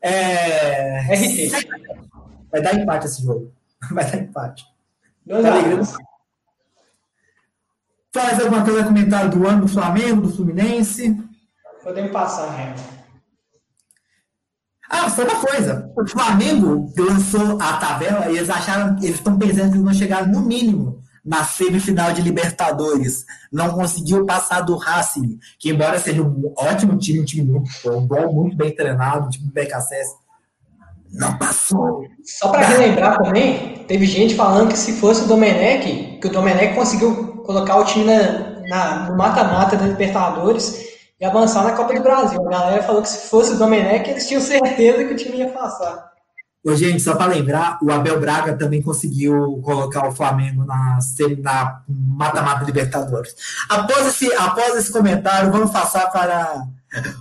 É... 0.00 1.00
RT. 1.14 1.68
Vai 2.50 2.62
dar 2.62 2.74
empate 2.74 3.06
esse 3.06 3.22
jogo. 3.22 3.52
Vai 3.90 4.10
dar 4.10 4.18
empate. 4.18 4.64
Tá 5.28 6.00
Faz 8.12 8.40
alguma 8.40 8.64
coisa 8.64 8.84
comentário 8.84 9.30
do 9.30 9.46
ano 9.46 9.62
do 9.62 9.68
Flamengo, 9.68 10.22
do 10.22 10.32
Fluminense? 10.34 11.16
Podemos 11.82 12.10
passar, 12.10 12.50
Renan. 12.50 12.74
Ah, 14.90 15.08
só 15.08 15.22
uma 15.22 15.40
coisa. 15.40 15.92
O 15.96 16.04
Flamengo 16.08 16.92
lançou 16.98 17.60
a 17.62 17.76
tabela 17.76 18.28
e 18.28 18.36
eles 18.36 18.50
acharam, 18.50 18.96
eles 18.96 19.14
estão 19.14 19.38
pensando 19.38 19.72
que 19.72 19.78
vão 19.78 19.94
chegar 19.94 20.26
no 20.26 20.40
mínimo 20.40 21.00
na 21.24 21.44
semifinal 21.44 22.12
de 22.12 22.22
Libertadores. 22.22 23.24
Não 23.52 23.70
conseguiu 23.70 24.24
passar 24.26 24.60
do 24.60 24.76
Racing, 24.76 25.38
que 25.58 25.70
embora 25.70 25.98
seja 25.98 26.22
um 26.22 26.52
ótimo 26.56 26.96
time, 26.98 27.20
um 27.20 27.24
time 27.24 27.42
muito 27.42 28.00
bom, 28.02 28.32
muito 28.32 28.56
bem 28.56 28.74
treinado, 28.74 29.26
um 29.26 29.30
time 29.30 29.46
do 29.46 29.52
não 31.12 31.36
passou. 31.38 32.04
Só 32.22 32.48
para 32.48 32.66
relembrar 32.66 33.18
também, 33.18 33.84
teve 33.88 34.06
gente 34.06 34.34
falando 34.34 34.68
que 34.68 34.78
se 34.78 34.92
fosse 34.92 35.24
o 35.24 35.26
Domenech, 35.26 36.18
que 36.20 36.26
o 36.26 36.30
Domenech 36.30 36.74
conseguiu 36.74 37.42
colocar 37.44 37.76
o 37.76 37.84
time 37.84 38.04
na, 38.04 38.60
na 38.68 39.10
no 39.10 39.16
mata-mata 39.16 39.76
da 39.76 39.86
Libertadores 39.86 40.88
e 41.20 41.24
avançar 41.24 41.64
na 41.64 41.72
Copa 41.72 41.94
do 41.94 42.02
Brasil. 42.02 42.40
A 42.46 42.50
galera 42.50 42.82
falou 42.82 43.02
que 43.02 43.08
se 43.08 43.28
fosse 43.28 43.52
o 43.52 43.58
Domenech, 43.58 44.08
eles 44.08 44.26
tinham 44.26 44.40
certeza 44.40 45.04
que 45.04 45.12
o 45.12 45.16
time 45.16 45.38
ia 45.38 45.50
passar. 45.50 46.09
Ô, 46.62 46.74
gente, 46.74 47.00
só 47.00 47.16
para 47.16 47.32
lembrar, 47.32 47.78
o 47.82 47.90
Abel 47.90 48.20
Braga 48.20 48.54
também 48.54 48.82
conseguiu 48.82 49.60
colocar 49.64 50.06
o 50.06 50.12
Flamengo 50.12 50.62
na 50.64 50.98
mata-mata 51.88 52.64
Libertadores. 52.64 53.34
Após 53.66 54.06
esse, 54.08 54.30
após 54.34 54.76
esse 54.76 54.92
comentário, 54.92 55.50
vamos 55.50 55.70
passar 55.70 56.10
para 56.10 56.66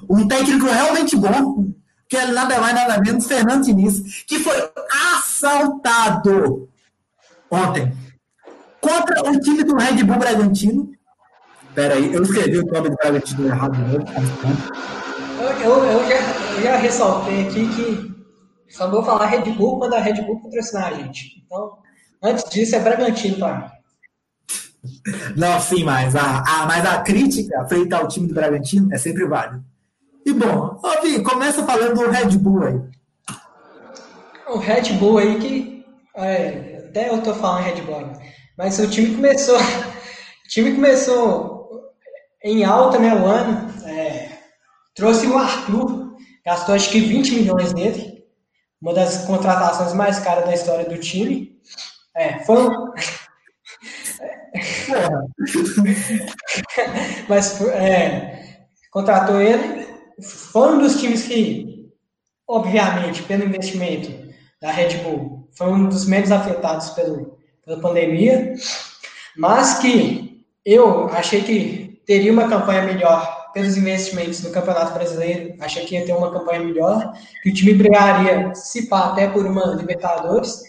um 0.09 0.27
técnico 0.27 0.65
realmente 0.65 1.15
bom, 1.15 1.71
que 2.09 2.17
é 2.17 2.25
nada 2.25 2.59
mais 2.59 2.75
nada 2.75 2.99
menos 2.99 3.27
Fernando 3.27 3.63
Diniz, 3.63 4.23
que 4.27 4.39
foi 4.39 4.57
assaltado 5.15 6.67
ontem 7.49 7.95
contra 8.81 9.29
o 9.29 9.39
time 9.39 9.63
do 9.63 9.75
Red 9.75 10.03
Bull 10.03 10.17
Bragantino. 10.17 10.91
Pera 11.73 11.95
aí, 11.95 12.13
eu 12.13 12.23
escrevi 12.23 12.59
o 12.59 12.65
nome 12.65 12.89
do 12.89 12.95
Bragantino 12.97 13.47
errado 13.47 13.77
novo. 13.77 14.05
Eu, 15.39 15.47
eu, 15.47 15.85
eu, 15.85 16.09
já, 16.09 16.55
eu 16.55 16.61
já 16.61 16.75
ressaltei 16.75 17.47
aqui 17.47 17.69
que 17.69 18.08
só 18.69 18.89
vou 18.89 19.03
falar 19.03 19.25
Red 19.25 19.51
Bull 19.53 19.79
quando 19.79 19.93
a 19.95 19.99
Red 19.99 20.21
Bull 20.21 20.41
patrocinar 20.41 20.87
a 20.87 20.93
gente. 20.93 21.43
Então, 21.45 21.77
antes 22.21 22.49
disso 22.49 22.75
é 22.75 22.79
Bragantino 22.79 23.37
para 23.37 23.57
mim. 23.57 23.79
Não, 25.35 25.59
sim, 25.59 25.83
mas 25.83 26.15
a, 26.15 26.39
a, 26.39 26.65
mas 26.65 26.85
a 26.85 27.01
crítica 27.01 27.65
feita 27.67 27.97
ao 27.97 28.07
time 28.07 28.27
do 28.27 28.33
Bragantino 28.33 28.93
é 28.93 28.97
sempre 28.97 29.25
válida. 29.25 29.61
E 30.25 30.31
bom, 30.31 30.79
Ovi, 30.83 31.21
começa 31.23 31.65
falando 31.65 31.95
do 31.95 32.09
Red 32.09 32.37
Bull 32.37 32.63
aí. 32.63 32.81
O 34.47 34.57
Red 34.57 34.93
Bull 34.93 35.17
aí 35.17 35.39
que. 35.39 35.85
É, 36.15 36.85
até 36.89 37.09
eu 37.09 37.21
tô 37.21 37.33
falando 37.33 37.63
Red 37.63 37.81
Bull, 37.81 38.13
mas 38.57 38.79
o 38.79 38.89
time 38.89 39.15
começou. 39.15 39.57
O 40.39 40.51
time 40.51 40.73
começou 40.73 41.59
em 42.43 42.63
alta, 42.63 42.97
né, 42.97 43.13
o 43.13 43.23
ano. 43.23 43.71
É, 43.85 44.29
trouxe 44.95 45.27
o 45.27 45.37
Arthur, 45.37 46.17
gastou 46.43 46.73
acho 46.73 46.89
que 46.89 46.99
20 46.99 47.35
milhões 47.35 47.71
nele. 47.71 48.18
Uma 48.81 48.93
das 48.93 49.25
contratações 49.25 49.93
mais 49.93 50.19
caras 50.19 50.45
da 50.45 50.53
história 50.53 50.85
do 50.85 50.97
time. 50.97 51.59
É, 52.15 52.39
foi 52.39 52.67
um... 52.67 52.93
Mas 57.27 57.61
é, 57.61 58.57
contratou 58.91 59.41
ele. 59.41 59.87
Foi 60.21 60.73
um 60.73 60.79
dos 60.79 60.99
times 60.99 61.23
que, 61.23 61.91
obviamente, 62.47 63.23
pelo 63.23 63.45
investimento 63.45 64.29
da 64.61 64.71
Red 64.71 64.97
Bull, 64.97 65.47
foi 65.51 65.67
um 65.67 65.87
dos 65.87 66.05
menos 66.05 66.31
afetados 66.31 66.89
pelo, 66.91 67.37
pela 67.65 67.79
pandemia, 67.79 68.53
mas 69.37 69.79
que 69.79 70.45
eu 70.65 71.07
achei 71.09 71.41
que 71.41 72.01
teria 72.05 72.31
uma 72.31 72.47
campanha 72.47 72.83
melhor 72.83 73.38
pelos 73.53 73.77
investimentos 73.77 74.43
no 74.43 74.51
Campeonato 74.51 74.93
Brasileiro, 74.93 75.55
achei 75.59 75.85
que 75.85 75.95
ia 75.95 76.05
ter 76.05 76.13
uma 76.13 76.31
campanha 76.31 76.61
melhor, 76.61 77.13
que 77.41 77.49
o 77.49 77.53
time 77.53 77.73
brigaria, 77.73 78.53
se 78.55 78.87
pá, 78.87 79.07
até 79.07 79.27
por 79.27 79.45
uma 79.45 79.75
Libertadores, 79.75 80.63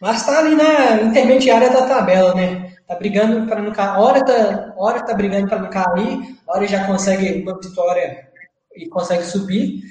mas 0.00 0.20
está 0.20 0.38
ali 0.38 0.54
na 0.54 1.02
intermediária 1.02 1.70
da 1.70 1.86
tabela, 1.86 2.34
né? 2.34 2.74
Tá 2.86 2.94
brigando 2.94 3.46
para 3.46 3.62
não 3.62 3.72
cair. 3.72 3.98
Hora 3.98 4.24
tá, 4.24 4.74
hora 4.76 5.02
tá 5.02 5.14
brigando 5.14 5.48
para 5.48 5.58
não 5.58 5.70
cair, 5.70 6.38
hora 6.46 6.66
já 6.66 6.86
consegue 6.86 7.42
uma 7.42 7.58
vitória 7.58 8.28
e 8.76 8.86
consegue 8.88 9.24
subir. 9.24 9.82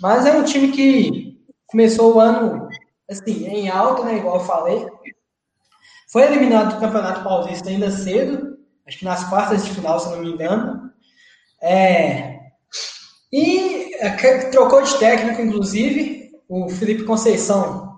Mas 0.00 0.26
é 0.26 0.32
um 0.32 0.42
time 0.42 0.72
que 0.72 1.40
começou 1.66 2.16
o 2.16 2.20
ano 2.20 2.68
assim, 3.08 3.46
em 3.46 3.68
alta, 3.68 4.04
né? 4.04 4.16
Igual 4.16 4.36
eu 4.36 4.44
falei. 4.44 4.86
Foi 6.10 6.22
eliminado 6.22 6.74
do 6.74 6.80
Campeonato 6.80 7.22
Paulista 7.22 7.68
ainda 7.68 7.90
cedo, 7.90 8.58
acho 8.86 8.98
que 8.98 9.04
nas 9.04 9.28
quartas 9.28 9.64
de 9.64 9.70
final, 9.70 10.00
se 10.00 10.10
não 10.10 10.18
me 10.18 10.32
engano. 10.32 10.89
É, 11.62 12.40
e 13.32 13.94
é, 13.96 14.10
trocou 14.50 14.82
de 14.82 14.98
técnico, 14.98 15.42
inclusive, 15.42 16.30
o 16.48 16.68
Felipe 16.68 17.04
Conceição 17.04 17.90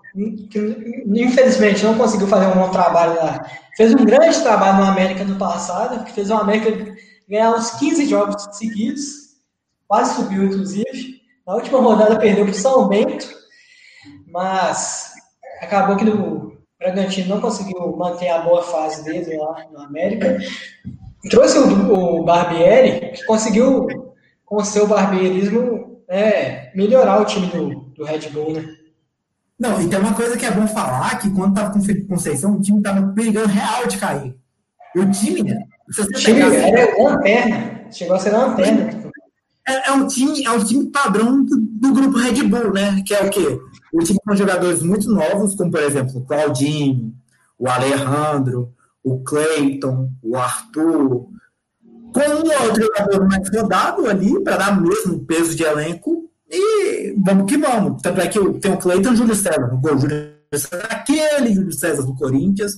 que 0.51 0.59
infelizmente 1.07 1.85
não 1.85 1.97
conseguiu 1.97 2.27
fazer 2.27 2.47
um 2.47 2.61
bom 2.61 2.71
trabalho 2.71 3.17
lá. 3.17 3.41
Fez 3.77 3.95
um 3.95 4.05
grande 4.05 4.41
trabalho 4.43 4.79
no 4.79 4.85
América 4.85 5.25
no 5.25 5.37
passado, 5.37 6.05
que 6.05 6.13
fez 6.13 6.31
o 6.31 6.35
América 6.35 6.95
ganhar 7.29 7.53
uns 7.53 7.71
15 7.73 8.07
jogos 8.07 8.47
seguidos, 8.53 9.03
quase 9.89 10.15
subiu, 10.17 10.45
inclusive. 10.45 11.23
Na 11.47 11.55
última 11.55 11.81
rodada 11.81 12.19
perdeu 12.19 12.45
para 12.45 12.53
o 12.53 12.55
São 12.55 12.89
Bento, 12.89 13.27
mas 14.27 15.13
acabou 15.63 15.97
que 15.97 16.05
o 16.05 16.59
Bragantino 16.79 17.35
não 17.35 17.41
conseguiu 17.41 17.97
manter 17.97 18.29
a 18.29 18.43
boa 18.43 18.63
fase 18.63 19.03
dele 19.05 19.37
lá 19.39 19.65
no 19.73 19.81
América. 19.81 20.39
Trouxe 21.31 21.59
o, 21.59 22.21
o 22.21 22.25
Barbieri, 22.25 23.13
que 23.13 23.25
conseguiu, 23.25 23.87
com 24.45 24.57
o 24.57 24.65
seu 24.65 24.87
barbierismo, 24.87 26.03
é, 26.09 26.71
melhorar 26.75 27.21
o 27.21 27.25
time 27.25 27.47
do, 27.47 27.75
do 27.97 28.05
Red 28.05 28.29
Bull, 28.31 28.53
né? 28.53 28.65
Não, 29.59 29.81
e 29.81 29.89
tem 29.89 29.99
uma 29.99 30.15
coisa 30.15 30.37
que 30.37 30.45
é 30.45 30.51
bom 30.51 30.67
falar, 30.67 31.19
que 31.21 31.31
quando 31.31 31.55
tava 31.55 31.73
com 31.73 31.79
o 31.79 32.07
Conceição, 32.09 32.57
o 32.57 32.61
time 32.61 32.83
tava 32.83 33.01
brigando 33.01 33.49
real 33.49 33.87
de 33.87 33.97
cair. 33.97 34.37
E 34.95 34.99
o 34.99 35.11
time, 35.11 35.43
né? 35.43 35.57
Se 35.91 36.03
você 36.03 36.09
o 36.09 36.19
time 36.19 36.43
pegar, 36.43 36.55
era 36.55 37.03
lanterna. 37.03 37.87
Chegou 37.91 38.17
a 38.17 38.19
ser 38.19 38.31
lanterna. 38.31 39.13
É, 39.67 39.89
é, 39.89 39.93
um 39.93 40.07
time, 40.07 40.45
é 40.45 40.51
um 40.51 40.65
time 40.65 40.91
padrão 40.91 41.45
do, 41.45 41.57
do, 41.57 41.93
grupo 41.93 42.19
Red 42.19 42.43
Bull, 42.43 42.73
né? 42.73 43.03
Que 43.07 43.15
é 43.15 43.25
o 43.25 43.31
quê? 43.31 43.61
O 43.93 44.03
time 44.03 44.19
com 44.27 44.35
jogadores 44.35 44.83
muito 44.83 45.09
novos, 45.09 45.55
como 45.55 45.71
por 45.71 45.81
exemplo 45.81 46.19
o 46.19 46.25
Claudinho, 46.25 47.15
o 47.59 47.69
Alejandro, 47.69 48.73
o 49.03 49.23
Cleiton, 49.23 50.11
o 50.23 50.37
Arthur, 50.37 51.29
com 52.13 52.21
um 52.21 52.67
outro 52.67 52.83
jogador 52.83 53.29
mais 53.29 53.49
rodado 53.49 54.07
ali, 54.07 54.43
para 54.43 54.57
dar 54.57 54.81
mesmo 54.81 55.25
peso 55.25 55.55
de 55.55 55.65
elenco, 55.65 56.31
e 56.51 57.15
vamos 57.19 57.51
que 57.51 57.57
vamos. 57.57 58.03
Tanto 58.03 58.21
é 58.21 58.29
que 58.29 58.39
tem 58.61 58.73
o 58.73 58.79
Cleiton 58.79 59.11
e 59.11 59.13
o 59.13 59.17
Júlio 59.17 59.35
César 59.35 59.69
no 59.69 59.81
gol. 59.81 59.99
Júlio 59.99 60.35
César, 60.55 60.87
aquele 60.91 61.55
Júlio 61.55 61.73
César 61.73 62.03
do 62.03 62.15
Corinthians. 62.15 62.77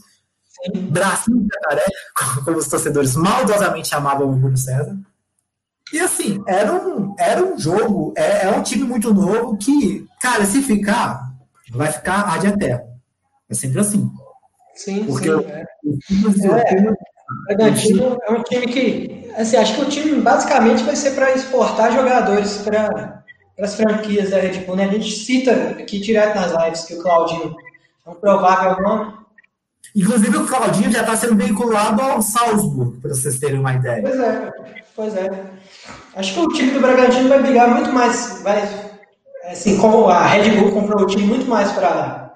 Bracinho 0.90 1.40
de 1.40 1.48
jacaré, 1.52 1.84
como 2.44 2.56
os 2.56 2.68
torcedores 2.68 3.16
maldosamente 3.16 3.88
chamavam 3.88 4.30
o 4.30 4.40
Júlio 4.40 4.56
César. 4.56 4.96
E 5.92 5.98
assim, 5.98 6.42
era 6.46 6.72
um, 6.72 7.14
era 7.18 7.44
um 7.44 7.59
jogo, 7.59 8.14
é, 8.16 8.46
é 8.46 8.51
um 8.51 8.62
time 8.62 8.84
muito 8.84 9.12
novo 9.12 9.56
que, 9.59 10.06
cara, 10.20 10.46
se 10.46 10.62
ficar, 10.62 11.34
vai 11.70 11.92
ficar 11.92 12.32
ad 12.32 12.46
eterno. 12.46 12.86
É 13.48 13.55
sempre 13.55 13.80
assim. 13.80 14.10
Sim, 14.74 15.05
Porque 15.05 15.28
sim. 15.28 15.44
É. 15.48 15.64
O, 17.48 17.51
é, 17.51 18.18
é 18.28 18.32
um 18.32 18.42
time 18.42 18.66
que, 18.66 19.30
assim, 19.36 19.56
acho 19.56 19.74
que 19.76 19.80
o 19.82 19.88
time 19.88 20.20
basicamente 20.20 20.82
vai 20.82 20.96
ser 20.96 21.12
para 21.12 21.32
exportar 21.32 21.92
jogadores 21.92 22.59
para 22.59 23.24
para 23.56 23.66
as 23.66 23.76
franquias 23.76 24.30
da 24.30 24.38
Red 24.38 24.60
Bull, 24.60 24.76
né? 24.76 24.84
A 24.84 24.92
gente 24.92 25.10
cita 25.12 25.52
aqui 25.78 26.01
direto 26.01 26.34
nas 26.34 26.52
lives 26.52 26.84
que 26.84 26.94
o 26.94 27.02
Claudinho 27.02 27.55
é 28.05 28.10
um 28.10 28.14
provável 28.14 28.82
nome. 28.82 29.14
Inclusive 29.94 30.36
o 30.36 30.46
Claudinho 30.46 30.90
já 30.90 31.02
está 31.02 31.16
sendo 31.16 31.36
vinculado 31.36 32.02
ao 32.02 32.20
Salzburg, 32.20 33.01
para 33.01 33.14
vocês 33.14 33.38
terem 33.38 33.60
uma 33.60 33.74
ideia. 33.74 34.02
Pois 34.02 34.20
é, 34.20 34.52
pois 34.96 35.16
é. 35.16 35.44
Acho 36.16 36.34
que 36.34 36.40
o 36.40 36.48
time 36.48 36.72
do 36.72 36.80
Bragantino 36.80 37.28
vai 37.28 37.42
brigar 37.42 37.68
muito 37.68 37.92
mais, 37.92 38.40
vai, 38.42 38.68
assim 39.44 39.78
como 39.78 40.09
a 40.09 40.26
Red 40.26 40.51
Bull 40.56 40.72
comprou 40.72 41.02
o 41.02 41.06
time 41.06 41.24
muito 41.24 41.46
mais 41.46 41.70
para 41.72 42.34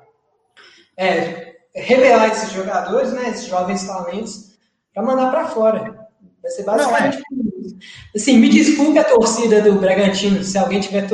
é, 0.97 1.38
revelar 1.81 2.29
esses 2.29 2.53
jogadores, 2.53 3.13
né, 3.13 3.31
esses 3.31 3.47
jovens 3.47 3.85
talentos, 3.85 4.57
para 4.93 5.03
mandar 5.03 5.31
para 5.31 5.47
fora. 5.47 6.09
Vai 6.43 6.51
ser 6.51 6.65
basicamente 6.65 7.23
Não, 7.31 7.43
é. 7.43 7.79
Assim, 8.17 8.39
me 8.39 8.49
desculpe 8.49 8.99
a 8.99 9.05
torcida 9.05 9.63
do 9.63 9.79
Bragantino, 9.79 10.43
se 10.43 10.59
alguém 10.59 10.81
estiver 10.81 11.07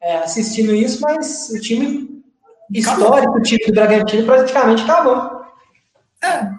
é, 0.00 0.18
assistindo 0.18 0.74
isso, 0.74 1.00
mas 1.00 1.50
o 1.50 1.60
time 1.60 2.22
histórico, 2.72 3.38
o 3.38 3.42
time 3.42 3.64
do 3.66 3.72
Bragantino 3.72 4.26
praticamente 4.26 4.82
acabou. 4.82 5.42
É. 6.22 6.50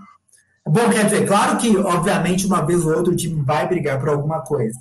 Bom, 0.68 0.90
quer 0.90 1.06
dizer, 1.06 1.28
claro 1.28 1.58
que, 1.58 1.76
obviamente, 1.78 2.46
uma 2.46 2.66
vez 2.66 2.86
ou 2.86 2.96
outra 2.96 3.14
o 3.14 3.16
time 3.16 3.42
vai 3.44 3.68
brigar 3.68 4.00
por 4.00 4.10
alguma 4.10 4.42
coisa. 4.42 4.80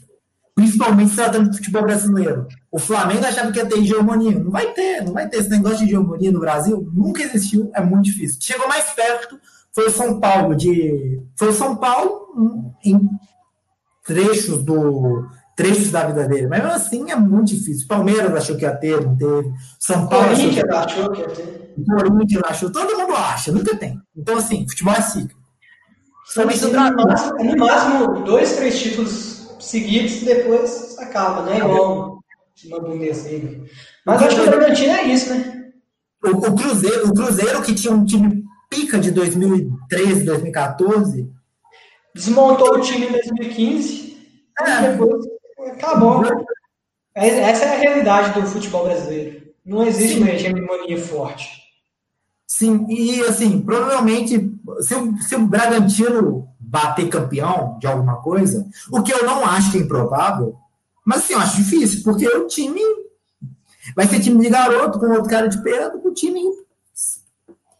Principalmente 0.59 1.10
se 1.10 1.14
tratando 1.14 1.51
de 1.51 1.56
futebol 1.56 1.82
brasileiro. 1.82 2.48
O 2.68 2.80
Flamengo 2.80 3.24
achava 3.24 3.52
que 3.52 3.60
ia 3.60 3.66
ter 3.66 3.78
hegemonia. 3.78 4.40
Não 4.40 4.51
vai 4.51 4.72
ter, 4.72 5.05
não 5.05 5.12
vai 5.12 5.28
ter 5.28 5.36
esse 5.36 5.51
negócio 5.51 5.78
de 5.78 5.85
hegemonia 5.85 6.32
no 6.32 6.40
Brasil. 6.40 6.90
Nunca 6.93 7.22
existiu, 7.22 7.70
é 7.72 7.80
muito 7.80 8.06
difícil. 8.06 8.40
Chegou 8.40 8.66
mais 8.66 8.86
perto, 8.86 9.39
foi 9.72 9.86
o 9.86 9.90
São 9.93 10.18
Paulo 10.18 10.56
de. 10.56 11.22
Foi 11.36 11.51
o 11.51 11.52
São 11.52 11.76
Paulo 11.76 12.74
em 12.85 13.09
trechos 14.05 14.64
do 14.64 15.28
trechos 15.55 15.93
da 15.93 16.09
vida 16.09 16.26
dele. 16.26 16.48
Mas 16.48 16.64
assim 16.64 17.09
é 17.09 17.14
muito 17.14 17.55
difícil. 17.55 17.86
Palmeiras 17.86 18.35
achou 18.35 18.56
que 18.56 18.64
ia 18.64 18.74
ter, 18.74 19.01
não 19.01 19.16
teve. 19.16 19.52
São 19.78 20.09
Paulo 20.09 20.32
achou 20.32 20.51
que, 20.51 20.74
achou 20.74 21.12
que 21.12 21.20
ia 21.20 21.28
ter. 21.28 21.74
Corinthians 21.86 22.43
achou. 22.44 22.72
Todo 22.72 22.98
mundo 22.98 23.14
acha, 23.14 23.52
nunca 23.52 23.76
tem. 23.76 23.97
Então, 24.16 24.36
assim, 24.36 24.66
futebol 24.68 24.94
é 24.94 25.02
ciclo. 25.02 25.39
Somente 26.24 26.64
no, 26.64 26.72
máximo, 26.72 27.44
no 27.44 27.56
máximo 27.56 28.24
dois, 28.24 28.56
três 28.56 28.76
títulos 28.76 29.38
seguidos 29.60 30.22
e 30.22 30.24
depois 30.24 30.98
acaba, 30.98 31.43
né? 31.43 31.59
Igual 31.59 32.18
uma 32.66 32.80
Bundesliga. 32.80 33.64
Mas 34.05 34.22
acho 34.22 34.36
que 34.36 34.43
o 34.43 34.51
Bragantino 34.51 34.93
é 34.93 35.05
isso, 35.05 35.35
né? 35.35 35.70
O, 36.24 36.28
o, 36.28 36.55
Cruzeiro, 36.56 37.09
o 37.09 37.14
Cruzeiro 37.14 37.62
que 37.62 37.74
tinha 37.74 37.93
um 37.93 38.05
time 38.05 38.44
pica 38.68 38.98
de 38.98 39.10
2013, 39.12 40.24
2014 40.24 41.30
desmontou 42.14 42.74
o 42.74 42.80
time 42.80 43.06
em 43.06 43.12
2015 43.12 44.18
é. 44.60 44.70
e 44.70 44.89
depois 44.90 45.24
acabou. 45.72 46.24
É, 47.14 47.28
essa 47.28 47.64
é 47.64 47.76
a 47.76 47.78
realidade 47.78 48.40
do 48.40 48.47
futebol 48.47 48.85
brasileiro. 48.85 49.48
Não 49.64 49.86
existe 49.86 50.14
Sim. 50.14 50.22
uma 50.22 50.30
hegemonia 50.30 50.98
forte. 50.98 51.62
Sim, 52.47 52.86
e 52.89 53.20
assim, 53.22 53.60
provavelmente, 53.60 54.51
se 54.80 54.94
o, 54.94 55.16
se 55.18 55.36
o 55.36 55.47
Bragantino 55.47 56.47
bater 56.68 57.08
campeão 57.08 57.78
de 57.80 57.86
alguma 57.86 58.16
coisa, 58.16 58.66
o 58.90 59.02
que 59.02 59.12
eu 59.12 59.24
não 59.24 59.44
acho 59.44 59.72
que 59.72 59.78
é 59.78 59.80
improvável, 59.80 60.56
mas 61.04 61.18
assim, 61.18 61.32
eu 61.32 61.40
acho 61.40 61.56
difícil, 61.56 62.02
porque 62.04 62.28
o 62.28 62.46
time 62.46 62.80
vai 63.96 64.06
ser 64.06 64.20
time 64.20 64.42
de 64.42 64.50
garoto 64.50 64.98
com 64.98 65.06
outro 65.06 65.30
cara 65.30 65.48
de 65.48 65.62
perto, 65.62 66.06
o 66.06 66.12
time 66.12 66.42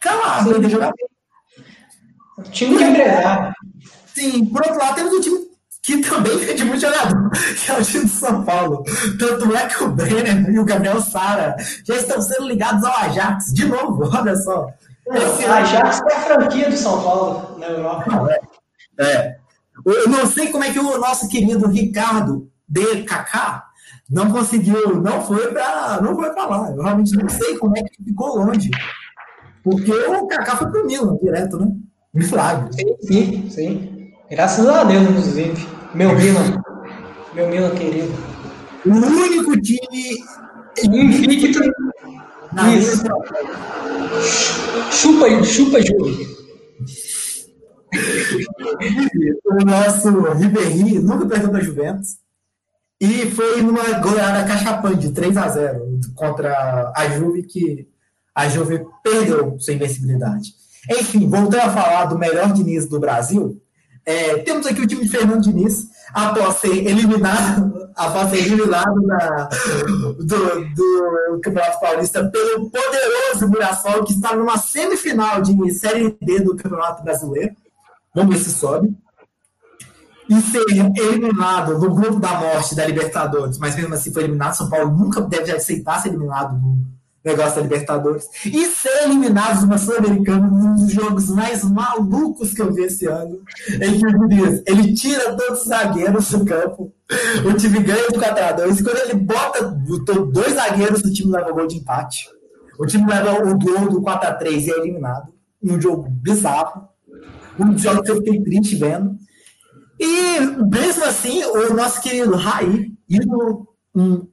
calado, 0.01 0.55
Sim, 0.55 0.71
jogar 0.71 0.93
O 2.39 2.43
time 2.45 2.79
que 2.79 2.85
é 2.85 3.53
Sim, 4.15 4.47
por 4.47 4.63
outro 4.63 4.79
lado, 4.79 4.95
temos 4.95 5.13
o 5.13 5.21
time 5.21 5.49
que 5.83 5.99
também 6.03 6.37
vende 6.37 6.65
muito 6.65 6.81
jogador, 6.81 7.31
que 7.31 7.71
é 7.71 7.79
o 7.79 7.85
time 7.85 8.05
de 8.05 8.11
São 8.11 8.45
Paulo. 8.45 8.85
Tanto 9.19 9.57
é 9.57 9.67
que 9.69 9.85
o 9.85 9.89
Brenner 9.89 10.51
e 10.51 10.59
o 10.59 10.65
Gabriel 10.65 11.01
Sara 11.01 11.57
já 11.83 11.97
estão 11.97 12.21
sendo 12.21 12.47
ligados 12.47 12.85
ao 12.85 12.95
Ajax. 12.95 13.55
De 13.55 13.65
novo, 13.65 14.07
olha 14.15 14.37
só. 14.37 14.69
Esse 15.11 15.47
o 15.47 15.53
Ajax 15.53 16.03
é 16.03 16.15
a 16.15 16.21
franquia 16.21 16.69
do 16.69 16.77
São 16.77 17.03
Paulo 17.03 17.59
na 17.59 17.67
Europa. 17.67 18.05
Não, 18.07 18.31
é, 18.31 18.39
é. 18.99 19.39
Eu 19.85 20.09
não 20.09 20.27
sei 20.27 20.49
como 20.49 20.65
é 20.65 20.73
que 20.73 20.79
o 20.79 20.99
nosso 20.99 21.29
querido 21.29 21.69
Ricardo 21.69 22.51
de 22.69 23.03
Kaká 23.05 23.65
não 24.11 24.31
conseguiu, 24.31 25.01
não 25.01 25.23
foi 25.23 25.53
para 25.53 26.01
não 26.03 26.17
foi 26.17 26.31
para 26.31 26.47
lá. 26.47 26.71
Eu 26.71 26.83
realmente 26.83 27.17
não 27.17 27.29
sei 27.29 27.57
como 27.57 27.77
é 27.77 27.83
que 27.83 28.03
ficou 28.03 28.37
longe. 28.37 28.71
Porque 29.63 29.93
o 29.93 30.27
Kaká 30.27 30.57
foi 30.57 30.71
pro 30.71 30.87
Milan 30.87 31.17
direto, 31.23 31.59
né? 31.59 31.71
Milagre. 32.13 32.73
Sim, 32.73 32.97
sim, 33.01 33.51
sim. 33.51 34.13
Graças 34.31 34.67
a 34.67 34.85
Deus, 34.85 35.03
inclusive. 35.03 35.69
Meu 35.95 36.15
Milan. 36.15 36.63
Meu 37.35 37.49
Milan 37.49 37.71
querido. 37.71 38.13
O 38.85 38.91
único 38.91 39.61
time 39.61 40.19
invicto. 40.85 41.61
Na 42.53 42.75
Isso. 42.75 43.05
Chupa, 44.91 45.45
chupa, 45.45 45.81
Júlio. 45.83 46.38
o 49.45 49.65
nosso 49.65 50.11
Ribéry 50.33 50.99
nunca 50.99 51.27
perdeu 51.27 51.51
da 51.51 51.61
Juventus. 51.61 52.19
E 53.01 53.31
foi 53.31 53.63
numa 53.63 54.01
goleada 54.01 54.45
de 54.97 55.13
3 55.13 55.37
a 55.37 55.49
0 55.49 56.01
contra 56.17 56.93
a 56.97 57.09
Juve, 57.11 57.45
que 57.45 57.89
a 58.35 58.49
Juve 58.49 58.85
perdeu 59.03 59.59
sua 59.61 59.75
invencibilidade. 59.75 60.53
Enfim, 60.91 61.29
voltando 61.29 61.61
a 61.61 61.71
falar 61.71 62.07
do 62.07 62.19
melhor 62.19 62.53
Diniz 62.53 62.87
do 62.87 62.99
Brasil, 62.99 63.61
é, 64.05 64.39
temos 64.39 64.67
aqui 64.67 64.81
o 64.81 64.87
time 64.87 65.05
de 65.05 65.11
Fernando 65.11 65.43
Diniz, 65.43 65.87
após 66.15 66.57
ser 66.57 66.75
eliminado, 66.87 67.91
após 67.95 68.31
ser 68.31 68.39
eliminado 68.39 69.03
na, 69.03 69.49
do, 70.19 70.75
do, 70.75 71.41
Campeonato 71.43 71.79
Paulista 71.79 72.25
pelo 72.25 72.71
poderoso 72.71 73.49
Mirassol, 73.51 74.05
que 74.05 74.15
está 74.15 74.35
numa 74.35 74.57
semifinal 74.57 75.43
de 75.43 75.71
Série 75.73 76.17
D 76.23 76.41
do 76.41 76.57
Campeonato 76.57 77.05
Brasileiro. 77.05 77.55
Vamos 78.19 78.37
ver 78.37 78.45
se 78.45 78.51
sobe. 78.51 78.97
E 80.29 80.41
ser 80.43 80.63
eliminado 80.69 81.79
no 81.79 81.95
grupo 81.95 82.19
da 82.19 82.39
morte 82.39 82.75
da 82.75 82.85
Libertadores, 82.85 83.57
mas 83.59 83.77
mesmo 83.77 83.95
assim 83.95 84.13
foi 84.13 84.25
eliminado. 84.25 84.55
São 84.55 84.69
Paulo 84.69 84.95
nunca 84.95 85.23
deve 85.23 85.53
aceitar 85.53 86.03
ser 86.03 86.09
eliminado 86.09 86.59
no, 86.59 86.85
negócio 87.25 87.57
da 87.57 87.63
Libertadores, 87.63 88.29
e 88.45 88.67
ser 88.67 89.05
eliminados 89.05 89.63
uma 89.63 89.79
Sul-Americana 89.79 90.47
um 90.47 90.75
dos 90.75 90.93
jogos 90.93 91.29
mais 91.31 91.63
malucos 91.65 92.53
que 92.53 92.63
eu 92.63 92.73
vi 92.73 92.83
esse 92.83 93.07
ano. 93.07 93.41
Em 93.81 94.05
o 94.05 94.29
Diniz, 94.29 94.63
ele 94.67 94.95
tira 94.95 95.37
todos 95.37 95.63
os 95.63 95.69
zagueiros 95.69 96.31
do 96.31 96.45
campo, 96.45 96.93
o 97.45 97.53
time 97.55 97.81
ganha 97.81 98.09
de 98.09 98.19
4x2, 98.19 98.81
e 98.81 98.85
quando 98.85 98.99
ele 98.99 99.15
bota 99.15 99.65
dois 100.33 100.55
zagueiros, 100.55 101.03
o 101.03 101.13
time 101.13 101.33
leva 101.33 101.53
gol 101.53 101.67
de 101.67 101.77
empate. 101.77 102.29
O 102.79 102.87
time 102.87 103.07
leva 103.07 103.33
o 103.45 103.59
gol 103.59 103.89
do 103.89 104.01
4x3 104.01 104.67
e 104.67 104.71
é 104.71 104.79
eliminado. 104.79 105.33
Um 105.63 105.81
jogo 105.81 106.09
bizarro. 106.09 106.89
Um 107.59 107.77
jogo 107.77 108.03
que 108.03 108.11
eu 108.11 108.17
fiquei 108.17 108.43
triste 108.43 108.77
vendo. 108.77 109.17
E 109.99 110.41
mesmo 110.71 111.05
assim, 111.05 111.43
o 111.45 111.75
nosso 111.75 112.01
querido 112.01 112.37
Raí, 112.37 112.93
um 113.95 114.27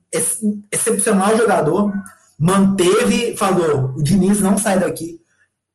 excepcional 0.72 1.36
jogador, 1.36 1.92
manteve, 2.38 3.36
falou: 3.36 3.94
o 3.96 4.04
Diniz 4.04 4.40
não 4.42 4.58
sai 4.58 4.80
daqui. 4.80 5.20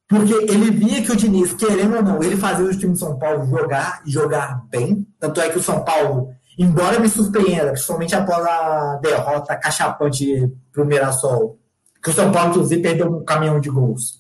Porque 0.08 0.34
ele 0.34 0.72
via 0.72 1.02
que 1.02 1.12
o 1.12 1.16
Diniz, 1.16 1.52
querendo 1.54 1.96
ou 1.96 2.02
não, 2.02 2.22
ele 2.22 2.36
fazia 2.36 2.66
o 2.66 2.76
time 2.76 2.94
de 2.94 2.98
São 2.98 3.16
Paulo 3.16 3.46
jogar 3.46 4.02
e 4.04 4.10
jogar 4.10 4.60
bem. 4.68 5.06
Tanto 5.20 5.40
é 5.40 5.48
que 5.48 5.58
o 5.58 5.62
São 5.62 5.84
Paulo, 5.84 6.30
embora 6.58 6.98
me 6.98 7.08
surpreenda, 7.08 7.70
principalmente 7.70 8.14
após 8.16 8.44
a 8.44 8.98
derrota 9.00 9.56
cachapante 9.56 10.52
para 10.72 10.82
o 10.82 10.86
Mirassol, 10.86 11.58
que 12.02 12.10
o 12.10 12.12
São 12.12 12.32
Paulo, 12.32 12.50
inclusive, 12.50 12.82
perdeu 12.82 13.06
um 13.06 13.24
caminhão 13.24 13.60
de 13.60 13.70
gols. 13.70 14.18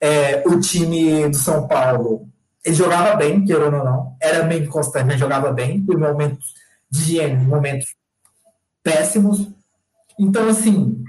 É, 0.00 0.42
o 0.48 0.58
time 0.58 1.28
do 1.28 1.36
São 1.36 1.68
Paulo, 1.68 2.26
ele 2.64 2.74
jogava 2.74 3.16
bem, 3.16 3.44
querendo 3.44 3.76
ou 3.76 3.84
não, 3.84 4.16
era 4.20 4.44
meio 4.44 4.68
constante, 4.68 5.06
mas 5.06 5.18
jogava 5.18 5.52
bem, 5.52 5.84
por 5.84 5.98
momentos 5.98 6.54
de 6.90 7.00
higiene, 7.00 7.44
momentos 7.44 7.94
péssimos. 8.82 9.48
Então, 10.18 10.48
assim, 10.48 11.02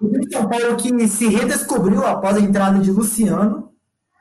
o 0.00 0.08
de 0.08 0.32
São 0.32 0.48
Paulo 0.48 0.76
que 0.76 1.06
se 1.08 1.28
redescobriu 1.28 2.04
após 2.06 2.36
a 2.36 2.40
entrada 2.40 2.78
de 2.78 2.90
Luciano. 2.90 3.70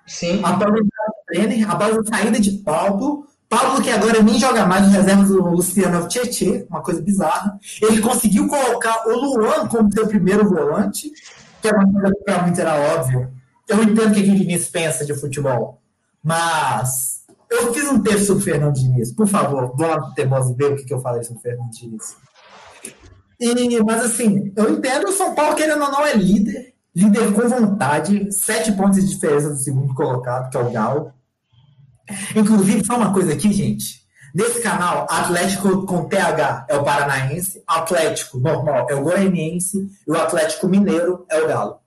Sim. 0.05 0.41
Após 0.43 0.73
a 0.73 0.77
entrada 0.77 1.11
do 1.11 1.25
Brenner, 1.27 1.71
após 1.71 1.97
a 1.97 2.03
saída 2.03 2.39
de 2.39 2.51
Paulo. 2.51 3.25
Paulo, 3.47 3.81
que 3.81 3.89
agora 3.89 4.21
nem 4.21 4.37
joga 4.37 4.65
mais 4.65 4.85
no 4.85 4.91
reserva 4.91 5.23
do 5.23 5.41
Luciano 5.41 5.97
é 5.97 5.99
o 6.01 6.07
Tietê, 6.07 6.67
uma 6.69 6.81
coisa 6.81 7.01
bizarra. 7.01 7.57
Ele 7.81 7.99
conseguiu 7.99 8.47
colocar 8.47 9.07
o 9.07 9.11
Luan 9.11 9.67
como 9.67 9.91
seu 9.91 10.07
primeiro 10.07 10.47
volante, 10.47 11.11
que 11.59 11.67
é 11.67 11.71
uma 11.71 11.91
coisa 11.91 12.15
que 12.15 12.23
para 12.23 12.41
muitos 12.43 12.59
era 12.59 12.75
óbvio. 12.95 13.31
Eu 13.67 13.83
entendo 13.83 14.11
o 14.11 14.13
que 14.13 14.19
o 14.19 14.35
Diniz 14.35 14.69
pensa 14.69 15.03
de 15.03 15.15
futebol, 15.15 15.78
mas 16.23 17.23
eu 17.49 17.73
fiz 17.73 17.87
um 17.89 18.01
texto 18.01 18.27
sobre 18.27 18.41
o 18.41 18.45
Fernando 18.45 18.75
Diniz. 18.75 19.11
Por 19.11 19.27
favor, 19.27 19.73
vamos 19.75 20.13
ter 20.13 20.27
ver 20.55 20.73
o 20.73 20.75
que 20.75 20.93
eu 20.93 21.01
falei 21.01 21.23
sobre 21.23 21.39
o 21.39 21.41
Fernando 21.41 21.71
Diniz. 21.71 22.17
E, 23.39 23.83
mas 23.83 24.03
assim, 24.03 24.51
eu 24.55 24.73
entendo 24.73 25.07
o 25.07 25.13
São 25.13 25.33
Paulo, 25.33 25.55
querendo 25.55 25.83
ou 25.83 25.91
não, 25.91 26.05
é 26.05 26.13
líder. 26.13 26.73
Líder 26.93 27.31
com 27.33 27.47
vontade, 27.47 28.31
sete 28.33 28.71
pontos 28.73 28.99
de 28.99 29.07
diferença 29.07 29.49
do 29.49 29.57
segundo 29.57 29.93
colocado, 29.93 30.49
que 30.49 30.57
é 30.57 30.59
o 30.59 30.71
Galo. 30.71 31.13
Inclusive, 32.35 32.85
só 32.85 32.97
uma 32.97 33.13
coisa 33.13 33.33
aqui, 33.33 33.53
gente. 33.53 33.99
Nesse 34.33 34.61
canal, 34.61 35.07
Atlético 35.09 35.85
com 35.85 36.05
TH 36.05 36.65
é 36.69 36.75
o 36.75 36.83
Paranaense, 36.83 37.63
Atlético 37.65 38.39
normal 38.39 38.87
é 38.89 38.95
o 38.95 39.01
Goianiense 39.01 39.89
e 40.07 40.11
o 40.11 40.15
Atlético 40.15 40.67
Mineiro 40.67 41.25
é 41.29 41.41
o 41.41 41.47
Galo. 41.47 41.79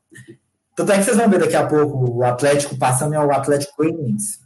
Tanto 0.74 0.92
é 0.92 0.98
que 0.98 1.04
vocês 1.04 1.16
vão 1.16 1.28
ver 1.28 1.40
daqui 1.40 1.56
a 1.56 1.66
pouco 1.66 2.18
o 2.18 2.24
Atlético 2.24 2.76
passando 2.76 3.14
é 3.14 3.24
o 3.24 3.32
Atlético 3.32 3.74
Goianiense. 3.78 4.40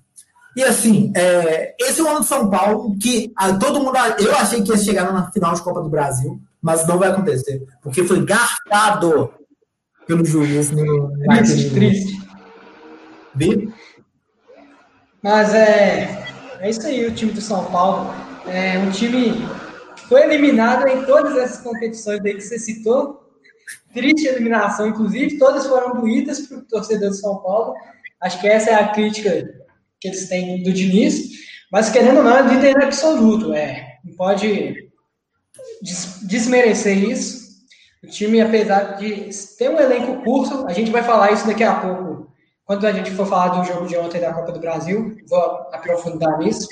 E 0.57 0.65
assim, 0.65 1.13
é, 1.15 1.75
esse 1.79 2.01
é 2.01 2.05
o 2.05 2.09
ano 2.09 2.21
de 2.21 2.27
São 2.27 2.49
Paulo, 2.49 2.97
que 2.99 3.33
a, 3.37 3.53
todo 3.55 3.81
mundo. 3.81 3.97
Eu 4.19 4.35
achei 4.37 4.63
que 4.63 4.71
ia 4.71 4.79
chegar 4.79 5.13
na 5.13 5.31
final 5.31 5.55
de 5.55 5.63
Copa 5.63 5.83
do 5.83 5.89
Brasil 5.89 6.41
mas 6.67 6.85
não 6.85 6.99
vai 6.99 7.11
acontecer, 7.11 7.65
porque 7.81 8.03
foi 8.03 8.25
garfado 8.25 9.33
pelo 10.05 10.25
juiz 10.25 10.73
no 10.73 11.13
triste, 11.29 11.71
triste. 11.71 12.29
Viu? 13.33 13.73
Mas 15.23 15.55
é, 15.55 16.27
é 16.59 16.69
isso 16.69 16.85
aí, 16.85 17.07
o 17.07 17.15
time 17.15 17.31
do 17.31 17.41
São 17.41 17.67
Paulo. 17.67 18.13
É 18.49 18.79
um 18.79 18.91
time 18.91 19.47
que 19.95 20.09
foi 20.09 20.23
eliminado 20.23 20.89
em 20.89 21.05
todas 21.05 21.37
essas 21.37 21.61
competições 21.61 22.21
aí 22.25 22.35
que 22.35 22.41
você 22.41 22.59
citou. 22.59 23.26
Triste 23.93 24.27
eliminação, 24.27 24.89
inclusive, 24.89 25.39
todas 25.39 25.67
foram 25.67 26.01
doídas 26.01 26.41
para 26.41 26.59
o 26.59 26.63
torcedor 26.63 27.11
do 27.11 27.17
São 27.17 27.43
Paulo. 27.43 27.75
Acho 28.21 28.41
que 28.41 28.49
essa 28.49 28.71
é 28.71 28.75
a 28.75 28.89
crítica 28.89 29.49
que 30.01 30.09
eles 30.09 30.29
têm 30.29 30.63
do 30.63 30.73
Diniz. 30.73 31.47
Mas 31.73 31.91
querendo 31.91 32.19
ou 32.19 32.25
não, 32.25 32.37
é 32.37 32.43
líder 32.43 32.83
absoluto. 32.83 33.53
É, 33.53 33.99
não 34.05 34.15
pode 34.15 34.91
desmerecer 36.23 36.97
isso. 36.97 37.47
O 38.03 38.07
time, 38.07 38.41
apesar 38.41 38.97
de 38.99 39.31
ter 39.59 39.69
um 39.69 39.81
elenco 39.81 40.23
curto, 40.23 40.67
a 40.67 40.73
gente 40.73 40.91
vai 40.91 41.03
falar 41.03 41.33
isso 41.33 41.47
daqui 41.47 41.65
a 41.65 41.75
pouco, 41.81 42.31
quando 42.65 42.87
a 42.87 42.93
gente 42.93 43.11
for 43.11 43.27
falar 43.27 43.49
do 43.49 43.67
jogo 43.67 43.87
de 43.87 43.97
ontem 43.97 44.21
da 44.21 44.33
Copa 44.33 44.53
do 44.53 44.61
Brasil, 44.61 45.17
vou 45.29 45.41
aprofundar 45.73 46.39
nisso. 46.39 46.69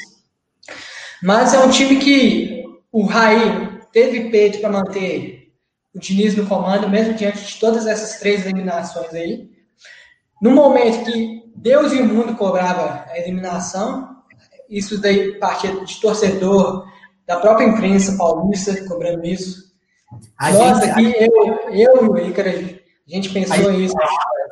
Mas 1.23 1.55
é 1.55 1.59
um 1.59 1.71
time 1.71 1.97
que 1.97 2.65
o 2.93 3.05
Raí 3.05 3.81
teve 3.93 4.31
peito 4.31 4.61
para 4.61 4.71
manter 4.71 5.34
o 5.95 5.99
Diniz 5.99 6.35
no 6.35 6.47
comando, 6.47 6.89
mesmo 6.89 7.15
diante 7.15 7.45
de 7.45 7.61
todas 7.61 7.87
essas 7.87 8.19
três 8.19 8.45
eliminações 8.45 9.13
aí. 9.15 9.51
No 10.43 10.51
momento 10.51 11.05
que 11.05 11.45
Deus 11.55 11.93
e 11.93 12.01
o 12.01 12.07
mundo 12.07 12.35
cobrava 12.35 13.05
a 13.09 13.19
eliminação, 13.19 14.17
isso 14.69 15.01
daí 15.01 15.39
partia 15.39 15.73
de 15.85 16.01
torcedor, 16.01 16.87
da 17.27 17.37
própria 17.37 17.67
imprensa 17.67 18.17
paulista 18.17 18.85
cobrando 18.87 19.25
isso. 19.25 19.73
A 20.39 20.51
Nossa, 20.51 20.87
gente, 20.87 20.91
aqui 20.91 21.17
a... 21.17 21.27
eu, 21.27 21.71
eu 21.71 22.05
e 22.05 22.09
o 22.09 22.29
Ícaro, 22.29 22.51
a 23.07 23.15
gente 23.15 23.29
pensou 23.31 23.73
nisso. 23.73 23.95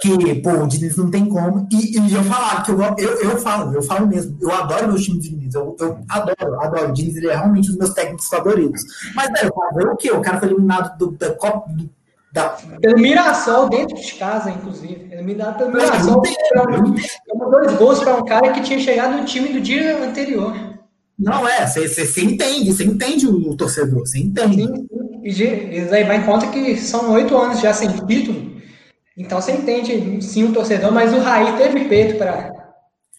Que, 0.01 0.35
pô, 0.37 0.51
o 0.51 0.66
Diniz 0.66 0.97
não 0.97 1.11
tem 1.11 1.27
como. 1.27 1.66
E, 1.70 1.97
e 1.99 2.15
eu 2.15 2.23
falar, 2.24 2.62
que 2.62 2.70
eu, 2.70 2.81
eu, 2.99 3.23
eu 3.23 3.39
falo, 3.39 3.74
eu 3.74 3.83
falo 3.83 4.07
mesmo, 4.07 4.37
eu 4.41 4.51
adoro 4.51 4.89
meu 4.89 4.97
time 4.97 5.19
de 5.19 5.31
Diniz, 5.31 5.55
eu, 5.55 5.77
eu 5.79 5.99
adoro, 6.09 6.61
adoro. 6.61 6.89
O 6.91 6.93
Diniz 6.93 7.16
ele 7.16 7.29
é 7.29 7.37
realmente 7.37 7.69
um 7.69 7.70
dos 7.70 7.79
meus 7.79 7.95
técnicos 7.95 8.27
favoritos. 8.27 8.83
Mas, 9.15 9.31
velho, 9.33 9.53
fazer 9.55 9.89
o 9.89 9.97
quê? 9.97 10.11
O 10.11 10.20
cara 10.20 10.39
foi 10.39 10.49
eliminado 10.49 10.99
do, 10.99 11.12
da 11.12 11.35
Copa, 11.35 11.70
do, 11.73 11.89
Da... 12.33 12.57
Pelo 12.81 12.99
Mirassol, 12.99 13.69
dentro 13.69 13.97
de 13.97 14.15
casa, 14.15 14.51
inclusive. 14.51 15.09
Eliminado 15.11 15.59
pelo 15.59 15.70
Mirassol. 15.70 16.23
Tomou 17.29 17.51
dois 17.51 17.74
gols 17.77 18.01
para 18.01 18.16
um 18.16 18.24
cara 18.24 18.53
que 18.53 18.61
tinha 18.61 18.81
chegado 18.81 19.16
no 19.16 19.24
time 19.24 19.51
do 19.51 19.61
dia 19.61 20.05
anterior. 20.05 20.53
Não 21.19 21.47
é, 21.47 21.66
você 21.66 22.23
entende, 22.23 22.73
você 22.73 22.85
entende 22.85 23.29
o 23.29 23.55
torcedor, 23.57 24.01
você 24.01 24.19
entende. 24.19 24.66
Sim, 24.66 24.89
e 25.23 26.05
vai 26.05 26.16
em 26.16 26.23
conta 26.23 26.49
que 26.49 26.77
são 26.77 27.12
oito 27.12 27.36
anos 27.36 27.61
já 27.61 27.73
sem 27.73 27.89
título. 28.07 28.53
Então 29.16 29.40
você 29.40 29.53
entende 29.53 30.23
sim 30.23 30.44
o 30.44 30.53
torcedor, 30.53 30.90
mas 30.90 31.12
o 31.12 31.20
Raí 31.20 31.57
teve 31.57 31.85
peito 31.85 32.16
para 32.16 32.53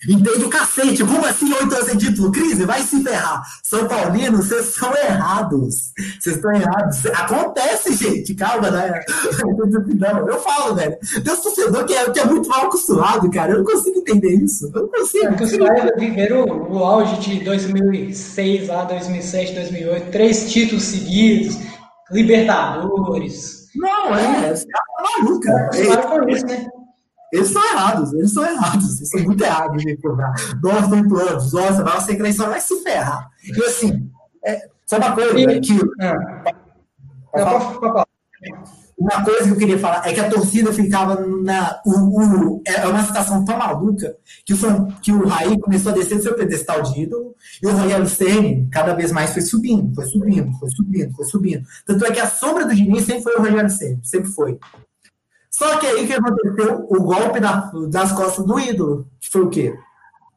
Entende 0.08 0.44
o 0.44 0.50
cacete? 0.50 1.04
Como 1.04 1.26
assim 1.26 1.52
oito 1.54 1.74
anos 1.74 1.86
sem 1.86 1.98
título? 1.98 2.32
Crise, 2.32 2.66
vai 2.66 2.82
se 2.82 3.02
ferrar. 3.02 3.42
São 3.64 3.88
Paulino, 3.88 4.38
vocês 4.38 4.66
são 4.66 4.94
errados. 4.96 5.94
Vocês 6.20 6.36
estão 6.36 6.52
errados. 6.52 7.06
Acontece, 7.06 7.96
gente. 7.96 8.36
Calma, 8.36 8.70
né? 8.70 9.00
Não, 9.98 10.28
eu 10.28 10.40
falo, 10.42 10.76
velho. 10.76 10.98
Tem 11.24 11.34
um 11.34 11.38
torcedor 11.38 11.86
que 11.86 11.94
é, 11.94 12.10
que 12.10 12.20
é 12.20 12.26
muito 12.26 12.50
mal 12.50 12.66
acostumado, 12.66 13.32
cara. 13.32 13.54
Eu 13.54 13.60
não 13.60 13.66
consigo 13.66 14.00
entender 14.00 14.36
isso. 14.44 14.70
Eu 14.76 14.82
não 14.84 14.90
consigo. 14.90 15.26
É, 15.26 15.44
os 15.44 15.58
caras 15.58 15.92
viveram 15.98 16.44
o, 16.44 16.74
o 16.74 16.84
auge 16.84 17.18
de 17.22 17.44
2006 17.46 18.68
lá, 18.68 18.84
2007, 18.84 19.54
2008. 19.54 20.12
Três 20.12 20.52
títulos 20.52 20.84
seguidos. 20.84 21.58
Libertadores. 22.12 23.70
Não, 23.76 24.16
é. 24.16 24.52
Os 24.54 24.66
caras 25.40 26.06
foram 26.06 26.30
isso, 26.30 26.46
né? 26.46 26.68
Eles 27.32 27.48
estão 27.48 27.64
errados, 27.66 28.14
eles 28.14 28.28
estão 28.28 28.46
errados, 28.46 28.98
eles 28.98 29.10
são 29.10 29.24
muito 29.24 29.44
errados 29.44 29.82
de 29.82 29.98
cobrar. 29.98 30.36
Nós 30.62 30.84
estamos 30.84 31.08
planos, 31.08 31.52
nossa, 31.52 31.84
você 31.84 32.16
cresceu, 32.16 32.48
vai 32.48 32.62
se 32.62 32.84
ferrar. 32.84 33.28
E 33.44 33.64
assim, 33.64 34.12
é, 34.46 34.68
só 34.86 34.98
uma 34.98 35.16
coisa 35.16 35.40
e, 35.40 35.60
que. 35.60 35.80
É. 36.00 36.14
Uma 38.98 39.24
coisa 39.24 39.44
que 39.44 39.50
eu 39.50 39.58
queria 39.58 39.80
falar 39.80 40.08
é 40.08 40.14
que 40.14 40.20
a 40.20 40.30
torcida 40.30 40.72
ficava 40.72 41.20
na. 41.20 41.82
O, 41.86 42.56
o, 42.56 42.62
é 42.66 42.88
uma 42.88 43.04
situação 43.04 43.44
tão 43.44 43.58
maluca 43.58 44.16
que 44.46 44.54
o, 44.54 44.88
que 45.02 45.12
o 45.12 45.28
Raí 45.28 45.60
começou 45.60 45.92
a 45.92 45.96
descer 45.96 46.18
do 46.18 46.24
seu 46.24 46.36
pedestal 46.36 46.82
de 46.84 47.02
ídolo 47.02 47.36
e 47.62 47.68
o 47.68 47.72
Rogério 47.72 48.08
Senni 48.08 48.68
cada 48.72 48.94
vez 48.94 49.12
mais 49.12 49.32
foi 49.32 49.42
subindo, 49.42 49.94
foi 49.96 50.06
subindo, 50.06 50.52
foi 50.60 50.70
subindo, 50.70 51.16
foi 51.16 51.26
subindo. 51.26 51.66
Tanto 51.86 52.06
é 52.06 52.12
que 52.12 52.20
a 52.20 52.30
sombra 52.30 52.66
do 52.66 52.76
Diniz 52.76 53.06
sempre 53.06 53.24
foi 53.24 53.36
o 53.36 53.40
Rogério 53.40 53.70
Senni, 53.70 54.00
sempre 54.04 54.30
foi. 54.30 54.60
Só 55.50 55.78
que 55.78 55.86
aí 55.86 56.08
que 56.08 56.14
aconteceu 56.14 56.86
o 56.90 57.04
golpe 57.04 57.40
na, 57.40 57.72
das 57.90 58.12
costas 58.12 58.46
do 58.46 58.60
ídolo, 58.60 59.08
que 59.20 59.30
foi 59.30 59.42
o 59.42 59.50
quê? 59.50 59.76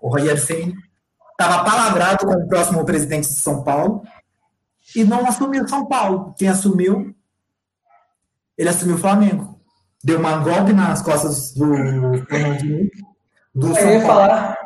O 0.00 0.08
Rogério 0.08 0.40
Ceni 0.40 0.74
estava 1.38 1.64
palavrado 1.64 2.26
com 2.26 2.32
o 2.32 2.48
próximo 2.48 2.84
presidente 2.84 3.28
de 3.28 3.34
São 3.34 3.62
Paulo 3.62 4.02
e 4.94 5.04
não 5.04 5.26
assumiu 5.26 5.66
São 5.66 5.86
Paulo. 5.86 6.34
Quem 6.38 6.48
assumiu? 6.48 7.15
Ele 8.56 8.68
assumiu 8.68 8.96
o 8.96 8.98
Flamengo. 8.98 9.60
Deu 10.04 10.18
um 10.18 10.42
golpe 10.42 10.72
nas 10.72 11.02
costas 11.02 11.52
do 11.52 11.66
Fernandinho. 12.28 12.88
Do 13.54 13.74
São 13.74 13.82
eu 13.82 14.00
ia 14.00 14.06
Paulo. 14.06 14.20
falar. 14.20 14.58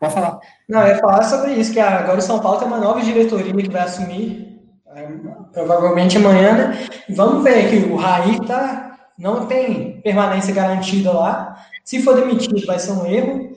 Pode 0.00 0.14
falar. 0.14 0.38
Não, 0.68 0.80
eu 0.82 0.88
ia 0.88 0.98
falar 0.98 1.22
sobre 1.24 1.52
isso, 1.54 1.72
que 1.72 1.80
agora 1.80 2.18
o 2.18 2.22
São 2.22 2.40
Paulo 2.40 2.58
tem 2.58 2.68
uma 2.68 2.78
nova 2.78 3.00
diretoria 3.00 3.52
que 3.52 3.70
vai 3.70 3.82
assumir, 3.82 4.60
é, 4.94 5.08
provavelmente 5.52 6.16
amanhã, 6.16 6.52
né? 6.52 6.88
Vamos 7.10 7.42
ver 7.42 7.68
que 7.68 7.90
o 7.90 7.96
Raí 7.96 8.36
está 8.36 8.88
não 9.18 9.46
tem 9.46 10.00
permanência 10.00 10.54
garantida 10.54 11.12
lá. 11.12 11.64
Se 11.84 12.02
for 12.02 12.14
demitido, 12.14 12.64
vai 12.66 12.78
ser 12.78 12.92
um 12.92 13.04
erro 13.06 13.52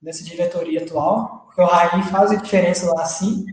dessa 0.00 0.24
diretoria 0.24 0.82
atual, 0.82 1.44
porque 1.46 1.60
o 1.60 1.66
Raí 1.66 2.02
faz 2.04 2.30
a 2.30 2.36
diferença 2.36 2.90
lá 2.92 3.04
sim. 3.04 3.44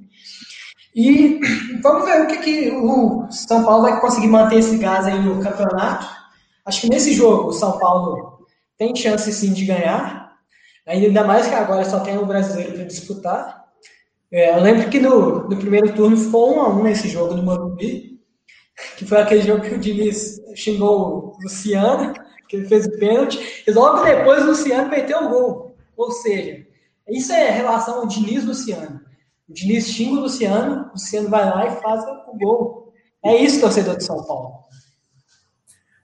E 0.96 1.40
vamos 1.82 2.06
ver 2.06 2.24
o 2.24 2.28
que, 2.28 2.38
que 2.38 2.72
o 2.72 3.28
São 3.32 3.64
Paulo 3.64 3.84
vai 3.84 4.00
conseguir 4.02 4.28
manter 4.28 4.60
esse 4.60 4.78
gás 4.78 5.06
aí 5.06 5.20
no 5.20 5.42
campeonato. 5.42 6.08
Acho 6.66 6.82
que 6.82 6.90
nesse 6.90 7.14
jogo 7.14 7.50
o 7.50 7.54
São 7.54 7.78
Paulo 7.78 8.46
tem 8.78 8.96
chance 8.96 9.32
sim 9.32 9.54
de 9.54 9.66
ganhar, 9.66 10.34
ainda 10.86 11.24
mais 11.24 11.48
que 11.48 11.56
agora 11.56 11.86
só 11.86 12.00
tem 12.00 12.18
o 12.18 12.26
brasileiro 12.26 12.74
para 12.74 12.84
disputar. 12.84 13.66
É, 14.32 14.56
eu 14.56 14.62
lembro 14.62 14.90
que 14.90 15.00
no, 15.00 15.50
no 15.50 15.58
primeiro 15.58 15.94
turno 15.94 16.16
ficou 16.16 16.56
um 16.56 16.62
a 16.62 16.70
um 16.70 16.84
nesse 16.84 17.08
jogo 17.08 17.34
no 17.34 17.44
Morumbi 17.44 18.10
que 18.98 19.06
foi 19.06 19.20
aquele 19.20 19.42
jogo 19.42 19.62
que 19.62 19.76
o 19.76 19.80
Diniz 19.80 20.40
xingou 20.56 21.36
o 21.38 21.44
Luciano, 21.44 22.14
que 22.48 22.56
ele 22.56 22.68
fez 22.68 22.86
o 22.86 22.98
pênalti, 22.98 23.64
e 23.68 23.72
logo 23.72 24.04
depois 24.04 24.44
o 24.44 24.48
Luciano 24.48 24.90
meteu 24.90 25.26
o 25.26 25.30
gol. 25.30 25.76
Ou 25.96 26.12
seja, 26.12 26.66
isso 27.10 27.32
é 27.32 27.50
relação 27.50 28.00
ao 28.00 28.08
Diniz-Luciano. 28.08 29.02
O 29.50 29.54
Diniz 29.54 29.88
xinga 29.88 30.20
o 30.20 30.24
Luciano, 30.24 30.86
o 30.90 30.92
Luciano 30.92 31.30
vai 31.30 31.46
lá 31.50 31.68
e 31.68 31.82
faz 31.82 32.04
o 32.04 32.38
gol. 32.38 32.94
É 33.24 33.36
isso, 33.36 33.60
torcedor 33.60 33.98
de 33.98 34.04
São 34.04 34.24
Paulo. 34.24 34.60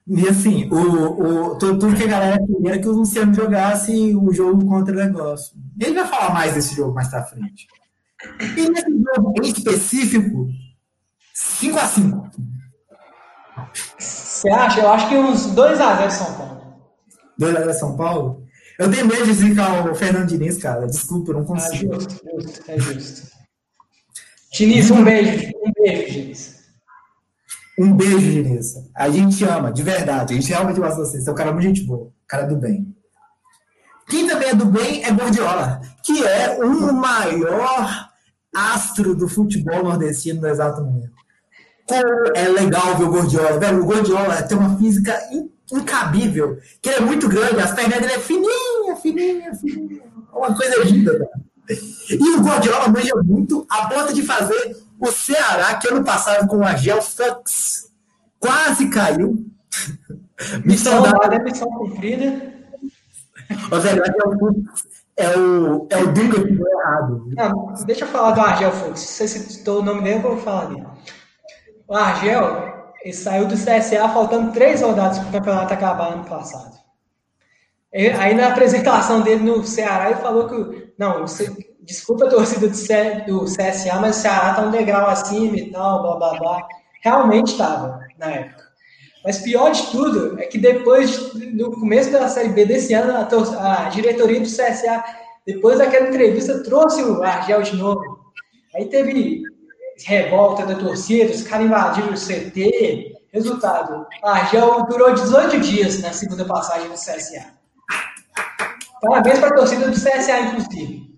E 0.07 0.27
assim, 0.27 0.69
o, 0.69 1.51
o, 1.51 1.57
tudo 1.57 1.95
que 1.95 2.03
a 2.03 2.07
galera 2.07 2.39
queria 2.45 2.71
era 2.71 2.79
que 2.79 2.87
o 2.87 2.91
Luciano 2.91 3.33
jogasse 3.33 4.15
o 4.15 4.31
jogo 4.31 4.65
contra 4.67 4.93
o 4.93 4.97
negócio. 4.97 5.55
Ele 5.79 5.93
vai 5.93 6.07
falar 6.07 6.33
mais 6.33 6.53
desse 6.53 6.75
jogo 6.75 6.93
mais 6.93 7.07
pra 7.07 7.23
frente. 7.23 7.67
E 8.57 8.69
nesse 8.69 8.91
jogo 9.15 9.33
em 9.41 9.47
específico, 9.47 10.47
5 11.33 11.77
a 11.77 11.87
5 11.87 12.31
você 13.87 14.49
acha? 14.49 14.81
Eu 14.81 14.89
acho 14.89 15.09
que 15.09 15.15
uns 15.15 15.47
2x0 15.55 16.09
São 16.09 16.33
Paulo. 16.35 16.61
2x0 17.39 17.73
São 17.73 17.97
Paulo? 17.97 18.43
Eu 18.77 18.91
tenho 18.91 19.07
medo 19.07 19.25
de 19.25 19.33
zicar 19.33 19.89
o 19.89 19.95
Fernando 19.95 20.27
Diniz, 20.27 20.57
cara. 20.57 20.85
Desculpa, 20.85 21.31
eu 21.31 21.37
não 21.37 21.45
consigo. 21.45 21.95
É 21.95 21.99
justo, 21.99 22.63
é 22.67 22.79
justo. 22.79 23.34
Diniz, 24.55 24.89
um 24.89 25.03
beijo. 25.03 25.51
Um 25.61 25.71
beijo, 25.83 26.11
Diniz. 26.13 26.55
Um 27.77 27.93
beijo, 27.93 28.31
Diniz. 28.31 28.75
A 28.95 29.09
gente 29.09 29.43
ama, 29.43 29.69
de 29.69 29.83
verdade. 29.83 30.33
A 30.33 30.35
gente 30.37 30.47
realmente 30.47 30.79
gosta 30.79 31.03
de 31.03 31.09
você. 31.09 31.21
Você 31.21 31.29
é 31.29 31.33
um 31.33 31.35
cara 31.35 31.51
muito 31.51 31.65
gente 31.65 31.83
boa. 31.83 32.09
Cara 32.25 32.43
do 32.43 32.55
bem. 32.55 32.95
Quem 34.07 34.25
também 34.27 34.49
é 34.49 34.55
do 34.55 34.65
bem 34.65 35.03
é 35.03 35.11
Gordiola, 35.11 35.81
que 36.01 36.25
é 36.25 36.57
o 36.63 36.93
maior 36.93 38.09
astro 38.55 39.13
do 39.13 39.27
futebol 39.27 39.83
nordestino 39.83 40.39
no 40.39 40.47
exato 40.47 40.81
momento. 40.81 41.11
Como 41.85 42.37
é 42.37 42.47
legal 42.47 42.95
ver 42.97 43.03
o 43.03 43.11
Gordiola. 43.11 43.59
Velho, 43.59 43.83
o 43.83 43.85
Gordiola 43.85 44.41
tem 44.43 44.57
uma 44.57 44.77
física 44.77 45.19
incabível, 45.69 46.59
que 46.81 46.89
ele 46.89 46.97
é 46.97 47.01
muito 47.01 47.27
grande, 47.27 47.59
as 47.59 47.73
pernas 47.73 47.99
dele 47.99 48.13
é 48.13 48.19
fininha, 48.19 48.95
fininha, 49.01 49.53
fininha. 49.55 50.03
Uma 50.33 50.55
coisa 50.55 50.81
linda, 50.83 51.11
velho. 51.11 51.44
E 51.69 52.35
o 52.35 52.41
Gordiola 52.41 52.87
manja 52.89 53.13
muito 53.23 53.65
a 53.69 53.87
ponto 53.87 54.13
de 54.13 54.21
fazer 54.23 54.77
o 54.99 55.11
Ceará, 55.11 55.75
que 55.75 55.87
ano 55.87 56.03
passado 56.03 56.47
com 56.47 56.63
a 56.63 56.75
Gel 56.75 57.01
Fux 57.01 57.91
quase 58.39 58.89
caiu. 58.89 59.45
Missão 60.63 61.01
dada. 61.01 61.39
Missão 61.39 61.67
cumprida. 61.69 62.53
Ô, 63.71 63.79
velho, 63.79 64.03
a 64.03 64.05
Gel 64.05 64.39
Fux 64.39 64.83
é 65.17 65.37
o, 65.37 65.87
é 65.89 65.97
o 65.97 66.11
Dunga 66.11 66.43
que 66.43 66.51
deu 66.51 66.67
errado. 66.67 67.29
Não, 67.35 67.73
deixa 67.85 68.05
eu 68.05 68.09
falar 68.09 68.31
do 68.31 68.41
Argel 68.41 68.71
Fux. 68.71 68.99
Se 68.99 69.27
você 69.27 69.39
citou 69.39 69.79
o 69.79 69.83
nome 69.83 70.01
dele, 70.01 70.17
eu 70.17 70.21
vou 70.21 70.37
falar 70.37 70.65
dele. 70.65 70.85
O 71.87 71.95
Argel 71.95 72.75
ele 73.05 73.13
saiu 73.13 73.47
do 73.47 73.53
CSA 73.53 74.09
faltando 74.09 74.51
três 74.51 74.81
rodadas 74.81 75.19
para 75.19 75.29
o 75.29 75.31
campeonato 75.31 75.73
acabar 75.73 76.13
ano 76.13 76.25
passado. 76.25 76.75
Ele, 77.93 78.09
aí 78.17 78.33
na 78.33 78.47
apresentação 78.47 79.21
dele 79.21 79.43
no 79.43 79.63
Ceará 79.63 80.09
ele 80.09 80.19
falou 80.19 80.49
que 80.49 80.84
não, 80.97 81.25
desculpa 81.81 82.25
a 82.25 82.29
torcida 82.29 82.67
do, 82.67 82.75
C, 82.75 83.23
do 83.27 83.45
CSA, 83.45 83.99
mas 83.99 84.17
o 84.17 84.21
Ceará 84.21 84.51
está 84.51 84.61
um 84.63 84.71
degrau 84.71 85.07
acima 85.07 85.57
e 85.57 85.71
tal, 85.71 86.01
blá 86.01 86.15
blá 86.15 86.39
blá. 86.39 86.67
Realmente 87.01 87.51
estava 87.51 87.99
na 88.17 88.31
época. 88.31 88.65
Mas 89.23 89.39
pior 89.39 89.71
de 89.71 89.87
tudo 89.87 90.39
é 90.39 90.45
que 90.45 90.57
depois, 90.57 91.33
no 91.53 91.71
começo 91.71 92.11
da 92.11 92.27
Série 92.27 92.49
B 92.49 92.65
desse 92.65 92.93
ano, 92.93 93.11
a, 93.11 93.85
a 93.85 93.89
diretoria 93.89 94.39
do 94.39 94.45
CSA, 94.45 95.03
depois 95.45 95.79
daquela 95.79 96.09
entrevista, 96.09 96.63
trouxe 96.63 97.03
o 97.03 97.23
Argel 97.23 97.61
de 97.63 97.75
novo. 97.75 98.01
Aí 98.75 98.85
teve 98.85 99.41
revolta 100.05 100.65
da 100.65 100.75
torcida, 100.75 101.33
os 101.33 101.43
caras 101.43 101.65
invadiram 101.65 102.09
o 102.09 102.13
CT. 102.13 103.13
Resultado, 103.31 104.05
Argel 104.23 104.85
durou 104.85 105.13
18 105.13 105.59
dias 105.59 106.01
na 106.01 106.13
segunda 106.13 106.45
passagem 106.45 106.87
do 106.87 106.93
CSA. 106.93 107.53
Parabéns 109.01 109.39
para 109.39 109.49
a 109.49 109.55
torcida 109.55 109.89
do 109.89 109.95
CSA, 109.95 110.39
inclusive. 110.39 111.15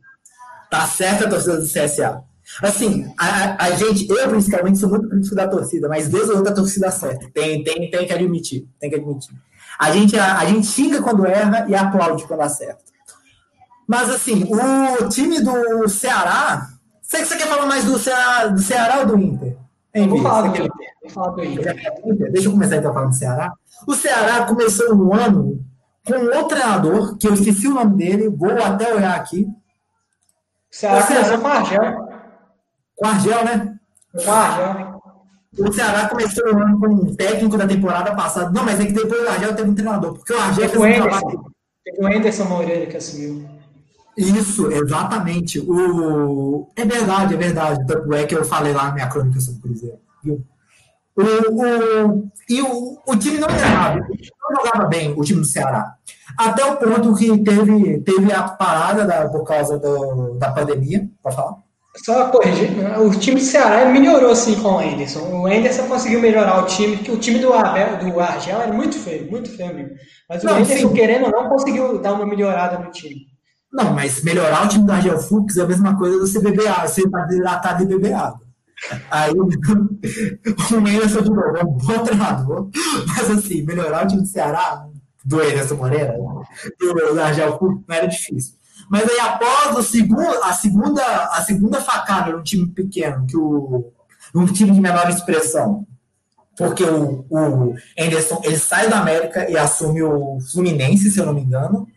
Tá 0.70 0.86
certo 0.86 1.26
a 1.26 1.30
torcida 1.30 1.58
do 1.58 1.66
CSA. 1.66 2.24
Assim, 2.62 3.14
a, 3.20 3.66
a 3.66 3.72
gente, 3.72 4.10
eu 4.10 4.30
principalmente 4.30 4.78
sou 4.78 4.90
muito 4.90 5.10
crítico 5.10 5.36
da 5.36 5.48
torcida, 5.48 5.88
mas 5.88 6.08
Deus 6.08 6.30
ou 6.30 6.38
outra 6.38 6.54
torcida 6.54 6.90
certa. 6.92 7.30
Tem, 7.34 7.64
tem, 7.64 7.90
tem 7.90 8.08
que 8.08 8.14
admitir. 8.14 8.68
Tem 8.80 8.90
que 8.90 8.96
admitir. 8.96 9.36
A 9.80 9.92
gente, 9.92 10.18
a, 10.18 10.40
a 10.40 10.46
gente 10.46 10.66
xinga 10.66 11.02
quando 11.02 11.26
erra 11.26 11.66
e 11.70 11.76
aplaude 11.76 12.26
quando 12.26 12.42
acerta. 12.42 12.82
Mas 13.88 14.10
assim, 14.10 14.46
o 14.50 15.08
time 15.08 15.42
do 15.42 15.88
Ceará 15.88 16.68
você, 17.08 17.24
você 17.24 17.38
quer 17.38 17.48
falar 17.48 17.66
mais 17.66 17.86
do 17.86 17.98
Ceará, 17.98 18.48
do 18.48 18.60
Ceará 18.60 19.00
ou 19.00 19.06
do 19.06 19.18
Inter? 19.18 19.56
Hein, 19.96 20.10
vou, 20.10 20.22
falar 20.22 20.42
do 20.42 20.58
Inter. 20.58 20.70
vou 21.02 21.10
falar 21.10 21.30
do 21.30 21.44
Inter. 21.46 22.32
Deixa 22.34 22.50
eu 22.50 22.52
começar 22.52 22.76
então 22.76 22.94
falando 22.94 23.12
do 23.12 23.16
Ceará. 23.16 23.54
O 23.88 23.96
Ceará 23.96 24.46
começou 24.46 24.94
no 24.94 25.14
ano 25.14 25.66
com 26.08 26.26
outro 26.26 26.48
treinador, 26.48 27.18
que 27.18 27.28
eu 27.28 27.34
esqueci 27.34 27.68
o 27.68 27.74
nome 27.74 27.98
dele, 27.98 28.30
vou 28.30 28.52
até 28.52 28.94
olhar 28.94 29.16
aqui. 29.16 29.46
O 30.72 30.76
Ceará 30.76 31.06
começou 31.06 31.38
com 31.40 31.48
o 31.48 31.52
Argel. 31.52 32.10
Com 32.96 33.06
o 33.06 33.10
Argel, 33.10 33.46
né? 33.46 33.80
Com 34.14 34.30
o 34.30 34.32
Argel. 34.32 35.02
o 35.60 35.72
Ceará 35.72 36.10
começou 36.10 36.46
o 36.46 36.58
ano 36.58 36.80
com 36.80 36.88
um 36.88 37.16
técnico 37.16 37.58
da 37.58 37.68
temporada 37.68 38.16
passada. 38.16 38.52
Não, 38.52 38.64
mas 38.64 38.80
é 38.80 38.86
que 38.86 38.94
depois 38.94 39.22
o 39.22 39.30
Argel 39.30 39.56
teve 39.56 39.70
um 39.70 39.76
treinador. 39.76 40.14
Porque 40.14 40.34
o 40.34 40.40
Argel 40.40 40.70
fez 40.70 40.82
um 40.82 41.02
trabalho. 41.04 41.46
Teve 41.84 42.02
o 42.02 42.08
Anderson 42.08 42.46
Moreira 42.46 42.86
que 42.86 42.98
assumiu. 42.98 43.48
Isso, 44.18 44.72
exatamente. 44.72 45.60
O... 45.60 46.68
É 46.76 46.84
verdade, 46.86 47.34
é 47.36 47.38
verdade. 47.38 47.86
Tanto 47.86 48.14
é 48.14 48.26
que 48.26 48.36
eu 48.36 48.44
falei 48.44 48.74
lá 48.74 48.86
na 48.86 48.94
minha 48.94 49.08
crônica 49.08 49.40
sobre 49.40 49.60
o 49.60 49.62
Cruzeiro. 49.62 50.00
Viu? 50.24 50.44
O, 51.18 51.22
o, 51.24 52.30
e 52.48 52.62
o, 52.62 53.00
o 53.08 53.16
time 53.18 53.40
não 53.40 53.50
errava, 53.50 54.00
não 54.00 54.64
jogava 54.64 54.88
bem, 54.88 55.14
o 55.18 55.24
time 55.24 55.40
do 55.40 55.46
Ceará. 55.46 55.96
Até 56.38 56.64
o 56.64 56.78
ponto 56.78 57.16
que 57.16 57.38
teve, 57.40 58.00
teve 58.02 58.32
a 58.32 58.44
parada 58.44 59.04
da, 59.04 59.28
por 59.28 59.44
causa 59.44 59.80
do, 59.80 60.36
da 60.36 60.52
pandemia, 60.52 61.10
pode 61.24 61.36
falar? 61.36 61.56
Só 62.06 62.30
corrigir, 62.30 62.70
o 63.00 63.10
time 63.10 63.40
do 63.40 63.46
Ceará 63.46 63.90
melhorou 63.90 64.36
sim 64.36 64.62
com 64.62 64.74
o 64.74 64.80
Anderson. 64.80 65.22
O 65.32 65.48
Anderson 65.48 65.88
conseguiu 65.88 66.22
melhorar 66.22 66.62
o 66.64 66.68
time, 66.68 66.98
que 66.98 67.12
o 67.12 67.18
time 67.18 67.40
do, 67.40 67.52
Abel, 67.52 67.98
do 67.98 68.20
Argel 68.20 68.62
era 68.62 68.72
muito 68.72 69.00
feio, 69.00 69.30
muito 69.32 69.50
feio 69.50 69.74
mesmo. 69.74 69.96
Mas 70.30 70.44
o 70.44 70.46
não, 70.46 70.58
Anderson, 70.58 70.90
sim. 70.90 70.94
querendo 70.94 71.26
ou 71.26 71.32
não, 71.32 71.50
conseguiu 71.50 72.00
dar 72.00 72.14
uma 72.14 72.26
melhorada 72.28 72.78
no 72.78 72.92
time. 72.92 73.26
Não, 73.74 73.94
mas 73.94 74.24
melhorar 74.24 74.66
o 74.66 74.68
time 74.68 74.86
do 74.86 74.92
Argel 74.92 75.20
Fux 75.20 75.58
é 75.58 75.64
a 75.64 75.68
mesma 75.68 75.98
coisa 75.98 76.20
você 76.20 76.40
beber 76.40 76.68
água, 76.68 76.88
você 76.88 77.10
tá 77.10 77.28
hidratado 77.32 77.84
e 77.84 77.88
beber 77.88 78.14
água. 78.14 78.47
Aí 79.10 79.34
o 79.38 79.44
Anderson 80.78 81.22
de 81.22 81.30
novo, 81.30 81.58
é 81.58 81.64
um 81.64 81.72
bom 81.72 82.04
treinador, 82.04 82.70
mas 83.08 83.32
assim, 83.32 83.64
melhorar 83.64 84.06
o 84.06 84.08
time 84.08 84.22
do 84.22 84.28
Ceará, 84.28 84.86
do 85.26 85.42
Anderson 85.42 85.76
Moreira, 85.76 86.16
do 86.80 87.20
Argel 87.20 87.58
não 87.62 87.96
era 87.96 88.08
difícil. 88.08 88.56
Mas 88.90 89.10
aí, 89.10 89.20
após 89.20 89.76
o 89.76 89.84
segundo, 89.84 90.44
a, 90.44 90.54
segunda, 90.54 91.04
a 91.04 91.42
segunda 91.42 91.82
facada 91.82 92.32
num 92.32 92.44
time 92.44 92.68
pequeno, 92.68 93.26
que 93.26 93.36
o, 93.36 93.92
num 94.34 94.46
time 94.46 94.72
de 94.72 94.80
menor 94.80 95.10
expressão, 95.10 95.86
porque 96.56 96.84
o, 96.84 97.26
o 97.30 97.76
Anderson 98.00 98.40
ele 98.44 98.58
sai 98.58 98.90
da 98.90 99.00
América 99.00 99.50
e 99.50 99.58
assume 99.58 100.04
o 100.04 100.40
Fluminense, 100.52 101.12
se 101.12 101.20
eu 101.20 101.26
não 101.26 101.34
me 101.34 101.42
engano, 101.42 101.88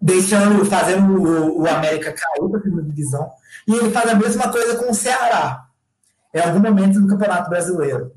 deixando, 0.00 0.64
fazendo 0.64 1.22
o, 1.22 1.62
o 1.62 1.68
América 1.68 2.12
cair 2.12 2.48
para 2.48 2.58
a 2.58 2.62
segunda 2.62 2.82
divisão, 2.82 3.30
e 3.68 3.74
ele 3.74 3.90
faz 3.90 4.10
a 4.10 4.14
mesma 4.14 4.50
coisa 4.50 4.76
com 4.76 4.90
o 4.90 4.94
Ceará, 4.94 5.66
em 6.34 6.40
algum 6.40 6.60
momento 6.60 7.00
do 7.00 7.06
Campeonato 7.06 7.50
Brasileiro. 7.50 8.12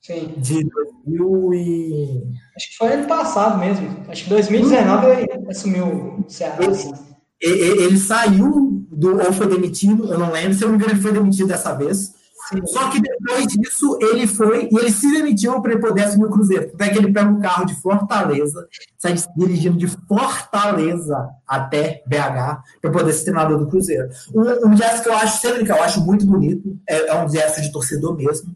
Sim. 0.00 0.34
De 0.36 0.64
2000 1.04 1.54
e... 1.54 2.22
Acho 2.56 2.70
que 2.70 2.76
foi 2.76 2.92
ano 2.92 3.06
passado 3.06 3.58
mesmo. 3.58 4.04
Acho 4.08 4.24
que 4.24 4.30
2019 4.30 5.06
ele 5.06 5.50
assumiu 5.50 5.86
o 5.86 6.24
Ceará. 6.28 6.66
Assim 6.68 6.92
ele 7.40 7.98
saiu 7.98 8.84
do, 8.90 9.16
ou 9.18 9.32
foi 9.32 9.46
demitido, 9.46 10.12
eu 10.12 10.18
não 10.18 10.32
lembro, 10.32 10.54
se 10.54 10.62
eu 10.62 10.68
não 10.68 10.76
me 10.76 10.82
engano, 10.82 10.98
ele 10.98 11.02
foi 11.02 11.12
demitido 11.12 11.48
dessa 11.48 11.72
vez. 11.74 12.14
Sim. 12.48 12.64
Só 12.66 12.88
que 12.90 13.00
depois 13.00 13.46
disso, 13.46 13.98
ele 14.00 14.26
foi 14.26 14.68
e 14.72 14.78
ele 14.78 14.90
se 14.90 15.10
demitiu 15.12 15.60
para 15.60 15.78
poder 15.78 16.04
assumir 16.04 16.24
o 16.24 16.30
Cruzeiro. 16.30 16.70
Até 16.74 16.88
que 16.88 16.98
ele 16.98 17.12
pega 17.12 17.28
um 17.28 17.40
carro 17.40 17.66
de 17.66 17.74
Fortaleza, 17.74 18.66
sai 18.96 19.14
dirigindo 19.36 19.76
de 19.76 19.86
Fortaleza 19.86 21.28
até 21.46 22.02
BH 22.06 22.62
para 22.80 22.90
poder 22.90 23.12
ser 23.12 23.24
treinador 23.24 23.58
do 23.58 23.66
Cruzeiro. 23.66 24.08
Um, 24.34 24.70
um 24.70 24.76
gesto 24.76 25.02
que 25.02 25.08
eu 25.10 25.14
acho, 25.14 25.40
sempre 25.40 25.64
que 25.64 25.70
eu 25.70 25.82
acho 25.82 26.00
muito 26.00 26.24
bonito, 26.24 26.78
é, 26.88 27.08
é, 27.08 27.22
um 27.22 27.28
gesto 27.28 27.60
de 27.60 27.70
torcedor 27.70 28.16
mesmo. 28.16 28.54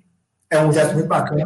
É 0.50 0.64
um 0.64 0.72
gesto 0.72 0.94
muito 0.94 1.08
bacana. 1.08 1.44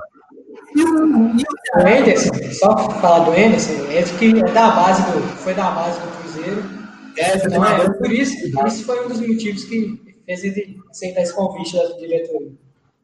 E 0.74 0.84
o, 0.84 1.36
e 1.36 1.42
o... 1.42 1.78
o 1.78 1.80
Anderson, 1.80 2.34
só 2.52 2.90
falar 3.00 3.20
do 3.20 3.30
Anderson, 3.30 3.72
ele 3.88 4.10
que 4.18 4.40
é 4.40 4.52
da 4.52 4.70
base 4.70 5.02
do, 5.02 5.20
foi 5.38 5.54
da 5.54 5.70
base 5.70 5.98
do 6.00 6.06
Cruzeiro 6.18 6.76
é, 7.18 7.36
então, 7.38 7.64
é, 7.64 7.90
por, 7.90 8.12
isso, 8.12 8.52
por 8.52 8.66
isso 8.66 8.84
foi 8.84 9.04
um 9.04 9.08
dos 9.08 9.20
motivos 9.20 9.64
que 9.64 10.05
fez 10.26 10.42
aceitar 10.90 11.22
esse 11.22 11.32
convite 11.32 11.76
da 11.76 11.96
diretoria. 11.96 12.52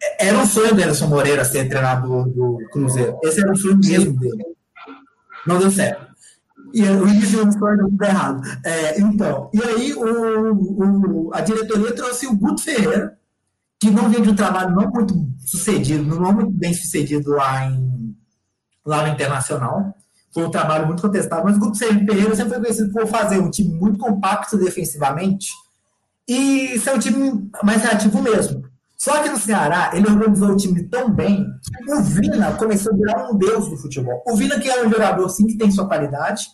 É, 0.03 0.29
era 0.29 0.39
um 0.39 0.47
sonho 0.47 0.75
do 0.75 0.83
Anderson 0.83 1.07
Moreira 1.07 1.45
ser 1.45 1.69
treinador 1.69 2.29
do 2.29 2.59
Cruzeiro. 2.73 3.19
Esse 3.23 3.41
era 3.41 3.53
o 3.53 3.57
sonho 3.57 3.79
mesmo 3.79 4.19
dele. 4.19 4.45
Não 5.47 5.59
deu 5.59 5.71
certo. 5.71 6.13
E 6.75 6.83
o 6.83 7.09
início 7.09 7.45
do 7.45 7.53
sonho 7.53 7.89
deu 7.89 8.09
errado. 8.09 8.43
É, 8.65 9.01
então, 9.01 9.51
e 9.55 9.63
aí 9.63 9.95
o, 9.95 10.53
o, 10.53 11.31
a 11.33 11.41
diretoria 11.41 11.95
trouxe 11.95 12.27
o 12.27 12.37
Guto 12.37 12.63
Ferreira, 12.63 13.19
que 13.81 13.91
não 13.91 14.09
vinha 14.09 14.23
de 14.23 14.31
um 14.31 14.37
trabalho 14.37 14.75
não 14.75 14.91
muito 14.91 15.15
sucedido, 15.39 16.19
não 16.19 16.33
muito 16.33 16.51
bem 16.51 16.73
sucedido 16.75 17.31
lá, 17.31 17.67
em, 17.67 18.17
lá 18.85 19.07
no 19.07 19.13
Internacional 19.13 19.95
foi 20.33 20.47
um 20.47 20.51
trabalho 20.51 20.87
muito 20.87 21.03
contestado, 21.03 21.45
mas 21.45 21.57
o 21.57 21.61
Grupo 21.61 21.77
Sérgio 21.77 22.07
Pereira 22.07 22.35
sempre 22.35 22.55
foi 22.55 22.63
conhecido 22.63 22.91
por 22.91 23.07
fazer 23.07 23.39
um 23.39 23.51
time 23.51 23.75
muito 23.75 23.99
compacto 23.99 24.57
defensivamente 24.57 25.49
e 26.33 26.79
ser 26.79 26.95
um 26.95 26.99
time 26.99 27.51
mais 27.63 27.83
reativo 27.83 28.23
mesmo. 28.23 28.63
Só 28.97 29.23
que 29.23 29.29
no 29.29 29.37
Ceará, 29.37 29.91
ele 29.95 30.09
organizou 30.09 30.51
o 30.51 30.57
time 30.57 30.85
tão 30.85 31.11
bem 31.11 31.45
que 31.85 31.93
o 31.93 32.03
Vina 32.03 32.53
começou 32.53 32.93
a 32.93 32.97
virar 32.97 33.31
um 33.31 33.37
deus 33.37 33.69
do 33.69 33.77
futebol. 33.77 34.23
O 34.27 34.37
Vina, 34.37 34.59
que 34.61 34.69
é 34.69 34.87
um 34.87 34.91
jogador, 34.91 35.29
sim, 35.29 35.47
que 35.47 35.59
tem 35.59 35.71
sua 35.71 35.89
qualidade, 35.89 36.45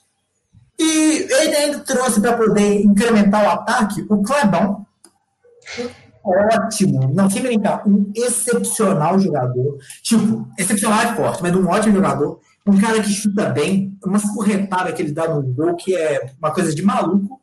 e 0.78 1.26
ele 1.30 1.56
ainda 1.56 1.80
trouxe 1.80 2.20
para 2.20 2.36
poder 2.36 2.82
incrementar 2.82 3.44
o 3.44 3.50
ataque 3.50 4.06
o 4.08 4.22
Clebão. 4.22 4.86
Ótimo, 6.24 7.12
não 7.14 7.28
sem 7.28 7.42
brincar, 7.42 7.86
um 7.86 8.10
excepcional 8.14 9.18
jogador. 9.18 9.78
Tipo, 10.02 10.48
excepcional 10.58 11.00
é 11.02 11.14
forte, 11.14 11.42
mas 11.42 11.54
um 11.54 11.66
ótimo 11.66 11.96
jogador 11.96 12.40
um 12.68 12.78
cara 12.78 13.00
que 13.02 13.08
chuta 13.08 13.48
bem, 13.48 13.96
uma 14.04 14.20
corretada 14.34 14.92
que 14.92 15.00
ele 15.00 15.12
dá 15.12 15.26
no 15.26 15.42
gol, 15.42 15.74
que 15.74 15.96
é 15.96 16.30
uma 16.38 16.52
coisa 16.52 16.74
de 16.74 16.82
maluco. 16.82 17.40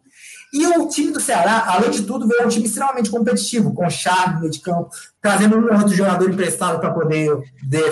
E 0.56 0.66
o 0.68 0.88
time 0.88 1.12
do 1.12 1.20
Ceará, 1.20 1.66
além 1.68 1.90
de 1.90 2.04
tudo, 2.04 2.26
veio 2.26 2.46
um 2.46 2.48
time 2.48 2.66
extremamente 2.66 3.10
competitivo, 3.10 3.74
com 3.74 3.90
charme 3.90 4.40
no 4.40 4.50
de 4.50 4.62
campo, 4.62 4.90
trazendo 5.22 5.58
um 5.58 5.78
outro 5.78 5.94
jogador 5.94 6.30
emprestado 6.30 6.80
para 6.80 6.94
poder, 6.94 7.44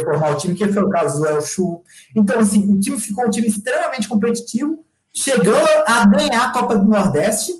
formar 0.06 0.32
o 0.32 0.38
time, 0.38 0.56
que 0.56 0.72
foi 0.72 0.82
o 0.82 0.90
caso 0.90 1.20
do 1.20 1.28
El 1.28 1.42
Chu. 1.42 1.82
Então, 2.16 2.40
assim, 2.40 2.74
o 2.74 2.80
time 2.80 2.98
ficou 2.98 3.28
um 3.28 3.30
time 3.30 3.48
extremamente 3.48 4.08
competitivo, 4.08 4.80
chegou 5.14 5.54
a 5.86 6.06
ganhar 6.06 6.46
a 6.46 6.52
Copa 6.54 6.78
do 6.78 6.86
Nordeste, 6.86 7.52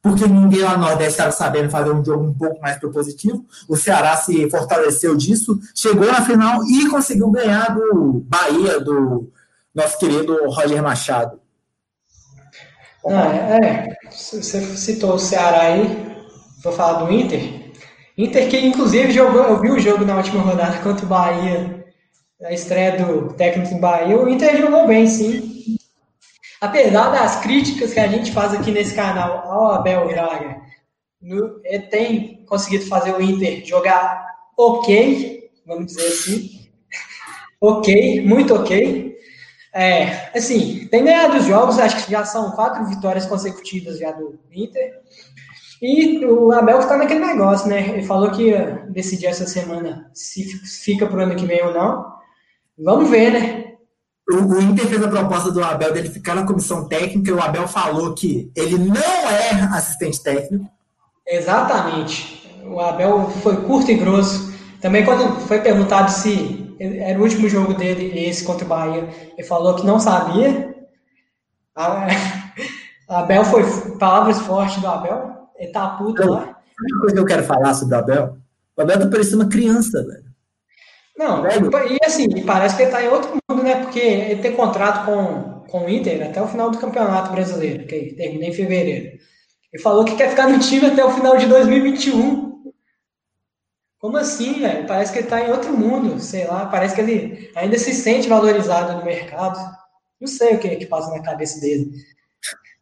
porque 0.00 0.28
ninguém 0.28 0.60
lá 0.60 0.76
no 0.76 0.84
Nordeste 0.84 1.10
estava 1.10 1.32
sabendo 1.32 1.68
fazer 1.68 1.90
um 1.90 2.04
jogo 2.04 2.24
um 2.24 2.34
pouco 2.34 2.60
mais 2.60 2.76
propositivo. 2.76 3.44
O 3.68 3.76
Ceará 3.76 4.16
se 4.16 4.48
fortaleceu 4.48 5.16
disso, 5.16 5.58
chegou 5.74 6.06
na 6.06 6.24
final 6.24 6.64
e 6.66 6.88
conseguiu 6.88 7.28
ganhar 7.32 7.74
do 7.74 8.24
Bahia, 8.28 8.78
do 8.78 9.28
nosso 9.74 9.98
querido 9.98 10.36
Roger 10.48 10.80
Machado. 10.80 11.41
Não, 13.04 13.18
é, 13.18 13.58
é, 13.64 14.10
você 14.10 14.60
citou 14.76 15.14
o 15.14 15.18
Ceará 15.18 15.62
aí, 15.62 16.06
vou 16.62 16.72
falar 16.72 17.04
do 17.04 17.12
Inter. 17.12 17.72
Inter 18.16 18.48
que 18.48 18.58
inclusive 18.58 19.10
jogou, 19.10 19.42
eu 19.42 19.60
vi 19.60 19.70
o 19.70 19.80
jogo 19.80 20.04
na 20.04 20.16
última 20.16 20.42
rodada 20.42 20.78
contra 20.78 21.04
o 21.04 21.08
Bahia, 21.08 21.84
a 22.44 22.52
estreia 22.52 22.96
do 22.96 23.32
técnico 23.34 23.74
do 23.74 23.80
Bahia. 23.80 24.16
O 24.16 24.28
Inter 24.28 24.56
jogou 24.56 24.86
bem, 24.86 25.06
sim 25.06 25.52
apesar 26.62 27.10
das 27.10 27.40
críticas 27.42 27.92
que 27.92 27.98
a 27.98 28.06
gente 28.06 28.30
faz 28.30 28.54
aqui 28.54 28.70
nesse 28.70 28.94
canal 28.94 29.50
ao 29.50 29.72
Abel 29.72 30.06
Braga, 30.06 30.62
no, 31.20 31.60
ele 31.64 31.82
tem 31.88 32.44
conseguido 32.46 32.86
fazer 32.86 33.12
o 33.12 33.20
Inter 33.20 33.64
jogar 33.66 34.24
ok, 34.56 35.50
vamos 35.66 35.86
dizer 35.86 36.06
assim, 36.06 36.68
ok, 37.60 38.24
muito 38.24 38.54
ok. 38.54 39.11
É, 39.74 40.30
assim, 40.36 40.86
tem 40.90 41.04
ganhado 41.04 41.38
os 41.38 41.46
jogos, 41.46 41.78
acho 41.78 42.04
que 42.04 42.12
já 42.12 42.24
são 42.24 42.50
quatro 42.50 42.84
vitórias 42.86 43.26
consecutivas 43.26 43.98
já 43.98 44.12
do 44.12 44.38
Inter. 44.52 45.00
E 45.80 46.24
o 46.24 46.52
Abel 46.52 46.78
está 46.78 46.96
naquele 46.96 47.20
negócio, 47.20 47.68
né? 47.68 47.88
Ele 47.88 48.02
falou 48.02 48.30
que 48.30 48.48
ia 48.50 48.86
decidir 48.90 49.26
essa 49.26 49.46
semana 49.46 50.10
se 50.12 50.44
fica 50.84 51.06
pro 51.06 51.20
ano 51.20 51.34
que 51.34 51.46
vem 51.46 51.64
ou 51.64 51.72
não. 51.72 52.12
Vamos 52.78 53.10
ver, 53.10 53.32
né? 53.32 53.72
o, 54.30 54.60
Inter 54.60 54.86
fez 54.86 55.02
a 55.02 55.08
proposta 55.08 55.50
do 55.50 55.62
Abel 55.62 55.92
dele 55.92 56.08
ficar 56.08 56.34
na 56.34 56.46
comissão 56.46 56.86
técnica 56.88 57.30
e 57.30 57.32
o 57.32 57.40
Abel 57.40 57.66
falou 57.68 58.14
que 58.14 58.50
ele 58.56 58.78
não 58.78 58.96
é 58.96 59.50
assistente 59.76 60.22
técnico. 60.22 60.66
Exatamente. 61.26 62.48
O 62.64 62.80
Abel 62.80 63.30
foi 63.42 63.56
curto 63.56 63.90
e 63.90 63.94
grosso. 63.94 64.52
Também 64.80 65.04
quando 65.04 65.40
foi 65.46 65.60
perguntado 65.60 66.10
se 66.10 66.61
era 66.78 67.18
o 67.18 67.22
último 67.22 67.48
jogo 67.48 67.74
dele, 67.74 68.18
esse 68.18 68.44
contra 68.44 68.64
o 68.64 68.68
Bahia, 68.68 69.08
ele 69.36 69.46
falou 69.46 69.74
que 69.74 69.86
não 69.86 69.98
sabia. 70.00 70.74
A, 71.74 72.06
Abel 73.08 73.44
foi 73.44 73.62
palavras 73.98 74.38
fortes 74.40 74.80
do 74.80 74.88
Abel. 74.88 75.48
Ele 75.56 75.70
tá 75.70 75.90
puto 75.90 76.28
lá. 76.28 76.42
A 76.42 77.00
coisa 77.00 77.14
que 77.14 77.20
eu 77.20 77.26
quero 77.26 77.44
falar 77.44 77.74
sobre 77.74 77.94
o 77.94 77.98
Abel, 77.98 78.36
o 78.76 78.82
Abel 78.82 78.98
tá 78.98 79.06
parecendo 79.06 79.42
uma 79.42 79.50
criança, 79.50 80.02
velho. 80.02 80.32
Não, 81.16 81.44
e 81.46 81.98
assim, 82.04 82.44
parece 82.44 82.74
que 82.74 82.82
ele 82.82 82.90
está 82.90 83.04
em 83.04 83.08
outro 83.08 83.30
mundo, 83.48 83.62
né? 83.62 83.82
Porque 83.82 84.00
ele 84.00 84.40
tem 84.40 84.56
contrato 84.56 85.04
com, 85.04 85.62
com 85.68 85.84
o 85.84 85.88
Inter 85.88 86.26
até 86.26 86.40
o 86.40 86.48
final 86.48 86.70
do 86.70 86.78
Campeonato 86.78 87.30
Brasileiro, 87.30 87.86
que 87.86 88.14
termina 88.16 88.46
em 88.46 88.52
fevereiro. 88.52 89.18
Ele 89.72 89.82
falou 89.82 90.04
que 90.04 90.16
quer 90.16 90.30
ficar 90.30 90.48
no 90.48 90.58
time 90.58 90.86
até 90.86 91.04
o 91.04 91.10
final 91.10 91.36
de 91.36 91.46
2021. 91.46 92.41
Como 94.02 94.16
assim, 94.18 94.60
velho? 94.60 94.86
Parece 94.86 95.12
que 95.12 95.20
ele 95.20 95.26
está 95.26 95.40
em 95.40 95.52
outro 95.52 95.72
mundo, 95.72 96.20
sei 96.20 96.46
lá. 96.46 96.66
Parece 96.66 96.94
que 96.94 97.00
ele 97.00 97.52
ainda 97.54 97.78
se 97.78 97.94
sente 97.94 98.28
valorizado 98.28 98.98
no 98.98 99.04
mercado. 99.04 99.58
Não 100.20 100.26
sei 100.26 100.56
o 100.56 100.58
que, 100.58 100.76
que 100.76 100.86
passa 100.86 101.10
na 101.12 101.22
cabeça 101.22 101.60
dele. 101.60 101.92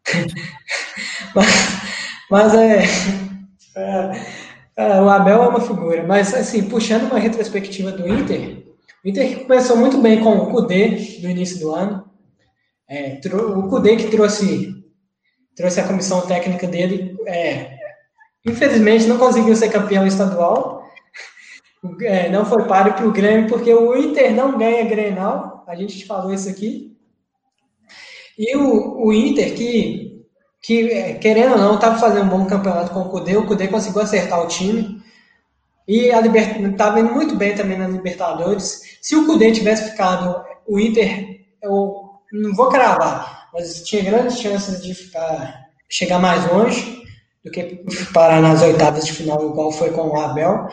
mas, 1.34 1.46
mas 2.30 2.54
é, 2.54 2.84
é 3.76 4.10
É, 4.76 5.00
o 5.02 5.10
Abel 5.10 5.42
é 5.42 5.48
uma 5.48 5.60
figura, 5.60 6.04
mas 6.06 6.32
assim, 6.34 6.68
puxando 6.68 7.04
uma 7.04 7.18
retrospectiva 7.18 7.92
do 7.92 8.08
Inter, 8.08 8.64
o 9.04 9.08
Inter 9.08 9.44
começou 9.46 9.76
muito 9.76 9.98
bem 10.00 10.20
com 10.24 10.30
o 10.38 10.50
Kudê 10.50 11.18
no 11.22 11.30
início 11.30 11.58
do 11.60 11.74
ano. 11.74 12.04
É, 12.88 13.20
o 13.34 13.68
Kudê 13.68 13.96
que 13.96 14.08
trouxe, 14.10 14.74
trouxe 15.56 15.80
a 15.80 15.86
comissão 15.86 16.22
técnica 16.26 16.66
dele, 16.66 17.16
é, 17.26 17.76
infelizmente 18.46 19.06
não 19.06 19.18
conseguiu 19.18 19.54
ser 19.54 19.70
campeão 19.70 20.06
estadual. 20.06 20.79
É, 22.02 22.28
não 22.28 22.44
foi 22.44 22.66
páreo 22.66 22.94
para 22.94 23.06
o 23.06 23.12
Grêmio, 23.12 23.48
porque 23.48 23.72
o 23.72 23.96
Inter 23.96 24.34
não 24.34 24.58
ganha 24.58 24.84
Grenal, 24.84 25.64
a 25.66 25.74
gente 25.74 26.04
falou 26.04 26.32
isso 26.32 26.48
aqui. 26.48 26.96
E 28.38 28.56
o, 28.56 29.06
o 29.06 29.12
Inter, 29.12 29.54
que, 29.54 30.24
que 30.62 30.90
é, 30.90 31.14
querendo 31.14 31.52
ou 31.52 31.58
não, 31.58 31.74
estava 31.76 31.98
fazendo 31.98 32.26
um 32.26 32.28
bom 32.28 32.46
campeonato 32.46 32.92
com 32.92 33.00
o 33.00 33.08
Cudê, 33.08 33.36
o 33.36 33.46
Cudê 33.46 33.68
conseguiu 33.68 34.02
acertar 34.02 34.42
o 34.42 34.48
time. 34.48 35.00
E 35.88 36.12
a 36.12 36.20
estava 36.20 37.00
indo 37.00 37.12
muito 37.12 37.34
bem 37.34 37.54
também 37.54 37.78
na 37.78 37.88
Libertadores. 37.88 38.98
Se 39.00 39.16
o 39.16 39.26
Cudê 39.26 39.50
tivesse 39.50 39.90
ficado, 39.90 40.44
o 40.66 40.78
Inter, 40.78 41.46
eu 41.62 42.10
não 42.32 42.54
vou 42.54 42.68
cravar, 42.68 43.48
mas 43.52 43.82
tinha 43.82 44.04
grandes 44.04 44.38
chances 44.38 44.82
de 44.82 44.94
ficar, 44.94 45.68
chegar 45.88 46.18
mais 46.18 46.46
longe 46.50 47.02
do 47.44 47.50
que 47.50 47.82
parar 48.12 48.40
nas 48.40 48.62
oitavas 48.62 49.04
de 49.04 49.12
final, 49.12 49.50
igual 49.50 49.72
foi 49.72 49.90
com 49.90 50.08
o 50.08 50.20
Abel. 50.20 50.68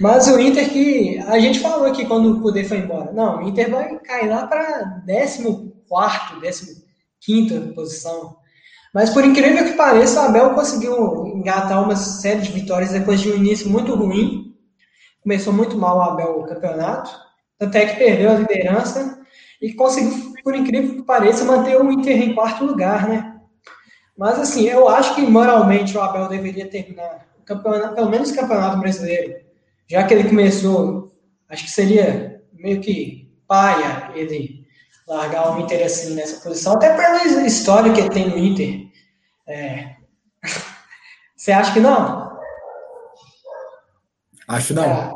Mas 0.00 0.28
o 0.28 0.38
Inter 0.38 0.70
que 0.70 1.18
a 1.26 1.38
gente 1.38 1.60
falou 1.60 1.86
aqui 1.86 2.04
quando 2.04 2.32
o 2.32 2.40
Cudê 2.42 2.64
foi 2.64 2.78
embora. 2.78 3.12
Não, 3.12 3.38
o 3.38 3.48
Inter 3.48 3.70
vai 3.70 3.98
cair 4.00 4.28
lá 4.28 4.46
para 4.46 5.02
14, 5.88 6.84
15 7.20 7.72
posição. 7.74 8.36
Mas 8.92 9.10
por 9.10 9.24
incrível 9.24 9.64
que 9.64 9.72
pareça, 9.72 10.20
o 10.22 10.24
Abel 10.24 10.54
conseguiu 10.54 11.26
engatar 11.26 11.82
uma 11.82 11.96
série 11.96 12.40
de 12.40 12.52
vitórias 12.52 12.92
depois 12.92 13.20
de 13.20 13.30
um 13.30 13.36
início 13.36 13.68
muito 13.68 13.94
ruim. 13.94 14.54
Começou 15.22 15.52
muito 15.52 15.76
mal 15.76 15.98
o 15.98 16.02
Abel 16.02 16.40
o 16.40 16.46
campeonato, 16.46 17.10
até 17.60 17.86
que 17.86 17.96
perdeu 17.96 18.30
a 18.30 18.34
liderança 18.34 19.20
e 19.60 19.72
conseguiu, 19.72 20.34
por 20.42 20.54
incrível 20.54 20.96
que 20.96 21.02
pareça, 21.02 21.44
manter 21.44 21.80
o 21.80 21.90
Inter 21.90 22.22
em 22.22 22.34
quarto 22.34 22.64
lugar, 22.64 23.08
né? 23.08 23.34
Mas 24.16 24.38
assim, 24.38 24.64
eu 24.66 24.88
acho 24.88 25.14
que 25.14 25.22
moralmente 25.22 25.96
o 25.96 26.00
Abel 26.00 26.28
deveria 26.28 26.68
terminar 26.68 27.26
campeonato, 27.46 27.94
pelo 27.94 28.10
menos 28.10 28.32
campeonato 28.32 28.78
brasileiro, 28.78 29.40
já 29.88 30.04
que 30.04 30.12
ele 30.12 30.28
começou, 30.28 31.16
acho 31.48 31.64
que 31.64 31.70
seria 31.70 32.42
meio 32.52 32.80
que 32.80 33.32
paia 33.46 34.10
ele 34.14 34.66
largar 35.06 35.56
o 35.56 35.60
Inter 35.60 35.86
assim 35.86 36.14
nessa 36.14 36.42
posição, 36.42 36.74
até 36.74 36.94
pela 36.94 37.46
história 37.46 37.92
que 37.92 38.00
ele 38.00 38.10
tem 38.10 38.28
no 38.28 38.36
Inter. 38.36 38.88
É... 39.48 39.96
Você 41.36 41.52
acha 41.52 41.72
que 41.72 41.80
não? 41.80 42.36
Acho 44.48 44.74
não. 44.74 44.84
É. 44.84 45.14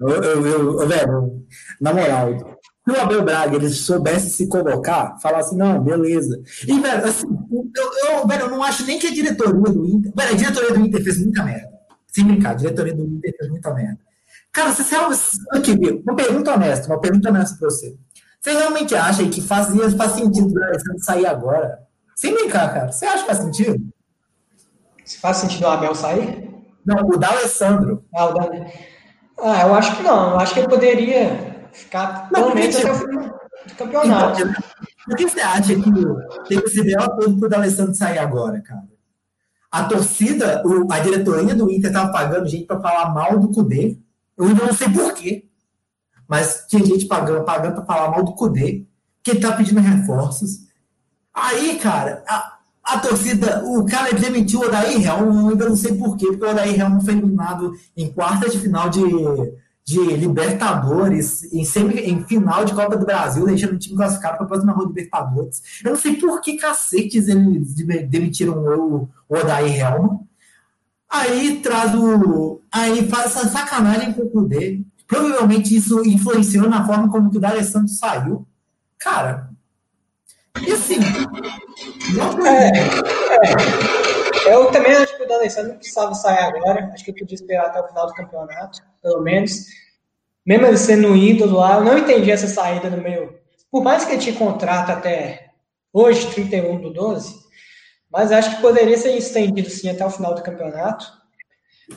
Eu, 0.00 0.08
eu, 0.08 0.80
eu, 0.80 0.88
velho, 0.88 1.46
na 1.80 1.94
moral, 1.94 2.53
se 2.84 2.90
o 2.90 3.00
Abel 3.00 3.24
Braga 3.24 3.56
ele 3.56 3.70
soubesse 3.70 4.28
se 4.30 4.46
colocar, 4.46 5.18
falar 5.18 5.38
assim, 5.38 5.56
não, 5.56 5.82
beleza. 5.82 6.42
E, 6.68 6.78
velho, 6.78 7.04
assim, 7.06 7.26
eu, 7.50 7.92
eu, 8.10 8.26
velho, 8.26 8.42
eu 8.42 8.50
não 8.50 8.62
acho 8.62 8.84
nem 8.84 8.98
que 8.98 9.06
a 9.06 9.12
diretoria 9.12 9.54
do 9.54 9.86
Inter. 9.86 10.12
Velho, 10.14 10.30
a 10.30 10.36
diretoria 10.36 10.70
do 10.74 10.80
Inter 10.80 11.02
fez 11.02 11.18
muita 11.18 11.42
merda. 11.42 11.72
Sem 12.08 12.26
brincar, 12.26 12.50
a 12.50 12.54
diretoria 12.54 12.94
do 12.94 13.02
Inter 13.02 13.34
fez 13.38 13.50
muita 13.50 13.72
merda. 13.72 13.98
Cara, 14.52 14.70
você 14.70 14.84
sabe. 14.84 15.16
Aqui? 15.52 16.02
Uma 16.06 16.14
pergunta 16.14 16.54
honesta, 16.54 16.86
uma 16.88 17.00
pergunta 17.00 17.30
honesta 17.30 17.56
pra 17.58 17.70
você. 17.70 17.96
Você 18.38 18.52
realmente 18.52 18.94
acha 18.94 19.26
que 19.26 19.40
fazia, 19.40 19.90
faz 19.92 20.12
sentido 20.12 20.52
o 20.54 20.62
Alessandro 20.62 21.02
sair 21.02 21.26
agora? 21.26 21.78
Sem 22.14 22.34
brincar, 22.34 22.72
cara. 22.72 22.92
Você 22.92 23.06
acha 23.06 23.20
que 23.20 23.26
faz 23.26 23.38
sentido? 23.38 23.82
Se 25.04 25.18
faz 25.18 25.38
sentido 25.38 25.64
o 25.64 25.68
Abel 25.68 25.94
sair? 25.94 26.50
Não, 26.84 27.08
o 27.08 27.16
D'Alessandro. 27.16 28.04
Ah, 28.14 28.26
o 28.26 28.34
da... 28.34 28.42
ah, 29.40 29.62
eu 29.66 29.74
acho 29.74 29.96
que 29.96 30.02
não. 30.02 30.32
Eu 30.32 30.38
acho 30.38 30.52
que 30.52 30.60
ele 30.60 30.68
poderia 30.68 31.53
ficar 31.74 32.28
pelo 32.30 32.54
menos 32.54 32.76
até 32.76 32.90
o 32.90 32.94
final 32.94 33.40
do 33.66 33.74
campeonato. 33.74 34.40
Então, 34.40 34.54
por 35.04 35.16
que 35.16 35.28
você 35.28 35.40
acha 35.40 35.74
que 35.74 35.90
tem 36.48 36.58
esse 36.64 36.80
ideal 36.80 37.16
todo 37.16 37.38
pro 37.38 37.48
D'Alessandro 37.48 37.94
sair 37.94 38.18
agora, 38.18 38.60
cara? 38.60 38.88
A 39.70 39.84
torcida, 39.84 40.62
a 40.90 40.98
diretoria 41.00 41.54
do 41.54 41.70
Inter 41.70 41.92
tava 41.92 42.12
pagando 42.12 42.48
gente 42.48 42.64
para 42.64 42.80
falar 42.80 43.12
mal 43.12 43.38
do 43.38 43.48
Cudê. 43.48 43.98
Eu 44.36 44.46
ainda 44.46 44.66
não 44.66 44.72
sei 44.72 44.88
porquê. 44.88 45.48
Mas 46.28 46.64
tinha 46.68 46.84
gente 46.84 47.06
pagando, 47.06 47.44
pagando 47.44 47.74
para 47.74 47.84
falar 47.84 48.10
mal 48.10 48.24
do 48.24 48.34
Cudê, 48.34 48.86
que 49.22 49.32
ele 49.32 49.40
tá 49.40 49.52
pedindo 49.52 49.80
reforços. 49.80 50.60
Aí, 51.34 51.78
cara, 51.78 52.22
a, 52.28 52.58
a 52.84 52.98
torcida, 53.00 53.64
o 53.64 53.84
cara 53.84 54.12
demitiu 54.12 54.60
o 54.60 54.66
Odair 54.66 55.04
Helm, 55.04 55.40
eu 55.40 55.48
ainda 55.48 55.68
não 55.68 55.76
sei 55.76 55.96
porquê, 55.96 56.26
porque 56.28 56.44
o 56.44 56.50
Odair 56.50 56.80
Helm 56.80 57.00
foi 57.00 57.14
eliminado 57.14 57.72
em 57.96 58.12
quarta 58.12 58.48
de 58.48 58.58
final 58.58 58.88
de, 58.88 59.00
de 59.84 59.98
Libertadores, 59.98 61.44
em, 61.52 61.62
em 61.62 62.24
final 62.24 62.64
de 62.64 62.72
Copa 62.72 62.96
do 62.96 63.04
Brasil, 63.04 63.44
deixando 63.44 63.74
o 63.74 63.78
time 63.78 63.96
classificado 63.96 64.38
para 64.38 64.46
a 64.46 64.48
próxima 64.48 64.74
de 64.74 64.86
Libertadores. 64.86 65.62
Eu 65.84 65.90
não 65.90 65.98
sei 65.98 66.16
por 66.16 66.40
que 66.40 66.56
cacetes 66.56 67.28
eles 67.28 67.74
demitiram 68.08 68.54
o, 68.58 69.08
o 69.28 69.36
Odair 69.36 69.78
Helm. 69.78 70.20
Aí 71.08 71.60
traz 71.60 71.94
o. 71.94 72.60
Aí 72.72 73.06
faz 73.08 73.26
essa 73.26 73.48
sacanagem 73.48 74.14
com 74.14 74.22
o 74.22 74.30
Cudê. 74.30 74.80
Provavelmente 75.06 75.76
isso 75.76 76.02
influenciou 76.04 76.68
na 76.68 76.86
forma 76.86 77.10
como 77.10 77.28
o 77.28 77.38
D'Alessandro 77.38 77.88
saiu. 77.88 78.46
Cara, 78.98 79.50
e 80.62 80.72
assim. 80.72 80.96
Não 82.16 82.46
é, 82.46 82.72
é, 84.46 84.54
eu 84.54 84.70
também 84.70 84.94
acho 84.94 85.16
que 85.16 85.22
o 85.22 85.28
D'Alessandro 85.28 85.74
precisava 85.74 86.14
sair 86.14 86.38
agora. 86.38 86.90
Acho 86.94 87.04
que 87.04 87.12
podia 87.12 87.34
esperar 87.34 87.66
até 87.66 87.80
o 87.80 87.88
final 87.88 88.06
do 88.06 88.14
campeonato, 88.14 88.82
pelo 89.04 89.22
menos. 89.22 89.66
Mesmo 90.44 90.66
ele 90.66 90.78
sendo 90.78 91.14
ídolo 91.14 91.58
lá, 91.58 91.76
eu 91.76 91.84
não 91.84 91.98
entendi 91.98 92.30
essa 92.30 92.48
saída 92.48 92.90
no 92.90 93.02
meio. 93.02 93.34
Por 93.70 93.84
mais 93.84 94.04
que 94.04 94.12
ele 94.12 94.20
tinha 94.20 94.34
contrato 94.34 94.90
até 94.90 95.50
hoje, 95.92 96.30
31 96.30 96.80
do 96.80 96.92
12, 96.92 97.34
mas 98.10 98.32
acho 98.32 98.56
que 98.56 98.62
poderia 98.62 98.96
ser 98.96 99.16
estendido 99.16 99.68
sim 99.68 99.90
até 99.90 100.04
o 100.04 100.10
final 100.10 100.34
do 100.34 100.42
campeonato. 100.42 101.06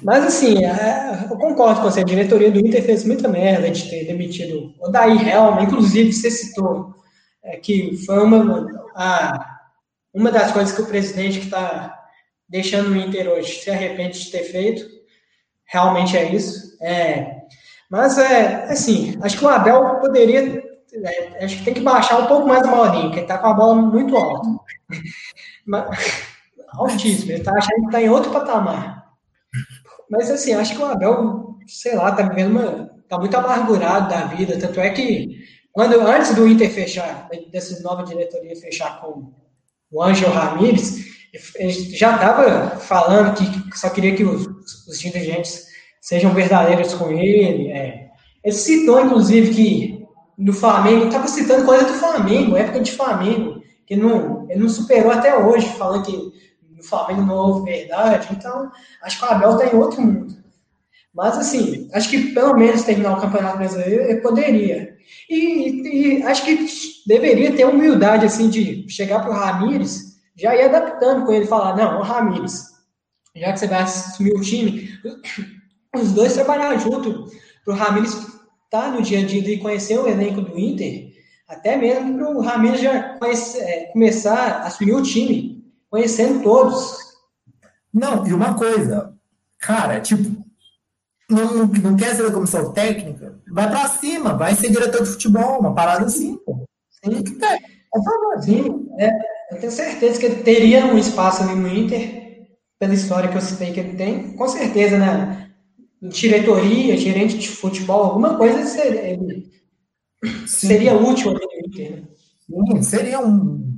Mas, 0.03 0.25
assim, 0.25 0.65
é, 0.65 1.27
eu 1.29 1.37
concordo 1.37 1.81
com 1.81 1.89
você. 1.89 2.01
A 2.01 2.03
diretoria 2.03 2.51
do 2.51 2.59
Inter 2.59 2.83
fez 2.83 3.05
muita 3.05 3.27
merda 3.27 3.69
de 3.71 3.89
ter 3.89 4.05
demitido 4.05 4.73
o 4.81 4.89
Daí 4.89 5.29
Helma. 5.29 5.63
Inclusive, 5.63 6.11
você 6.11 6.29
citou 6.29 6.93
é, 7.43 7.57
que 7.57 7.95
foi 8.05 8.21
uma, 8.21 8.67
a, 8.95 9.59
uma 10.13 10.31
das 10.31 10.51
coisas 10.51 10.75
que 10.75 10.81
o 10.81 10.87
presidente 10.87 11.39
que 11.39 11.45
está 11.45 11.97
deixando 12.49 12.91
o 12.91 12.95
Inter 12.97 13.29
hoje 13.29 13.61
se 13.61 13.69
arrepende 13.69 14.19
de 14.19 14.31
ter 14.31 14.43
feito. 14.43 14.96
Realmente 15.67 16.17
é 16.17 16.33
isso. 16.33 16.77
É, 16.81 17.37
mas, 17.89 18.17
é, 18.17 18.65
assim, 18.65 19.17
acho 19.21 19.37
que 19.37 19.45
o 19.45 19.49
Abel 19.49 19.99
poderia. 19.99 20.63
É, 20.93 21.45
acho 21.45 21.57
que 21.57 21.65
tem 21.65 21.73
que 21.73 21.81
baixar 21.81 22.19
um 22.19 22.27
pouco 22.27 22.47
mais 22.47 22.65
o 22.65 22.71
Maurinho, 22.71 23.03
porque 23.03 23.19
ele 23.19 23.25
está 23.25 23.37
com 23.37 23.47
a 23.47 23.53
bola 23.53 23.75
muito 23.75 24.15
alta. 24.15 24.47
altíssimo. 26.73 27.31
Ele 27.31 27.39
está 27.39 27.51
achando 27.51 27.81
que 27.81 27.85
está 27.85 28.01
em 28.01 28.09
outro 28.09 28.31
patamar. 28.31 29.05
Mas 30.09 30.29
assim, 30.29 30.53
acho 30.53 30.75
que 30.75 30.81
o 30.81 30.85
Abel, 30.85 31.55
sei 31.67 31.95
lá, 31.95 32.11
tá 32.11 32.23
vivendo 32.23 32.51
uma. 32.51 32.89
tá 33.07 33.17
muito 33.17 33.35
amargurado 33.35 34.09
da 34.09 34.25
vida. 34.25 34.57
Tanto 34.59 34.79
é 34.79 34.89
que 34.89 35.45
quando 35.71 35.99
antes 36.01 36.33
do 36.33 36.47
Inter 36.47 36.71
fechar, 36.71 37.29
dessa 37.51 37.81
nova 37.83 38.03
diretoria 38.03 38.55
fechar 38.55 38.99
com 38.99 39.31
o 39.91 40.03
Ângelo 40.03 40.33
Ramírez, 40.33 41.05
ele 41.55 41.71
já 41.95 42.15
estava 42.15 42.79
falando 42.79 43.35
que 43.35 43.77
só 43.77 43.89
queria 43.89 44.15
que 44.15 44.23
os, 44.23 44.46
os 44.87 44.99
dirigentes 44.99 45.67
sejam 46.01 46.33
verdadeiros 46.33 46.93
com 46.93 47.11
ele. 47.11 47.69
É. 47.71 48.07
Ele 48.43 48.55
citou, 48.55 49.03
inclusive, 49.03 49.53
que 49.53 49.97
no 50.37 50.53
Flamengo, 50.53 51.05
estava 51.05 51.27
citando 51.27 51.65
coisa 51.65 51.85
do 51.85 51.93
Flamengo, 51.93 52.55
época 52.55 52.79
de 52.79 52.91
Flamengo, 52.91 53.61
que 53.85 53.95
não, 53.95 54.45
ele 54.49 54.59
não 54.59 54.69
superou 54.69 55.11
até 55.11 55.35
hoje, 55.35 55.67
falando 55.69 56.05
que 56.05 56.31
no 56.75 56.83
Flamengo 56.83 57.21
não 57.23 57.35
houve 57.35 57.71
verdade. 57.71 58.27
Então, 58.31 58.71
acho 59.01 59.17
que 59.17 59.25
o 59.25 59.29
Abel 59.29 59.51
está 59.53 59.65
em 59.65 59.79
outro 59.79 60.01
mundo. 60.01 60.37
Mas, 61.13 61.35
assim, 61.37 61.89
acho 61.93 62.09
que 62.09 62.31
pelo 62.33 62.53
menos 62.53 62.83
terminar 62.83 63.17
o 63.17 63.21
Campeonato 63.21 63.57
Brasileiro 63.57 64.03
ele 64.03 64.21
poderia. 64.21 64.95
E, 65.27 66.19
e 66.19 66.23
acho 66.23 66.45
que 66.45 66.67
deveria 67.07 67.55
ter 67.55 67.65
humildade, 67.65 68.25
assim, 68.25 68.49
de 68.49 68.85
chegar 68.87 69.21
para 69.21 69.31
o 69.31 69.33
Ramires, 69.33 70.19
já 70.35 70.55
ir 70.55 70.65
adaptando 70.65 71.25
com 71.25 71.33
ele 71.33 71.47
falar: 71.47 71.75
não, 71.75 71.99
o 71.99 72.03
Ramires, 72.03 72.65
já 73.39 73.53
que 73.53 73.59
você 73.59 73.67
vai 73.67 73.81
assumir 73.83 74.33
o 74.33 74.41
time, 74.41 74.89
os 75.95 76.11
dois 76.11 76.33
trabalhar 76.33 76.77
junto, 76.77 77.31
para 77.63 77.73
o 77.73 77.77
Ramires 77.77 78.13
estar 78.13 78.37
tá 78.69 78.91
no 78.91 79.01
dia 79.01 79.19
a 79.19 79.25
dia 79.25 79.53
e 79.53 79.59
conhecer 79.59 79.97
o 79.99 80.07
elenco 80.07 80.41
do 80.41 80.57
Inter, 80.57 81.11
até 81.47 81.77
mesmo 81.77 82.17
para 82.17 82.29
o 82.29 82.41
Ramires 82.41 82.81
já 82.81 83.17
é, 83.59 83.83
começar 83.91 84.61
a 84.61 84.67
assumir 84.67 84.93
o 84.93 85.03
time 85.03 85.65
conhecendo 85.89 86.43
todos. 86.43 86.97
Não, 87.93 88.27
e 88.27 88.33
uma 88.33 88.55
coisa, 88.55 89.13
cara, 89.57 90.01
tipo, 90.01 90.43
não, 91.29 91.65
não 91.65 91.95
quer 91.95 92.15
ser 92.15 92.23
da 92.23 92.33
comissão 92.33 92.73
técnica, 92.73 93.39
vai 93.51 93.69
para 93.69 93.87
cima, 93.87 94.33
vai 94.33 94.55
ser 94.55 94.69
diretor 94.69 95.03
de 95.03 95.09
futebol, 95.09 95.59
uma 95.59 95.73
parada 95.73 96.05
assim, 96.05 96.37
pô. 96.37 96.65
Sim, 97.03 97.23
que 97.23 97.31
Por 97.31 98.03
favor, 98.03 98.41
sim. 98.41 98.87
É, 98.97 99.09
eu 99.51 99.59
tenho 99.59 99.71
certeza 99.71 100.19
que 100.19 100.25
ele 100.25 100.43
teria 100.43 100.85
um 100.85 100.97
espaço 100.97 101.43
ali 101.43 101.55
no 101.55 101.67
Inter 101.67 102.26
pela 102.79 102.93
história 102.93 103.29
que 103.29 103.37
eu 103.37 103.41
citei 103.41 103.73
que 103.73 103.79
ele 103.79 103.95
tem, 103.95 104.33
com 104.33 104.47
certeza, 104.47 104.97
né? 104.97 105.51
Diretoria, 106.01 106.95
gerente 106.95 107.37
de 107.37 107.47
futebol, 107.49 108.03
alguma 108.03 108.37
coisa 108.37 108.63
seria, 108.65 109.17
seria 110.45 110.93
útil 110.93 111.31
ao 111.31 111.37
Inter. 111.65 111.91
Né? 111.91 112.03
Sim, 112.71 112.83
seria 112.83 113.19
um, 113.19 113.77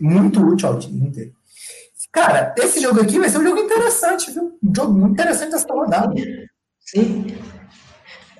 muito 0.00 0.40
útil 0.40 0.68
ao 0.68 0.78
Inter. 0.78 1.32
Cara, 2.10 2.54
esse 2.58 2.80
jogo 2.80 3.00
aqui 3.00 3.18
vai 3.18 3.28
ser 3.28 3.38
um 3.38 3.44
jogo 3.44 3.58
interessante, 3.58 4.30
viu? 4.30 4.58
Um 4.62 4.74
jogo 4.74 4.92
muito 4.92 5.12
interessante 5.12 5.54
essa 5.54 5.72
rodada. 5.72 6.14
Sim. 6.80 7.26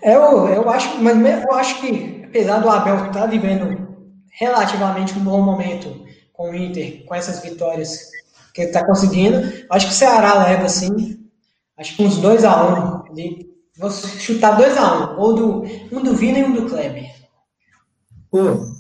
Eu, 0.03 0.49
eu, 0.49 0.69
acho, 0.69 1.01
mas 1.01 1.17
eu 1.45 1.55
acho 1.55 1.81
que, 1.81 2.23
apesar 2.25 2.59
do 2.59 2.69
Abel 2.69 2.97
estar 2.97 3.13
tá 3.13 3.27
vivendo 3.27 3.89
relativamente 4.33 5.17
um 5.19 5.25
bom 5.25 5.41
momento 5.43 6.05
com 6.33 6.51
o 6.51 6.55
Inter, 6.55 7.05
com 7.05 7.15
essas 7.15 7.41
vitórias 7.41 8.12
que 8.55 8.63
está 8.63 8.85
conseguindo, 8.85 9.39
acho 9.71 9.87
que 9.87 9.93
o 9.93 9.97
Ceará 9.97 10.45
leva, 10.45 10.65
assim, 10.65 11.19
acho 11.77 11.97
que 11.97 12.03
uns 12.03 12.19
2x1. 12.19 13.05
Um, 13.11 13.53
vou 13.79 13.91
chutar 13.91 14.59
2x1, 14.59 15.17
um, 15.17 15.21
ou 15.21 15.35
do, 15.35 15.63
um 15.93 16.03
do 16.03 16.15
Vina 16.15 16.39
e 16.39 16.45
um 16.45 16.53
do 16.53 16.69
Kleber. 16.69 17.11
Pô, 18.31 18.73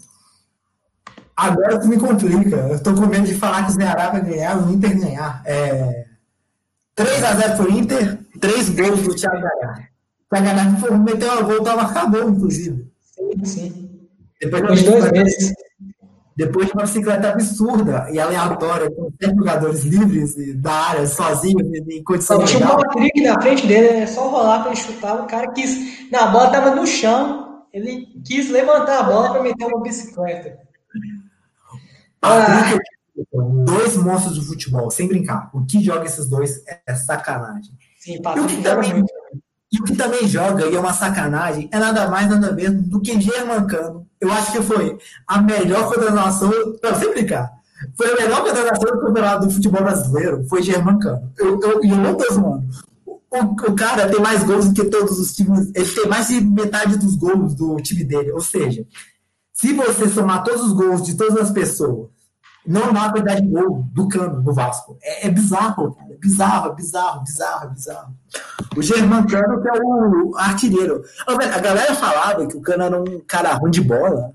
Agora 1.36 1.81
tu 1.81 1.89
me 1.89 1.99
complica. 1.99 2.57
Eu 2.57 2.82
tô 2.82 2.94
com 2.94 3.07
medo 3.07 3.27
de 3.27 3.35
falar 3.35 3.65
que 3.65 3.73
o 3.73 3.74
Ceará 3.74 4.11
vai 4.11 4.20
ganhar 4.23 4.59
o 4.59 4.73
Inter 4.73 4.99
ganhar. 4.99 5.43
É... 5.44 6.05
3x0 6.97 7.57
pro 7.57 7.70
Inter, 7.70 8.19
3 8.39 8.69
gols 8.70 9.03
do 9.03 9.15
Thiago 9.15 9.40
Galhardo. 9.40 9.82
Thiago 10.31 10.47
Galhardo 10.47 10.99
meteu 10.99 11.32
uma 11.32 11.43
gol, 11.43 11.62
tava 11.65 11.82
acabou, 11.82 12.28
inclusive. 12.28 12.86
Sim, 13.01 13.44
sim. 13.44 14.09
Depois, 14.40 14.62
Depois 14.62 14.81
de 14.81 14.90
dois 14.90 15.12
meses. 15.12 15.53
Depois 16.36 16.66
de 16.66 16.72
uma 16.72 16.82
bicicleta 16.82 17.28
absurda 17.28 18.09
e 18.10 18.18
aleatória, 18.18 18.90
com 18.90 19.12
10 19.18 19.36
jogadores 19.36 19.84
livres 19.84 20.34
da 20.60 20.72
área, 20.72 21.06
sozinhos, 21.06 21.62
em 21.88 22.02
condição 22.02 22.38
de. 22.38 22.56
Tinha 22.56 22.66
um 22.66 22.76
Patrick 22.76 23.20
na 23.20 23.40
frente 23.40 23.66
dele, 23.66 23.88
é 23.88 24.06
só 24.06 24.28
rolar 24.28 24.60
para 24.60 24.72
ele 24.72 24.80
chutar. 24.80 25.20
O 25.20 25.26
cara 25.26 25.50
quis. 25.52 26.10
Na 26.10 26.28
bola 26.28 26.50
tava 26.50 26.74
no 26.74 26.86
chão, 26.86 27.64
ele 27.72 28.06
quis 28.24 28.50
levantar 28.50 29.00
a 29.00 29.02
bola 29.02 29.30
para 29.32 29.42
meter 29.42 29.66
uma 29.66 29.82
bicicleta. 29.82 30.59
Ah. 32.22 32.78
Dois 33.64 33.96
monstros 33.96 34.38
do 34.38 34.42
futebol, 34.42 34.90
sem 34.90 35.06
brincar. 35.06 35.50
O 35.52 35.64
que 35.66 35.82
joga 35.82 36.06
esses 36.06 36.26
dois 36.26 36.62
é 36.86 36.94
sacanagem. 36.94 37.72
Sim, 37.98 38.14
e, 38.14 38.40
o 38.40 38.46
que 38.46 38.62
também, 38.62 39.04
e 39.73 39.78
o 39.78 39.85
que 39.85 39.97
também 39.97 40.28
joga, 40.28 40.66
e 40.66 40.77
é 40.77 40.78
uma 40.78 40.93
sacanagem, 40.93 41.66
é 41.73 41.78
nada 41.78 42.07
mais, 42.07 42.28
nada 42.28 42.53
menos 42.53 42.86
do 42.89 43.01
que 43.01 43.19
Germancano. 43.19 44.07
Eu 44.20 44.31
acho 44.31 44.53
que 44.53 44.62
foi 44.62 44.99
a 45.27 45.40
melhor 45.40 45.89
contratação. 45.89 46.53
Não, 46.82 46.94
sem 46.94 47.11
brincar. 47.11 47.51
Foi 47.97 48.12
a 48.12 48.15
melhor 48.15 48.44
contratação 48.44 48.94
do 48.94 49.01
campeonato 49.01 49.47
do 49.47 49.53
futebol 49.53 49.82
brasileiro. 49.82 50.44
Foi 50.47 50.62
Germancano. 50.62 51.32
Eu, 51.39 51.59
eu, 51.61 51.82
eu 51.82 51.97
não 51.97 52.15
tô 52.15 52.35
zoando. 52.35 52.66
O, 53.07 53.39
o 53.39 53.74
cara 53.74 54.09
tem 54.11 54.20
mais 54.20 54.44
gols 54.44 54.69
do 54.69 54.74
que 54.74 54.90
todos 54.90 55.19
os 55.19 55.35
times. 55.35 55.70
Ele 55.74 55.89
tem 55.89 56.07
mais 56.07 56.28
de 56.28 56.40
metade 56.43 56.99
dos 56.99 57.16
gols 57.16 57.55
do 57.55 57.77
time 57.77 58.05
dele. 58.05 58.31
Ou 58.31 58.43
seja, 58.43 58.86
se 59.55 59.73
você 59.73 60.07
somar 60.11 60.44
todos 60.44 60.66
os 60.66 60.73
gols 60.73 61.03
de 61.03 61.16
todas 61.16 61.39
as 61.39 61.51
pessoas, 61.51 62.11
não 62.66 62.93
dá 62.93 63.06
a 63.06 63.12
quantidade 63.12 63.43
de 63.43 63.48
gol 63.48 63.84
do 63.93 64.09
Cano 64.09 64.40
no 64.40 64.55
Vasco. 64.55 64.97
É, 65.02 65.26
é 65.26 65.30
bizarro, 65.30 65.94
cara. 65.94 66.12
É 66.12 66.16
bizarro, 66.16 66.74
bizarro, 66.74 67.20
bizarro, 67.22 67.70
bizarro. 67.70 68.14
O 68.76 68.82
Germán 68.82 69.26
Cano, 69.26 69.60
que 69.60 69.68
é 69.68 69.72
o 69.72 70.36
artilheiro. 70.36 71.02
A 71.26 71.59
galera 71.59 71.94
falava 71.94 72.47
que 72.47 72.56
o 72.56 72.60
Cano 72.60 72.84
era 72.84 73.01
um 73.01 73.20
cara 73.26 73.55
ruim 73.55 73.70
de 73.70 73.80
bola. 73.80 74.32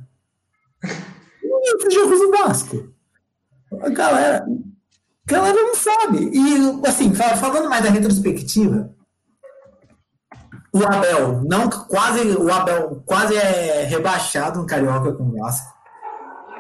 E 0.84 1.88
os 1.88 1.94
jogos 1.94 2.20
do 2.20 2.32
Vasco. 2.32 2.94
A 3.82 3.90
galera, 3.90 4.46
a 4.46 5.32
galera 5.32 5.62
não 5.62 5.76
sabe. 5.76 6.30
E, 6.34 6.88
assim, 6.88 7.14
falando 7.14 7.70
mais 7.70 7.84
da 7.84 7.90
retrospectiva, 7.90 8.94
o 10.74 10.84
Abel 10.86 11.42
não 11.44 11.70
quase 11.70 12.22
o 12.22 12.52
Abel 12.52 13.02
quase 13.06 13.36
é 13.36 13.84
rebaixado 13.86 14.60
no 14.60 14.66
Carioca 14.66 15.14
com 15.14 15.24
o 15.24 15.38
Vasco. 15.38 15.77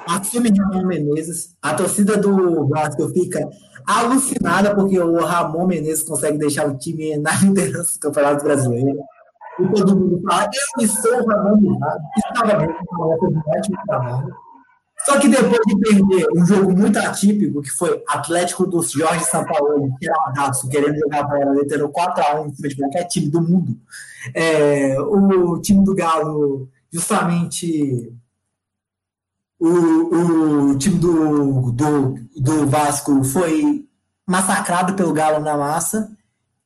Assume 0.07 0.49
Ramon 0.57 0.85
Menezes. 0.85 1.55
A 1.61 1.73
torcida 1.73 2.17
do 2.17 2.67
Vasco 2.67 3.09
fica 3.09 3.47
alucinada 3.85 4.73
porque 4.73 4.97
o 4.99 5.23
Ramon 5.23 5.67
Menezes 5.67 6.03
consegue 6.03 6.37
deixar 6.37 6.67
o 6.67 6.77
time 6.77 7.17
na 7.17 7.33
liderança 7.41 7.93
do 7.93 7.99
Campeonato 7.99 8.43
Brasileiro. 8.43 8.99
E 9.59 9.67
todo 9.73 9.95
mundo 9.95 10.21
fala, 10.23 10.49
eu 10.79 10.87
sou 10.87 11.21
o 11.21 11.27
Ramon 11.27 11.57
Menezes. 11.57 11.81
Estava 12.25 12.53
bem, 12.55 12.69
um 12.69 13.41
ótimo 13.57 13.77
trabalho. 13.85 14.47
Só 15.05 15.19
que 15.19 15.27
depois 15.27 15.61
de 15.65 15.79
perder 15.79 16.27
um 16.35 16.45
jogo 16.45 16.71
muito 16.75 16.97
atípico, 16.97 17.61
que 17.61 17.69
foi 17.69 18.03
Atlético 18.07 18.65
dos 18.65 18.91
Jorge 18.91 19.23
Sampaoli, 19.25 19.89
querendo 20.69 20.99
jogar 20.99 21.23
bola, 21.23 21.53
metendo 21.53 21.87
4x1 21.89 22.47
em 22.47 22.55
cima 22.55 22.67
de 22.67 22.75
qualquer 22.75 23.03
time 23.05 23.29
do 23.29 23.41
mundo, 23.41 23.77
é, 24.33 24.99
o 24.99 25.59
time 25.61 25.85
do 25.85 25.95
Galo, 25.95 26.67
justamente 26.91 28.11
o, 29.59 30.71
o 30.71 30.77
time 30.77 30.97
do, 30.99 31.71
do, 31.71 32.15
do 32.35 32.67
Vasco 32.67 33.23
foi 33.23 33.87
massacrado 34.25 34.93
pelo 34.93 35.13
Galo 35.13 35.43
na 35.43 35.57
massa, 35.57 36.15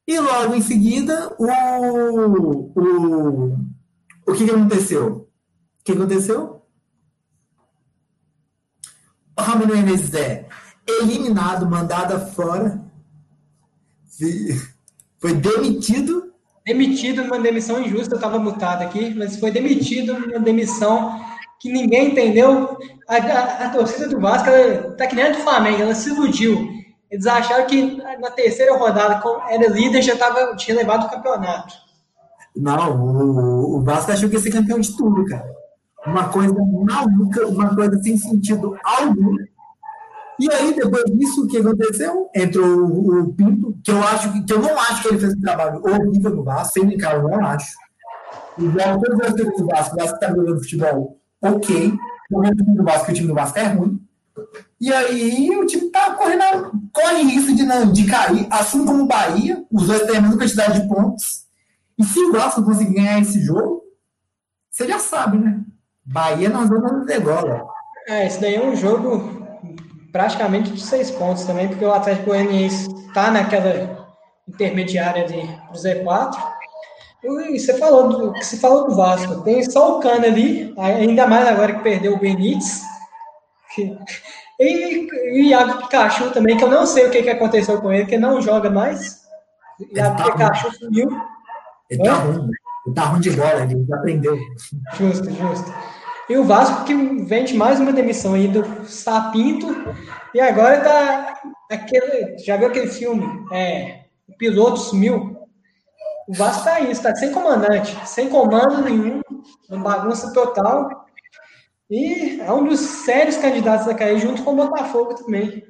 e 0.08 0.20
logo 0.20 0.56
em 0.56 0.62
seguida, 0.62 1.34
o, 1.38 1.46
o, 2.76 3.58
o 4.28 4.34
que, 4.34 4.46
que 4.46 4.52
aconteceu? 4.52 5.30
O 5.80 5.84
que 5.84 5.92
aconteceu? 5.92 6.62
Ramon 9.38 9.68
Menezes 9.68 10.14
é 10.14 10.48
eliminado, 10.88 11.70
mandado 11.70 12.20
fora, 12.34 12.84
foi 15.20 15.34
demitido. 15.34 16.32
Demitido 16.66 17.24
numa 17.24 17.40
demissão 17.40 17.82
injusta, 17.82 18.14
eu 18.14 18.18
estava 18.18 18.38
mutado 18.38 18.84
aqui, 18.84 19.14
mas 19.16 19.40
foi 19.40 19.50
demitido 19.50 20.14
numa 20.20 20.40
demissão 20.40 21.20
que 21.62 21.72
ninguém 21.72 22.12
entendeu. 22.12 22.78
A, 23.08 23.16
a, 23.16 23.66
a 23.66 23.70
torcida 23.70 24.08
do 24.08 24.20
Vasco 24.20 24.50
está 24.50 25.08
que 25.08 25.16
nem 25.16 25.26
a 25.26 25.30
do 25.32 25.38
Flamengo, 25.38 25.82
ela 25.82 25.96
se 25.96 26.10
iludiu. 26.10 26.70
Eles 27.10 27.28
acharam 27.28 27.66
que 27.66 27.98
na 28.20 28.32
terceira 28.32 28.78
rodada, 28.78 29.20
como 29.22 29.42
era 29.50 29.70
líder, 29.70 30.02
já 30.02 30.18
tava, 30.18 30.56
tinha 30.56 30.78
levado 30.78 31.06
o 31.06 31.10
campeonato. 31.10 31.74
Não, 32.56 33.02
o, 33.02 33.78
o 33.78 33.84
Vasco 33.84 34.12
achou 34.12 34.30
que 34.30 34.36
ia 34.36 34.42
ser 34.42 34.52
campeão 34.52 34.80
de 34.80 34.96
tudo, 34.96 35.26
cara 35.26 35.62
uma 36.06 36.30
coisa 36.30 36.54
maluca, 36.54 37.48
uma 37.48 37.76
coisa 37.76 38.02
sem 38.02 38.18
sentido 38.18 38.76
algum. 38.84 39.36
E 40.40 40.52
aí, 40.52 40.74
depois 40.74 41.04
disso, 41.06 41.46
o 41.46 41.48
que 41.48 41.58
aconteceu? 41.58 42.30
Entrou 42.36 42.66
o, 42.66 43.22
o, 43.22 43.34
Pinto, 43.34 43.78
que 43.84 43.92
eu 43.92 44.02
acho 44.02 44.44
que 44.44 44.54
eu 44.54 44.60
não 44.60 44.80
acho 44.80 45.04
que 45.04 45.10
ele 45.10 45.20
fez 45.20 45.36
um 45.36 45.42
trabalho 45.42 45.82
horrível 45.84 46.36
no 46.36 46.44
Vasco, 46.44 46.74
sem 46.74 46.86
brincar, 46.86 47.16
eu 47.16 47.24
não 47.24 47.46
acho. 47.46 47.74
Igual 48.58 49.00
todos 49.00 49.28
os 49.28 49.36
do 49.36 49.68
Vasco, 49.68 49.96
o 49.96 50.00
Vasco 50.00 50.16
está 50.16 50.30
jogando 50.30 50.60
futebol 50.60 51.21
ok, 51.42 51.94
o 52.32 52.42
time 52.44 52.76
do 52.76 52.84
Vasco, 52.84 53.12
o 53.12 53.14
time 53.14 53.28
do 53.28 53.34
Vasco 53.34 53.60
é 53.60 53.64
ruim. 53.64 54.02
E 54.80 54.92
aí 54.92 55.50
o 55.58 55.66
time 55.66 55.90
tá 55.90 56.12
correndo, 56.16 56.72
corre 56.94 57.24
risco 57.24 57.54
de, 57.56 57.66
de 57.92 58.10
cair, 58.10 58.48
assim 58.50 58.86
como 58.86 59.04
o 59.04 59.08
Bahia, 59.08 59.64
os 59.72 59.88
dois 59.88 60.04
têm 60.04 60.18
a 60.18 60.22
mesma 60.22 60.38
quantidade 60.38 60.82
de 60.82 60.88
pontos. 60.88 61.46
E 61.98 62.04
se 62.04 62.20
o 62.20 62.32
Vasco 62.32 62.64
conseguir 62.64 62.94
ganhar 62.94 63.20
esse 63.20 63.42
jogo, 63.42 63.84
você 64.70 64.88
já 64.88 64.98
sabe, 64.98 65.38
né? 65.38 65.62
Bahia 66.04 66.50
na 66.50 66.66
zona 66.66 67.00
do 67.00 67.06
degola. 67.06 67.68
É, 68.08 68.26
esse 68.26 68.42
daí 68.42 68.56
é 68.56 68.64
um 68.64 68.76
jogo 68.76 69.46
praticamente 70.12 70.72
de 70.72 70.82
seis 70.82 71.12
pontos 71.12 71.44
também, 71.44 71.68
porque 71.68 71.86
o 71.86 71.94
Atlético 71.94 72.28
Goianiense 72.28 72.90
está 73.08 73.30
naquela 73.30 74.08
intermediária 74.48 75.26
de, 75.26 75.42
do 75.42 75.78
Z4. 75.78 76.36
E 77.24 77.60
você 77.60 77.78
falou 77.78 78.10
do, 78.10 78.34
você 78.34 78.58
falou 78.58 78.88
do 78.88 78.96
Vasco, 78.96 79.42
tem 79.42 79.64
só 79.70 79.98
o 79.98 80.00
Cano 80.00 80.26
ali, 80.26 80.74
ainda 80.78 81.28
mais 81.28 81.48
agora 81.48 81.74
que 81.74 81.84
perdeu 81.84 82.14
o 82.14 82.20
Benítez. 82.20 82.82
E, 84.60 85.08
e 85.08 85.42
o 85.42 85.46
Iago 85.46 85.82
Pikachu 85.82 86.30
também, 86.30 86.56
que 86.56 86.64
eu 86.64 86.70
não 86.70 86.86
sei 86.86 87.08
o 87.08 87.10
que, 87.10 87.24
que 87.24 87.32
aconteceu 87.32 87.82
com 87.82 87.92
ele, 87.92 88.06
que 88.06 88.16
não 88.16 88.40
joga 88.40 88.70
mais. 88.70 89.22
O 89.80 89.98
Iago 89.98 90.18
tá 90.18 90.24
Pikachu 90.26 90.68
ruim. 90.68 90.78
sumiu. 90.78 91.22
Ele 91.90 92.04
tá 92.04 92.14
ruim, 92.14 92.48
ele 92.86 92.96
tá 92.96 93.02
ruim 93.06 93.22
de 93.22 93.32
bola, 93.32 93.64
ele 93.64 93.86
já 93.88 93.96
aprendeu. 93.96 94.38
Justo, 94.94 95.32
justo. 95.32 95.74
E 96.30 96.38
o 96.38 96.44
Vasco 96.44 96.86
que 96.86 96.94
vende 97.26 97.56
mais 97.56 97.80
uma 97.80 97.92
demissão 97.92 98.36
aí 98.36 98.48
do 98.48 98.86
Sapinto. 98.86 99.68
E 100.34 100.40
agora 100.40 100.80
tá 100.80 101.42
aquele. 101.70 102.38
Já 102.38 102.56
viu 102.56 102.68
aquele 102.68 102.88
filme? 102.88 103.28
É, 103.52 104.02
o 104.30 104.38
piloto 104.38 104.78
sumiu. 104.78 105.31
O 106.32 106.34
Vasco 106.34 106.64
tá 106.64 106.80
isso, 106.80 107.04
tá 107.04 107.14
sem 107.14 107.30
comandante, 107.30 107.94
sem 108.08 108.30
comando 108.30 108.82
nenhum, 108.86 109.20
uma 109.70 109.98
bagunça 109.98 110.32
total. 110.32 111.06
E 111.90 112.40
é 112.40 112.50
um 112.54 112.64
dos 112.64 112.80
sérios 112.80 113.36
candidatos 113.36 113.86
a 113.86 113.94
cair 113.94 114.18
junto 114.18 114.42
com 114.42 114.54
o 114.54 114.56
Botafogo 114.56 115.14
também. 115.14 115.62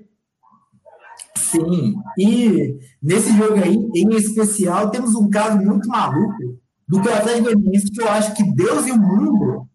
Sim, 1.35 1.95
e 2.15 2.77
nesse 3.01 3.35
jogo 3.35 3.55
aí, 3.55 3.75
em 3.95 4.15
especial, 4.15 4.91
temos 4.91 5.15
um 5.15 5.31
caso 5.31 5.57
muito 5.57 5.89
maluco 5.89 6.59
do 6.87 7.01
que 7.01 7.09
o 7.09 7.13
Atlético 7.15 7.45
Goianiense, 7.45 7.91
que 7.91 8.01
eu 8.03 8.07
acho 8.07 8.35
que 8.35 8.43
Deus 8.53 8.85
e 8.85 8.91
o 8.91 8.99
mundo 8.99 9.67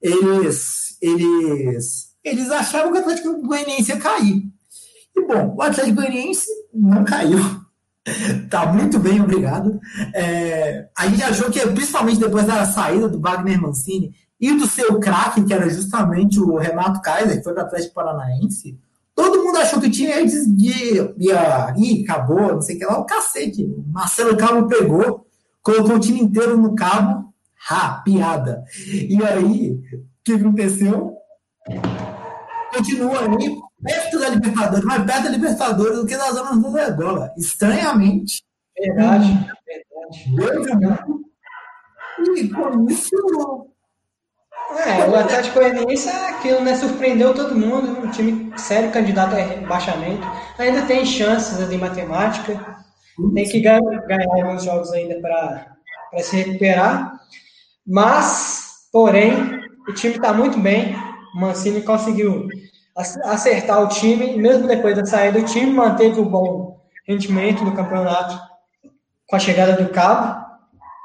eles, 0.00 0.96
eles, 1.02 2.16
eles 2.24 2.50
achavam 2.50 2.92
que 2.92 2.98
o 2.98 3.00
Atlético 3.02 3.42
Goianiense 3.42 3.90
ia 3.90 3.98
cair. 3.98 4.42
E 5.14 5.26
bom, 5.26 5.54
o 5.54 5.60
Atlético 5.60 5.96
Goianiense 5.96 6.46
não 6.72 7.04
caiu. 7.04 7.38
Tá 8.48 8.72
muito 8.72 8.98
bem, 8.98 9.20
obrigado. 9.20 9.78
É, 10.14 10.88
a 10.96 11.06
gente 11.06 11.22
achou 11.22 11.50
que, 11.50 11.60
principalmente 11.68 12.18
depois 12.18 12.46
da 12.46 12.64
saída 12.64 13.08
do 13.08 13.20
Wagner 13.20 13.60
Mancini 13.60 14.14
e 14.40 14.54
do 14.54 14.66
seu 14.66 14.98
craque, 14.98 15.44
que 15.44 15.52
era 15.52 15.68
justamente 15.68 16.40
o 16.40 16.56
Renato 16.56 17.02
Kaiser, 17.02 17.38
que 17.38 17.44
foi 17.44 17.52
o 17.52 17.60
Atlético 17.60 17.94
Paranaense, 17.94 18.78
todo 19.14 19.44
mundo 19.44 19.58
achou 19.58 19.80
que 19.80 19.88
o 19.88 19.90
time 19.90 20.10
ia, 20.10 21.14
ia, 21.18 21.74
ia 21.76 22.04
acabou, 22.04 22.54
não 22.54 22.62
sei 22.62 22.76
o 22.76 22.78
que 22.78 22.84
lá, 22.86 22.98
o 22.98 23.04
cacete. 23.04 23.66
Marcelo 23.92 24.36
Cabo 24.36 24.66
pegou, 24.66 25.26
colocou 25.62 25.96
o 25.96 26.00
time 26.00 26.20
inteiro 26.20 26.56
no 26.56 26.74
cabo, 26.74 27.32
ha, 27.68 28.00
piada. 28.02 28.64
E 28.86 29.22
aí, 29.22 29.72
o 29.72 29.80
que 30.24 30.32
aconteceu? 30.32 31.14
Continua 32.72 33.20
aí 33.20 33.69
perto 33.82 34.18
da 34.18 34.28
Libertadores, 34.28 34.84
mais 34.84 35.04
perto 35.04 35.24
da 35.24 35.30
Libertadores 35.30 35.98
do 35.98 36.06
que 36.06 36.16
da 36.16 36.30
zona 36.30 36.56
do 36.56 36.70
Redola. 36.70 37.32
Estranhamente. 37.36 38.42
Verdade, 38.78 39.46
verdade. 40.36 40.98
E 42.36 42.48
com 42.48 42.86
isso. 42.88 43.70
É, 44.78 45.08
o 45.08 45.16
Atlético 45.16 45.58
Goianiense 45.58 46.08
é 46.08 46.28
aquilo, 46.30 46.60
né? 46.60 46.76
Surpreendeu 46.76 47.34
todo 47.34 47.56
mundo, 47.56 48.06
um 48.06 48.10
time 48.10 48.52
sério 48.56 48.92
candidato 48.92 49.34
a 49.34 49.38
rebaixamento. 49.38 50.26
Ainda 50.58 50.82
tem 50.82 51.04
chances 51.04 51.60
ali 51.60 51.74
em 51.74 51.78
matemática. 51.78 52.76
Tem 53.34 53.48
que 53.48 53.60
ganhar, 53.60 53.80
ganhar 53.80 54.26
alguns 54.32 54.64
jogos 54.64 54.92
ainda 54.92 55.20
para 55.20 55.76
se 56.22 56.36
recuperar. 56.36 57.20
Mas, 57.86 58.88
porém, 58.92 59.34
o 59.88 59.92
time 59.92 60.14
está 60.14 60.32
muito 60.32 60.58
bem. 60.58 60.94
O 61.34 61.40
Mancini 61.40 61.82
conseguiu 61.82 62.48
acertar 63.24 63.82
o 63.82 63.88
time, 63.88 64.36
mesmo 64.36 64.66
depois 64.66 64.96
da 64.96 65.04
saída 65.04 65.40
do 65.40 65.44
time, 65.44 65.72
manteve 65.72 66.20
o 66.20 66.24
bom 66.24 66.80
rendimento 67.06 67.64
do 67.64 67.72
campeonato 67.72 68.38
com 69.26 69.36
a 69.36 69.38
chegada 69.38 69.72
do 69.72 69.90
Cabo. 69.90 70.40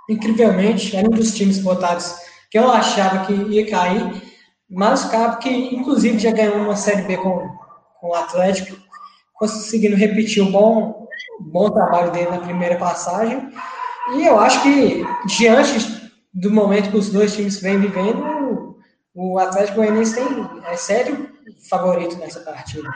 Incrivelmente, 0.09 0.95
era 0.95 1.07
um 1.07 1.11
dos 1.11 1.33
times 1.33 1.59
votados 1.59 2.15
que 2.49 2.57
eu 2.57 2.71
achava 2.71 3.25
que 3.25 3.33
ia 3.33 3.69
cair, 3.69 4.21
mas 4.69 5.05
o 5.05 5.09
Cabo, 5.09 5.37
que 5.37 5.49
inclusive 5.49 6.19
já 6.19 6.31
ganhou 6.31 6.57
uma 6.57 6.75
Série 6.75 7.03
B 7.03 7.17
com, 7.17 7.49
com 7.99 8.09
o 8.09 8.15
Atlético, 8.15 8.77
conseguindo 9.33 9.95
repetir 9.95 10.43
o 10.43 10.51
bom, 10.51 11.07
bom 11.39 11.69
trabalho 11.69 12.11
dele 12.11 12.29
na 12.29 12.39
primeira 12.39 12.77
passagem. 12.77 13.49
E 14.15 14.25
eu 14.25 14.39
acho 14.39 14.61
que, 14.61 15.03
diante 15.25 16.11
do 16.33 16.51
momento 16.51 16.91
que 16.91 16.97
os 16.97 17.09
dois 17.09 17.35
times 17.35 17.59
vêm 17.59 17.79
vivendo, 17.79 18.77
o 19.13 19.39
Atlético 19.39 19.77
Goianiense 19.77 20.15
tem, 20.15 20.27
é 20.69 20.75
sério, 20.75 21.34
favorito 21.69 22.17
nessa 22.17 22.39
partida. 22.39 22.89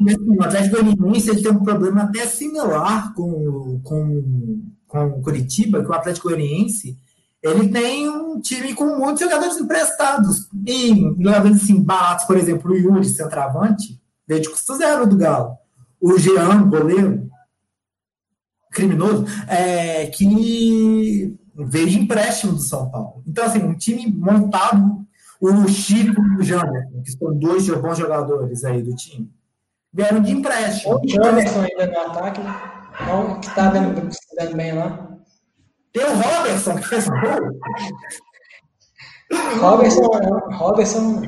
O 0.00 0.42
Atlético 0.42 0.82
Goianiense 0.82 1.30
ele 1.30 1.42
tem 1.42 1.52
um 1.52 1.62
problema 1.62 2.04
até 2.04 2.26
similar 2.26 3.12
com, 3.12 3.80
com, 3.84 4.62
com 4.88 5.06
o 5.06 5.22
Curitiba, 5.22 5.82
que 5.82 5.90
o 5.90 5.92
Atlético 5.92 6.28
Goianiense 6.28 6.96
ele 7.42 7.68
tem 7.68 8.08
um 8.08 8.40
time 8.40 8.74
com 8.74 8.96
muitos 8.98 9.20
jogadores 9.20 9.56
emprestados. 9.58 10.48
E, 10.66 10.92
levando 11.18 11.54
assim, 11.54 11.82
baratos, 11.82 12.26
por 12.26 12.36
exemplo, 12.36 12.70
o 12.70 12.76
Yuri, 12.76 13.06
centroavante, 13.06 14.00
veio 14.26 14.42
de 14.42 14.50
custo 14.50 14.76
zero 14.76 15.06
do 15.06 15.16
Galo. 15.16 15.56
O 16.00 16.18
Jean, 16.18 16.68
goleiro, 16.68 17.30
criminoso, 18.70 19.24
é, 19.48 20.06
que 20.06 21.36
veio 21.54 21.88
de 21.88 21.98
empréstimo 21.98 22.52
do 22.52 22.60
São 22.60 22.90
Paulo. 22.90 23.22
Então, 23.26 23.44
assim, 23.44 23.62
um 23.62 23.74
time 23.74 24.06
montado 24.06 25.06
o 25.40 25.68
Chico 25.68 26.22
e 26.22 26.40
o 26.40 26.42
Janderson, 26.42 27.02
que 27.02 27.12
são 27.12 27.38
dois 27.38 27.68
bons 27.68 27.98
jogadores 27.98 28.64
aí 28.64 28.82
do 28.82 28.94
time, 28.94 29.32
vieram 29.92 30.20
de 30.20 30.32
empréstimo. 30.32 30.96
O 30.96 31.08
Janderson 31.08 31.62
ainda 31.62 31.86
no 31.86 31.98
ataque, 31.98 32.40
então, 33.02 33.40
que 33.40 33.48
está 33.48 33.70
dando, 33.70 34.10
dando 34.36 34.56
bem 34.56 34.72
lá. 34.72 35.08
Tem 35.92 36.04
o 36.04 36.14
Robertson, 36.14 36.76
que 36.76 36.86
fez 36.86 37.08
gol. 37.08 37.18
Robertson, 39.60 40.02
Robertson, 40.52 41.22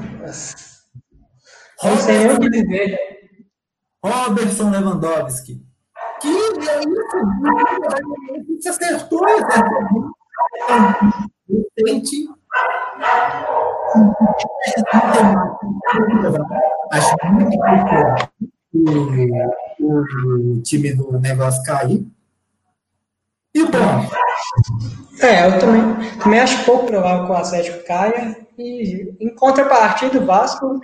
não 1.82 1.96
sei 1.96 2.18
nem 2.18 2.36
o 2.36 2.40
que 2.40 2.50
dizer. 2.50 2.98
Robertson 4.04 4.70
Lewandowski. 4.70 5.64
Que 6.20 6.28
é 6.28 6.80
isso? 6.80 7.18
Você 8.60 8.68
acertou, 8.68 9.24
acertou. 9.24 10.12
Recente 11.48 12.28
Acho 16.90 17.16
muito 17.24 17.58
o, 19.80 20.54
o 20.54 20.62
time 20.62 20.94
do 20.94 21.18
negócio 21.20 21.62
cair. 21.64 22.06
E 23.54 23.64
bom. 23.64 24.08
É, 25.20 25.46
eu 25.46 25.58
também, 25.58 26.18
também 26.18 26.40
acho 26.40 26.64
pouco 26.64 26.86
provável 26.86 27.26
que 27.26 27.32
o 27.32 27.36
Atlético 27.36 27.86
caia. 27.86 28.36
E 28.58 29.14
em 29.20 29.34
contrapartida, 29.34 30.18
o 30.18 30.26
Vasco, 30.26 30.80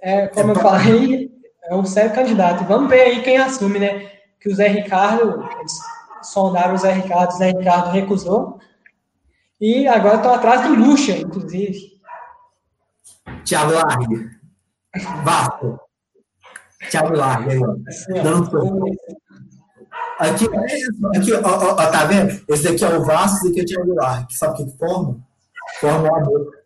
é, 0.00 0.26
como 0.28 0.52
é 0.52 0.56
eu 0.56 0.60
falei, 0.60 1.30
é 1.64 1.74
um 1.74 1.84
sério 1.84 2.14
candidato. 2.14 2.64
Vamos 2.64 2.90
ver 2.90 3.02
aí 3.02 3.22
quem 3.22 3.38
assume, 3.38 3.78
né? 3.78 4.10
Que 4.40 4.50
o 4.50 4.54
Zé 4.54 4.68
Ricardo, 4.68 5.48
eles 5.58 5.78
sondaram 6.22 6.74
o 6.74 6.78
Zé 6.78 6.92
Ricardo, 6.92 7.30
o 7.30 7.38
Zé 7.38 7.52
Ricardo 7.52 7.90
recusou. 7.90 8.58
E 9.60 9.86
agora 9.86 10.16
estão 10.16 10.34
atrás 10.34 10.62
do 10.62 10.74
Lucha, 10.74 11.12
inclusive. 11.12 11.92
Thiago 13.52 13.72
Largue. 13.72 14.30
Vasco. 15.24 15.80
Thiago 16.90 17.14
Largue 17.14 17.50
aí, 17.50 17.58
ó. 17.58 17.76
Dando 18.22 18.48
Aqui, 20.18 20.46
aqui 21.16 21.32
ó, 21.34 21.72
ó, 21.72 21.74
tá 21.74 22.04
vendo? 22.06 22.42
Esse 22.48 22.64
daqui 22.64 22.82
é 22.82 22.96
o 22.96 23.04
Vasco, 23.04 23.36
esse 23.36 23.48
daqui 23.48 23.60
é 23.60 23.62
o 23.62 23.66
Thiago 23.66 23.94
Largue. 23.94 24.34
Sabe 24.34 24.62
o 24.62 24.66
que, 24.66 24.78
forma? 24.78 25.20
Forma 25.80 26.08
uma 26.08 26.20
boca. 26.20 26.58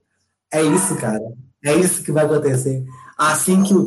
É 0.53 0.63
isso, 0.63 0.97
cara. 0.97 1.25
É 1.65 1.75
isso 1.75 2.05
que 2.05 2.13
vai 2.13 2.25
acontecer. 2.25 2.85
Assim 3.19 3.65
que 3.65 3.75
o 3.75 3.87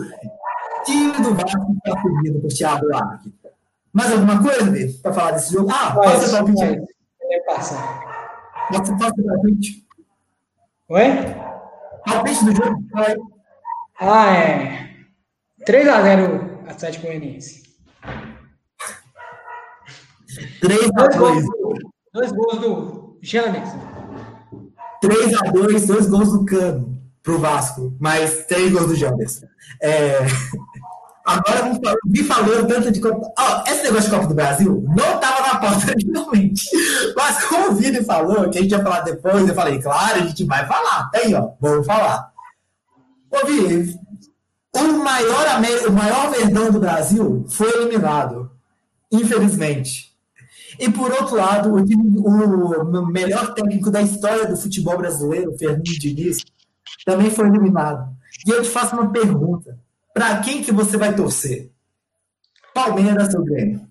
time 0.84 1.14
do 1.24 1.34
Vasco 1.36 1.74
está 1.86 2.02
subindo 2.02 2.42
por 2.42 2.50
Thiago 2.50 2.86
Largue. 2.86 3.34
Mais 3.94 4.12
alguma 4.12 4.44
coisa, 4.44 4.66
para 5.02 5.14
falar 5.14 5.32
desse 5.32 5.54
jogo? 5.54 5.72
Ah, 5.72 5.96
passa 5.96 6.30
para 6.32 6.44
o 6.44 6.48
pedido. 6.48 6.86
Passa. 7.46 7.76
Passa 8.72 8.92
o 8.92 8.98
palpite. 8.98 9.88
Oi? 10.90 11.49
Palpite 12.10 12.46
do 12.46 12.56
jogo? 12.56 12.84
Vai. 12.92 13.16
Ah, 14.00 14.32
é. 14.34 14.90
3x0 15.68 16.68
Atlético 16.68 17.08
Goianiense. 17.08 17.64
3x2. 20.62 21.46
Dois 22.14 22.32
gols 22.32 22.60
do 22.60 23.20
Jamerson. 23.22 23.80
3x2, 25.04 25.88
dois 25.88 26.10
gols 26.10 26.32
do 26.32 26.46
Cano 26.46 27.00
pro 27.22 27.40
Vasco, 27.40 27.96
mais 28.00 28.46
três 28.46 28.72
gols 28.72 28.88
do 28.88 28.96
Janderson. 28.96 29.46
É... 29.82 30.20
Agora 31.30 31.72
me 32.06 32.24
falou 32.24 32.66
tanto 32.66 32.92
de 32.92 33.00
Copa. 33.00 33.32
Esse 33.68 33.84
negócio 33.84 34.10
de 34.10 34.16
Copa 34.16 34.28
do 34.28 34.34
Brasil 34.34 34.84
não 34.88 35.16
estava 35.16 35.42
na 35.42 35.60
pauta 35.60 35.86
originalmente. 35.92 36.66
Mas 37.16 37.44
como 37.46 37.70
o 37.70 37.76
Vini 37.76 38.04
falou, 38.04 38.50
que 38.50 38.58
a 38.58 38.62
gente 38.64 38.72
ia 38.72 38.82
falar 38.82 39.02
depois, 39.02 39.48
eu 39.48 39.54
falei, 39.54 39.80
claro, 39.80 40.24
a 40.24 40.26
gente 40.26 40.44
vai 40.46 40.66
falar. 40.66 41.10
Tem, 41.12 41.36
ó, 41.36 41.52
vamos 41.62 41.86
falar. 41.86 42.32
Ô, 43.30 43.46
Vini, 43.46 44.00
o 44.76 45.04
maior, 45.04 45.46
o 45.88 45.92
maior 45.92 46.32
verdão 46.32 46.72
do 46.72 46.80
Brasil 46.80 47.46
foi 47.48 47.70
eliminado, 47.76 48.50
infelizmente. 49.12 50.10
E 50.80 50.90
por 50.90 51.12
outro 51.12 51.36
lado, 51.36 51.76
o, 51.76 51.78
o 51.78 53.06
melhor 53.06 53.54
técnico 53.54 53.92
da 53.92 54.02
história 54.02 54.48
do 54.48 54.58
futebol 54.58 54.98
brasileiro, 54.98 55.56
Fernando 55.60 55.84
Diniz, 55.84 56.44
também 57.06 57.30
foi 57.30 57.48
eliminado. 57.48 58.10
E 58.48 58.50
eu 58.50 58.64
te 58.64 58.70
faço 58.70 58.96
uma 58.96 59.12
pergunta. 59.12 59.78
Para 60.14 60.40
quem 60.42 60.62
que 60.62 60.72
você 60.72 60.98
vai 60.98 61.16
torcer? 61.16 61.72
Palmeiras 62.74 63.34
ou 63.34 63.44
Grêmio? 63.44 63.88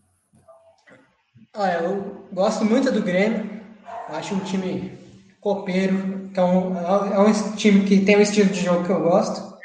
Ah, 1.54 1.72
eu 1.74 2.26
gosto 2.32 2.64
muito 2.64 2.92
do 2.92 3.02
Grêmio. 3.02 3.60
Acho 4.08 4.34
um 4.34 4.40
time 4.40 4.98
copeiro. 5.40 5.96
Então, 6.30 6.76
é 7.12 7.18
um 7.18 7.32
time 7.56 7.84
que 7.84 8.00
tem 8.00 8.16
um 8.16 8.20
estilo 8.20 8.50
de 8.50 8.64
jogo 8.64 8.84
que 8.84 8.90
eu 8.90 9.02
gosto. 9.02 9.56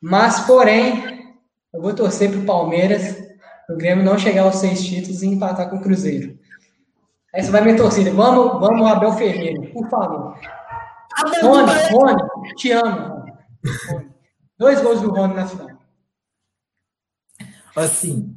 Mas, 0.00 0.40
porém, 0.40 1.34
eu 1.72 1.80
vou 1.80 1.94
torcer 1.94 2.30
para 2.30 2.40
o 2.40 2.44
Palmeiras, 2.46 3.16
o 3.68 3.76
Grêmio 3.76 4.04
não 4.04 4.18
chegar 4.18 4.42
aos 4.42 4.56
seis 4.56 4.84
títulos 4.84 5.22
e 5.22 5.26
empatar 5.26 5.68
com 5.68 5.76
o 5.76 5.82
Cruzeiro. 5.82 6.38
Essa 7.34 7.50
vai 7.50 7.62
minha 7.62 7.76
torcida. 7.76 8.10
Vamos, 8.12 8.60
vamos 8.60 8.86
Abel 8.86 9.12
Ferreira, 9.12 9.60
por 9.72 9.88
favor. 9.88 10.38
Rony, 11.42 11.72
Rony, 11.90 12.22
te 12.56 12.72
amo. 12.72 13.24
Rony. 13.88 14.15
Dois 14.58 14.80
gols 14.80 15.00
do 15.00 15.10
Rony 15.10 15.34
na 15.34 15.46
final. 15.46 15.68
Assim, 17.76 18.34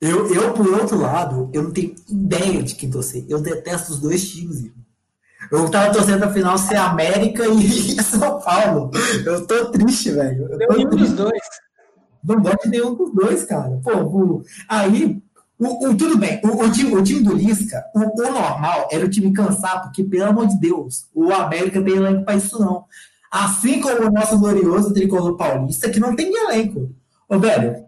eu, 0.00 0.34
eu, 0.34 0.52
por 0.52 0.68
outro 0.68 0.98
lado, 0.98 1.48
eu 1.52 1.62
não 1.62 1.70
tenho 1.70 1.94
ideia 2.08 2.62
de 2.62 2.74
quem 2.74 2.90
torcer. 2.90 3.24
Eu 3.28 3.40
detesto 3.40 3.92
os 3.92 4.00
dois 4.00 4.28
times, 4.28 4.70
Eu 5.50 5.70
tava 5.70 5.92
torcendo 5.92 6.24
a 6.24 6.32
final 6.32 6.58
ser 6.58 6.76
América 6.76 7.46
e 7.46 8.02
São 8.02 8.40
Paulo. 8.40 8.90
Eu 9.24 9.46
tô 9.46 9.70
triste, 9.70 10.10
velho. 10.10 10.48
Eu 10.50 10.58
tô 10.58 10.74
triste. 10.74 10.96
dos 10.96 11.12
dois. 11.12 11.40
Não 12.22 12.42
gosto 12.42 12.64
de 12.64 12.70
nenhum 12.70 12.94
dos 12.94 13.14
dois, 13.14 13.44
cara. 13.44 13.80
Pô, 13.82 13.92
o, 13.92 14.42
aí, 14.68 15.22
o, 15.58 15.88
o, 15.88 15.96
tudo 15.96 16.18
bem, 16.18 16.40
o, 16.42 16.64
o, 16.64 16.72
time, 16.72 16.94
o 16.96 17.02
time 17.02 17.22
do 17.22 17.34
Lisca, 17.34 17.84
o, 17.94 18.00
normal 18.00 18.88
era 18.90 19.04
o 19.04 19.10
time 19.10 19.32
cansar, 19.32 19.82
porque, 19.82 20.02
pelo 20.02 20.30
amor 20.30 20.48
de 20.48 20.58
Deus, 20.58 21.06
o 21.14 21.32
América 21.32 21.82
tem 21.82 21.94
elenco 21.94 22.24
para 22.24 22.36
isso 22.36 22.58
não. 22.58 22.84
Assim 23.34 23.80
como 23.80 24.06
o 24.06 24.12
nosso 24.12 24.38
glorioso 24.38 24.94
tricolor 24.94 25.36
paulista, 25.36 25.90
que 25.90 25.98
não 25.98 26.14
tem 26.14 26.32
elenco. 26.32 26.94
Ô, 27.28 27.36
velho. 27.36 27.84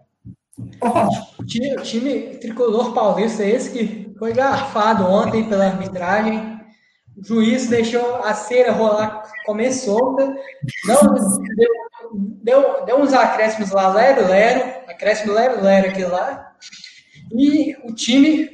O, 1.39 1.45
time, 1.45 1.73
time 1.83 2.19
tricolor 2.35 2.93
paulista 2.93 3.43
é 3.43 3.51
esse 3.51 3.71
que 3.71 4.13
foi 4.19 4.33
garfado 4.33 5.05
ontem 5.05 5.47
pela 5.47 5.67
arbitragem. 5.67 6.59
O 7.15 7.25
juiz 7.25 7.69
deixou 7.69 8.17
a 8.17 8.33
cera 8.33 8.73
rolar, 8.73 9.23
comer 9.45 9.71
solta. 9.71 10.35
Não, 10.85 11.13
deu, 11.55 11.69
deu, 12.43 12.85
deu 12.85 12.99
uns 12.99 13.13
acréscimos 13.13 13.71
lá, 13.71 13.87
lero, 13.93 14.27
lero. 14.27 14.81
Acréscimo 14.89 15.31
lero, 15.31 15.63
lero 15.63 15.87
aqui 15.87 16.03
lá. 16.03 16.55
E 17.31 17.73
o 17.85 17.93
time 17.93 18.49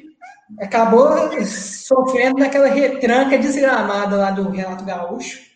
acabou 0.59 1.09
sofrendo 1.43 2.37
naquela 2.37 2.67
retranca 2.67 3.35
desgramada 3.39 4.15
lá 4.15 4.29
do 4.29 4.47
Renato 4.51 4.85
Gaúcho, 4.85 5.52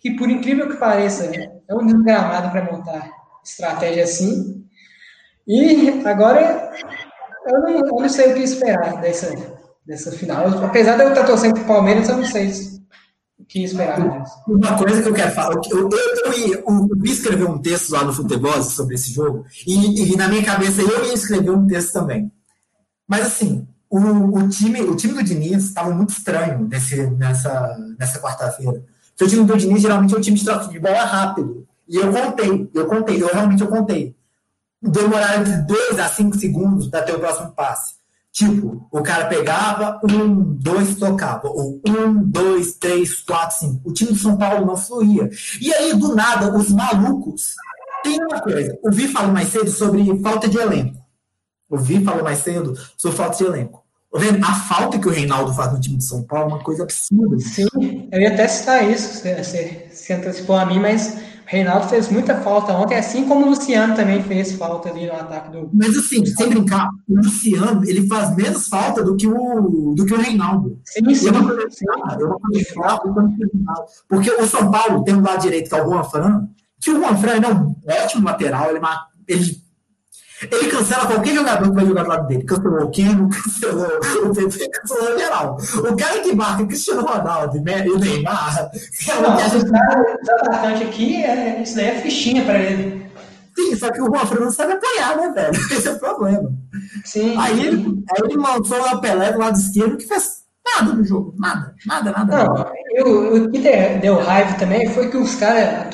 que 0.00 0.12
por 0.12 0.30
incrível 0.30 0.68
que 0.68 0.76
pareça, 0.76 1.24
é 1.26 1.74
um 1.74 1.86
desgramado 1.86 2.50
para 2.50 2.72
montar 2.72 3.10
estratégia 3.44 4.04
assim. 4.04 4.64
E 5.46 5.88
agora 6.04 6.70
eu 7.46 7.60
não, 7.60 7.70
eu 7.70 8.00
não 8.00 8.08
sei 8.08 8.32
o 8.32 8.34
que 8.34 8.42
esperar 8.42 9.00
dessa, 9.00 9.34
dessa 9.86 10.12
final. 10.12 10.46
Apesar 10.64 10.96
de 10.96 11.04
eu 11.04 11.08
estar 11.08 11.24
torcendo 11.24 11.54
para 11.54 11.62
o 11.62 11.66
Palmeiras, 11.66 12.08
eu 12.08 12.16
não 12.18 12.24
sei 12.24 12.50
o 13.38 13.44
que 13.44 13.64
esperar. 13.64 13.98
Uma 14.46 14.76
coisa 14.76 15.02
que 15.02 15.08
eu 15.08 15.14
quero 15.14 15.32
falar, 15.32 15.54
eu, 15.70 15.78
eu, 15.78 15.90
eu, 15.90 16.32
eu, 16.32 16.88
eu 16.96 17.04
escrever 17.04 17.48
um 17.48 17.58
texto 17.58 17.90
lá 17.90 18.04
no 18.04 18.12
Futebol 18.12 18.62
sobre 18.62 18.96
esse 18.96 19.10
jogo, 19.12 19.46
e, 19.66 20.12
e, 20.12 20.16
na 20.16 20.28
minha 20.28 20.44
cabeça 20.44 20.82
eu 20.82 21.06
ia 21.06 21.14
escrever 21.14 21.50
um 21.50 21.66
texto 21.66 21.94
também. 21.94 22.30
Mas 23.06 23.26
assim, 23.26 23.66
o, 23.88 23.98
o 23.98 24.48
time, 24.50 24.82
o 24.82 24.94
time 24.94 25.14
do 25.14 25.22
Diniz 25.22 25.64
estava 25.64 25.90
muito 25.94 26.10
estranho 26.10 26.68
nesse, 26.68 27.06
nessa, 27.12 27.76
nessa 27.98 28.20
quarta-feira. 28.20 28.84
Porque 29.18 29.24
o 29.24 29.28
time 29.28 29.44
do 29.44 29.56
Diniz 29.56 29.82
geralmente 29.82 30.14
é 30.14 30.16
um 30.16 30.20
time 30.20 30.38
de 30.38 30.44
de 30.44 30.78
bola 30.78 31.02
rápido. 31.02 31.66
E 31.88 31.96
eu 31.96 32.12
contei, 32.12 32.70
eu 32.72 32.86
contei, 32.86 33.20
eu 33.20 33.26
realmente 33.26 33.62
eu 33.62 33.66
contei. 33.66 34.14
Demoraram 34.80 35.42
de 35.42 35.66
2 35.66 35.98
a 35.98 36.08
5 36.08 36.38
segundos 36.38 36.86
para 36.86 37.02
ter 37.02 37.16
o 37.16 37.18
próximo 37.18 37.50
passe. 37.50 37.94
Tipo, 38.30 38.86
o 38.92 39.02
cara 39.02 39.26
pegava, 39.26 40.00
um, 40.04 40.54
dois, 40.54 40.94
tocava. 40.94 41.48
Ou 41.48 41.80
um, 41.88 42.22
dois, 42.22 42.74
três, 42.74 43.20
quatro, 43.20 43.58
cinco. 43.58 43.90
O 43.90 43.92
time 43.92 44.12
do 44.12 44.18
São 44.18 44.36
Paulo 44.36 44.64
não 44.64 44.76
fluía. 44.76 45.28
E 45.60 45.74
aí, 45.74 45.92
do 45.94 46.14
nada, 46.14 46.56
os 46.56 46.70
malucos. 46.70 47.54
Tem 48.04 48.22
uma 48.22 48.40
coisa. 48.40 48.78
O 48.84 48.92
Vi 48.92 49.08
falou 49.08 49.32
mais 49.32 49.48
cedo 49.48 49.68
sobre 49.70 50.16
falta 50.20 50.46
de 50.46 50.56
elenco. 50.56 51.04
O 51.68 51.76
Vi 51.76 52.04
falou 52.04 52.22
mais 52.22 52.38
cedo 52.38 52.78
sobre 52.96 53.16
falta 53.16 53.38
de 53.38 53.44
elenco. 53.44 53.82
Vendo? 54.14 54.42
A 54.44 54.54
falta 54.54 54.98
que 54.98 55.06
o 55.06 55.10
Reinaldo 55.10 55.52
faz 55.52 55.72
no 55.72 55.80
time 55.80 55.98
de 55.98 56.04
São 56.04 56.22
Paulo 56.22 56.50
é 56.50 56.54
uma 56.54 56.64
coisa 56.64 56.82
absurda. 56.84 57.38
Sim, 57.38 58.08
eu 58.10 58.20
ia 58.20 58.32
até 58.32 58.48
citar 58.48 58.88
isso, 58.88 59.20
você, 59.20 59.88
você 59.92 60.12
antecipou 60.14 60.56
a 60.56 60.64
mim, 60.64 60.78
mas 60.78 61.14
o 61.14 61.20
Reinaldo 61.44 61.88
fez 61.88 62.08
muita 62.10 62.40
falta 62.40 62.72
ontem, 62.72 62.96
assim 62.96 63.28
como 63.28 63.44
o 63.44 63.50
Luciano 63.50 63.94
também 63.94 64.22
fez 64.22 64.52
falta 64.52 64.88
ali 64.88 65.06
no 65.06 65.12
ataque 65.12 65.52
do. 65.52 65.70
Mas 65.74 65.94
assim, 65.94 66.24
sem 66.24 66.48
brincar, 66.48 66.88
o 67.06 67.16
Luciano 67.16 67.84
ele 67.84 68.06
faz 68.06 68.34
menos 68.34 68.66
falta 68.66 69.04
do 69.04 69.14
que 69.14 69.26
o, 69.26 69.94
do 69.94 70.06
que 70.06 70.14
o 70.14 70.20
Reinaldo. 70.20 70.80
Sim, 70.86 71.14
sim. 71.14 71.28
É 71.28 71.32
uma 71.32 71.46
coisa 71.46 71.66
Porque 74.08 74.30
o 74.30 74.46
São 74.46 74.70
Paulo 74.70 75.04
tem 75.04 75.14
um 75.14 75.22
lado 75.22 75.42
direito 75.42 75.68
que 75.68 75.76
é 75.76 75.82
o 75.82 75.90
Juan 75.90 76.04
Fran, 76.04 76.48
que 76.80 76.90
o 76.90 76.98
Juan 76.98 77.16
Fran 77.16 77.40
é 77.42 77.52
um 77.52 77.76
ótimo 78.04 78.24
lateral, 78.24 78.70
ele, 78.70 78.80
ele 79.26 79.67
ele 80.42 80.70
cancela 80.70 81.06
qualquer 81.06 81.34
jogador 81.34 81.68
que 81.68 81.74
vai 81.74 81.86
jogar 81.86 82.02
do 82.04 82.08
lado 82.08 82.26
dele. 82.28 82.44
Cancelou 82.44 82.84
o 82.84 82.90
Keno, 82.90 83.28
cancelou 83.28 83.86
o 84.24 84.34
PP, 84.34 84.70
cancelou 84.70 85.14
o 85.14 85.18
geral. 85.18 85.58
O 85.78 85.96
cara 85.96 86.20
que 86.20 86.34
marca 86.34 86.66
Cristiano 86.66 87.02
Ronaldo 87.02 87.56
e 87.56 87.90
o 87.90 87.98
Neymar. 87.98 88.70
É 89.08 89.20
não, 89.20 89.36
o 89.36 90.46
atacante 90.46 90.84
aqui, 90.84 91.24
é, 91.24 91.62
isso 91.62 91.74
daí 91.74 91.86
é 91.86 92.00
fichinha 92.00 92.44
pra 92.44 92.58
ele. 92.58 93.08
Sim, 93.56 93.74
só 93.74 93.90
que 93.90 94.00
o 94.00 94.06
Juan 94.06 94.26
Fernando 94.26 94.52
sabe 94.52 94.74
apoiar, 94.74 95.16
né, 95.16 95.32
velho? 95.34 95.60
Esse 95.76 95.88
é 95.88 95.92
o 95.92 95.98
problema. 95.98 96.52
Sim. 97.04 97.36
Aí 97.36 97.66
ele, 97.66 98.04
aí 98.10 98.22
ele 98.22 98.36
lançou 98.36 98.80
o 98.80 99.00
Pelé 99.00 99.32
do 99.32 99.38
lado 99.40 99.58
esquerdo 99.58 99.96
que 99.96 100.06
fez 100.06 100.44
nada 100.64 100.92
no 100.92 101.04
jogo. 101.04 101.34
Nada, 101.36 101.74
nada, 101.84 102.12
nada. 102.12 102.36
Não, 102.36 102.54
nada. 102.54 102.72
Eu, 102.92 103.34
o 103.34 103.50
que 103.50 103.58
deu 104.00 104.18
raiva 104.20 104.54
também 104.54 104.88
foi 104.94 105.10
que 105.10 105.16
os 105.16 105.34
caras. 105.34 105.92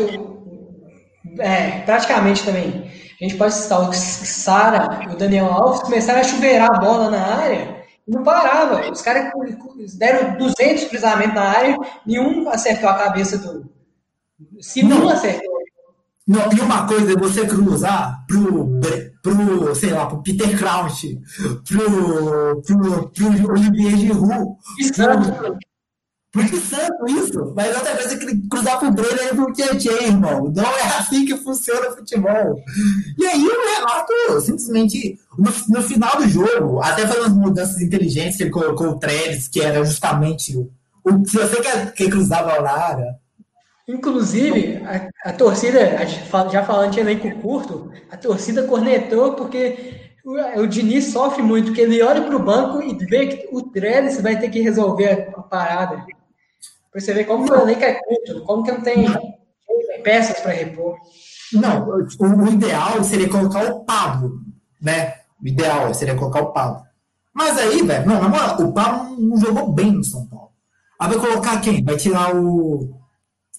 É, 1.38 1.80
praticamente 1.80 2.44
também 2.44 2.92
a 3.20 3.24
gente 3.24 3.36
pode 3.36 3.54
citar 3.54 3.88
o 3.88 3.92
Sara 3.92 5.04
e 5.04 5.12
o 5.12 5.16
Daniel 5.16 5.46
Alves, 5.46 5.82
começaram 5.82 6.20
a 6.20 6.24
chuveirar 6.24 6.68
a 6.72 6.80
bola 6.80 7.10
na 7.10 7.22
área 7.22 7.84
e 8.06 8.10
não 8.10 8.22
parava. 8.22 8.90
Os 8.90 9.02
caras 9.02 9.32
deram 9.96 10.36
200 10.36 10.84
cruzamentos 10.84 11.34
na 11.34 11.42
área, 11.42 11.76
nenhum 12.06 12.48
acertou 12.48 12.88
a 12.88 12.94
cabeça 12.94 13.38
do. 13.38 13.68
Se 14.60 14.82
não, 14.82 15.08
acertou. 15.08 15.54
Não, 16.26 16.40
e 16.52 16.60
uma 16.60 16.86
coisa 16.86 17.12
é 17.12 17.16
você 17.16 17.46
cruzar 17.46 18.24
pro, 18.26 18.80
pro 19.22 19.74
sei 19.74 19.90
lá, 19.90 20.06
pro 20.06 20.22
Peter 20.22 20.58
Crouch, 20.58 21.20
pro, 21.68 22.62
pro, 22.62 23.10
pro 23.10 23.52
Olivier 23.52 23.96
Giroud. 23.96 24.56
Pro, 24.94 25.58
muito 26.34 26.56
santo 26.58 27.06
isso. 27.08 27.52
Mas 27.54 27.76
outra 27.76 27.96
coisa 27.96 28.14
é 28.14 28.18
que 28.18 28.48
cruzar 28.48 28.78
pro 28.78 28.90
Brenner 28.90 29.32
e 29.32 29.36
pro 29.36 29.52
Tietchan, 29.52 30.02
irmão. 30.02 30.52
Não 30.54 30.64
é 30.64 30.98
assim 30.98 31.24
que 31.24 31.36
funciona 31.36 31.88
o 31.88 31.96
futebol. 31.96 32.60
E 33.18 33.26
aí 33.26 33.44
o 33.44 33.76
Renato 33.76 34.40
simplesmente, 34.40 35.18
no, 35.38 35.50
no 35.68 35.82
final 35.82 36.16
do 36.16 36.28
jogo, 36.28 36.80
até 36.80 37.06
fazendo 37.06 37.36
mudanças 37.36 37.80
inteligentes 37.80 38.36
que 38.36 38.42
ele 38.42 38.50
colocou 38.50 38.88
o 38.88 38.98
Trellis, 38.98 39.48
que 39.48 39.60
era 39.60 39.84
justamente 39.84 40.56
o. 40.56 40.70
o 41.04 41.24
se 41.26 41.36
você 41.36 41.60
quer, 41.60 41.92
quer 41.92 42.10
cruzar 42.10 42.40
a 42.40 42.54
bola 42.54 42.70
área. 42.70 43.24
Inclusive, 43.86 44.82
a, 44.84 45.30
a 45.30 45.32
torcida, 45.32 45.78
já 46.50 46.64
falando 46.64 46.92
de 46.92 47.00
elenco 47.00 47.30
curto, 47.40 47.92
a 48.10 48.16
torcida 48.16 48.64
cornetou 48.64 49.34
porque 49.34 50.00
o, 50.24 50.62
o 50.62 50.66
Diniz 50.66 51.12
sofre 51.12 51.42
muito, 51.42 51.66
porque 51.66 51.82
ele 51.82 52.02
olha 52.02 52.22
para 52.22 52.34
o 52.34 52.42
banco 52.42 52.82
e 52.82 52.94
vê 53.04 53.26
que 53.26 53.48
o 53.54 53.62
Trellis 53.62 54.20
vai 54.20 54.38
ter 54.38 54.48
que 54.48 54.60
resolver 54.60 55.30
a 55.36 55.42
parada. 55.42 56.04
Pra 56.94 57.00
você 57.00 57.12
ver 57.12 57.24
como 57.24 57.50
o 57.50 57.54
elenco 57.56 57.82
é 57.82 57.94
curto, 57.94 58.44
como 58.44 58.62
que 58.62 58.70
não 58.70 58.80
tem 58.80 59.04
peças 60.04 60.38
para 60.38 60.52
repor. 60.52 60.96
Não, 61.52 61.88
o, 61.88 62.48
ideal 62.48 63.02
seria 63.02 63.28
colocar 63.28 63.64
o 63.64 63.84
Pablo, 63.84 64.38
né? 64.80 65.14
O 65.42 65.48
ideal 65.48 65.92
seria 65.92 66.14
colocar 66.14 66.42
o 66.42 66.52
Pablo. 66.52 66.84
Mas 67.32 67.58
aí, 67.58 67.82
velho, 67.82 68.06
não, 68.06 68.22
na 68.22 68.28
moral, 68.28 68.60
o 68.60 68.72
Pablo 68.72 69.20
não 69.20 69.36
jogou 69.36 69.72
bem 69.72 69.90
no 69.90 70.04
São 70.04 70.24
Paulo. 70.28 70.50
Aí 71.00 71.08
vai 71.08 71.18
colocar 71.18 71.60
quem? 71.60 71.82
Vai 71.82 71.96
tirar 71.96 72.32
o. 72.36 72.96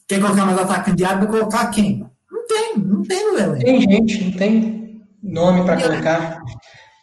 Quer 0.08 0.22
colocar 0.22 0.46
mais 0.46 0.58
atacante 0.58 0.96
de 0.96 1.04
área? 1.04 1.18
Vai 1.18 1.28
colocar 1.28 1.70
quem? 1.72 2.10
Não 2.32 2.48
tem, 2.48 2.78
não 2.78 3.04
tem 3.04 3.34
no 3.34 3.38
elenco. 3.38 3.66
Tem 3.66 3.82
gente, 3.82 4.24
não 4.24 4.32
tem 4.38 5.04
nome 5.22 5.66
para 5.66 5.82
colocar. 5.82 6.42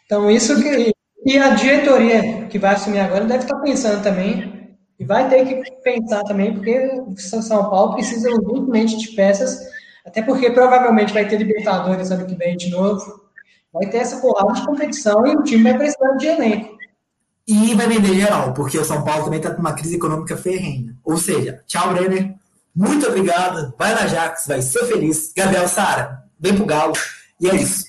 Então, 0.06 0.30
isso 0.30 0.56
que. 0.62 0.92
E 1.26 1.36
a 1.36 1.50
diretoria 1.50 2.46
que 2.46 2.58
vai 2.58 2.72
assumir 2.72 3.00
agora 3.00 3.26
deve 3.26 3.44
estar 3.44 3.58
pensando 3.58 4.02
também 4.02 4.51
e 5.02 5.04
vai 5.04 5.28
ter 5.28 5.44
que 5.44 5.72
pensar 5.82 6.22
também, 6.22 6.54
porque 6.54 6.78
o 6.78 7.18
São 7.18 7.68
Paulo 7.68 7.94
precisa 7.94 8.30
urgentemente 8.30 8.96
de 8.96 9.08
peças, 9.08 9.58
até 10.06 10.22
porque 10.22 10.48
provavelmente 10.50 11.12
vai 11.12 11.26
ter 11.26 11.36
Libertadores 11.38 12.12
ano 12.12 12.24
que 12.24 12.36
vem 12.36 12.56
de 12.56 12.70
novo. 12.70 13.20
Vai 13.72 13.86
ter 13.88 13.98
essa 13.98 14.20
porrada 14.20 14.52
de 14.52 14.64
competição 14.64 15.26
e 15.26 15.34
o 15.34 15.42
time 15.42 15.64
vai 15.64 15.76
precisar 15.76 16.12
de 16.12 16.26
elenco. 16.28 16.78
E 17.48 17.74
vai 17.74 17.88
vender 17.88 18.14
geral, 18.14 18.54
porque 18.54 18.78
o 18.78 18.84
São 18.84 19.02
Paulo 19.02 19.24
também 19.24 19.40
está 19.40 19.52
com 19.52 19.60
uma 19.60 19.72
crise 19.72 19.96
econômica 19.96 20.36
ferrenha. 20.36 20.94
Ou 21.02 21.16
seja, 21.16 21.60
tchau, 21.66 21.92
Brenner. 21.92 22.36
Muito 22.74 23.04
obrigado. 23.08 23.74
Vai 23.76 23.94
na 23.94 24.06
Jax, 24.06 24.46
vai 24.46 24.62
ser 24.62 24.84
feliz. 24.86 25.32
Gabriel 25.36 25.66
Sara, 25.66 26.22
vem 26.38 26.54
pro 26.54 26.64
Galo. 26.64 26.92
E 27.40 27.50
é 27.50 27.56
isso. 27.56 27.86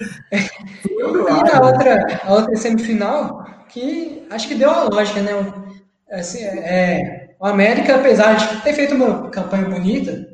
e 0.32 1.00
a 1.00 1.60
outra, 1.64 2.20
a 2.24 2.32
outra 2.34 2.56
semifinal, 2.56 3.43
que 3.74 4.24
acho 4.30 4.46
que 4.46 4.54
deu 4.54 4.70
a 4.70 4.84
lógica, 4.84 5.20
né? 5.20 5.32
Assim, 6.10 6.42
é, 6.44 7.34
o 7.40 7.46
América, 7.46 7.96
apesar 7.96 8.34
de 8.34 8.62
ter 8.62 8.72
feito 8.72 8.94
uma 8.94 9.28
campanha 9.30 9.68
bonita, 9.68 10.32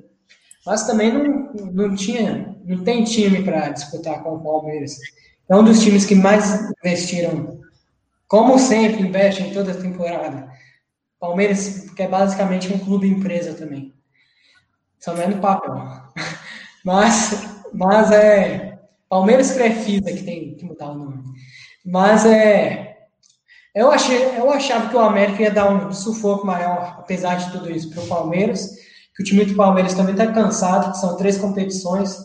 mas 0.66 0.86
também 0.86 1.10
não, 1.10 1.52
não 1.72 1.94
tinha, 1.96 2.54
não 2.64 2.84
tem 2.84 3.02
time 3.02 3.42
para 3.42 3.70
disputar 3.70 4.22
com 4.22 4.34
o 4.34 4.42
Palmeiras. 4.42 4.98
É 5.48 5.56
um 5.56 5.64
dos 5.64 5.80
times 5.82 6.04
que 6.04 6.14
mais 6.14 6.70
investiram, 6.84 7.58
como 8.28 8.58
sempre, 8.58 9.02
investe 9.02 9.42
em 9.42 9.52
toda 9.52 9.72
a 9.72 9.80
temporada. 9.80 10.48
Palmeiras, 11.18 11.90
que 11.90 12.02
é 12.02 12.08
basicamente 12.08 12.72
um 12.72 12.78
clube 12.78 13.08
empresa 13.08 13.54
também. 13.54 13.92
Só 14.98 15.14
não 15.14 15.22
é 15.22 15.26
no 15.26 15.40
papel. 15.40 15.74
Mas, 16.84 17.60
mas 17.74 18.10
é. 18.10 18.78
Palmeiras 19.06 19.52
Crefisa 19.52 20.10
que 20.10 20.22
tem 20.22 20.54
que 20.54 20.64
mudar 20.64 20.92
o 20.92 20.94
nome. 20.94 21.22
Mas 21.84 22.24
é. 22.24 22.89
Eu, 23.74 23.90
achei, 23.90 24.18
eu 24.36 24.51
achava 24.51 24.88
que 24.88 24.97
o 24.97 25.01
América 25.01 25.42
ia 25.42 25.51
dar 25.51 25.70
um 25.70 25.92
sufoco 25.92 26.47
maior, 26.47 26.97
apesar 26.98 27.36
de 27.36 27.52
tudo 27.52 27.70
isso, 27.70 27.90
para 27.90 28.02
o 28.02 28.09
Palmeiras, 28.09 28.68
que 29.14 29.22
o 29.22 29.24
time 29.24 29.44
do 29.44 29.55
Palmeiras 29.55 29.94
também 29.94 30.12
está 30.12 30.26
cansado, 30.32 30.97
são 30.97 31.16
três 31.16 31.38
competições. 31.38 32.16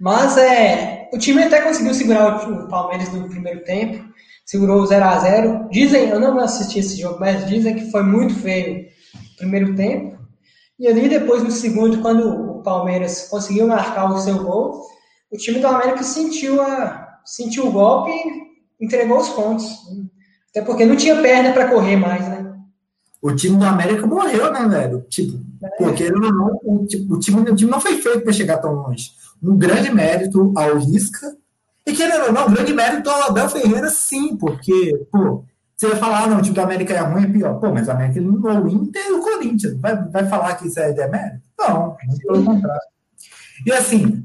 Mas 0.00 0.36
é, 0.38 1.10
o 1.12 1.18
time 1.18 1.42
até 1.42 1.60
conseguiu 1.60 1.92
segurar 1.94 2.48
o 2.48 2.68
Palmeiras 2.68 3.12
no 3.12 3.28
primeiro 3.28 3.62
tempo, 3.64 4.02
segurou 4.46 4.82
o 4.82 4.86
0 4.86 5.04
a 5.04 5.18
0 5.18 5.68
Dizem, 5.70 6.08
eu 6.08 6.20
não 6.20 6.38
assisti 6.38 6.78
esse 6.78 7.00
jogo, 7.00 7.20
mas 7.20 7.46
dizem 7.46 7.74
que 7.74 7.90
foi 7.90 8.02
muito 8.02 8.34
feio 8.34 8.86
o 9.34 9.36
primeiro 9.36 9.74
tempo. 9.74 10.18
E 10.78 10.88
ali 10.88 11.08
depois, 11.08 11.42
no 11.42 11.50
segundo, 11.50 12.00
quando 12.00 12.28
o 12.28 12.62
Palmeiras 12.62 13.28
conseguiu 13.28 13.66
marcar 13.66 14.10
o 14.10 14.18
seu 14.18 14.42
gol, 14.42 14.82
o 15.30 15.36
time 15.36 15.60
do 15.60 15.66
América 15.66 16.02
sentiu, 16.02 16.60
a, 16.60 17.20
sentiu 17.24 17.68
o 17.68 17.72
golpe 17.72 18.10
e 18.10 18.84
entregou 18.84 19.18
os 19.18 19.28
pontos. 19.30 19.64
Até 20.54 20.64
porque 20.64 20.86
não 20.86 20.94
tinha 20.94 21.20
perna 21.20 21.52
para 21.52 21.68
correr 21.68 21.96
mais, 21.96 22.28
né? 22.28 22.54
O 23.20 23.34
time 23.34 23.56
do 23.56 23.64
América 23.64 24.06
morreu, 24.06 24.52
né, 24.52 24.68
velho? 24.68 25.04
Tipo, 25.08 25.42
é. 25.60 25.68
porque 25.78 26.08
não, 26.10 26.60
o, 26.62 26.86
tipo, 26.86 27.14
o, 27.14 27.18
time, 27.18 27.50
o 27.50 27.56
time 27.56 27.70
não 27.70 27.80
foi 27.80 28.00
feito 28.00 28.20
para 28.20 28.32
chegar 28.32 28.58
tão 28.58 28.72
longe. 28.72 29.10
Um 29.42 29.56
grande 29.56 29.92
mérito 29.92 30.52
ao 30.56 30.76
Lisca. 30.76 31.36
E 31.84 31.92
querendo 31.92 32.26
ou 32.26 32.32
não, 32.32 32.46
um 32.46 32.52
grande 32.52 32.72
mérito 32.72 33.10
ao 33.10 33.30
Abel 33.30 33.48
Ferreira, 33.48 33.88
sim, 33.90 34.36
porque, 34.36 35.06
pô, 35.10 35.44
você 35.76 35.88
vai 35.88 35.96
falar, 35.96 36.22
ah, 36.22 36.26
não, 36.28 36.38
o 36.38 36.42
time 36.42 36.54
do 36.54 36.60
América 36.60 36.94
é 36.94 37.00
ruim, 37.00 37.24
é 37.24 37.26
pior. 37.26 37.54
Pô, 37.58 37.72
mas 37.72 37.88
o 37.88 37.90
América 37.90 38.18
eliminou 38.18 38.62
o 38.62 38.68
Inter 38.68 39.06
e 39.08 39.12
o 39.12 39.20
Corinthians. 39.20 39.74
Vai, 39.80 39.96
vai 40.08 40.28
falar 40.28 40.54
que 40.54 40.68
isso 40.68 40.78
é 40.78 40.92
demérito? 40.92 41.42
Não, 41.58 41.96
pelo 42.22 42.44
contrário. 42.44 42.80
E 43.66 43.72
assim, 43.72 44.24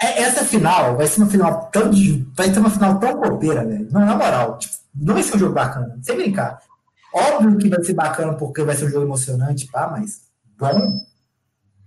é, 0.00 0.22
essa 0.22 0.44
final 0.44 0.96
vai 0.96 1.06
ser 1.06 1.20
uma 1.20 1.30
final 1.30 1.70
tão. 1.72 1.90
Vai 2.34 2.52
ser 2.52 2.60
uma 2.60 2.70
final 2.70 2.98
tão 2.98 3.20
copeira, 3.20 3.64
velho. 3.64 3.88
Não, 3.90 4.06
na 4.06 4.16
moral, 4.16 4.58
tipo, 4.58 4.74
não 4.94 5.14
vai 5.14 5.22
ser 5.22 5.36
um 5.36 5.38
jogo 5.38 5.54
bacana, 5.54 5.98
sem 6.02 6.16
brincar. 6.16 6.58
Óbvio 7.12 7.58
que 7.58 7.68
vai 7.68 7.82
ser 7.82 7.94
bacana 7.94 8.34
porque 8.34 8.62
vai 8.62 8.74
ser 8.76 8.86
um 8.86 8.90
jogo 8.90 9.06
emocionante, 9.06 9.66
pá, 9.68 9.88
mas 9.90 10.22
bom. 10.58 11.00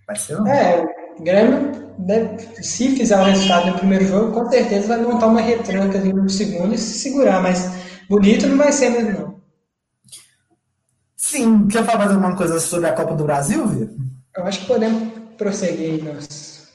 Vai 0.05 0.15
ser 0.15 0.39
um. 0.39 0.47
É, 0.47 0.85
Grêmio, 1.19 1.93
deve, 1.97 2.63
se 2.63 2.95
fizer 2.95 3.19
o 3.19 3.23
resultado 3.23 3.71
no 3.71 3.77
primeiro 3.77 4.05
jogo, 4.05 4.33
com 4.33 4.49
certeza 4.49 4.87
vai 4.87 5.01
montar 5.01 5.27
uma 5.27 5.41
retranca 5.41 5.97
ali 5.97 6.13
no 6.13 6.29
segundo 6.29 6.73
e 6.73 6.77
se 6.77 6.99
segurar, 6.99 7.41
mas 7.41 7.71
bonito 8.07 8.47
não 8.47 8.57
vai 8.57 8.71
ser 8.71 8.89
mesmo, 8.89 9.19
não. 9.19 9.37
Sim, 11.15 11.67
quer 11.67 11.83
falar 11.83 11.99
mais 11.99 12.11
alguma 12.11 12.35
coisa 12.35 12.59
sobre 12.59 12.87
a 12.87 12.93
Copa 12.93 13.15
do 13.15 13.25
Brasil, 13.25 13.67
Vitor? 13.67 13.97
Eu 14.37 14.45
acho 14.45 14.61
que 14.61 14.67
podemos 14.67 15.11
prosseguir 15.37 16.03
nos 16.03 16.67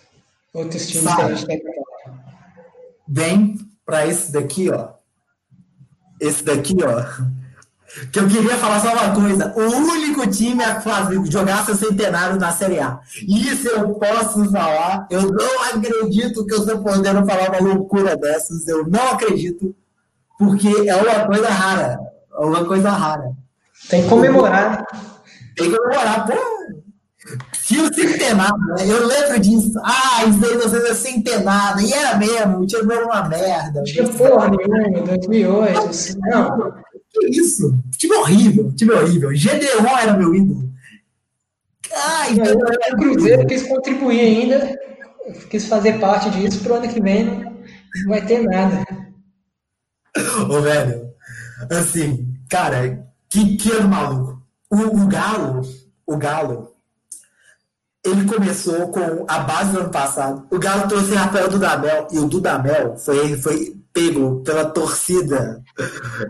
outros 0.52 0.86
times 0.88 1.04
Sabe, 1.04 1.16
que 1.16 1.22
a 1.22 1.34
gente 1.34 1.46
tem. 1.46 1.62
Vem 3.08 3.56
para 3.86 4.06
esse 4.06 4.32
daqui, 4.32 4.68
ó. 4.70 5.01
Esse 6.22 6.44
daqui, 6.44 6.76
ó. 6.84 7.02
Que 8.12 8.20
eu 8.20 8.28
queria 8.28 8.56
falar 8.56 8.80
só 8.80 8.92
uma 8.92 9.12
coisa: 9.12 9.52
o 9.56 9.60
único 9.60 10.24
time 10.30 10.62
a 10.62 10.80
fazer, 10.80 11.20
jogar 11.26 11.66
seu 11.66 11.74
centenário 11.74 12.38
na 12.38 12.52
Série 12.52 12.78
A. 12.78 13.00
Isso 13.26 13.68
eu 13.68 13.90
posso 13.94 14.50
falar. 14.50 15.06
Eu 15.10 15.22
não 15.22 15.62
acredito 15.64 16.46
que 16.46 16.54
eu 16.54 16.60
estou 16.60 16.78
podendo 16.78 17.26
falar 17.26 17.50
uma 17.50 17.74
loucura 17.74 18.16
dessas. 18.16 18.68
Eu 18.68 18.86
não 18.86 19.10
acredito. 19.10 19.74
Porque 20.38 20.68
é 20.88 20.94
uma 20.94 21.26
coisa 21.26 21.48
rara. 21.48 21.98
É 22.32 22.44
uma 22.44 22.64
coisa 22.64 22.90
rara. 22.90 23.32
Tem 23.90 24.02
que 24.04 24.08
comemorar. 24.08 24.86
Tem 25.56 25.70
que 25.70 25.76
comemorar, 25.76 26.26
pô. 26.26 26.32
Fio 27.72 27.94
centenário, 27.94 28.58
né? 28.76 28.84
Eu 28.86 29.06
lembro 29.06 29.40
disso. 29.40 29.72
Ah, 29.82 30.24
isso 30.26 30.44
aí 30.44 30.56
vocês 30.58 30.84
é 30.84 30.94
centenário. 30.94 31.80
E 31.80 31.92
era 31.92 32.16
mesmo, 32.18 32.58
o 32.58 32.66
time 32.66 32.92
era 32.92 33.06
uma 33.06 33.28
merda. 33.28 33.82
Tinha 33.84 34.06
porra 34.08 34.50
nenhuma, 34.50 35.00
2008. 35.06 36.18
Não. 36.18 36.74
Que 37.10 37.26
isso? 37.30 37.74
Time 37.96 38.14
horrível, 38.16 38.72
time 38.74 38.92
horrível. 38.92 39.34
Gedeon 39.34 39.86
era 39.98 40.16
meu 40.16 40.34
ídolo. 40.34 40.70
Ai, 41.94 42.32
então, 42.32 42.56
o 42.56 42.96
Cruzeiro 42.96 43.46
quis 43.46 43.62
contribuir 43.66 44.20
ainda, 44.20 44.78
quis 45.50 45.66
fazer 45.66 45.98
parte 45.98 46.30
disso 46.30 46.60
pro 46.60 46.74
ano 46.74 46.88
que 46.88 47.00
vem, 47.00 47.24
não, 47.24 47.34
não 47.34 48.08
vai 48.08 48.24
ter 48.24 48.42
nada. 48.42 48.84
Ô, 50.48 50.60
velho, 50.62 51.10
assim, 51.70 52.34
cara, 52.48 53.06
que, 53.28 53.56
que 53.56 53.70
ano 53.72 53.88
maluco. 53.88 54.42
O, 54.70 54.76
o 54.76 55.06
Galo, 55.06 55.60
o 56.06 56.16
Galo, 56.16 56.71
ele 58.04 58.24
começou 58.26 58.88
com 58.88 59.24
a 59.28 59.38
base 59.40 59.72
do 59.72 59.80
ano 59.80 59.90
passado. 59.90 60.46
O 60.50 60.58
Galo 60.58 60.88
trouxe 60.88 61.14
Rafael 61.14 61.48
Dudamel, 61.48 62.08
e 62.10 62.18
o 62.18 62.26
Dudamel 62.26 62.96
foi, 62.96 63.36
foi 63.40 63.76
pego 63.92 64.42
pela 64.44 64.64
torcida 64.64 65.62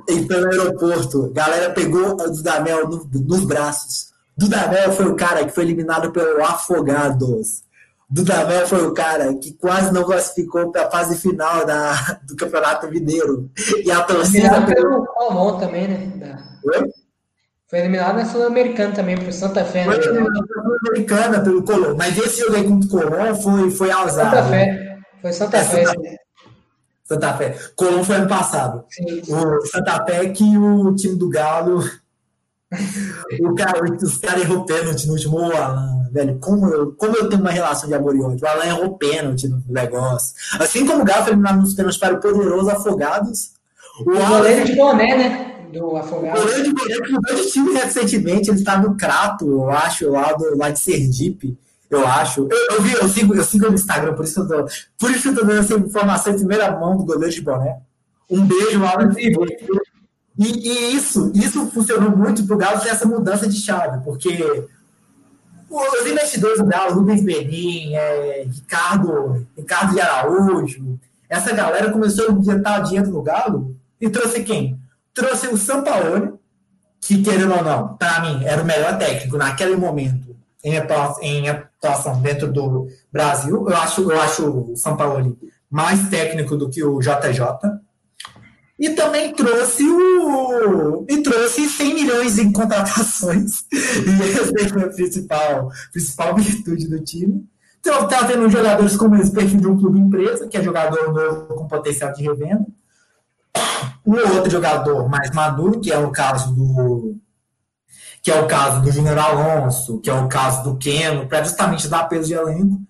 em 0.09 0.27
pelo 0.27 0.51
aeroporto. 0.51 1.27
A 1.27 1.33
galera 1.33 1.71
pegou 1.71 2.13
o 2.13 2.31
Dudamel 2.31 2.89
no, 2.89 3.09
nos 3.13 3.45
braços. 3.45 4.13
Dudamel 4.37 4.93
foi 4.93 5.07
o 5.07 5.15
cara 5.17 5.45
que 5.45 5.53
foi 5.53 5.65
eliminado 5.65 6.11
pelo 6.11 6.45
Afogados. 6.45 7.63
Dudamel 8.09 8.67
foi 8.67 8.87
o 8.87 8.93
cara 8.93 9.35
que 9.37 9.55
quase 9.55 9.93
não 9.93 10.05
classificou 10.05 10.71
para 10.71 10.87
a 10.87 10.91
fase 10.91 11.17
final 11.17 11.65
da, 11.65 12.19
do 12.29 12.37
Campeonato 12.37 12.89
Mineiro. 12.89 13.51
E 13.83 13.91
a 13.91 14.03
torcida. 14.03 14.39
Eliminado 14.39 14.75
pelo 14.75 15.07
Colombo 15.07 15.59
também, 15.59 15.89
né? 15.89 16.39
Oi? 16.65 17.02
Foi 17.73 17.79
eliminado 17.79 18.17
na 18.17 18.27
Sul-Americana 18.27 18.95
também, 18.95 19.17
por 19.17 19.33
Santa 19.33 19.65
Fé. 19.65 19.87
Né? 19.87 19.95
Foi 19.95 20.05
eliminado 20.05 20.29
na 20.29 20.63
Sul-Americana 20.63 21.41
pelo 21.41 21.63
Colombo. 21.63 21.97
Mas 21.97 22.19
esse 22.19 22.41
jogo 22.41 22.57
aí 22.57 22.65
contra 22.65 22.87
o 22.87 22.91
Colombo 22.91 23.35
foi, 23.37 23.71
foi 23.71 23.91
azar. 23.91 24.31
Santa 24.31 24.45
Fé. 24.45 24.99
Foi 25.23 25.33
Santa 25.33 25.57
é, 25.57 25.65
Fé. 25.65 25.87
Santa... 25.87 26.01
Santa 27.03 27.33
Fé. 27.33 27.59
Colombo 27.75 28.05
foi 28.05 28.17
ano 28.17 28.29
passado. 28.29 28.85
Sim. 28.91 29.23
O 29.27 29.67
Santa 29.67 30.05
Fé 30.05 30.29
que 30.29 30.45
o 30.59 30.95
time 30.95 31.17
do 31.17 31.31
Galo. 31.31 31.83
o 33.41 33.55
cara, 33.55 33.83
os 34.03 34.19
caras 34.19 34.43
errou 34.43 34.67
pênalti 34.67 35.07
no 35.07 35.15
último 35.15 35.39
Alan, 35.39 36.11
velho. 36.13 36.39
Como 36.41 36.69
eu, 36.69 36.93
como 36.93 37.17
eu 37.17 37.31
tenho 37.31 37.41
uma 37.41 37.51
relação 37.53 37.89
de 37.89 37.95
amor 37.95 38.15
e 38.15 38.21
ódio. 38.21 38.45
O 38.45 38.49
Alan 38.49 38.67
errou 38.67 38.99
pênalti 38.99 39.49
no 39.49 39.63
negócio. 39.67 40.35
Assim 40.61 40.87
como 40.87 41.01
o 41.01 41.05
Galo 41.07 41.23
foi 41.23 41.33
eliminado 41.33 41.63
nos 41.63 41.73
pênaltis 41.73 41.99
para 41.99 42.17
o 42.17 42.21
poderoso 42.21 42.69
Afogados. 42.69 43.53
O, 44.05 44.11
o 44.11 44.27
goleiro 44.27 44.67
de 44.67 44.77
boné, 44.77 45.17
né? 45.17 45.52
Do 45.73 45.97
Afogados. 45.97 46.41
O 46.41 46.45
goleiro 46.45 46.65
de 46.65 46.75
boné 46.75 47.01
que 47.01 47.13
mudou 47.13 47.35
de 47.37 47.51
time 47.51 47.73
recentemente. 47.73 48.51
Ele 48.51 48.59
está 48.59 48.79
no 48.79 48.97
Crato, 48.97 49.51
eu 49.51 49.71
acho, 49.71 50.11
lá, 50.11 50.33
do, 50.33 50.57
lá 50.57 50.71
de 50.71 50.79
Sergipe 50.81 51.57
eu 51.93 52.07
acho. 52.07 52.49
Eu, 52.51 52.77
eu, 52.77 52.83
vi, 52.83 52.93
eu, 52.95 53.09
sigo, 53.09 53.35
eu 53.35 53.45
sigo 53.45 53.69
no 53.69 53.75
Instagram, 53.75 54.15
por 54.15 54.25
isso 54.25 54.35
que 54.35 54.53
eu 54.53 54.65
tô, 54.65 54.73
por 54.99 55.11
isso 55.11 55.29
eu 55.29 55.35
tô 55.35 55.45
dando 55.45 55.61
essa 55.61 55.75
informação 55.75 56.33
em 56.33 56.37
primeira 56.37 56.75
mão 56.79 56.97
do 56.97 57.05
goleiro 57.05 57.33
de 57.33 57.43
boné. 57.43 57.81
Um 58.31 58.47
beijo, 58.47 58.83
Alan. 58.83 59.13
E, 60.39 60.47
e 60.47 60.97
isso, 60.97 61.31
isso 61.35 61.67
funcionou 61.67 62.17
muito 62.17 62.47
pro 62.47 62.57
Galo 62.57 62.81
ter 62.81 62.89
essa 62.89 63.07
mudança 63.07 63.47
de 63.47 63.59
chave, 63.59 64.03
porque 64.03 64.67
os 65.69 66.07
investidores 66.07 66.59
do 66.59 66.65
Galo, 66.65 66.95
Rubens 66.95 67.23
Benin, 67.23 67.95
é, 67.95 68.47
Ricardo, 68.47 69.47
Ricardo 69.55 69.93
de 69.93 70.01
Araújo, 70.01 70.99
essa 71.29 71.53
galera 71.55 71.93
começou 71.93 72.31
a 72.31 72.33
injetar 72.33 72.83
dinheiro 72.83 73.11
no 73.11 73.23
Galo 73.23 73.77
e 74.01 74.09
trouxe 74.09 74.43
quem? 74.43 74.81
Trouxe 75.15 75.49
o 75.49 75.57
São 75.57 75.83
Paulo, 75.83 76.41
que 77.01 77.23
querendo 77.23 77.55
ou 77.55 77.63
não, 77.63 77.97
para 77.97 78.21
mim, 78.21 78.45
era 78.45 78.63
o 78.63 78.65
melhor 78.65 78.99
técnico 78.99 79.37
naquele 79.37 79.77
momento 79.77 80.33
em 80.65 80.79
atuação, 80.79 81.23
em 81.23 81.49
atuação 81.49 82.21
dentro 82.21 82.53
do 82.53 82.87
Brasil. 83.13 83.69
Eu 83.69 83.77
acho, 83.77 84.11
eu 84.11 84.21
acho 84.21 84.73
o 84.73 84.77
São 84.77 84.97
Paulo 84.97 85.37
mais 85.71 86.09
técnico 86.09 86.57
do 86.57 86.71
que 86.71 86.85
o 86.85 87.01
JJ. 87.01 87.41
E 88.79 88.91
também 88.91 89.33
trouxe 89.33 89.85
o. 89.85 91.05
E 91.09 91.23
trouxe 91.23 91.69
100 91.69 91.95
milhões 91.95 92.39
em 92.39 92.53
contratações. 92.53 93.65
E 93.73 94.23
essa 94.23 94.47
foi 94.47 94.83
a 94.83 94.89
principal, 94.89 95.69
principal 95.93 96.35
virtude 96.37 96.89
do 96.89 97.01
time. 97.01 97.47
Então, 97.81 98.07
tá 98.07 98.25
tendo 98.27 98.49
jogadores 98.49 98.97
como 98.97 99.17
esse 99.17 99.33
perfil 99.33 99.61
de 99.61 99.67
um 99.67 99.79
clube 99.79 99.99
empresa, 99.99 100.47
que 100.49 100.57
é 100.57 100.63
jogador 100.63 101.13
novo 101.13 101.55
com 101.55 101.67
potencial 101.67 102.13
de 102.13 102.23
revenda. 102.23 102.67
Um 104.05 104.15
outro 104.37 104.51
jogador 104.51 105.09
mais 105.09 105.31
maduro, 105.31 105.81
que 105.81 105.93
é 105.93 105.99
o 105.99 106.11
caso 106.11 106.55
do 106.55 107.17
que 108.23 108.31
é 108.31 108.41
o 108.41 108.47
caso 108.47 108.81
do 108.83 108.91
Júnior 108.93 109.19
Alonso, 109.19 109.99
que 109.99 110.09
é 110.09 110.15
o 110.15 110.29
caso 110.29 110.63
do 110.63 110.77
Keno, 110.77 111.27
para 111.27 111.43
justamente 111.43 111.89
dar 111.89 112.09
peso 112.09 112.29
de 112.29 112.35
elenco. 112.35 112.81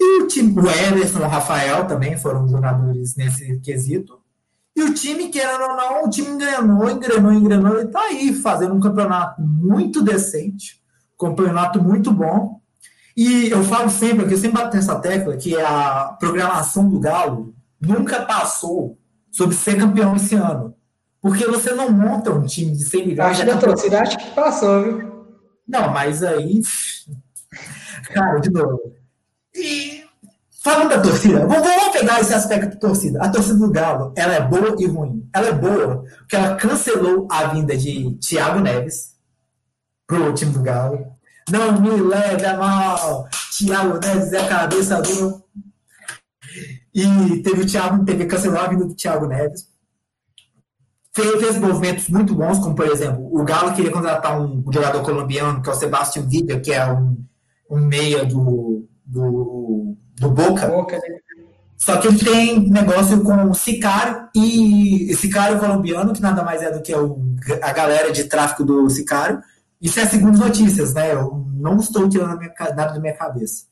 E 0.00 0.22
o 0.22 0.26
time, 0.26 0.52
o 0.52 0.68
Everson, 0.68 1.20
o 1.20 1.28
Rafael 1.28 1.86
também 1.86 2.16
foram 2.16 2.48
jogadores 2.48 3.14
nesse 3.14 3.60
quesito. 3.60 4.18
E 4.76 4.82
o 4.82 4.92
time, 4.92 5.28
querendo 5.28 5.62
ou 5.62 5.76
não, 5.76 6.04
o 6.04 6.10
time 6.10 6.30
engrenou, 6.30 6.90
engrenou, 6.90 7.32
engrenou 7.32 7.80
e 7.80 7.84
está 7.84 8.00
aí 8.00 8.34
fazendo 8.34 8.74
um 8.74 8.80
campeonato 8.80 9.40
muito 9.40 10.02
decente, 10.02 10.82
um 11.14 11.28
campeonato 11.28 11.80
muito 11.80 12.10
bom. 12.10 12.60
E 13.16 13.48
eu 13.48 13.62
falo 13.62 13.88
sempre, 13.88 14.26
que 14.26 14.34
eu 14.34 14.38
sempre 14.38 14.60
bato 14.60 14.74
nessa 14.74 14.98
tecla, 14.98 15.36
que 15.36 15.56
a 15.56 16.16
programação 16.18 16.88
do 16.88 16.98
Galo 16.98 17.54
nunca 17.80 18.22
passou 18.22 18.98
sobre 19.34 19.56
ser 19.56 19.76
campeão 19.76 20.14
esse 20.14 20.36
ano. 20.36 20.76
Porque 21.20 21.44
você 21.46 21.72
não 21.72 21.90
monta 21.90 22.30
um 22.30 22.46
time 22.46 22.70
de 22.70 22.84
100 22.84 23.06
milhões. 23.08 23.30
Acho 23.30 23.46
da 23.46 23.56
torcida, 23.56 24.00
acho 24.00 24.16
que 24.16 24.30
passou, 24.30 24.82
viu? 24.84 25.26
Não, 25.66 25.90
mas 25.90 26.22
aí. 26.22 26.62
Cara, 28.12 28.38
de 28.38 28.50
novo. 28.50 28.94
E 29.52 30.04
falando 30.62 30.90
da 30.90 31.00
torcida, 31.00 31.46
vamos, 31.46 31.68
pegar 31.92 32.20
esse 32.20 32.32
aspecto 32.32 32.74
da 32.74 32.76
torcida. 32.76 33.20
A 33.20 33.28
torcida 33.28 33.58
do 33.58 33.72
Galo, 33.72 34.12
ela 34.16 34.34
é 34.34 34.40
boa 34.40 34.76
e 34.78 34.86
ruim. 34.86 35.28
Ela 35.34 35.48
é 35.48 35.52
boa 35.52 36.04
porque 36.18 36.36
ela 36.36 36.54
cancelou 36.54 37.26
a 37.30 37.46
vinda 37.46 37.76
de 37.76 38.16
Thiago 38.20 38.60
Neves 38.60 39.16
pro 40.06 40.32
time 40.32 40.52
do 40.52 40.62
Galo. 40.62 41.06
Não 41.50 41.80
me 41.80 41.90
leve 41.90 42.46
a 42.46 42.56
mal. 42.56 43.28
Thiago 43.56 43.98
Neves 43.98 44.32
é 44.32 44.40
a 44.40 44.48
cabeça 44.48 45.02
do 45.02 45.42
E 46.94 47.42
teve 47.42 47.62
o 47.62 47.66
Thiago, 47.66 48.04
teve 48.04 48.26
cancelou 48.26 48.60
a 48.60 48.68
vida 48.68 48.84
do 48.84 48.94
Thiago 48.94 49.26
Neves. 49.26 49.68
Fez, 51.12 51.40
fez 51.40 51.58
movimentos 51.58 52.08
muito 52.08 52.34
bons, 52.34 52.58
como 52.58 52.74
por 52.74 52.86
exemplo, 52.86 53.28
o 53.32 53.44
Galo 53.44 53.74
queria 53.74 53.90
contratar 53.90 54.40
um 54.40 54.64
jogador 54.72 55.02
colombiano, 55.02 55.62
que 55.62 55.68
é 55.68 55.72
o 55.72 55.76
Sebastião 55.76 56.28
Villa, 56.28 56.60
que 56.60 56.72
é 56.72 56.90
um, 56.90 57.24
um 57.70 57.78
meia 57.78 58.24
do, 58.24 58.88
do, 59.04 59.96
do 60.16 60.30
Boca. 60.30 60.66
Boca 60.68 60.96
né? 60.96 61.18
Só 61.76 61.98
que 61.98 62.08
ele 62.08 62.18
tem 62.18 62.70
negócio 62.70 63.22
com 63.22 63.50
o 63.50 63.54
Sicário 63.54 64.28
e 64.34 65.14
Sicário 65.16 65.58
colombiano, 65.58 66.12
que 66.12 66.22
nada 66.22 66.42
mais 66.42 66.62
é 66.62 66.70
do 66.70 66.80
que 66.80 66.94
o, 66.94 67.18
a 67.60 67.72
galera 67.72 68.10
de 68.10 68.24
tráfico 68.24 68.64
do 68.64 68.88
Sicário. 68.88 69.42
Isso 69.80 70.00
é 70.00 70.06
segundo 70.06 70.38
notícias, 70.38 70.94
né? 70.94 71.12
Eu 71.12 71.44
não 71.54 71.76
estou 71.76 72.08
tirando 72.08 72.40
nada 72.58 72.92
da 72.94 73.00
minha 73.00 73.14
cabeça. 73.14 73.66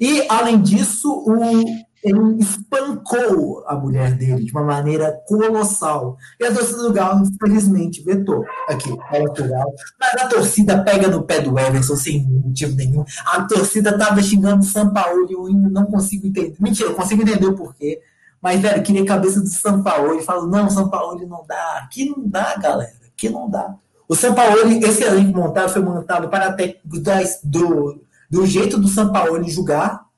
E, 0.00 0.26
além 0.28 0.60
disso, 0.60 1.08
o, 1.08 1.64
ele 2.02 2.40
espancou 2.40 3.64
a 3.66 3.76
mulher 3.76 4.12
dele 4.14 4.44
de 4.44 4.50
uma 4.50 4.64
maneira 4.64 5.12
colossal. 5.26 6.16
E 6.40 6.44
a 6.44 6.52
torcida 6.52 6.82
do 6.82 6.92
Galo, 6.92 7.24
infelizmente, 7.24 8.02
vetou 8.02 8.44
aqui, 8.68 8.90
Portugal. 9.08 9.72
Mas 10.00 10.22
a 10.22 10.28
torcida 10.28 10.82
pega 10.82 11.08
no 11.08 11.22
pé 11.22 11.40
do 11.40 11.56
Everson 11.56 11.94
sem 11.94 12.26
motivo 12.26 12.74
nenhum. 12.74 13.04
A 13.26 13.42
torcida 13.44 13.90
estava 13.90 14.20
xingando 14.20 14.62
o 14.62 14.66
São 14.66 14.92
Paulo 14.92 15.26
e 15.30 15.32
eu 15.32 15.46
ainda 15.46 15.68
não 15.70 15.86
consigo 15.86 16.26
entender. 16.26 16.56
Mentira, 16.58 16.88
eu 16.88 16.94
consigo 16.94 17.22
entender 17.22 17.46
o 17.46 17.54
porquê. 17.54 18.00
Mas, 18.40 18.60
velho, 18.60 18.82
queria 18.82 19.02
a 19.02 19.06
cabeça 19.06 19.40
do 19.40 19.46
São 19.46 19.82
Paulo 19.84 20.18
e 20.18 20.22
falo, 20.22 20.48
não, 20.48 20.68
São 20.68 20.90
Paulo 20.90 21.24
não 21.24 21.44
dá. 21.46 21.82
Aqui 21.84 22.10
não 22.10 22.28
dá, 22.28 22.56
galera. 22.56 22.92
Aqui 23.06 23.28
não 23.28 23.48
dá. 23.48 23.76
O 24.08 24.16
São 24.16 24.34
Paulo, 24.34 24.58
esse 24.84 25.04
elenco 25.04 25.38
montado 25.38 25.72
foi 25.72 25.80
montado 25.80 26.28
para 26.28 26.52
técnico 26.52 27.00
do, 27.44 28.02
do 28.28 28.44
jeito 28.44 28.76
do 28.76 28.88
São 28.88 29.12
Paulo 29.12 29.48
jogar 29.48 30.11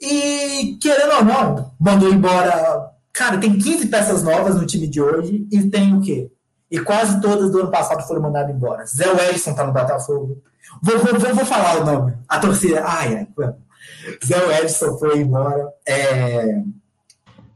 e, 0.00 0.78
querendo 0.80 1.14
ou 1.16 1.24
não, 1.24 1.74
mandou 1.78 2.12
embora. 2.12 2.90
Cara, 3.12 3.38
tem 3.38 3.58
15 3.58 3.86
peças 3.88 4.22
novas 4.22 4.54
no 4.54 4.66
time 4.66 4.86
de 4.86 5.00
hoje 5.00 5.46
e 5.50 5.68
tem 5.68 5.94
o 5.94 6.00
quê? 6.00 6.30
E 6.70 6.78
quase 6.80 7.20
todas 7.20 7.50
do 7.50 7.60
ano 7.60 7.70
passado 7.70 8.06
foram 8.06 8.22
mandadas 8.22 8.54
embora. 8.54 8.86
Zé 8.86 9.10
Wellison 9.10 9.54
tá 9.54 9.66
no 9.66 9.72
Botafogo. 9.72 10.42
Vou, 10.82 10.98
vou, 10.98 11.18
vou, 11.18 11.34
vou 11.34 11.44
falar 11.44 11.80
o 11.80 11.84
nome. 11.84 12.16
A 12.28 12.38
torcida. 12.38 12.82
Ai, 12.84 13.28
ai. 13.38 13.54
Zé 14.24 14.46
Wellison 14.46 14.96
foi 14.96 15.18
embora. 15.18 15.68
É, 15.86 16.62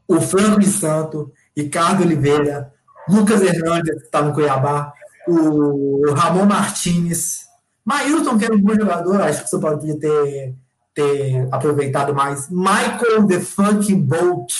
o 0.06 0.20
Franco 0.20 0.60
de 0.60 0.66
Santo, 0.66 1.32
Ricardo 1.56 2.02
Oliveira, 2.02 2.72
Lucas 3.08 3.40
Hernandes, 3.40 4.02
que 4.02 4.10
tá 4.10 4.20
no 4.20 4.34
Cuiabá, 4.34 4.92
o 5.26 6.12
Ramon 6.12 6.44
Martinez, 6.44 7.44
Mailton, 7.84 8.38
que 8.38 8.44
era 8.44 8.54
um 8.54 8.60
bom 8.60 8.74
jogador, 8.74 9.20
acho 9.22 9.40
que 9.40 9.46
o 9.46 9.48
São 9.48 9.60
Paulo 9.60 9.78
podia 9.78 9.98
ter 9.98 10.54
ter 10.94 11.48
aproveitado 11.50 12.14
mais. 12.14 12.48
Michael 12.48 13.26
The 13.26 13.40
Funk 13.40 13.94
Bolt 13.94 14.52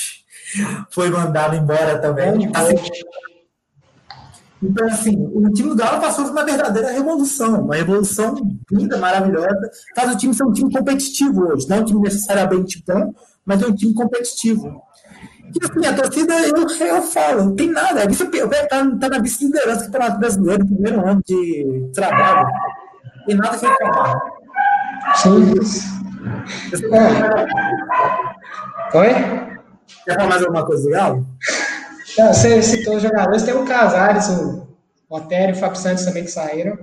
foi 0.91 1.11
mandado 1.11 1.57
embora 1.57 1.99
também. 1.99 2.51
Assim, 2.55 2.77
então, 4.63 4.87
assim, 4.87 5.31
o 5.35 5.53
time 5.53 5.69
do 5.71 5.77
Galo 5.77 6.01
passou 6.01 6.25
por 6.25 6.31
uma 6.33 6.45
verdadeira 6.45 6.91
revolução, 6.91 7.65
uma 7.65 7.75
revolução 7.75 8.35
linda, 8.71 8.97
maravilhosa. 8.97 9.71
Faz 9.95 10.15
o 10.15 10.17
time 10.17 10.33
ser 10.33 10.45
um 10.45 10.53
time 10.53 10.73
competitivo 10.73 11.49
hoje, 11.49 11.69
não 11.69 11.81
um 11.81 11.85
time 11.85 12.01
necessariamente 12.01 12.83
bom, 12.87 13.13
mas 13.45 13.63
é 13.63 13.67
um 13.67 13.75
time 13.75 13.93
competitivo. 13.93 14.83
E 15.55 15.65
assim, 15.65 15.87
a 15.87 15.95
torcida, 15.95 16.35
eu, 16.49 16.87
eu 16.87 17.03
falo, 17.03 17.45
não 17.45 17.55
tem 17.55 17.71
nada. 17.71 18.01
É 18.01 18.07
vice, 18.09 18.25
tá, 18.27 18.91
tá 18.99 19.09
na 19.09 19.19
vice-liderança 19.19 19.83
do 19.83 19.93
Campeonato 19.93 20.19
Brasileiro, 20.19 20.67
primeiro 20.67 21.07
ano 21.07 21.23
de 21.27 21.91
trabalho. 21.93 22.49
Tem 23.27 23.37
nada 23.37 23.59
que 23.59 23.67
reclamar. 23.67 24.21
Sim. 25.17 26.04
Oi? 28.95 29.09
Quer 30.05 30.15
falar 30.15 30.29
mais 30.29 30.43
alguma 30.43 30.65
coisa 30.67 30.83
do 30.83 30.91
Galo? 30.91 31.27
Não, 32.17 32.33
você 32.33 32.63
citou 32.63 32.97
os 32.97 33.03
jogadores, 33.03 33.43
tem 33.43 33.55
o 33.55 33.65
Casares, 33.65 34.29
o 34.29 34.69
Otério 35.09 35.55
e 35.55 35.59
o 35.59 35.61
Fábio 35.61 35.81
Santos 35.81 36.05
também 36.05 36.25
que 36.25 36.31
saíram. 36.31 36.79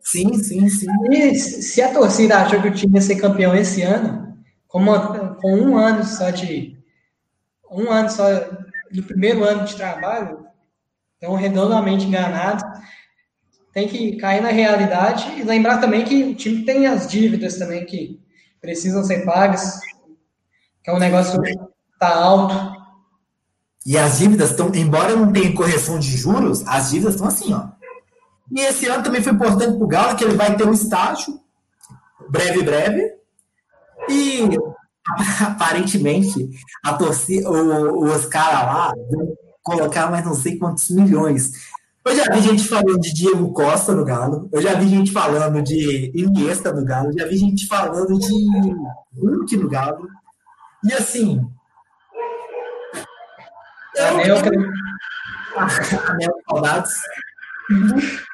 Sim, 0.00 0.34
sim, 0.34 0.68
sim. 0.68 0.88
E 1.10 1.34
se 1.34 1.82
a 1.82 1.92
torcida 1.92 2.38
achou 2.38 2.60
que 2.62 2.68
o 2.68 2.74
time 2.74 2.94
ia 2.94 3.00
ser 3.02 3.16
campeão 3.16 3.54
esse 3.54 3.82
ano, 3.82 4.36
com, 4.66 4.78
uma, 4.78 5.34
com 5.34 5.54
um 5.54 5.76
ano 5.76 6.04
só 6.04 6.30
de. 6.30 6.78
Um 7.70 7.90
ano 7.90 8.10
só 8.10 8.24
do 8.90 9.02
primeiro 9.02 9.44
ano 9.44 9.64
de 9.64 9.76
trabalho, 9.76 10.46
estão 11.14 11.34
redondamente 11.34 12.06
enganados. 12.06 12.64
Tem 13.72 13.86
que 13.86 14.16
cair 14.16 14.42
na 14.42 14.48
realidade 14.48 15.30
e 15.38 15.44
lembrar 15.44 15.78
também 15.78 16.04
que 16.04 16.24
o 16.24 16.34
time 16.34 16.64
tem 16.64 16.86
as 16.86 17.06
dívidas 17.06 17.56
também 17.56 17.84
que 17.84 18.18
precisam 18.60 19.02
ser 19.04 19.24
pagas, 19.24 19.78
que 20.82 20.90
é 20.90 20.94
um 20.94 20.98
negócio 20.98 21.40
que 21.40 21.50
está 21.92 22.14
alto. 22.14 22.54
E 23.86 23.96
as 23.96 24.18
dívidas 24.18 24.50
estão, 24.50 24.70
embora 24.74 25.16
não 25.16 25.32
tenha 25.32 25.54
correção 25.54 25.98
de 25.98 26.16
juros, 26.16 26.66
as 26.66 26.90
dívidas 26.90 27.14
estão 27.14 27.28
assim, 27.28 27.52
ó. 27.54 27.68
E 28.52 28.60
esse 28.60 28.86
ano 28.86 29.02
também 29.02 29.22
foi 29.22 29.32
importante 29.32 29.76
para 29.76 29.84
o 29.84 29.88
Galo, 29.88 30.16
que 30.16 30.24
ele 30.24 30.36
vai 30.36 30.56
ter 30.56 30.66
um 30.66 30.72
estágio, 30.72 31.40
breve, 32.28 32.62
breve, 32.62 33.14
e 34.08 34.42
aparentemente 35.40 36.50
a 36.84 36.94
torcida, 36.94 37.48
os 37.50 38.26
caras 38.26 38.74
lá 38.74 38.92
vão 39.10 39.34
colocar 39.62 40.10
mais 40.10 40.24
não 40.24 40.34
sei 40.34 40.58
quantos 40.58 40.90
milhões 40.90 41.52
eu 42.04 42.16
já 42.16 42.24
vi 42.32 42.40
gente 42.40 42.66
falando 42.66 42.98
de 42.98 43.12
Diego 43.12 43.52
Costa 43.52 43.94
no 43.94 44.04
Galo, 44.04 44.48
eu 44.50 44.62
já 44.62 44.74
vi 44.74 44.88
gente 44.88 45.12
falando 45.12 45.62
de 45.62 46.10
Iniesta 46.14 46.72
no 46.72 46.84
Galo, 46.84 47.12
já 47.12 47.26
vi 47.26 47.36
gente 47.36 47.66
falando 47.66 48.18
de 48.18 48.74
Hulk 49.18 49.56
no 49.58 49.68
Galo. 49.68 50.08
E 50.82 50.92
assim. 50.94 51.46
Eu, 53.96 54.06
Anel, 54.06 54.36
Anel 56.08 56.32
saudades. 56.48 56.92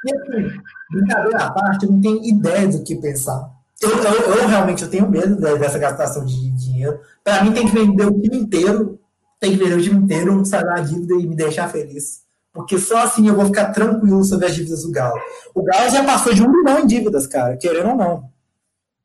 E 0.05 0.15
assim, 0.15 0.61
brincadeira 0.93 1.45
à 1.45 1.51
parte, 1.51 1.87
eu 1.87 1.93
não 1.93 2.01
tenho 2.01 2.25
ideia 2.25 2.69
do 2.69 2.85
que 2.85 2.95
pensar. 2.97 3.51
Eu, 3.83 3.91
eu, 3.91 4.37
eu 4.37 4.49
realmente 4.49 4.85
eu 4.85 4.91
tenho 4.91 5.11
medo 5.11 5.41
dessa 5.41 5.79
gastação 5.79 6.25
de 6.25 6.51
dinheiro. 6.53 7.01
Para 7.23 7.43
mim, 7.43 7.53
tem 7.53 7.67
que 7.67 7.75
vender 7.75 8.07
o 8.07 8.21
time 8.21 8.39
inteiro, 8.39 9.01
tem 9.41 9.51
que 9.51 9.59
vender 9.59 9.75
o 9.75 9.83
time 9.83 9.99
inteiro, 9.99 10.45
sair 10.45 10.69
a 10.69 10.81
dívida 10.81 11.15
e 11.15 11.27
me 11.27 11.35
deixar 11.35 11.69
feliz 11.69 12.26
porque 12.57 12.79
só 12.79 13.03
assim 13.03 13.29
eu 13.29 13.35
vou 13.35 13.45
ficar 13.45 13.67
tranquilo 13.67 14.25
sobre 14.25 14.47
as 14.47 14.55
dívidas 14.55 14.83
do 14.83 14.91
Galo. 14.91 15.21
O 15.55 15.63
Galo 15.63 15.91
já 15.91 16.03
passou 16.03 16.33
de 16.33 16.43
um 16.43 16.51
milhão 16.51 16.81
em 16.81 16.87
dívidas, 16.87 17.27
cara, 17.27 17.57
querendo 17.59 17.91
ou 17.91 17.97
não. 17.97 18.31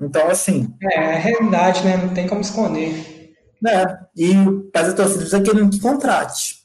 Então, 0.02 0.28
assim. 0.30 0.74
É, 0.82 0.96
é 0.96 1.16
realidade, 1.18 1.84
né? 1.84 1.98
Não 1.98 2.14
tem 2.14 2.28
como 2.28 2.40
esconder. 2.42 3.36
É, 3.68 3.98
e 4.16 4.34
mas 4.74 4.90
a 4.90 4.94
torcida 4.94 5.26
está 5.26 5.42
querendo 5.42 5.70
que 5.70 5.80
contrate. 5.80 6.62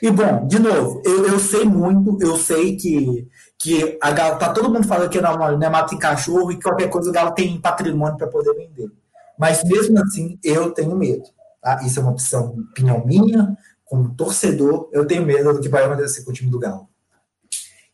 E 0.00 0.10
bom, 0.10 0.46
de 0.46 0.60
novo, 0.60 1.02
eu, 1.04 1.26
eu 1.26 1.40
sei 1.40 1.64
muito, 1.64 2.18
eu 2.20 2.36
sei 2.36 2.76
que, 2.76 3.26
que 3.58 3.98
a 4.00 4.12
Galo, 4.12 4.38
tá 4.38 4.52
todo 4.52 4.72
mundo 4.72 4.86
falando 4.86 5.10
que 5.10 5.20
não, 5.20 5.34
não 5.36 5.66
é 5.66 5.70
mata 5.70 5.94
em 5.94 5.98
cachorro 5.98 6.52
e 6.52 6.56
que 6.56 6.62
qualquer 6.62 6.88
coisa 6.88 7.10
o 7.10 7.12
Galo 7.12 7.32
tem 7.32 7.60
patrimônio 7.60 8.16
para 8.16 8.28
poder 8.28 8.54
vender. 8.54 8.92
Mas 9.36 9.64
mesmo 9.64 9.98
assim, 10.00 10.38
eu 10.44 10.70
tenho 10.70 10.94
medo. 10.94 11.24
Tá? 11.60 11.80
Isso 11.84 11.98
é 11.98 12.02
uma 12.02 12.12
opção, 12.12 12.54
opinião 12.70 13.04
minha, 13.04 13.56
como 13.88 14.14
torcedor, 14.14 14.88
eu 14.92 15.06
tenho 15.06 15.24
medo 15.24 15.52
do 15.52 15.60
que 15.60 15.68
vai 15.68 15.84
acontecer 15.84 16.22
com 16.22 16.30
o 16.30 16.34
time 16.34 16.50
do 16.50 16.58
Galo. 16.58 16.88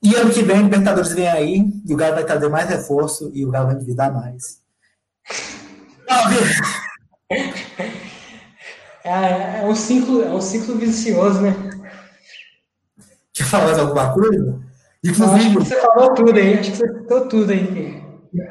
E 0.02 0.14
ano 0.16 0.30
que 0.30 0.42
vem, 0.42 0.60
o 0.60 0.62
Libertadores 0.64 1.12
vem 1.12 1.28
aí, 1.28 1.64
e 1.86 1.94
o 1.94 1.96
Galo 1.96 2.16
vai 2.16 2.24
trazer 2.24 2.48
mais 2.48 2.68
reforço, 2.68 3.30
e 3.32 3.46
o 3.46 3.50
Galo 3.50 3.66
vai 3.66 3.76
endividar 3.76 4.12
mais. 4.12 4.60
É, 9.06 9.60
é, 9.60 9.66
um 9.66 9.74
ciclo, 9.74 10.22
é 10.22 10.30
um 10.30 10.40
ciclo 10.40 10.76
vicioso, 10.76 11.40
né? 11.40 11.54
Quer 13.32 13.44
falar 13.44 13.66
mais 13.66 13.78
alguma 13.78 14.12
coisa? 14.12 14.60
Inclusive, 15.04 15.34
acho 15.34 15.48
que 15.50 15.54
você 15.54 15.80
falou 15.80 16.14
tudo 16.14 16.38
aí, 16.38 16.58
acho 16.58 16.70
que 16.70 16.76
você 16.76 16.98
citou 16.98 17.28
tudo 17.28 17.52
aí. 17.52 18.02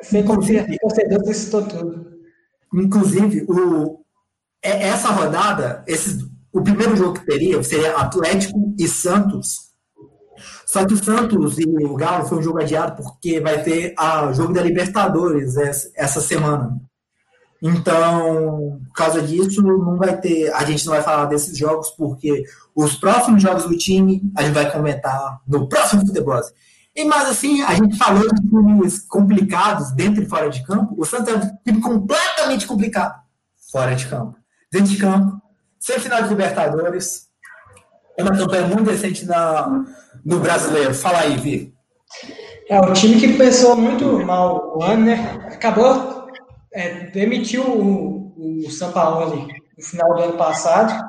Você, 0.02 0.24
como 0.24 0.40
torcedor, 0.40 1.20
você 1.26 1.34
citou 1.34 1.64
tudo. 1.64 2.14
Inclusive, 2.74 3.45
o, 3.49 4.03
é, 4.61 4.88
essa 4.88 5.10
rodada, 5.10 5.84
esses 5.88 6.32
o 6.53 6.61
primeiro 6.61 6.95
jogo 6.95 7.19
que 7.19 7.25
teria 7.25 7.61
seria 7.63 7.97
Atlético 7.97 8.73
e 8.77 8.88
Santos. 8.88 9.73
Só 10.65 10.85
que 10.85 10.93
o 10.93 11.03
Santos 11.03 11.57
e 11.59 11.65
o 11.65 11.95
Galo 11.95 12.25
foi 12.25 12.38
um 12.38 12.43
jogo 12.43 12.61
adiado 12.61 13.01
porque 13.01 13.39
vai 13.39 13.61
ter 13.63 13.95
o 13.97 14.34
jogo 14.34 14.53
da 14.53 14.61
Libertadores 14.61 15.55
essa 15.95 16.21
semana. 16.21 16.80
Então, 17.61 18.81
por 18.88 18.93
causa 18.93 19.21
disso, 19.21 19.61
não 19.61 19.97
vai 19.97 20.19
ter. 20.19 20.53
A 20.53 20.65
gente 20.65 20.85
não 20.85 20.93
vai 20.93 21.01
falar 21.01 21.25
desses 21.25 21.57
jogos, 21.57 21.89
porque 21.91 22.43
os 22.75 22.95
próximos 22.95 23.41
jogos 23.41 23.63
do 23.63 23.77
time 23.77 24.21
a 24.35 24.43
gente 24.43 24.53
vai 24.53 24.69
comentar 24.69 25.39
no 25.47 25.69
próximo 25.69 26.05
futebol. 26.05 26.41
E 26.95 27.05
mais 27.05 27.30
assim, 27.30 27.61
a 27.61 27.73
gente 27.73 27.97
falou 27.97 28.27
de 28.34 28.41
times 28.41 28.99
complicados 29.07 29.91
dentro 29.93 30.21
e 30.21 30.30
fora 30.30 30.49
de 30.49 30.63
campo. 30.63 30.93
O 30.97 31.05
Santos 31.05 31.34
é 31.34 31.38
um 31.38 31.57
time 31.65 31.81
completamente 31.81 32.67
complicado 32.67 33.15
fora 33.71 33.95
de 33.95 34.07
campo. 34.07 34.38
Dentro 34.71 34.91
de 34.91 34.97
campo, 34.97 35.41
Semifinal 35.84 36.23
de 36.23 36.30
Libertadores. 36.30 37.27
É 38.18 38.23
uma 38.23 38.31
campanha 38.31 38.65
muito 38.68 38.84
decente 38.84 39.26
na, 39.26 39.84
no 40.23 40.39
brasileiro. 40.39 40.93
Fala 40.93 41.19
aí, 41.19 41.35
Vi. 41.35 41.73
É, 42.69 42.80
o 42.80 42.93
time 42.93 43.19
que 43.19 43.34
começou 43.34 43.76
muito 43.76 44.26
mal 44.26 44.77
o 44.77 44.81
ano, 44.81 45.07
né? 45.07 45.49
Acabou, 45.51 46.30
é, 46.73 47.07
demitiu 47.07 47.64
o, 47.64 48.64
o 48.65 48.72
São 48.72 48.93
Paulo 48.93 49.45
no 49.77 49.84
final 49.84 50.15
do 50.15 50.22
ano 50.22 50.38
passado. 50.38 51.03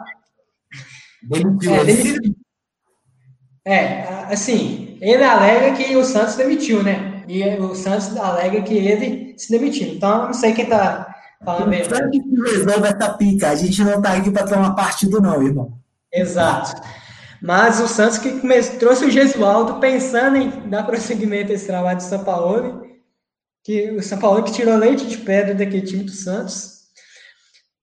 Demitiu. 1.23 1.73
É, 1.73 1.85
demitiu. 1.85 2.35
é, 3.65 4.03
assim, 4.29 4.99
ele 5.01 5.23
alega 5.23 5.77
que 5.77 5.95
o 5.95 6.05
Santos 6.05 6.35
demitiu, 6.35 6.83
né? 6.83 7.23
E 7.29 7.45
o 7.61 7.77
Santos 7.77 8.17
alega 8.17 8.61
que 8.63 8.75
ele 8.75 9.39
se 9.39 9.53
demitiu. 9.53 9.87
Então, 9.95 10.27
não 10.27 10.35
sei 10.35 10.53
quem 10.53 10.67
tá 10.67 11.14
falando 11.45 11.69
mesmo. 11.69 11.95
Sabe 11.95 12.11
que 12.11 12.41
resolve 12.41 12.89
essa 12.89 13.15
pica? 13.15 13.51
A 13.51 13.55
gente 13.55 13.85
não 13.85 14.01
tá 14.01 14.13
aqui 14.15 14.31
para 14.31 14.47
tomar 14.47 14.75
partido, 14.75 15.21
não, 15.21 15.43
irmão. 15.43 15.79
Exato. 16.13 16.81
Mas 17.43 17.79
o 17.81 17.87
Santos 17.87 18.19
que 18.19 18.41
trouxe 18.79 19.05
o 19.05 19.11
Gesualdo 19.11 19.79
pensando 19.79 20.37
em 20.37 20.49
dar 20.69 20.85
prosseguimento 20.85 21.53
a 21.53 21.55
esse 21.55 21.67
trabalho 21.67 21.99
do 21.99 22.03
São 22.03 22.25
Paulo, 22.25 22.87
que 23.63 23.91
o 23.91 24.03
São 24.03 24.19
Paulo 24.19 24.43
que 24.43 24.53
tirou 24.53 24.77
leite 24.77 25.07
de 25.07 25.19
pedra 25.19 25.55
daquele 25.55 25.87
time 25.87 26.05
do 26.05 26.11
Santos. 26.11 26.85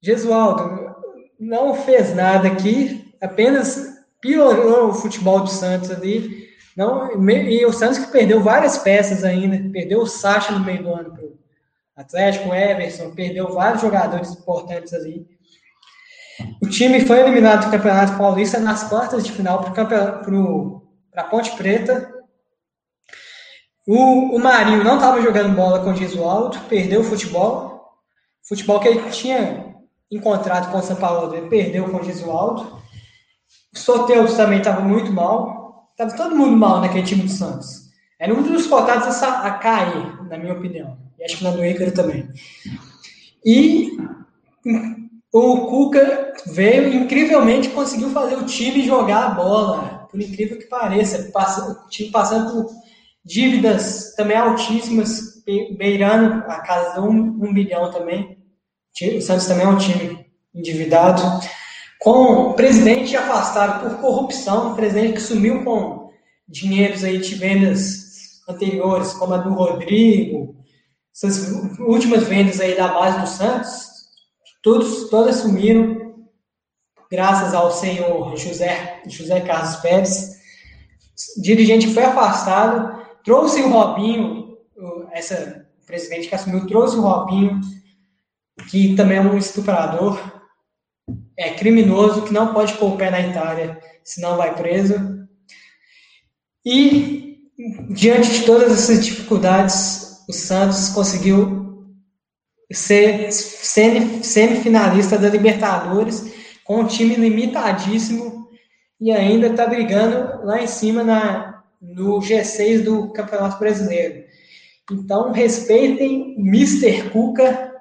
Gesualdo 0.02 0.96
não 1.40 1.76
fez 1.76 2.16
nada 2.16 2.48
aqui, 2.48 3.14
apenas 3.22 4.00
piorou 4.20 4.90
o 4.90 4.94
futebol 4.94 5.42
do 5.42 5.50
Santos 5.50 5.92
ali. 5.92 6.50
Não, 6.76 7.22
e 7.30 7.66
o 7.66 7.74
Santos 7.74 8.00
que 8.00 8.12
perdeu 8.12 8.42
várias 8.42 8.78
peças 8.78 9.24
ainda, 9.24 9.70
perdeu 9.72 10.00
o 10.00 10.08
Sacha 10.08 10.54
no 10.54 10.66
meio 10.66 10.84
do 10.84 10.94
ano 10.94 11.14
Atlético, 11.96 12.54
Everson, 12.54 13.12
perdeu 13.12 13.54
vários 13.54 13.82
jogadores 13.82 14.32
importantes 14.32 14.94
ali. 14.94 15.28
O 16.62 16.68
time 16.68 17.02
foi 17.02 17.20
eliminado 17.20 17.66
do 17.66 17.72
Campeonato 17.72 18.18
Paulista 18.18 18.60
nas 18.60 18.84
quartas 18.84 19.24
de 19.24 19.32
final 19.32 19.64
para 19.64 20.22
a 21.18 21.24
Ponte 21.26 21.52
Preta. 21.56 22.12
O, 23.88 24.36
o 24.36 24.40
Marinho 24.40 24.84
não 24.84 24.96
estava 24.96 25.22
jogando 25.22 25.56
bola 25.56 25.84
com 25.84 25.92
o 25.92 25.96
Gesualdo, 25.96 26.60
perdeu 26.70 27.02
o 27.02 27.04
futebol. 27.04 27.72
Futebol 28.48 28.80
que 28.80 28.88
ele 28.88 29.10
tinha 29.10 29.76
encontrado 30.10 30.72
com 30.72 30.78
o 30.78 30.82
São 30.82 30.96
Paulo, 30.96 31.34
ele 31.36 31.50
perdeu 31.50 31.90
com 31.90 31.98
o 31.98 32.04
Gesualdo. 32.04 32.82
O 33.74 33.78
Soteus 33.78 34.36
também 34.36 34.60
estava 34.60 34.82
muito 34.82 35.12
mal. 35.12 35.90
Estava 35.92 36.16
todo 36.16 36.36
mundo 36.36 36.56
mal 36.56 36.82
naquele 36.82 37.06
time 37.06 37.24
do 37.24 37.30
Santos. 37.30 37.90
Era 38.20 38.34
um 38.34 38.42
dos 38.44 38.68
cotados 38.68 39.22
a, 39.24 39.48
a 39.48 39.52
cair, 39.52 40.24
na 40.28 40.38
minha 40.38 40.54
opinião. 40.54 40.98
Acho 41.24 41.38
que 41.38 41.44
na 41.44 41.52
do 41.52 41.66
Ícaro 41.66 41.92
também. 41.92 42.28
E 43.46 43.98
o 45.34 45.68
Cuca 45.68 46.34
veio 46.48 46.94
incrivelmente 46.94 47.70
conseguiu 47.70 48.10
fazer 48.10 48.36
o 48.36 48.46
time 48.46 48.86
jogar 48.86 49.26
a 49.26 49.30
bola, 49.30 50.08
por 50.10 50.22
incrível 50.22 50.58
que 50.58 50.66
pareça, 50.66 51.32
o 51.34 51.90
time 51.90 52.12
passando 52.12 52.52
por 52.52 52.72
dívidas 53.24 54.14
também 54.16 54.38
altíssimas, 54.38 55.44
beirando 55.78 56.44
a 56.48 56.60
casa 56.60 56.96
de 56.96 57.08
um, 57.08 57.48
um 57.48 57.54
bilhão 57.54 57.92
também. 57.92 58.38
O 59.16 59.22
Santos 59.22 59.46
também 59.46 59.66
é 59.66 59.70
um 59.70 59.78
time 59.78 60.26
endividado, 60.54 61.22
com 62.00 62.50
o 62.50 62.54
presidente 62.54 63.16
afastado 63.16 63.82
por 63.82 64.02
corrupção, 64.02 64.76
presidente 64.76 65.14
que 65.14 65.22
sumiu 65.22 65.64
com 65.64 66.12
dinheiros 66.48 67.04
aí 67.04 67.20
de 67.20 67.36
vendas 67.36 68.42
anteriores, 68.50 69.14
como 69.14 69.34
a 69.34 69.38
do 69.38 69.54
Rodrigo, 69.54 70.61
essas 71.14 71.52
últimas 71.80 72.28
vendas 72.28 72.60
aí 72.60 72.76
da 72.76 72.88
base 72.88 73.20
do 73.20 73.28
Santos, 73.28 73.92
Todos, 74.62 75.10
todas 75.10 75.38
sumiram, 75.38 76.28
graças 77.10 77.54
ao 77.54 77.72
senhor 77.72 78.38
José, 78.38 79.02
José 79.08 79.42
Carlos 79.42 79.78
Pérez. 79.78 80.40
O 81.36 81.42
dirigente 81.42 81.92
foi 81.92 82.04
afastado, 82.04 83.04
trouxe 83.24 83.62
o 83.62 83.70
Robinho, 83.70 84.56
essa 85.12 85.68
presidente 85.88 86.28
que 86.28 86.36
assumiu, 86.36 86.68
trouxe 86.68 86.96
o 86.96 87.02
Robinho, 87.02 87.60
que 88.70 88.96
também 88.96 89.18
é 89.18 89.22
um 89.22 89.36
estuprador, 89.36 90.20
é 91.36 91.56
criminoso, 91.56 92.22
que 92.22 92.34
não 92.34 92.54
pode 92.54 92.74
pôr 92.76 92.94
o 92.94 92.98
pé 92.98 93.10
na 93.10 93.20
Itália, 93.20 93.80
senão 94.04 94.38
vai 94.38 94.56
preso. 94.56 95.28
E, 96.64 97.50
diante 97.90 98.32
de 98.32 98.46
todas 98.46 98.72
essas 98.72 99.04
dificuldades, 99.04 100.11
o 100.32 100.34
Santos 100.34 100.88
conseguiu 100.88 101.84
ser 102.72 103.30
semifinalista 103.34 105.18
da 105.18 105.28
Libertadores, 105.28 106.32
com 106.64 106.80
um 106.80 106.88
time 106.88 107.16
limitadíssimo 107.16 108.48
e 108.98 109.12
ainda 109.12 109.48
está 109.48 109.68
brigando 109.68 110.46
lá 110.46 110.64
em 110.64 110.68
cima 110.68 111.04
na, 111.04 111.64
no 111.82 112.20
G6 112.20 112.82
do 112.82 113.12
Campeonato 113.12 113.60
Brasileiro. 113.60 114.24
Então, 114.90 115.34
respeitem 115.34 116.34
Mr. 116.38 117.10
Cuca, 117.10 117.74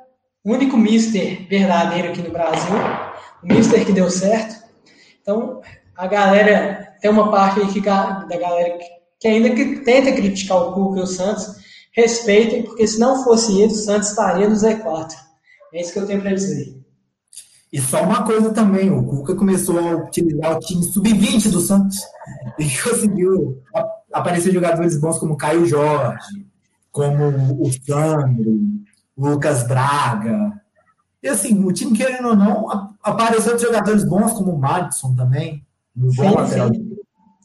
único 0.45 0.77
Mister 0.77 1.47
verdadeiro 1.49 2.09
aqui 2.09 2.21
no 2.21 2.33
Brasil, 2.33 2.75
o 3.45 3.47
Mister 3.47 3.87
que 3.87 3.93
deu 3.93 4.11
certo. 4.11 4.61
Então, 5.23 5.61
a 5.97 6.09
galera, 6.09 6.97
tem 7.01 7.11
uma 7.13 7.31
parte 7.31 7.61
aí 7.61 7.69
que, 7.69 7.81
da 7.81 8.37
galera 8.41 8.77
que, 8.77 8.87
que 9.21 9.29
ainda 9.29 9.51
que 9.51 9.85
tenta 9.85 10.11
criticar 10.11 10.59
o 10.59 10.73
Cuca 10.73 10.99
e 10.99 11.03
o 11.03 11.07
Santos, 11.07 11.60
respeitem, 11.93 12.63
porque 12.63 12.87
se 12.87 12.99
não 12.99 13.25
fosse 13.25 13.61
ele, 13.61 13.73
o 13.73 13.77
Santos 13.77 14.11
estaria 14.11 14.49
no 14.49 14.55
Z4. 14.55 15.13
É 15.73 15.81
isso 15.81 15.93
que 15.93 15.99
eu 15.99 16.07
tenho 16.07 16.21
para 16.21 16.35
dizer. 16.35 16.81
E 17.73 17.81
só 17.81 18.03
uma 18.03 18.25
coisa 18.25 18.51
também, 18.51 18.91
o 18.91 19.05
Cuca 19.05 19.35
começou 19.35 19.79
a 19.79 19.97
utilizar 19.97 20.57
o 20.57 20.59
time 20.59 20.83
sub-20 20.83 21.51
do 21.51 21.61
Santos 21.61 21.99
e 22.59 22.65
conseguiu 22.83 23.63
aparecer 24.13 24.53
jogadores 24.53 25.01
bons 25.01 25.19
como 25.19 25.37
Caio 25.37 25.65
Jorge, 25.65 26.47
como 26.91 27.63
o 27.63 27.71
Sandro, 27.73 28.59
o 29.17 29.29
Lucas 29.29 29.63
Braga. 29.69 30.53
E 31.23 31.29
assim, 31.29 31.65
o 31.65 31.73
time, 31.73 31.97
querendo 31.97 32.29
ou 32.29 32.37
não, 32.37 32.97
apareceu 33.03 33.57
jogadores 33.57 34.03
bons 34.05 34.33
como 34.33 34.53
o 34.53 34.59
Madison 34.59 35.15
também, 35.15 35.65
no 35.95 36.13
bom 36.13 36.29
sim, 36.29 36.35
lateral. 36.35 36.71
Sim, 36.73 36.97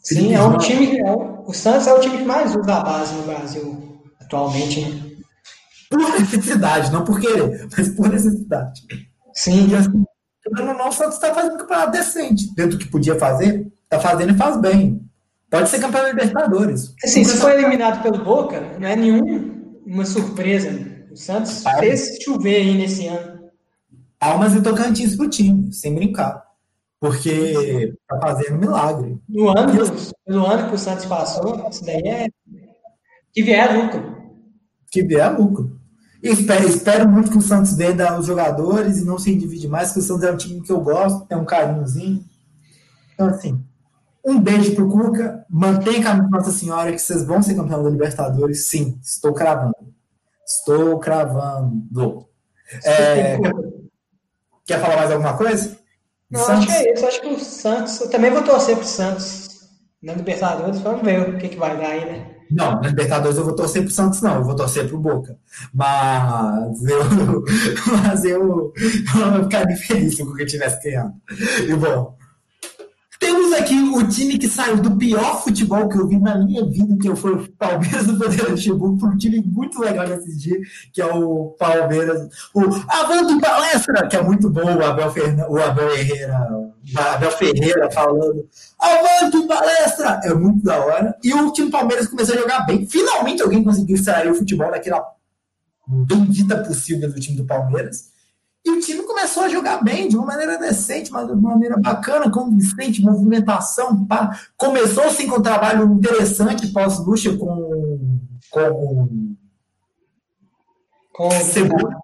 sim 0.01 0.33
é 0.33 0.41
um 0.41 0.57
time. 0.57 0.99
É 1.01 1.11
o 1.45 1.53
Santos 1.53 1.85
é 1.85 1.93
o 1.93 1.99
time 1.99 2.17
que 2.17 2.23
mais 2.23 2.55
usa 2.55 2.73
a 2.73 2.79
base 2.79 3.13
no 3.13 3.23
Brasil 3.23 3.84
atualmente. 4.25 4.81
Né? 4.81 5.11
Por 5.89 6.19
necessidade, 6.19 6.91
não 6.91 7.05
por 7.05 7.19
querer, 7.19 7.67
mas 7.77 7.89
por 7.89 8.09
necessidade. 8.09 8.81
Sim. 9.33 9.69
E 9.69 9.75
assim, 9.75 10.05
não, 10.49 10.87
o 10.87 10.91
Santos 10.91 11.15
está 11.15 11.33
fazendo 11.33 11.55
um 11.55 11.57
campeonato 11.57 11.91
decente. 11.91 12.53
Dentro 12.55 12.77
do 12.77 12.83
que 12.83 12.91
podia 12.91 13.17
fazer, 13.17 13.71
está 13.83 13.99
fazendo 13.99 14.33
e 14.33 14.37
faz 14.37 14.59
bem. 14.59 15.01
Pode 15.49 15.69
ser 15.69 15.79
campeão 15.79 16.03
da 16.03 16.09
Libertadores. 16.09 16.93
Assim, 17.03 17.23
se 17.23 17.37
foi 17.37 17.53
eliminado 17.53 18.01
pelo 18.01 18.23
Boca, 18.23 18.77
não 18.79 18.87
é 18.87 18.95
nenhuma 18.95 20.05
surpresa. 20.05 20.69
O 21.11 21.15
Santos 21.15 21.65
ah, 21.65 21.77
fez 21.77 22.17
chover 22.21 22.57
aí 22.57 22.77
nesse 22.77 23.07
ano. 23.07 23.35
Almas 24.19 24.55
e 24.55 24.61
Tocantins 24.61 25.15
pro 25.15 25.29
time, 25.29 25.71
sem 25.71 25.93
brincar. 25.93 26.43
Porque 26.99 27.93
tá 28.07 28.19
fazendo 28.19 28.57
milagre. 28.57 29.17
No 29.29 29.49
ano, 29.49 29.73
no 30.27 30.45
ano 30.45 30.69
que 30.69 30.75
o 30.75 30.79
Santos 30.79 31.05
passou, 31.05 31.69
isso 31.69 31.85
daí 31.85 32.01
é 32.07 32.27
que 33.35 33.43
vier 33.43 33.75
lucro. 33.75 34.15
Que 34.89 35.03
vier 35.03 35.37
lucro. 35.37 35.77
Espero, 36.23 36.67
espero 36.67 37.09
muito 37.09 37.29
que 37.29 37.37
o 37.37 37.41
Santos 37.41 37.75
venda 37.75 38.17
os 38.17 38.25
jogadores 38.25 38.97
e 38.97 39.05
não 39.05 39.19
se 39.19 39.35
divide 39.35 39.67
mais, 39.67 39.89
porque 39.89 39.99
o 39.99 40.03
Santos 40.03 40.23
é 40.23 40.31
um 40.31 40.37
time 40.37 40.61
que 40.61 40.71
eu 40.71 40.79
gosto, 40.79 41.27
tem 41.27 41.37
um 41.37 41.45
carinhozinho. 41.45 42.23
Então, 43.13 43.27
assim, 43.27 43.61
um 44.25 44.39
beijo 44.39 44.73
pro 44.73 44.89
Cuca. 44.89 45.45
Mantenha 45.49 46.09
a 46.09 46.15
Nossa 46.15 46.51
Senhora 46.51 46.91
que 46.91 46.97
vocês 46.97 47.23
vão 47.23 47.41
ser 47.41 47.55
campeão 47.55 47.83
da 47.83 47.89
Libertadores. 47.89 48.67
Sim, 48.67 48.97
estou 49.03 49.33
cravando. 49.33 49.75
Estou 50.47 50.97
cravando. 50.97 52.25
É, 52.83 53.37
quer 54.65 54.79
falar 54.79 54.95
mais 54.95 55.11
alguma 55.11 55.37
coisa? 55.37 55.77
Não, 56.31 56.39
Santos? 56.39 56.67
acho 56.67 56.67
que 56.67 56.87
é 56.87 56.93
isso. 56.93 57.05
Acho 57.05 57.21
que 57.21 57.27
o 57.27 57.39
Santos. 57.39 58.01
Eu 58.01 58.09
também 58.09 58.31
vou 58.31 58.43
torcer 58.43 58.77
pro 58.77 58.87
Santos 58.87 59.69
na 60.01 60.13
Libertadores. 60.13 60.79
Vamos 60.79 61.03
ver 61.03 61.29
o 61.29 61.37
que, 61.37 61.49
que 61.49 61.57
vai 61.57 61.77
dar 61.77 61.89
aí, 61.89 62.05
né? 62.05 62.34
Não, 62.49 62.81
na 62.81 62.87
Libertadores 62.87 63.37
eu 63.37 63.45
vou 63.45 63.55
torcer 63.55 63.83
pro 63.83 63.91
Santos, 63.91 64.21
não, 64.21 64.35
eu 64.35 64.43
vou 64.43 64.55
torcer 64.55 64.87
pro 64.87 64.99
Boca. 64.99 65.37
Mas 65.73 66.83
eu, 66.83 66.99
mas 68.03 68.25
eu, 68.25 68.73
eu 68.75 69.43
ficaria 69.43 69.77
feliz 69.77 70.15
se 70.15 70.23
o 70.23 70.25
Boca 70.25 70.45
tivesse 70.45 70.83
ganhado. 70.83 71.13
E 71.67 71.75
bom, 71.75 72.15
temos 73.45 73.53
aqui 73.53 73.75
o 73.75 74.07
time 74.07 74.37
que 74.37 74.47
saiu 74.47 74.77
do 74.77 74.95
pior 74.97 75.43
futebol 75.43 75.87
que 75.87 75.97
eu 75.97 76.07
vi 76.07 76.19
na 76.19 76.37
minha 76.43 76.65
vida, 76.65 76.97
que 76.99 77.15
foi 77.15 77.33
o 77.33 77.51
Palmeiras 77.53 78.05
do 78.07 78.17
Poder 78.17 78.49
Luxemburgo, 78.49 78.97
por 78.97 79.09
um 79.09 79.17
time 79.17 79.41
muito 79.41 79.79
legal 79.79 80.05
de 80.05 80.13
assistir, 80.13 80.59
que 80.91 81.01
é 81.01 81.05
o 81.05 81.55
Palmeiras. 81.59 82.27
O 82.53 82.61
Avante 82.87 83.39
Palestra, 83.39 84.07
que 84.07 84.15
é 84.15 84.23
muito 84.23 84.49
bom, 84.49 84.63
o 84.63 84.83
Abel, 84.83 85.11
Ferna, 85.11 85.47
o 85.47 85.57
Abel 85.61 85.91
Herrera, 85.91 86.47
o 86.51 86.99
Abel 86.99 87.31
Ferreira 87.31 87.91
falando. 87.91 88.47
Avante 88.79 89.47
Palestra! 89.47 90.21
É 90.23 90.33
muito 90.33 90.63
da 90.63 90.79
hora. 90.83 91.15
E 91.23 91.33
o 91.33 91.51
time 91.51 91.69
Palmeiras 91.69 92.07
começou 92.07 92.35
a 92.35 92.39
jogar 92.39 92.65
bem. 92.65 92.87
Finalmente 92.87 93.41
alguém 93.41 93.63
conseguiu 93.63 93.95
extrair 93.95 94.31
o 94.31 94.35
futebol 94.35 94.71
daquela 94.71 95.05
bendita 95.87 96.63
possível 96.63 97.11
do 97.11 97.19
time 97.19 97.37
do 97.37 97.45
Palmeiras. 97.45 98.15
E 98.65 98.71
o 98.71 98.79
time 98.79 99.03
começou 99.15 99.43
a 99.43 99.49
jogar 99.49 99.81
bem, 99.81 100.09
de 100.09 100.17
uma 100.17 100.25
maneira 100.25 100.57
decente, 100.57 101.09
de 101.09 101.15
uma 101.15 101.51
maneira 101.51 101.77
bacana, 101.77 102.29
convincente, 102.29 103.01
movimentação. 103.01 104.05
Pá. 104.05 104.37
Começou 104.57 105.09
sim 105.09 105.27
com 105.27 105.37
um 105.37 105.41
trabalho 105.41 105.85
interessante 105.93 106.67
pós-Lucha 106.67 107.37
com, 107.37 108.19
com, 108.51 109.35
com 111.13 111.31
Cebola. 111.31 111.95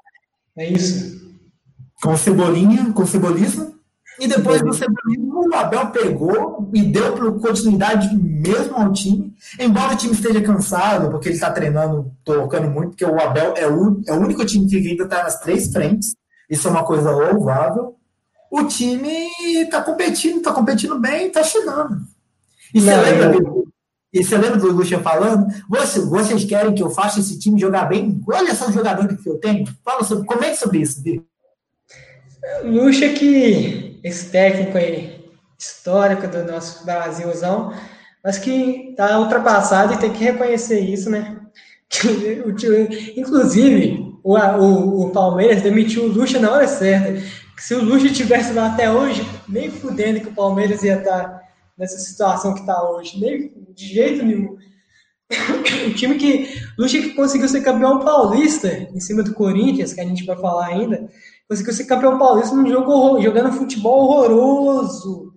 É 0.58 0.72
isso. 0.72 1.20
com 2.02 2.16
Cebolinha, 2.16 2.94
com 2.94 3.06
Cebolismo, 3.06 3.76
e 4.20 4.28
depois 4.28 4.62
do 4.62 4.74
Cebolismo, 4.74 5.50
o 5.50 5.56
Abel 5.56 5.88
pegou 5.88 6.70
e 6.74 6.84
deu 6.84 7.40
continuidade 7.40 8.14
mesmo 8.16 8.76
ao 8.76 8.92
time, 8.94 9.34
embora 9.60 9.94
o 9.94 9.98
time 9.98 10.14
esteja 10.14 10.42
cansado, 10.42 11.10
porque 11.10 11.30
ele 11.30 11.36
está 11.36 11.52
treinando, 11.52 12.12
tocando 12.24 12.70
muito, 12.70 12.90
porque 12.90 13.06
o 13.06 13.20
Abel 13.20 13.54
é 13.58 13.68
o, 13.68 14.02
é 14.08 14.14
o 14.14 14.20
único 14.20 14.46
time 14.46 14.68
que 14.68 14.76
ainda 14.78 15.06
está 15.06 15.24
nas 15.24 15.40
três 15.40 15.72
frentes, 15.72 16.14
isso 16.52 16.68
é 16.68 16.72
uma 16.72 16.84
coisa 16.84 17.10
louvável. 17.10 17.96
O 18.52 18.66
time 18.66 19.30
está 19.62 19.82
competindo, 19.82 20.40
está 20.40 20.52
competindo 20.52 21.00
bem, 21.00 21.28
está 21.28 21.42
chegando. 21.42 22.02
E 22.74 22.82
você 22.82 22.94
lembra, 22.94 23.42
e 24.14 24.22
você 24.22 24.38
lembra 24.38 24.60
do 24.60 24.72
Lucha 24.74 25.00
falando? 25.00 25.48
Vocês, 25.70 26.06
vocês 26.06 26.44
querem 26.44 26.76
que 26.76 26.84
eu 26.84 26.90
faça 26.90 27.22
esse 27.22 27.40
time 27.40 27.58
jogar 27.58 27.86
bem? 27.86 28.22
Olha 28.28 28.54
só 28.54 28.68
os 28.68 28.74
jogadores 28.74 29.22
que 29.22 29.30
eu 29.30 29.40
tenho. 29.40 29.66
Fala 29.86 30.04
sobre, 30.04 30.26
comente 30.26 30.58
sobre 30.58 30.80
isso, 30.80 31.02
Vitor. 31.02 31.24
Lucha 32.66 33.08
que 33.14 34.02
esse 34.04 34.30
técnico 34.30 34.78
aí, 34.78 35.26
histórico 35.58 36.28
do 36.28 36.44
nosso 36.44 36.86
Brasilzão, 36.86 37.74
mas 38.22 38.38
que 38.38 38.90
está 38.90 39.18
ultrapassado 39.18 39.94
e 39.94 39.98
tem 39.98 40.12
que 40.12 40.24
reconhecer 40.26 40.82
isso, 40.82 41.10
né? 41.10 41.40
Inclusive, 43.16 44.11
o, 44.24 44.36
o, 44.36 45.08
o 45.08 45.12
Palmeiras 45.12 45.62
demitiu 45.62 46.04
o 46.04 46.08
Lucha 46.08 46.40
na 46.40 46.52
hora 46.52 46.68
certa. 46.68 47.22
Se 47.58 47.74
o 47.76 47.84
Lucha 47.84 48.12
tivesse 48.12 48.54
lá 48.54 48.68
até 48.68 48.92
hoje, 48.92 49.28
nem 49.48 49.70
fudendo 49.70 50.20
que 50.20 50.30
o 50.30 50.36
Palmeiras 50.36 50.84
ia 50.84 50.98
estar 50.98 51.42
nessa 51.78 51.98
situação 51.98 52.54
que 52.54 52.62
está 52.62 52.90
hoje, 52.90 53.20
nem 53.20 53.54
de 53.74 53.86
jeito 53.88 54.26
nenhum. 54.26 54.58
o 55.88 55.94
time 55.94 56.16
que. 56.16 56.62
Lucha 56.78 57.00
que 57.00 57.14
conseguiu 57.14 57.48
ser 57.48 57.62
campeão 57.62 58.00
paulista 58.00 58.68
em 58.68 59.00
cima 59.00 59.24
do 59.24 59.34
Corinthians, 59.34 59.94
que 59.94 60.02
a 60.02 60.06
gente 60.06 60.26
vai 60.26 60.38
falar 60.38 60.68
ainda, 60.68 61.10
conseguiu 61.48 61.74
ser 61.74 61.86
campeão 61.86 62.18
paulista 62.18 62.56
num 62.56 62.68
jogo 62.68 63.22
jogando 63.22 63.54
futebol 63.54 64.10
horroroso. 64.10 65.34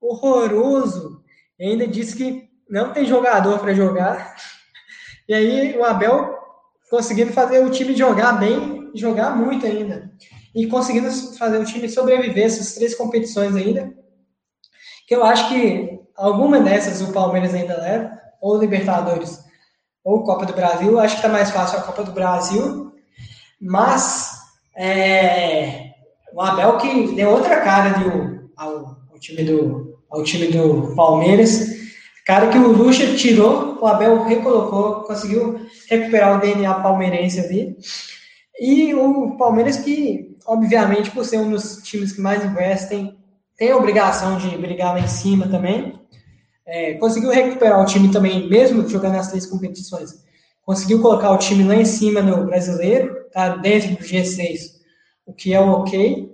Horroroso. 0.00 1.22
E 1.58 1.64
ainda 1.64 1.86
disse 1.86 2.16
que 2.16 2.48
não 2.68 2.92
tem 2.92 3.06
jogador 3.06 3.58
para 3.58 3.74
jogar. 3.74 4.34
E 5.26 5.32
aí 5.32 5.78
o 5.78 5.82
Abel 5.82 6.43
conseguindo 6.90 7.32
fazer 7.32 7.64
o 7.64 7.70
time 7.70 7.96
jogar 7.96 8.32
bem, 8.34 8.90
jogar 8.94 9.36
muito 9.36 9.66
ainda. 9.66 10.10
E 10.54 10.66
conseguindo 10.66 11.10
fazer 11.36 11.58
o 11.58 11.64
time 11.64 11.88
sobreviver 11.88 12.44
essas 12.44 12.74
três 12.74 12.94
competições 12.94 13.56
ainda. 13.56 13.92
Que 15.06 15.14
eu 15.14 15.24
acho 15.24 15.48
que 15.48 16.00
alguma 16.16 16.60
dessas 16.60 17.00
o 17.00 17.12
Palmeiras 17.12 17.52
ainda 17.54 17.80
leva, 17.80 18.12
ou 18.40 18.58
Libertadores, 18.58 19.42
ou 20.04 20.22
Copa 20.22 20.46
do 20.46 20.52
Brasil. 20.52 20.98
Acho 20.98 21.16
que 21.16 21.20
está 21.20 21.28
mais 21.28 21.50
fácil 21.50 21.78
a 21.78 21.82
Copa 21.82 22.04
do 22.04 22.12
Brasil. 22.12 22.92
Mas 23.60 24.30
é, 24.76 25.90
o 26.32 26.40
Abel 26.40 26.76
que 26.78 27.14
deu 27.14 27.30
outra 27.30 27.60
cara 27.60 27.94
ao, 28.56 28.96
ao, 29.10 29.18
time 29.18 29.44
do, 29.44 29.98
ao 30.10 30.22
time 30.22 30.48
do 30.48 30.94
Palmeiras. 30.94 31.83
Cara 32.24 32.48
que 32.48 32.58
o 32.58 32.72
Lucha 32.72 33.14
tirou, 33.14 33.78
o 33.80 33.86
Abel 33.86 34.24
recolocou, 34.24 35.02
conseguiu 35.02 35.60
recuperar 35.88 36.36
o 36.36 36.40
DNA 36.40 36.74
palmeirense 36.74 37.40
ali. 37.40 37.76
E 38.58 38.94
o 38.94 39.36
Palmeiras 39.36 39.76
que, 39.76 40.36
obviamente, 40.46 41.10
por 41.10 41.24
ser 41.24 41.38
um 41.38 41.50
dos 41.50 41.82
times 41.82 42.12
que 42.12 42.20
mais 42.20 42.44
investem, 42.44 43.18
tem 43.56 43.70
a 43.70 43.76
obrigação 43.76 44.38
de 44.38 44.56
brigar 44.56 44.94
lá 44.94 45.00
em 45.00 45.08
cima 45.08 45.48
também. 45.48 46.00
É, 46.66 46.94
conseguiu 46.94 47.30
recuperar 47.30 47.82
o 47.82 47.84
time 47.86 48.10
também, 48.10 48.48
mesmo 48.48 48.88
jogando 48.88 49.16
as 49.16 49.28
três 49.28 49.44
competições. 49.44 50.24
Conseguiu 50.62 51.02
colocar 51.02 51.30
o 51.30 51.38
time 51.38 51.62
lá 51.64 51.76
em 51.76 51.84
cima 51.84 52.22
no 52.22 52.46
brasileiro, 52.46 53.14
tá 53.32 53.56
dentro 53.56 53.90
do 53.90 54.02
G6, 54.02 54.60
o 55.26 55.34
que 55.34 55.52
é 55.52 55.60
o 55.60 55.68
ok. 55.68 56.32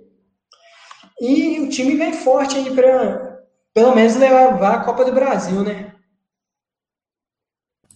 E 1.19 1.59
o 1.59 1.69
time 1.69 1.97
vem 1.97 2.13
forte 2.13 2.55
aí 2.55 2.73
para, 2.73 3.30
pelo 3.73 3.95
menos, 3.95 4.15
levar 4.15 4.75
a 4.75 4.83
Copa 4.83 5.05
do 5.05 5.13
Brasil, 5.13 5.63
né? 5.63 5.93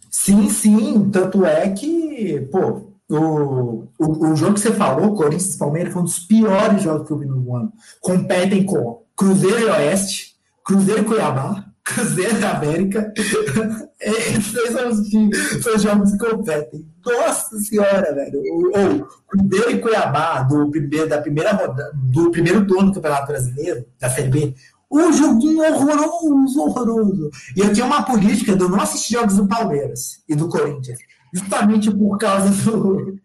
Sim, 0.09 0.49
sim. 0.49 1.09
Tanto 1.11 1.45
é 1.45 1.69
que, 1.69 2.47
pô, 2.51 2.95
o, 3.09 3.87
o, 3.99 4.31
o 4.31 4.35
jogo 4.35 4.55
que 4.55 4.61
você 4.61 4.71
falou, 4.71 5.13
Corinthians 5.13 5.55
e 5.55 5.57
Palmeiras, 5.59 5.93
foi 5.93 6.01
um 6.01 6.05
dos 6.05 6.19
piores 6.19 6.81
jogos 6.81 7.05
que 7.05 7.13
eu 7.13 7.19
vi 7.19 7.25
no 7.25 7.55
ano. 7.55 7.71
Competem 8.01 8.65
com 8.65 9.03
Cruzeiro 9.15 9.59
e 9.59 9.65
Oeste, 9.65 10.35
Cruzeiro 10.63 11.01
e 11.01 11.05
Cuiabá, 11.05 11.65
Cruzeiro 11.83 12.39
da 12.39 12.57
América. 12.57 13.13
Esses 14.01 14.71
são 14.71 14.89
os, 14.89 15.63
são 15.63 15.75
os 15.75 15.81
jogos 15.81 16.11
que 16.11 16.17
competem. 16.17 16.85
Nossa 17.05 17.57
senhora, 17.59 18.13
velho. 18.15 18.41
Ou 18.73 19.07
Cruzeiro 19.27 19.71
e 19.71 19.79
Cuiabá, 19.79 20.41
do 20.41 20.71
primeiro, 20.71 21.07
da 21.07 21.21
primeira 21.21 21.51
roda, 21.51 21.91
do 21.93 22.31
primeiro 22.31 22.65
turno 22.65 22.89
do 22.89 22.95
Campeonato 22.95 23.27
Brasileiro, 23.27 23.85
da 23.99 24.09
Série 24.09 24.29
B. 24.29 24.55
Um 24.91 25.11
joguinho 25.11 25.63
horroroso, 25.63 26.61
horroroso. 26.61 27.29
E 27.55 27.59
eu 27.59 27.73
tinha 27.73 27.85
uma 27.85 28.03
política 28.03 28.55
de 28.55 28.61
eu 28.63 28.69
não 28.69 28.79
assistir 28.79 29.13
jogos 29.13 29.35
do 29.35 29.47
Palmeiras 29.47 30.23
e 30.27 30.35
do 30.35 30.47
Corinthians. 30.47 30.99
Justamente 31.33 31.91
por 31.91 32.17
causa 32.17 32.49
do, 32.49 33.17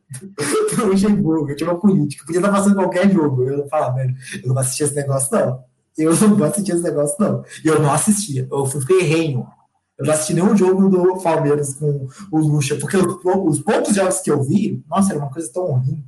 do 0.76 0.86
Luxemburgo. 0.86 1.50
Eu 1.50 1.56
tinha 1.56 1.70
uma 1.70 1.78
política. 1.78 2.24
Podia 2.24 2.40
estar 2.40 2.52
passando 2.52 2.74
qualquer 2.74 3.10
jogo. 3.10 3.44
Eu 3.44 3.68
falava, 3.68 3.96
velho, 3.96 4.14
eu 4.42 4.48
não 4.48 4.54
vou 4.54 4.60
assistir 4.60 4.84
esse 4.84 4.96
negócio, 4.96 5.28
não. 5.32 5.64
Eu 5.96 6.16
não 6.16 6.36
vou 6.36 6.46
assistir 6.46 6.72
esse 6.72 6.82
negócio, 6.82 7.16
não. 7.20 7.44
E 7.64 7.68
eu 7.68 7.80
não 7.80 7.92
assistia. 7.92 8.48
Eu 8.50 8.66
fui 8.66 8.80
ferrenho. 8.80 9.46
Eu 9.98 10.06
não 10.06 10.14
assisti 10.14 10.32
nenhum 10.32 10.56
jogo 10.56 10.88
do 10.88 11.22
Palmeiras 11.22 11.74
com 11.74 12.08
o 12.32 12.38
Lucha, 12.38 12.74
porque 12.76 12.96
os, 12.96 13.16
os 13.22 13.60
poucos 13.60 13.94
jogos 13.94 14.20
que 14.20 14.30
eu 14.30 14.42
vi, 14.42 14.82
nossa, 14.88 15.12
era 15.12 15.18
uma 15.20 15.30
coisa 15.30 15.52
tão 15.52 15.66
ruim 15.66 16.02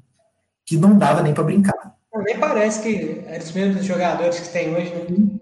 que 0.64 0.78
não 0.78 0.97
dava 0.97 1.22
nem 1.22 1.34
para 1.34 1.44
brincar. 1.44 1.94
Nem 2.24 2.39
parece 2.39 2.82
que 2.82 3.22
é 3.26 3.39
dos 3.39 3.52
mesmos 3.52 3.84
jogadores 3.84 4.40
que 4.40 4.48
tem 4.48 4.74
hoje, 4.74 4.94
né? 4.94 5.40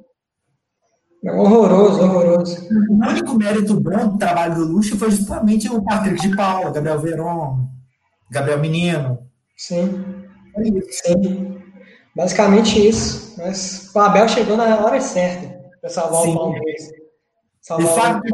É 1.23 1.33
horroroso, 1.33 2.01
horroroso. 2.03 2.69
O 2.89 2.95
único 2.95 3.35
mérito 3.35 3.79
bom 3.79 4.09
do 4.09 4.19
trabalho 4.19 4.55
do 4.55 4.65
Lucha 4.65 4.97
foi 4.97 5.11
justamente 5.11 5.69
o 5.69 5.83
Patrick 5.83 6.21
de 6.21 6.35
Paula, 6.35 6.71
Gabriel 6.71 6.99
Veron, 6.99 7.69
Gabriel 8.31 8.59
Menino. 8.59 9.19
Sim. 9.57 10.03
É 10.57 10.63
isso. 10.69 11.03
Sim. 11.05 11.59
Basicamente 12.17 12.89
isso. 12.89 13.35
Mas 13.37 13.91
o 13.95 13.99
Abel 13.99 14.29
chegou 14.29 14.57
na 14.57 14.81
hora 14.81 15.01
certa 15.01 15.61
para 15.81 15.91
salvar 15.91 16.23
Sim. 16.23 16.35
o 16.35 16.39
Palmeiras. 16.39 16.83
Salvar 17.61 17.87
e, 17.87 18.01
sabe, 18.01 18.31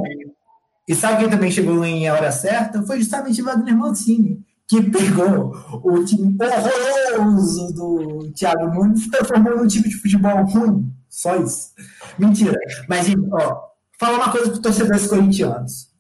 e 0.88 0.94
sabe 0.94 1.18
quem 1.18 1.30
também 1.30 1.50
chegou 1.50 1.84
em 1.84 2.08
hora 2.08 2.30
certa? 2.30 2.82
Foi 2.82 2.98
justamente 2.98 3.42
o 3.42 3.44
Wagner 3.44 3.76
Mancini, 3.76 4.38
que 4.68 4.80
pegou 4.82 5.52
o 5.82 6.04
time 6.04 6.36
horroroso 6.40 7.74
do 7.74 8.32
Thiago 8.32 8.72
Nunes 8.72 9.04
e 9.04 9.10
transformou 9.10 9.56
num 9.56 9.66
time 9.66 9.88
de 9.88 9.96
futebol 9.96 10.44
ruim. 10.44 10.95
Só 11.16 11.34
isso. 11.36 11.72
Mentira. 12.18 12.58
Mas, 12.86 13.06
ó, 13.32 13.70
falar 13.98 14.18
uma 14.18 14.30
coisa 14.30 14.48
para 14.48 14.56
os 14.56 14.58
torcedores 14.58 15.06
corintianos. 15.06 15.90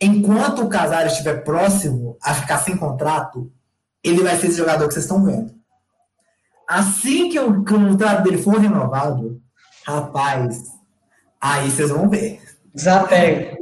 Enquanto 0.00 0.62
o 0.62 0.70
Casares 0.70 1.12
estiver 1.12 1.44
próximo 1.44 2.16
a 2.22 2.32
ficar 2.32 2.56
sem 2.60 2.74
contrato, 2.74 3.52
ele 4.02 4.22
vai 4.22 4.34
ser 4.38 4.46
esse 4.46 4.56
jogador 4.56 4.88
que 4.88 4.94
vocês 4.94 5.04
estão 5.04 5.22
vendo. 5.22 5.54
Assim 6.66 7.28
que 7.28 7.38
o 7.38 7.62
contrato 7.62 8.22
dele 8.22 8.42
for 8.42 8.58
renovado, 8.58 9.38
rapaz, 9.86 10.64
aí 11.38 11.70
vocês 11.70 11.90
vão 11.90 12.08
ver. 12.08 12.40
Desapega. 12.74 13.58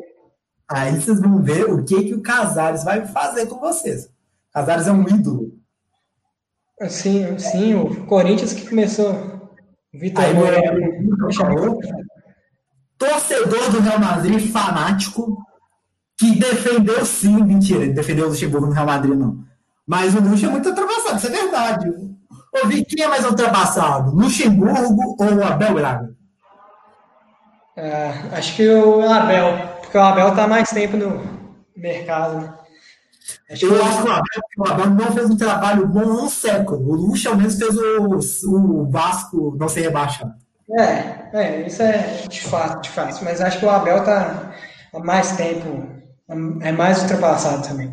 Aí 0.68 0.94
vocês 0.94 1.20
vão 1.20 1.42
ver 1.42 1.64
o 1.64 1.84
que, 1.84 2.04
que 2.04 2.14
o 2.14 2.22
Casares 2.22 2.84
vai 2.84 3.08
fazer 3.08 3.46
com 3.46 3.58
vocês. 3.58 4.08
Casares 4.52 4.86
é 4.86 4.92
um 4.92 5.02
ídolo. 5.02 5.52
Sim, 6.88 7.36
sim, 7.40 7.74
o 7.74 8.06
Corinthians 8.06 8.52
que 8.52 8.68
começou. 8.68 9.29
Vitor 9.92 10.34
Moreno. 10.34 11.78
Torcedor 12.98 13.70
do 13.70 13.80
Real 13.80 13.98
Madrid, 13.98 14.52
fanático, 14.52 15.38
que 16.18 16.38
defendeu 16.38 17.04
sim, 17.06 17.42
mentira, 17.42 17.82
ele 17.82 17.94
defendeu 17.94 18.26
o 18.26 18.28
Luxemburgo 18.28 18.66
no 18.66 18.72
Real 18.72 18.86
Madrid, 18.86 19.14
não. 19.14 19.38
Mas 19.86 20.14
o 20.14 20.20
Luxo 20.20 20.46
é 20.46 20.48
muito 20.50 20.68
ultrapassado, 20.68 21.16
isso 21.16 21.26
é 21.26 21.30
verdade. 21.30 21.90
Ouvi 22.62 22.84
quem 22.84 23.04
é 23.04 23.08
mais 23.08 23.24
ultrapassado, 23.24 24.14
Luxemburgo 24.14 25.16
ou 25.18 25.34
o 25.34 25.44
Abel 25.44 25.74
Braga? 25.74 26.14
É, 27.76 28.08
acho 28.32 28.54
que 28.56 28.68
o 28.68 29.00
Abel, 29.08 29.78
porque 29.80 29.96
o 29.96 30.02
Abel 30.02 30.28
está 30.28 30.46
mais 30.46 30.68
tempo 30.68 30.96
no 30.98 31.22
mercado. 31.74 32.40
Né? 32.40 32.54
Acho 33.50 33.66
eu 33.66 33.74
que 33.74 33.82
acho 33.82 34.02
que 34.02 34.60
o 34.60 34.64
Abel, 34.64 34.90
não 34.90 35.12
fez 35.12 35.28
um 35.28 35.36
trabalho 35.36 35.86
bom 35.88 36.00
há 36.00 36.24
um 36.24 36.28
século. 36.28 36.88
O 36.88 36.94
Luxo, 36.94 37.28
ao 37.28 37.36
menos, 37.36 37.56
fez 37.56 37.76
o, 37.76 38.52
o 38.52 38.90
Vasco 38.90 39.56
não 39.58 39.68
ser 39.68 39.82
rebaixado. 39.82 40.32
É, 40.78 41.30
é, 41.32 41.66
isso 41.66 41.82
é 41.82 42.22
de 42.28 42.40
fato, 42.42 42.82
de 42.82 42.90
fato. 42.90 43.24
Mas 43.24 43.40
acho 43.40 43.58
que 43.58 43.66
o 43.66 43.70
Abel 43.70 43.98
está 43.98 44.52
há 44.92 44.98
mais 45.00 45.36
tempo, 45.36 45.84
é 46.60 46.70
mais 46.70 47.02
ultrapassado 47.02 47.66
também. 47.66 47.92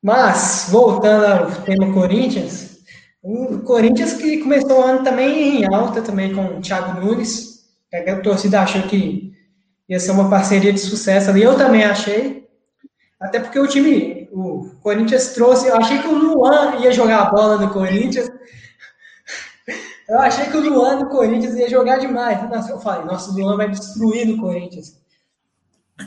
Mas, 0.00 0.68
voltando 0.70 1.24
ao 1.24 1.50
tema 1.62 1.92
Corinthians, 1.92 2.78
o 3.22 3.58
Corinthians 3.60 4.12
que 4.12 4.38
começou 4.38 4.80
o 4.80 4.82
ano 4.82 5.02
também 5.02 5.62
em 5.62 5.74
alta, 5.74 6.02
também 6.02 6.32
com 6.34 6.44
o 6.44 6.60
Thiago 6.60 7.00
Nunes. 7.00 7.64
A 7.92 8.16
torcida 8.16 8.60
achou 8.60 8.82
que 8.82 9.32
ia 9.88 9.98
ser 9.98 10.10
uma 10.10 10.28
parceria 10.28 10.72
de 10.72 10.78
sucesso 10.78 11.30
ali. 11.30 11.42
Eu 11.42 11.56
também 11.56 11.84
achei. 11.84 12.46
Até 13.18 13.40
porque 13.40 13.58
o 13.58 13.66
time, 13.66 14.23
o 14.34 14.70
Corinthians 14.82 15.28
trouxe. 15.28 15.68
Eu 15.68 15.76
achei 15.76 15.98
que 16.00 16.08
o 16.08 16.18
Luan 16.18 16.76
ia 16.80 16.92
jogar 16.92 17.22
a 17.22 17.30
bola 17.30 17.58
no 17.58 17.72
Corinthians. 17.72 18.30
Eu 20.08 20.18
achei 20.18 20.46
que 20.46 20.56
o 20.56 20.60
Luan 20.60 20.98
do 20.98 21.08
Corinthians 21.08 21.54
ia 21.54 21.68
jogar 21.68 21.98
demais. 21.98 22.38
Eu 22.68 22.78
falei, 22.78 23.06
nossa, 23.06 23.30
o 23.30 23.34
Luan 23.34 23.56
vai 23.56 23.70
destruir 23.70 24.26
no 24.26 24.38
Corinthians. 24.38 25.02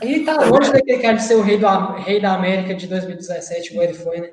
E 0.02 0.20
tá 0.20 0.44
longe 0.44 0.70
daquele 0.70 1.00
cara 1.00 1.14
de 1.14 1.22
ser 1.22 1.34
o 1.34 1.42
rei, 1.42 1.58
do, 1.58 1.66
rei 1.96 2.20
da 2.20 2.34
América 2.34 2.74
de 2.74 2.86
2017, 2.86 3.70
como 3.70 3.82
ele 3.82 3.94
foi, 3.94 4.20
né? 4.20 4.30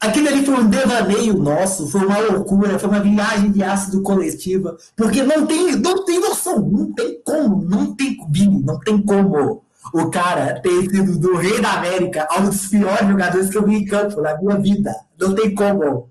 Aquilo 0.00 0.28
ali 0.28 0.44
foi 0.44 0.54
um 0.54 0.68
devaneio 0.68 1.34
nosso, 1.34 1.88
foi 1.88 2.04
uma 2.04 2.18
loucura, 2.18 2.78
foi 2.78 2.88
uma 2.88 3.00
viagem 3.00 3.50
de 3.50 3.62
ácido 3.62 4.02
coletiva, 4.02 4.76
porque 4.94 5.22
não 5.22 5.46
tem, 5.46 5.74
não 5.76 6.04
tem 6.04 6.20
noção, 6.20 6.60
não 6.60 6.92
tem 6.92 7.20
como, 7.22 7.64
não 7.64 7.94
tem 7.94 8.16
bingo, 8.28 8.60
não 8.60 8.78
tem 8.78 9.00
como 9.02 9.62
o 9.92 10.10
cara 10.10 10.60
ter 10.60 10.90
sido 10.90 11.18
do 11.18 11.36
rei 11.36 11.60
da 11.60 11.72
América 11.74 12.26
a 12.30 12.40
um 12.40 12.48
dos 12.48 12.66
piores 12.66 13.08
jogadores 13.08 13.50
que 13.50 13.58
eu 13.58 13.66
vi 13.66 13.76
em 13.76 13.84
campo 13.86 14.20
na 14.20 14.36
minha 14.38 14.58
vida. 14.58 14.94
Não 15.18 15.34
tem 15.34 15.54
como. 15.54 16.10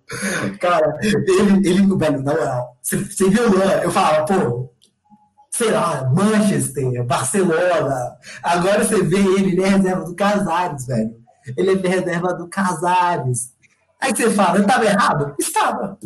Cara, 0.59 0.97
ele, 1.01 1.67
ele 1.67 1.97
velho, 1.97 2.23
na 2.23 2.33
moral, 2.33 2.77
você, 2.81 2.97
viu, 3.29 3.43
Eu 3.83 3.91
falava, 3.91 4.25
pô, 4.25 4.69
sei 5.51 5.71
lá, 5.71 6.09
Manchester, 6.13 7.03
Barcelona. 7.05 8.17
Agora 8.43 8.83
você 8.83 9.01
vê 9.03 9.17
ele, 9.17 9.51
ele 9.51 9.63
é 9.63 9.69
reserva 9.69 10.05
do 10.05 10.15
Casares, 10.15 10.87
velho. 10.87 11.15
Ele 11.55 11.71
é 11.71 11.87
reserva 11.87 12.33
do 12.33 12.47
Casares. 12.47 13.53
Aí 14.01 14.15
você 14.15 14.29
fala, 14.31 14.57
eu 14.57 14.63
estava 14.63 14.85
errado? 14.85 15.35
Estava. 15.39 15.97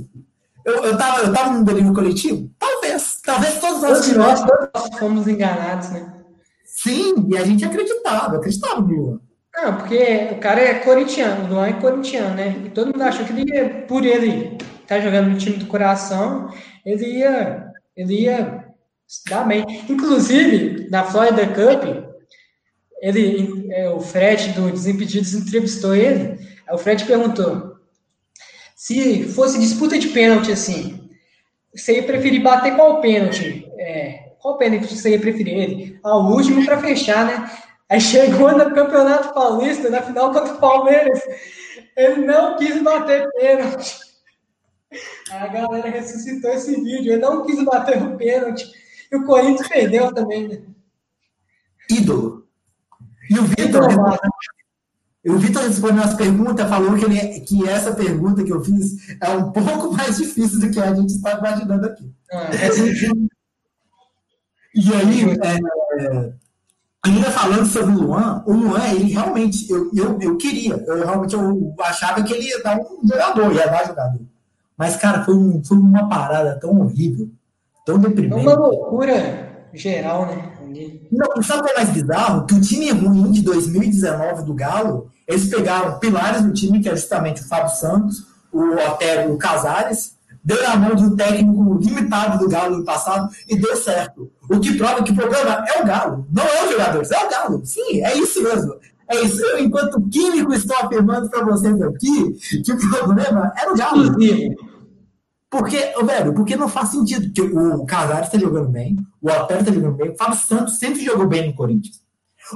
Eu, 0.65 0.83
eu, 0.83 0.98
tava, 0.98 1.22
eu 1.22 1.33
tava 1.33 1.51
num 1.51 1.64
delírio 1.64 1.93
coletivo? 1.93 2.49
Talvez. 2.59 3.19
Talvez 3.23 3.59
todos 3.59 3.81
nós 3.81 3.99
todos 3.99 4.17
nós, 4.17 4.43
todos 4.43 4.69
nós 4.73 4.99
fomos 4.99 5.27
enganados, 5.27 5.89
né? 5.89 6.18
Sim, 6.83 7.27
e 7.30 7.38
a 7.38 7.43
gente 7.43 7.66
acreditava, 7.66 8.38
acreditava 8.38 8.82
no 8.82 8.88
Luan. 8.88 9.19
Não, 9.53 9.77
porque 9.77 10.30
o 10.32 10.38
cara 10.38 10.61
é 10.61 10.75
corintiano, 10.75 11.45
o 11.45 11.48
Luan 11.53 11.67
é 11.67 11.74
corintiano, 11.74 12.35
né? 12.35 12.64
E 12.66 12.69
todo 12.69 12.88
mundo 12.88 13.01
achou 13.01 13.25
que 13.25 13.33
ele 13.33 13.51
ia, 13.51 13.69
por 13.88 14.06
ele 14.06 14.56
estar 14.56 14.95
tá 14.95 14.99
jogando 15.01 15.30
no 15.30 15.38
time 15.38 15.58
do 15.58 15.66
coração, 15.66 16.49
ele 16.85 17.06
ia, 17.06 17.66
ele 17.98 18.22
ia 18.22 18.66
dar 19.30 19.43
bem. 19.43 19.66
Inclusive, 19.90 20.90
na 20.90 21.03
Florida 21.03 21.48
Cup, 21.48 21.83
ele, 23.01 23.67
é, 23.72 23.90
o 23.90 23.99
Fred 23.99 24.53
do 24.53 24.72
Desimpedidos 24.72 25.33
entrevistou 25.33 25.95
ele, 25.95 26.40
aí 26.67 26.75
o 26.75 26.77
Fred 26.77 27.03
perguntou 27.06 27.69
se 28.80 29.25
fosse 29.25 29.59
disputa 29.59 29.99
de 29.99 30.08
pênalti 30.08 30.53
assim, 30.53 31.09
você 31.75 31.98
ia 31.98 32.03
preferir 32.03 32.41
bater 32.41 32.77
qual 32.77 33.01
pênalti? 33.01 33.69
É, 33.77 34.28
qual 34.40 34.58
pênalti 34.58 34.95
você 34.95 35.11
ia 35.11 35.19
preferir 35.19 35.58
ele? 35.58 36.00
Ao 36.03 36.22
ah, 36.22 36.30
último 36.30 36.66
para 36.66 36.80
fechar, 36.80 37.26
né? 37.26 37.51
Aí 37.90 38.00
chegou 38.00 38.51
no 38.58 38.74
Campeonato 38.74 39.34
Paulista, 39.34 39.90
na 39.90 40.01
final 40.01 40.32
contra 40.32 40.53
o 40.53 40.59
Palmeiras, 40.59 41.19
ele 41.95 42.26
não 42.26 42.58
quis 42.58 42.82
bater 42.82 43.27
pênalti. 43.32 43.98
A 45.32 45.48
galera 45.48 45.90
ressuscitou 45.90 46.51
esse 46.51 46.76
vídeo, 46.76 47.14
ele 47.14 47.22
não 47.22 47.45
quis 47.45 47.64
bater 47.64 48.01
o 48.01 48.16
pênalti. 48.16 48.66
E 49.11 49.16
o 49.16 49.26
Corinthians 49.26 49.68
perdeu 49.68 50.14
também, 50.14 50.48
né? 50.48 50.61
Ídolo. 51.90 52.48
E 53.30 53.38
o 53.38 53.43
Vitor 53.43 53.88
o 55.30 55.38
Vitor 55.38 55.64
respondeu 55.64 56.03
as 56.03 56.16
perguntas, 56.16 56.68
falou 56.68 56.98
que, 56.98 57.06
ele, 57.06 57.42
que 57.42 57.68
essa 57.68 57.93
pergunta 57.93 58.43
que 58.43 58.51
eu 58.51 58.64
fiz 58.64 59.18
é 59.22 59.30
um 59.30 59.51
pouco 59.51 59.92
mais 59.95 60.18
difícil 60.18 60.59
do 60.59 60.72
que 60.72 60.80
a 60.80 60.93
gente 60.93 61.14
está 61.14 61.38
imaginando 61.38 61.85
aqui. 61.85 62.11
Ah, 62.32 62.50
é 62.56 62.69
e 64.80 64.93
aí, 64.93 65.38
é, 65.43 66.33
ainda 67.06 67.32
falando 67.32 67.66
sobre 67.66 67.95
o 67.95 67.99
Luan, 67.99 68.43
o 68.45 68.53
Luan, 68.53 68.88
ele 68.90 69.11
realmente, 69.11 69.69
eu, 69.69 69.90
eu, 69.93 70.17
eu 70.22 70.38
queria, 70.38 70.75
eu 70.88 71.06
realmente 71.06 71.33
eu 71.33 71.75
achava 71.82 72.24
que 72.24 72.33
ele 72.33 72.48
ia 72.48 72.64
dar 72.64 72.80
um 72.80 73.08
jogador, 73.08 73.53
ia 73.53 73.67
dar 73.67 73.88
jogador. 73.88 74.22
Mas, 74.77 74.95
cara, 74.95 75.24
foi, 75.24 75.35
um, 75.35 75.64
foi 75.64 75.77
uma 75.77 76.08
parada 76.08 76.58
tão 76.59 76.80
horrível, 76.80 77.30
tão 77.85 77.99
deprimente. 77.99 78.41
Uma 78.41 78.56
loucura 78.56 79.67
geral, 79.74 80.25
né? 80.25 80.53
Não, 81.11 81.41
sabe 81.41 81.61
o 81.61 81.64
que 81.66 81.72
é 81.72 81.75
mais 81.75 81.90
bizarro? 81.90 82.45
Que 82.45 82.53
o 82.53 82.61
time 82.61 82.91
ruim 82.91 83.32
de 83.32 83.41
2019 83.41 84.43
do 84.43 84.53
Galo, 84.53 85.11
eles 85.27 85.49
pegaram 85.49 85.99
pilares 85.99 86.43
do 86.43 86.53
time, 86.53 86.80
que 86.80 86.88
é 86.88 86.95
justamente 86.95 87.41
o 87.41 87.48
Fábio 87.48 87.75
Santos, 87.75 88.25
o 88.51 88.75
Otero, 88.75 89.33
o 89.33 89.38
Casares, 89.38 90.16
deu 90.43 90.61
na 90.64 90.76
mão 90.76 90.95
de 90.95 91.03
um 91.03 91.16
técnico 91.16 91.80
limitado 91.82 92.40
do 92.40 92.50
Galo 92.50 92.77
no 92.77 92.85
passado 92.85 93.30
e 93.48 93.58
deu 93.58 93.76
certo. 93.76 94.32
O 94.50 94.59
que 94.59 94.77
prova 94.77 95.03
que 95.03 95.11
o 95.11 95.16
problema 95.16 95.64
é 95.68 95.82
o 95.82 95.85
Galo, 95.85 96.27
não 96.32 96.43
é 96.43 96.66
os 96.66 96.72
jogadores, 96.72 97.11
é 97.11 97.26
o 97.26 97.30
Galo. 97.30 97.66
Sim, 97.66 98.01
é 98.03 98.18
isso 98.18 98.42
mesmo. 98.42 98.76
É 99.08 99.22
isso. 99.22 99.43
Eu, 99.43 99.59
enquanto 99.59 100.01
químico, 100.09 100.53
estou 100.53 100.77
afirmando 100.77 101.30
para 101.30 101.43
vocês 101.43 101.82
aqui 101.82 102.34
que 102.64 102.72
o 102.72 102.90
problema 102.90 103.51
era 103.58 103.74
o 103.74 103.76
Galo. 103.76 104.16
Porque, 105.50 105.93
velho, 106.03 106.34
porque 106.34 106.56
não 106.56 106.69
faz 106.69 106.90
sentido. 106.90 107.26
Porque 107.26 107.42
o 107.42 107.85
Casares 107.85 108.27
está 108.27 108.38
jogando 108.38 108.69
bem, 108.69 108.95
o 109.19 109.30
Otero 109.30 109.61
está 109.61 109.72
jogando 109.72 109.95
bem, 109.95 110.11
o 110.11 110.16
Fábio 110.16 110.38
Santos 110.38 110.77
sempre 110.77 111.03
jogou 111.03 111.27
bem 111.27 111.48
no 111.48 111.56
Corinthians. 111.56 112.00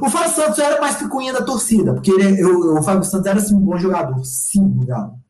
O 0.01 0.09
Fábio 0.09 0.31
Santos 0.31 0.59
era 0.59 0.79
mais 0.79 0.95
picuinha 0.95 1.33
da 1.33 1.43
torcida, 1.43 1.93
porque 1.93 2.11
ele, 2.11 2.39
eu, 2.41 2.77
o 2.77 2.83
Fábio 2.83 3.03
Santos 3.03 3.25
era 3.25 3.39
assim, 3.39 3.55
um 3.55 3.59
bom 3.59 3.77
jogador, 3.77 4.23
sim, 4.23 4.61
no 4.61 4.85
Galo. 4.85 5.22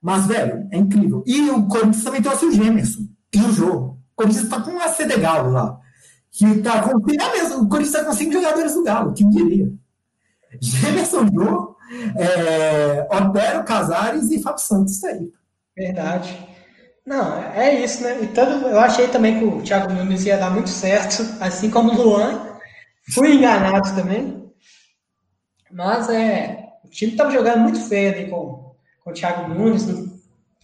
Mas, 0.00 0.26
velho, 0.26 0.66
é 0.70 0.78
incrível. 0.78 1.22
E 1.26 1.50
o 1.50 1.66
Corinthians 1.66 2.04
também 2.04 2.22
trouxe 2.22 2.46
o 2.46 2.52
Gemerson 2.52 3.02
e 3.34 3.38
o 3.38 3.52
jogo. 3.52 3.98
O 4.12 4.16
Corinthians 4.16 4.44
está 4.44 4.60
com 4.60 4.70
uma 4.70 4.88
CD 4.88 5.18
Galo 5.18 5.50
lá. 5.50 5.78
Que 6.30 6.60
tá 6.60 6.82
com. 6.82 6.98
É 7.10 7.32
mesmo, 7.32 7.62
o 7.62 7.68
Corinthians 7.68 7.94
está 7.94 8.04
com 8.04 8.12
cinco 8.12 8.32
jogadores 8.32 8.74
do 8.74 8.84
Galo, 8.84 9.12
quem 9.12 9.28
diria? 9.28 9.70
Gemerson 10.60 11.26
Jô, 11.26 11.76
é, 12.16 13.06
Otero, 13.10 13.64
Casares 13.64 14.30
e 14.30 14.42
Fábio 14.42 14.62
Santos, 14.62 14.96
isso 14.96 15.06
aí. 15.06 15.30
Verdade. 15.76 16.48
Não, 17.06 17.42
é 17.52 17.82
isso, 17.82 18.02
né? 18.02 18.22
E 18.22 18.28
todo, 18.28 18.68
eu 18.68 18.78
achei 18.78 19.08
também 19.08 19.38
que 19.38 19.44
o 19.44 19.62
Thiago 19.62 19.92
Nunes 19.92 20.24
ia 20.24 20.36
dar 20.36 20.50
muito 20.50 20.70
certo, 20.70 21.22
assim 21.40 21.70
como 21.70 21.92
o 21.92 22.02
Luan. 22.02 22.58
Fui 23.12 23.34
enganado 23.34 23.94
também. 23.94 24.50
Mas 25.70 26.08
é, 26.08 26.68
o 26.84 26.88
time 26.88 27.12
estava 27.12 27.30
jogando 27.30 27.60
muito 27.60 27.80
feio 27.80 28.12
ali 28.12 28.30
com 28.30 28.69
o 29.10 29.12
Thiago 29.12 29.52
Nunes, 29.52 29.86
não 29.86 30.06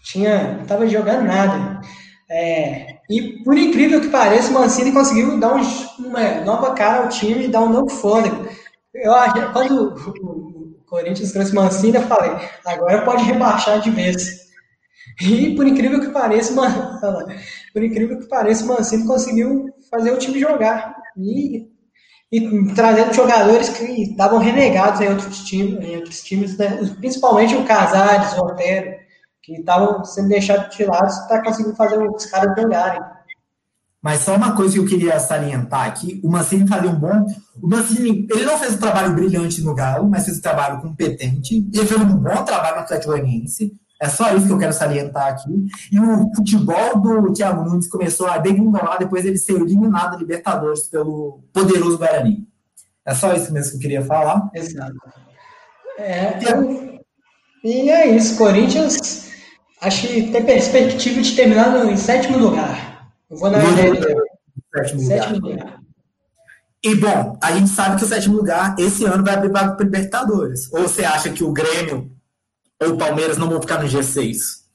tinha, 0.02 0.58
não 0.58 0.66
tava 0.66 0.86
jogando 0.86 1.26
nada. 1.26 1.81
É, 2.28 2.97
e 3.08 3.42
por 3.44 3.57
incrível 3.57 4.00
que 4.00 4.08
pareça, 4.08 4.50
o 4.50 4.55
Mancini 4.55 4.92
conseguiu 4.92 5.39
dar 5.39 5.55
um, 5.55 5.62
uma 5.99 6.41
nova 6.44 6.75
cara 6.75 7.05
ao 7.05 7.08
time 7.08 7.44
e 7.44 7.49
dar 7.49 7.62
um 7.62 7.68
novo 7.68 7.89
fôlego. 7.89 8.49
Eu 8.94 9.15
acho 9.15 9.52
quando 9.52 9.94
o, 9.94 10.57
Corinthians 10.86 11.33
trouxe 11.33 11.55
Mancini, 11.55 11.97
eu 11.97 12.02
falei, 12.02 12.31
agora 12.65 13.05
pode 13.05 13.25
rebaixar 13.25 13.81
de 13.81 13.91
vez. 13.91 14.47
E 15.20 15.55
por 15.55 15.66
incrível 15.66 16.00
que 16.00 16.10
pareça, 16.10 16.55
por 17.73 17.83
incrível 17.83 18.18
que 18.18 18.28
pareça, 18.28 18.65
o 18.65 18.68
Mancini 18.68 19.07
conseguiu 19.07 19.66
fazer 19.91 20.12
o 20.12 20.18
time 20.18 20.39
jogar. 20.39 20.94
E, 21.18 21.68
e 22.31 22.75
trazendo 22.75 23.13
jogadores 23.13 23.69
que 23.69 23.85
estavam 24.03 24.39
renegados 24.39 25.01
em 25.01 25.09
outros 25.09 25.45
times, 25.45 25.85
em 25.85 25.97
outros 25.97 26.23
times 26.23 26.57
né? 26.59 26.79
principalmente 26.99 27.55
o 27.55 27.65
Casares, 27.65 28.33
o 28.33 28.45
Otero, 28.45 28.97
que 29.43 29.53
estavam 29.55 30.05
sendo 30.05 30.29
deixados 30.29 30.77
de 30.77 30.85
lado 30.85 31.29
para 31.29 31.43
conseguir 31.43 31.77
fazer 31.77 31.99
os 31.99 32.27
caras 32.27 32.61
jogarem. 32.61 33.01
Mas 34.03 34.21
só 34.21 34.37
uma 34.37 34.55
coisa 34.55 34.75
que 34.75 34.81
eu 34.81 34.87
queria 34.87 35.19
salientar 35.19 35.87
aqui, 35.87 36.21
o 36.23 36.31
Mancini 36.31 36.69
fazia 36.69 36.91
um 36.91 36.95
bom. 36.95 37.27
O 37.61 37.67
Mancini, 37.67 38.27
ele 38.31 38.45
não 38.45 38.59
fez 38.59 38.75
um 38.75 38.79
trabalho 38.79 39.15
brilhante 39.15 39.61
no 39.63 39.75
Galo, 39.75 40.09
mas 40.09 40.25
fez 40.25 40.39
um 40.39 40.43
trabalho 40.43 40.81
competente. 40.81 41.69
Ele 41.73 41.87
fez 41.87 42.01
um 42.01 42.17
bom 42.17 42.45
trabalho 42.45 42.77
no 42.77 42.83
Atlético 42.83 43.13
Goianiense. 43.13 43.73
É 44.00 44.08
só 44.08 44.34
isso 44.34 44.47
que 44.47 44.52
eu 44.52 44.58
quero 44.58 44.73
salientar 44.73 45.28
aqui. 45.28 45.66
E 45.91 45.99
o 45.99 46.31
futebol 46.34 47.00
do 47.00 47.33
Thiago 47.33 47.65
Nunes 47.65 47.89
começou 47.89 48.26
a 48.26 48.39
degringolar 48.39 48.99
depois 48.99 49.25
ele 49.25 49.39
ser 49.39 49.55
eliminado 49.55 50.12
da 50.12 50.18
Libertadores 50.18 50.86
pelo 50.86 51.41
poderoso 51.52 51.99
Guarani. 51.99 52.47
É 53.05 53.15
só 53.15 53.33
isso 53.33 53.52
mesmo 53.52 53.70
que 53.70 53.76
eu 53.76 53.81
queria 53.81 54.05
falar. 54.05 54.50
Exato. 54.55 54.94
É, 55.99 56.36
então, 56.36 57.00
e 57.65 57.89
é 57.89 58.15
isso. 58.15 58.36
Corinthians, 58.36 59.31
acho 59.81 60.07
que 60.08 60.31
tem 60.31 60.44
perspectiva 60.44 61.23
de 61.23 61.34
terminar 61.34 61.75
em 61.86 61.97
sétimo 61.97 62.39
lugar. 62.39 63.12
Eu 63.31 63.36
vou 63.39 63.50
na 63.50 63.60
sétimo, 63.60 65.00
sétimo 65.00 65.41
lugar. 65.41 65.65
lugar. 65.65 65.81
E 66.84 66.94
bom, 66.94 67.39
a 67.42 67.52
gente 67.52 67.70
sabe 67.70 67.97
que 67.97 68.05
o 68.05 68.07
sétimo 68.07 68.36
lugar 68.36 68.76
esse 68.78 69.05
ano 69.05 69.25
vai 69.25 69.34
abrir 69.34 69.50
para 69.50 69.76
Libertadores. 69.81 70.73
Ou 70.73 70.83
você 70.83 71.05
acha 71.05 71.31
que 71.31 71.42
o 71.42 71.52
Grêmio 71.52 72.16
ou 72.83 72.91
o 72.91 72.99
Palmeiras 72.99 73.39
não 73.39 73.49
vão 73.49 73.61
ficar 73.61 73.83
no 73.83 73.89
G6? 73.89 74.67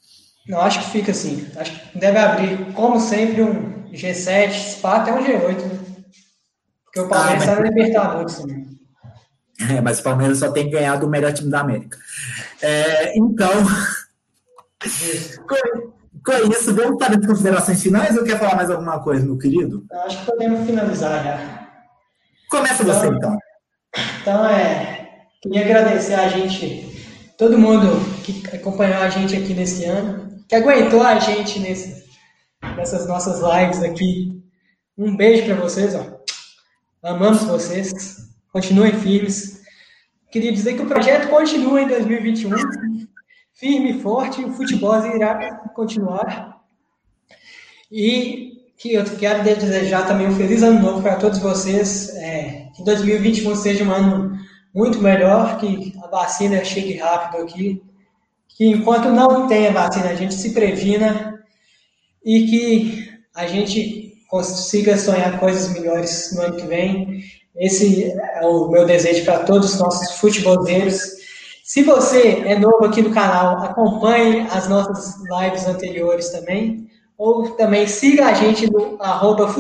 Não, 0.48 0.60
acho 0.60 0.80
que 0.80 0.90
fica 0.90 1.12
assim. 1.12 1.48
Acho 1.56 1.72
que 1.72 2.00
deve 2.00 2.18
abrir, 2.18 2.74
como 2.74 3.00
sempre, 3.00 3.44
um 3.44 3.84
G7, 3.92 4.52
SPA 4.52 4.98
até 4.98 5.14
um 5.14 5.24
G8. 5.24 5.62
Né? 5.62 5.80
Porque 6.86 7.00
o 7.00 7.08
Palmeiras 7.08 7.44
está 7.44 7.54
ah, 7.54 7.56
mas... 7.56 7.64
na 7.64 7.70
Libertadores 7.70 8.36
também. 8.36 8.72
É, 9.70 9.80
mas 9.80 10.00
o 10.00 10.04
Palmeiras 10.04 10.40
só 10.40 10.52
tem 10.52 10.70
ganhado 10.70 11.06
o 11.06 11.10
melhor 11.10 11.32
time 11.34 11.52
da 11.52 11.60
América. 11.60 11.98
É, 12.62 13.16
então, 13.16 13.52
com, 15.48 15.92
com, 16.26 16.52
isso, 16.52 16.74
vamos 16.74 16.98
para 16.98 17.16
as 17.16 17.26
considerações 17.26 17.82
finais 17.82 18.18
ou 18.18 18.24
quer 18.24 18.40
falar 18.40 18.56
mais 18.56 18.72
alguma 18.72 19.00
coisa, 19.00 19.24
meu 19.24 19.38
querido? 19.38 19.86
Acho 20.06 20.20
que 20.20 20.26
podemos 20.26 20.66
finalizar 20.66 21.24
já. 21.24 21.68
Começa 22.50 22.82
então, 22.82 22.94
você, 22.94 23.08
então. 23.08 23.38
Então, 24.22 24.46
é, 24.46 25.10
queria 25.42 25.62
agradecer 25.62 26.16
a 26.16 26.28
gente 26.28 26.91
todo 27.42 27.58
mundo 27.58 27.88
que 28.24 28.56
acompanhou 28.56 29.02
a 29.02 29.10
gente 29.10 29.36
aqui 29.36 29.56
nesse 29.56 29.84
ano, 29.84 30.40
que 30.48 30.54
aguentou 30.54 31.02
a 31.02 31.18
gente 31.18 31.60
nesse, 31.60 32.06
nessas 32.78 33.08
nossas 33.08 33.40
lives 33.42 33.82
aqui. 33.82 34.40
Um 34.96 35.18
beijo 35.18 35.46
para 35.46 35.56
vocês, 35.56 35.96
ó. 35.96 36.22
Amamos 37.02 37.42
vocês. 37.42 38.30
Continuem 38.54 38.94
firmes. 38.94 39.60
Queria 40.30 40.52
dizer 40.52 40.76
que 40.76 40.84
o 40.84 40.86
projeto 40.86 41.30
continua 41.30 41.82
em 41.82 41.88
2021, 41.88 42.52
firme 43.56 43.98
e 43.98 44.00
forte, 44.04 44.44
o 44.44 44.54
futebol 44.54 45.04
irá 45.08 45.64
continuar. 45.74 46.62
E 47.92 48.72
que 48.78 48.94
eu 48.94 49.04
quero 49.18 49.44
desejar 49.44 50.06
também 50.06 50.28
um 50.28 50.36
feliz 50.36 50.62
ano 50.62 50.80
novo 50.80 51.02
para 51.02 51.16
todos 51.16 51.40
vocês. 51.40 52.10
É, 52.18 52.68
que 52.76 52.84
2021 52.84 53.56
seja 53.56 53.84
um 53.84 53.92
ano 53.92 54.41
muito 54.74 55.00
melhor, 55.00 55.58
que 55.60 55.94
a 56.04 56.08
vacina 56.08 56.64
chegue 56.64 56.98
rápido 56.98 57.44
aqui, 57.44 57.84
que 58.48 58.68
enquanto 58.68 59.10
não 59.10 59.48
tem 59.48 59.68
a 59.68 59.72
vacina, 59.72 60.10
a 60.10 60.16
gente 60.16 60.34
se 60.34 60.54
previna 60.54 61.44
e 62.24 62.46
que 62.48 63.12
a 63.36 63.48
gente 63.48 64.14
consiga 64.30 64.98
sonhar 64.98 65.40
coisas 65.40 65.70
melhores 65.74 66.32
no 66.34 66.42
ano 66.42 66.56
que 66.56 66.68
vem. 66.68 67.24
Esse 67.56 68.12
é 68.12 68.46
o 68.46 68.70
meu 68.70 68.86
desejo 68.86 69.26
para 69.26 69.40
todos 69.40 69.74
os 69.74 69.80
nossos 69.80 70.20
futeboleiros. 70.20 71.02
Se 71.64 71.84
você 71.84 72.44
é 72.46 72.58
novo 72.58 72.86
aqui 72.86 73.02
no 73.02 73.14
canal, 73.14 73.64
acompanhe 73.64 74.48
as 74.52 74.68
nossas 74.70 75.16
lives 75.24 75.68
anteriores 75.68 76.30
também. 76.30 76.90
Ou 77.18 77.52
também 77.52 77.86
siga 77.88 78.28
a 78.28 78.34
gente 78.34 78.72
no 78.72 78.98
arroba. 79.00 79.54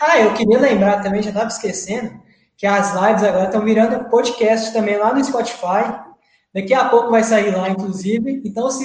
Ah, 0.00 0.20
eu 0.20 0.34
queria 0.34 0.58
lembrar 0.58 1.02
também, 1.02 1.22
já 1.22 1.30
estava 1.30 1.48
esquecendo, 1.48 2.12
que 2.60 2.66
as 2.66 2.94
lives 2.94 3.22
agora 3.22 3.46
estão 3.46 3.64
virando 3.64 4.04
podcast 4.10 4.70
também 4.74 4.98
lá 4.98 5.14
no 5.14 5.24
Spotify. 5.24 5.98
Daqui 6.54 6.74
a 6.74 6.90
pouco 6.90 7.10
vai 7.10 7.24
sair 7.24 7.56
lá, 7.56 7.70
inclusive. 7.70 8.42
Então, 8.44 8.70
se 8.70 8.84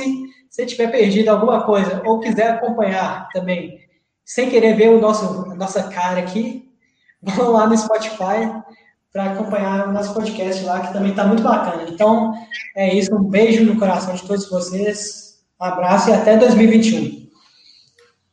você 0.49 0.65
tiver 0.65 0.87
perdido 0.87 1.27
alguma 1.27 1.65
coisa 1.65 2.01
ou 2.05 2.21
quiser 2.21 2.51
acompanhar 2.51 3.27
também, 3.33 3.77
sem 4.23 4.49
querer 4.49 4.77
ver 4.77 4.91
o 4.91 5.01
nosso, 5.01 5.51
a 5.51 5.55
nossa 5.55 5.83
cara 5.89 6.21
aqui, 6.21 6.71
vão 7.21 7.51
lá 7.51 7.67
no 7.67 7.77
Spotify 7.77 8.63
para 9.11 9.33
acompanhar 9.33 9.89
o 9.89 9.91
nosso 9.91 10.13
podcast 10.13 10.63
lá, 10.63 10.79
que 10.79 10.93
também 10.93 11.09
está 11.09 11.27
muito 11.27 11.43
bacana. 11.43 11.83
Então, 11.89 12.33
é 12.77 12.95
isso. 12.95 13.13
Um 13.13 13.25
beijo 13.25 13.65
no 13.65 13.77
coração 13.77 14.15
de 14.15 14.25
todos 14.25 14.49
vocês. 14.49 15.43
Um 15.59 15.65
abraço 15.65 16.09
e 16.09 16.13
até 16.13 16.37
2021. 16.37 17.27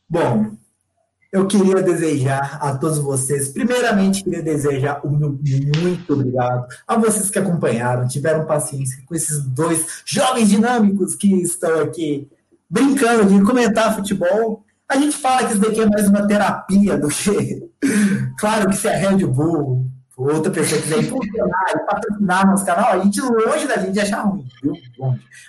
Bom, 0.09 0.52
eu 1.33 1.47
queria 1.47 1.81
desejar 1.81 2.59
a 2.61 2.77
todos 2.77 2.99
vocês, 2.99 3.49
primeiramente, 3.49 4.23
queria 4.23 4.43
desejar 4.43 5.01
o 5.03 5.09
meu 5.09 5.35
muito 5.81 6.13
obrigado 6.13 6.67
a 6.87 6.95
vocês 6.95 7.31
que 7.31 7.39
acompanharam, 7.39 8.07
tiveram 8.07 8.45
paciência 8.45 9.01
com 9.03 9.15
esses 9.15 9.43
dois 9.43 10.03
jovens 10.05 10.47
dinâmicos 10.47 11.15
que 11.15 11.41
estão 11.41 11.81
aqui 11.81 12.29
brincando 12.69 13.25
de 13.25 13.41
comentar 13.43 13.95
futebol. 13.95 14.63
A 14.87 14.95
gente 14.95 15.17
fala 15.17 15.47
que 15.47 15.53
isso 15.53 15.61
daqui 15.61 15.81
é 15.81 15.89
mais 15.89 16.07
uma 16.07 16.27
terapia 16.27 16.97
do 16.97 17.07
que. 17.07 17.67
Claro 18.39 18.69
que 18.69 18.75
se 18.75 18.87
a 18.87 18.95
Red 18.95 19.25
Bull, 19.25 19.87
outra 20.15 20.51
pessoa 20.51 20.81
quiser 20.81 20.99
impulsionar 20.99 21.73
e 21.75 21.79
patrocinar 21.79 22.47
nosso 22.47 22.65
canal, 22.65 22.93
a 22.93 22.99
gente 22.99 23.19
longe 23.21 23.67
da 23.67 23.77
gente 23.77 23.99
achar 23.99 24.21
ruim, 24.21 24.45
viu? 24.61 24.73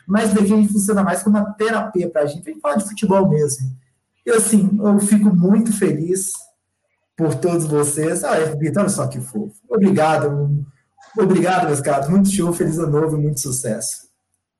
Mas 0.06 0.26
isso 0.26 0.34
daqui 0.34 0.52
a 0.52 0.56
gente 0.56 0.72
funciona 0.72 1.02
mais 1.02 1.22
como 1.22 1.38
uma 1.38 1.52
terapia 1.52 2.08
pra 2.08 2.26
gente. 2.26 2.48
A 2.48 2.52
gente 2.52 2.60
fala 2.60 2.76
de 2.76 2.84
futebol 2.84 3.28
mesmo. 3.28 3.83
E 4.26 4.30
assim, 4.30 4.78
eu 4.82 4.98
fico 5.00 5.34
muito 5.34 5.72
feliz 5.72 6.32
por 7.16 7.34
todos 7.34 7.66
vocês. 7.66 8.24
Ah, 8.24 8.36
Vitor, 8.58 8.82
olha 8.82 8.88
só 8.88 9.06
que 9.06 9.20
fofo. 9.20 9.54
Obrigado, 9.68 10.64
obrigado, 11.18 11.66
meus 11.66 11.80
caros. 11.80 12.08
Muito 12.08 12.28
show, 12.30 12.52
feliz 12.52 12.78
ano 12.78 13.00
novo 13.00 13.16
e 13.16 13.20
muito 13.20 13.40
sucesso. 13.40 14.08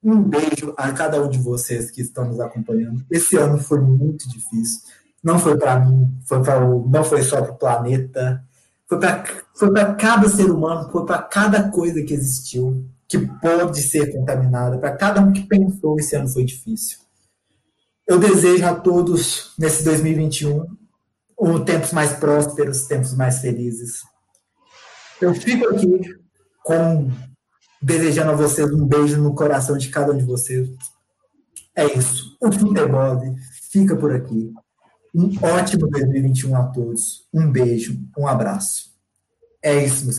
Um 0.03 0.23
beijo 0.23 0.75
a 0.77 0.93
cada 0.93 1.23
um 1.23 1.29
de 1.29 1.39
vocês 1.39 1.91
que 1.91 2.03
estão 2.03 2.27
nos 2.27 2.39
acompanhando. 2.39 3.05
Esse 3.11 3.37
ano 3.37 3.59
foi 3.59 3.81
muito 3.81 4.29
difícil. 4.29 4.83
Não 5.23 5.39
foi 5.39 5.57
para 5.57 5.81
mim, 5.81 6.15
foi 6.27 6.43
para 6.43 6.63
o, 6.63 6.87
não 6.87 7.03
foi 7.03 7.23
só 7.23 7.41
para 7.41 7.53
o 7.53 7.57
planeta, 7.57 8.45
foi 8.87 8.99
para 9.01 9.25
foi 9.55 9.71
cada 9.95 10.29
ser 10.29 10.51
humano, 10.51 10.91
foi 10.93 11.07
para 11.07 11.23
cada 11.23 11.71
coisa 11.71 12.03
que 12.03 12.13
existiu 12.13 12.85
que 13.09 13.19
pode 13.41 13.83
ser 13.83 14.13
contaminada, 14.13 14.79
para 14.79 14.97
cada 14.97 15.21
um 15.21 15.33
que 15.33 15.43
pensou 15.43 15.99
esse 15.99 16.17
ano 16.17 16.29
foi 16.29 16.45
difícil. 16.45 16.99
Eu 18.07 18.19
desejo 18.19 18.67
a 18.67 18.75
todos, 18.75 19.55
nesse 19.59 19.83
2021, 19.85 20.67
um, 21.41 21.65
tempos 21.65 21.93
mais 21.93 22.13
prósperos, 22.13 22.87
tempos 22.87 23.15
mais 23.15 23.39
felizes. 23.39 24.03
Eu 25.21 25.35
fico 25.35 25.67
aqui 25.69 26.15
com 26.63 27.11
desejando 27.81 28.31
a 28.33 28.35
vocês 28.35 28.71
um 28.73 28.87
beijo 28.87 29.21
no 29.21 29.35
coração 29.35 29.77
de 29.77 29.89
cada 29.89 30.13
um 30.13 30.17
de 30.17 30.25
vocês. 30.25 30.69
É 31.75 31.87
isso. 31.97 32.37
O 32.41 32.53
futebol 32.53 33.21
fica 33.71 33.97
por 33.97 34.15
aqui. 34.15 34.53
Um 35.15 35.31
ótimo 35.43 35.89
2021 35.89 36.57
a 36.57 36.65
todos. 36.65 37.27
Um 37.33 37.51
beijo, 37.51 37.99
um 38.19 38.27
abraço. 38.27 38.93
É 39.63 39.83
isso, 39.83 40.05
meus 40.05 40.13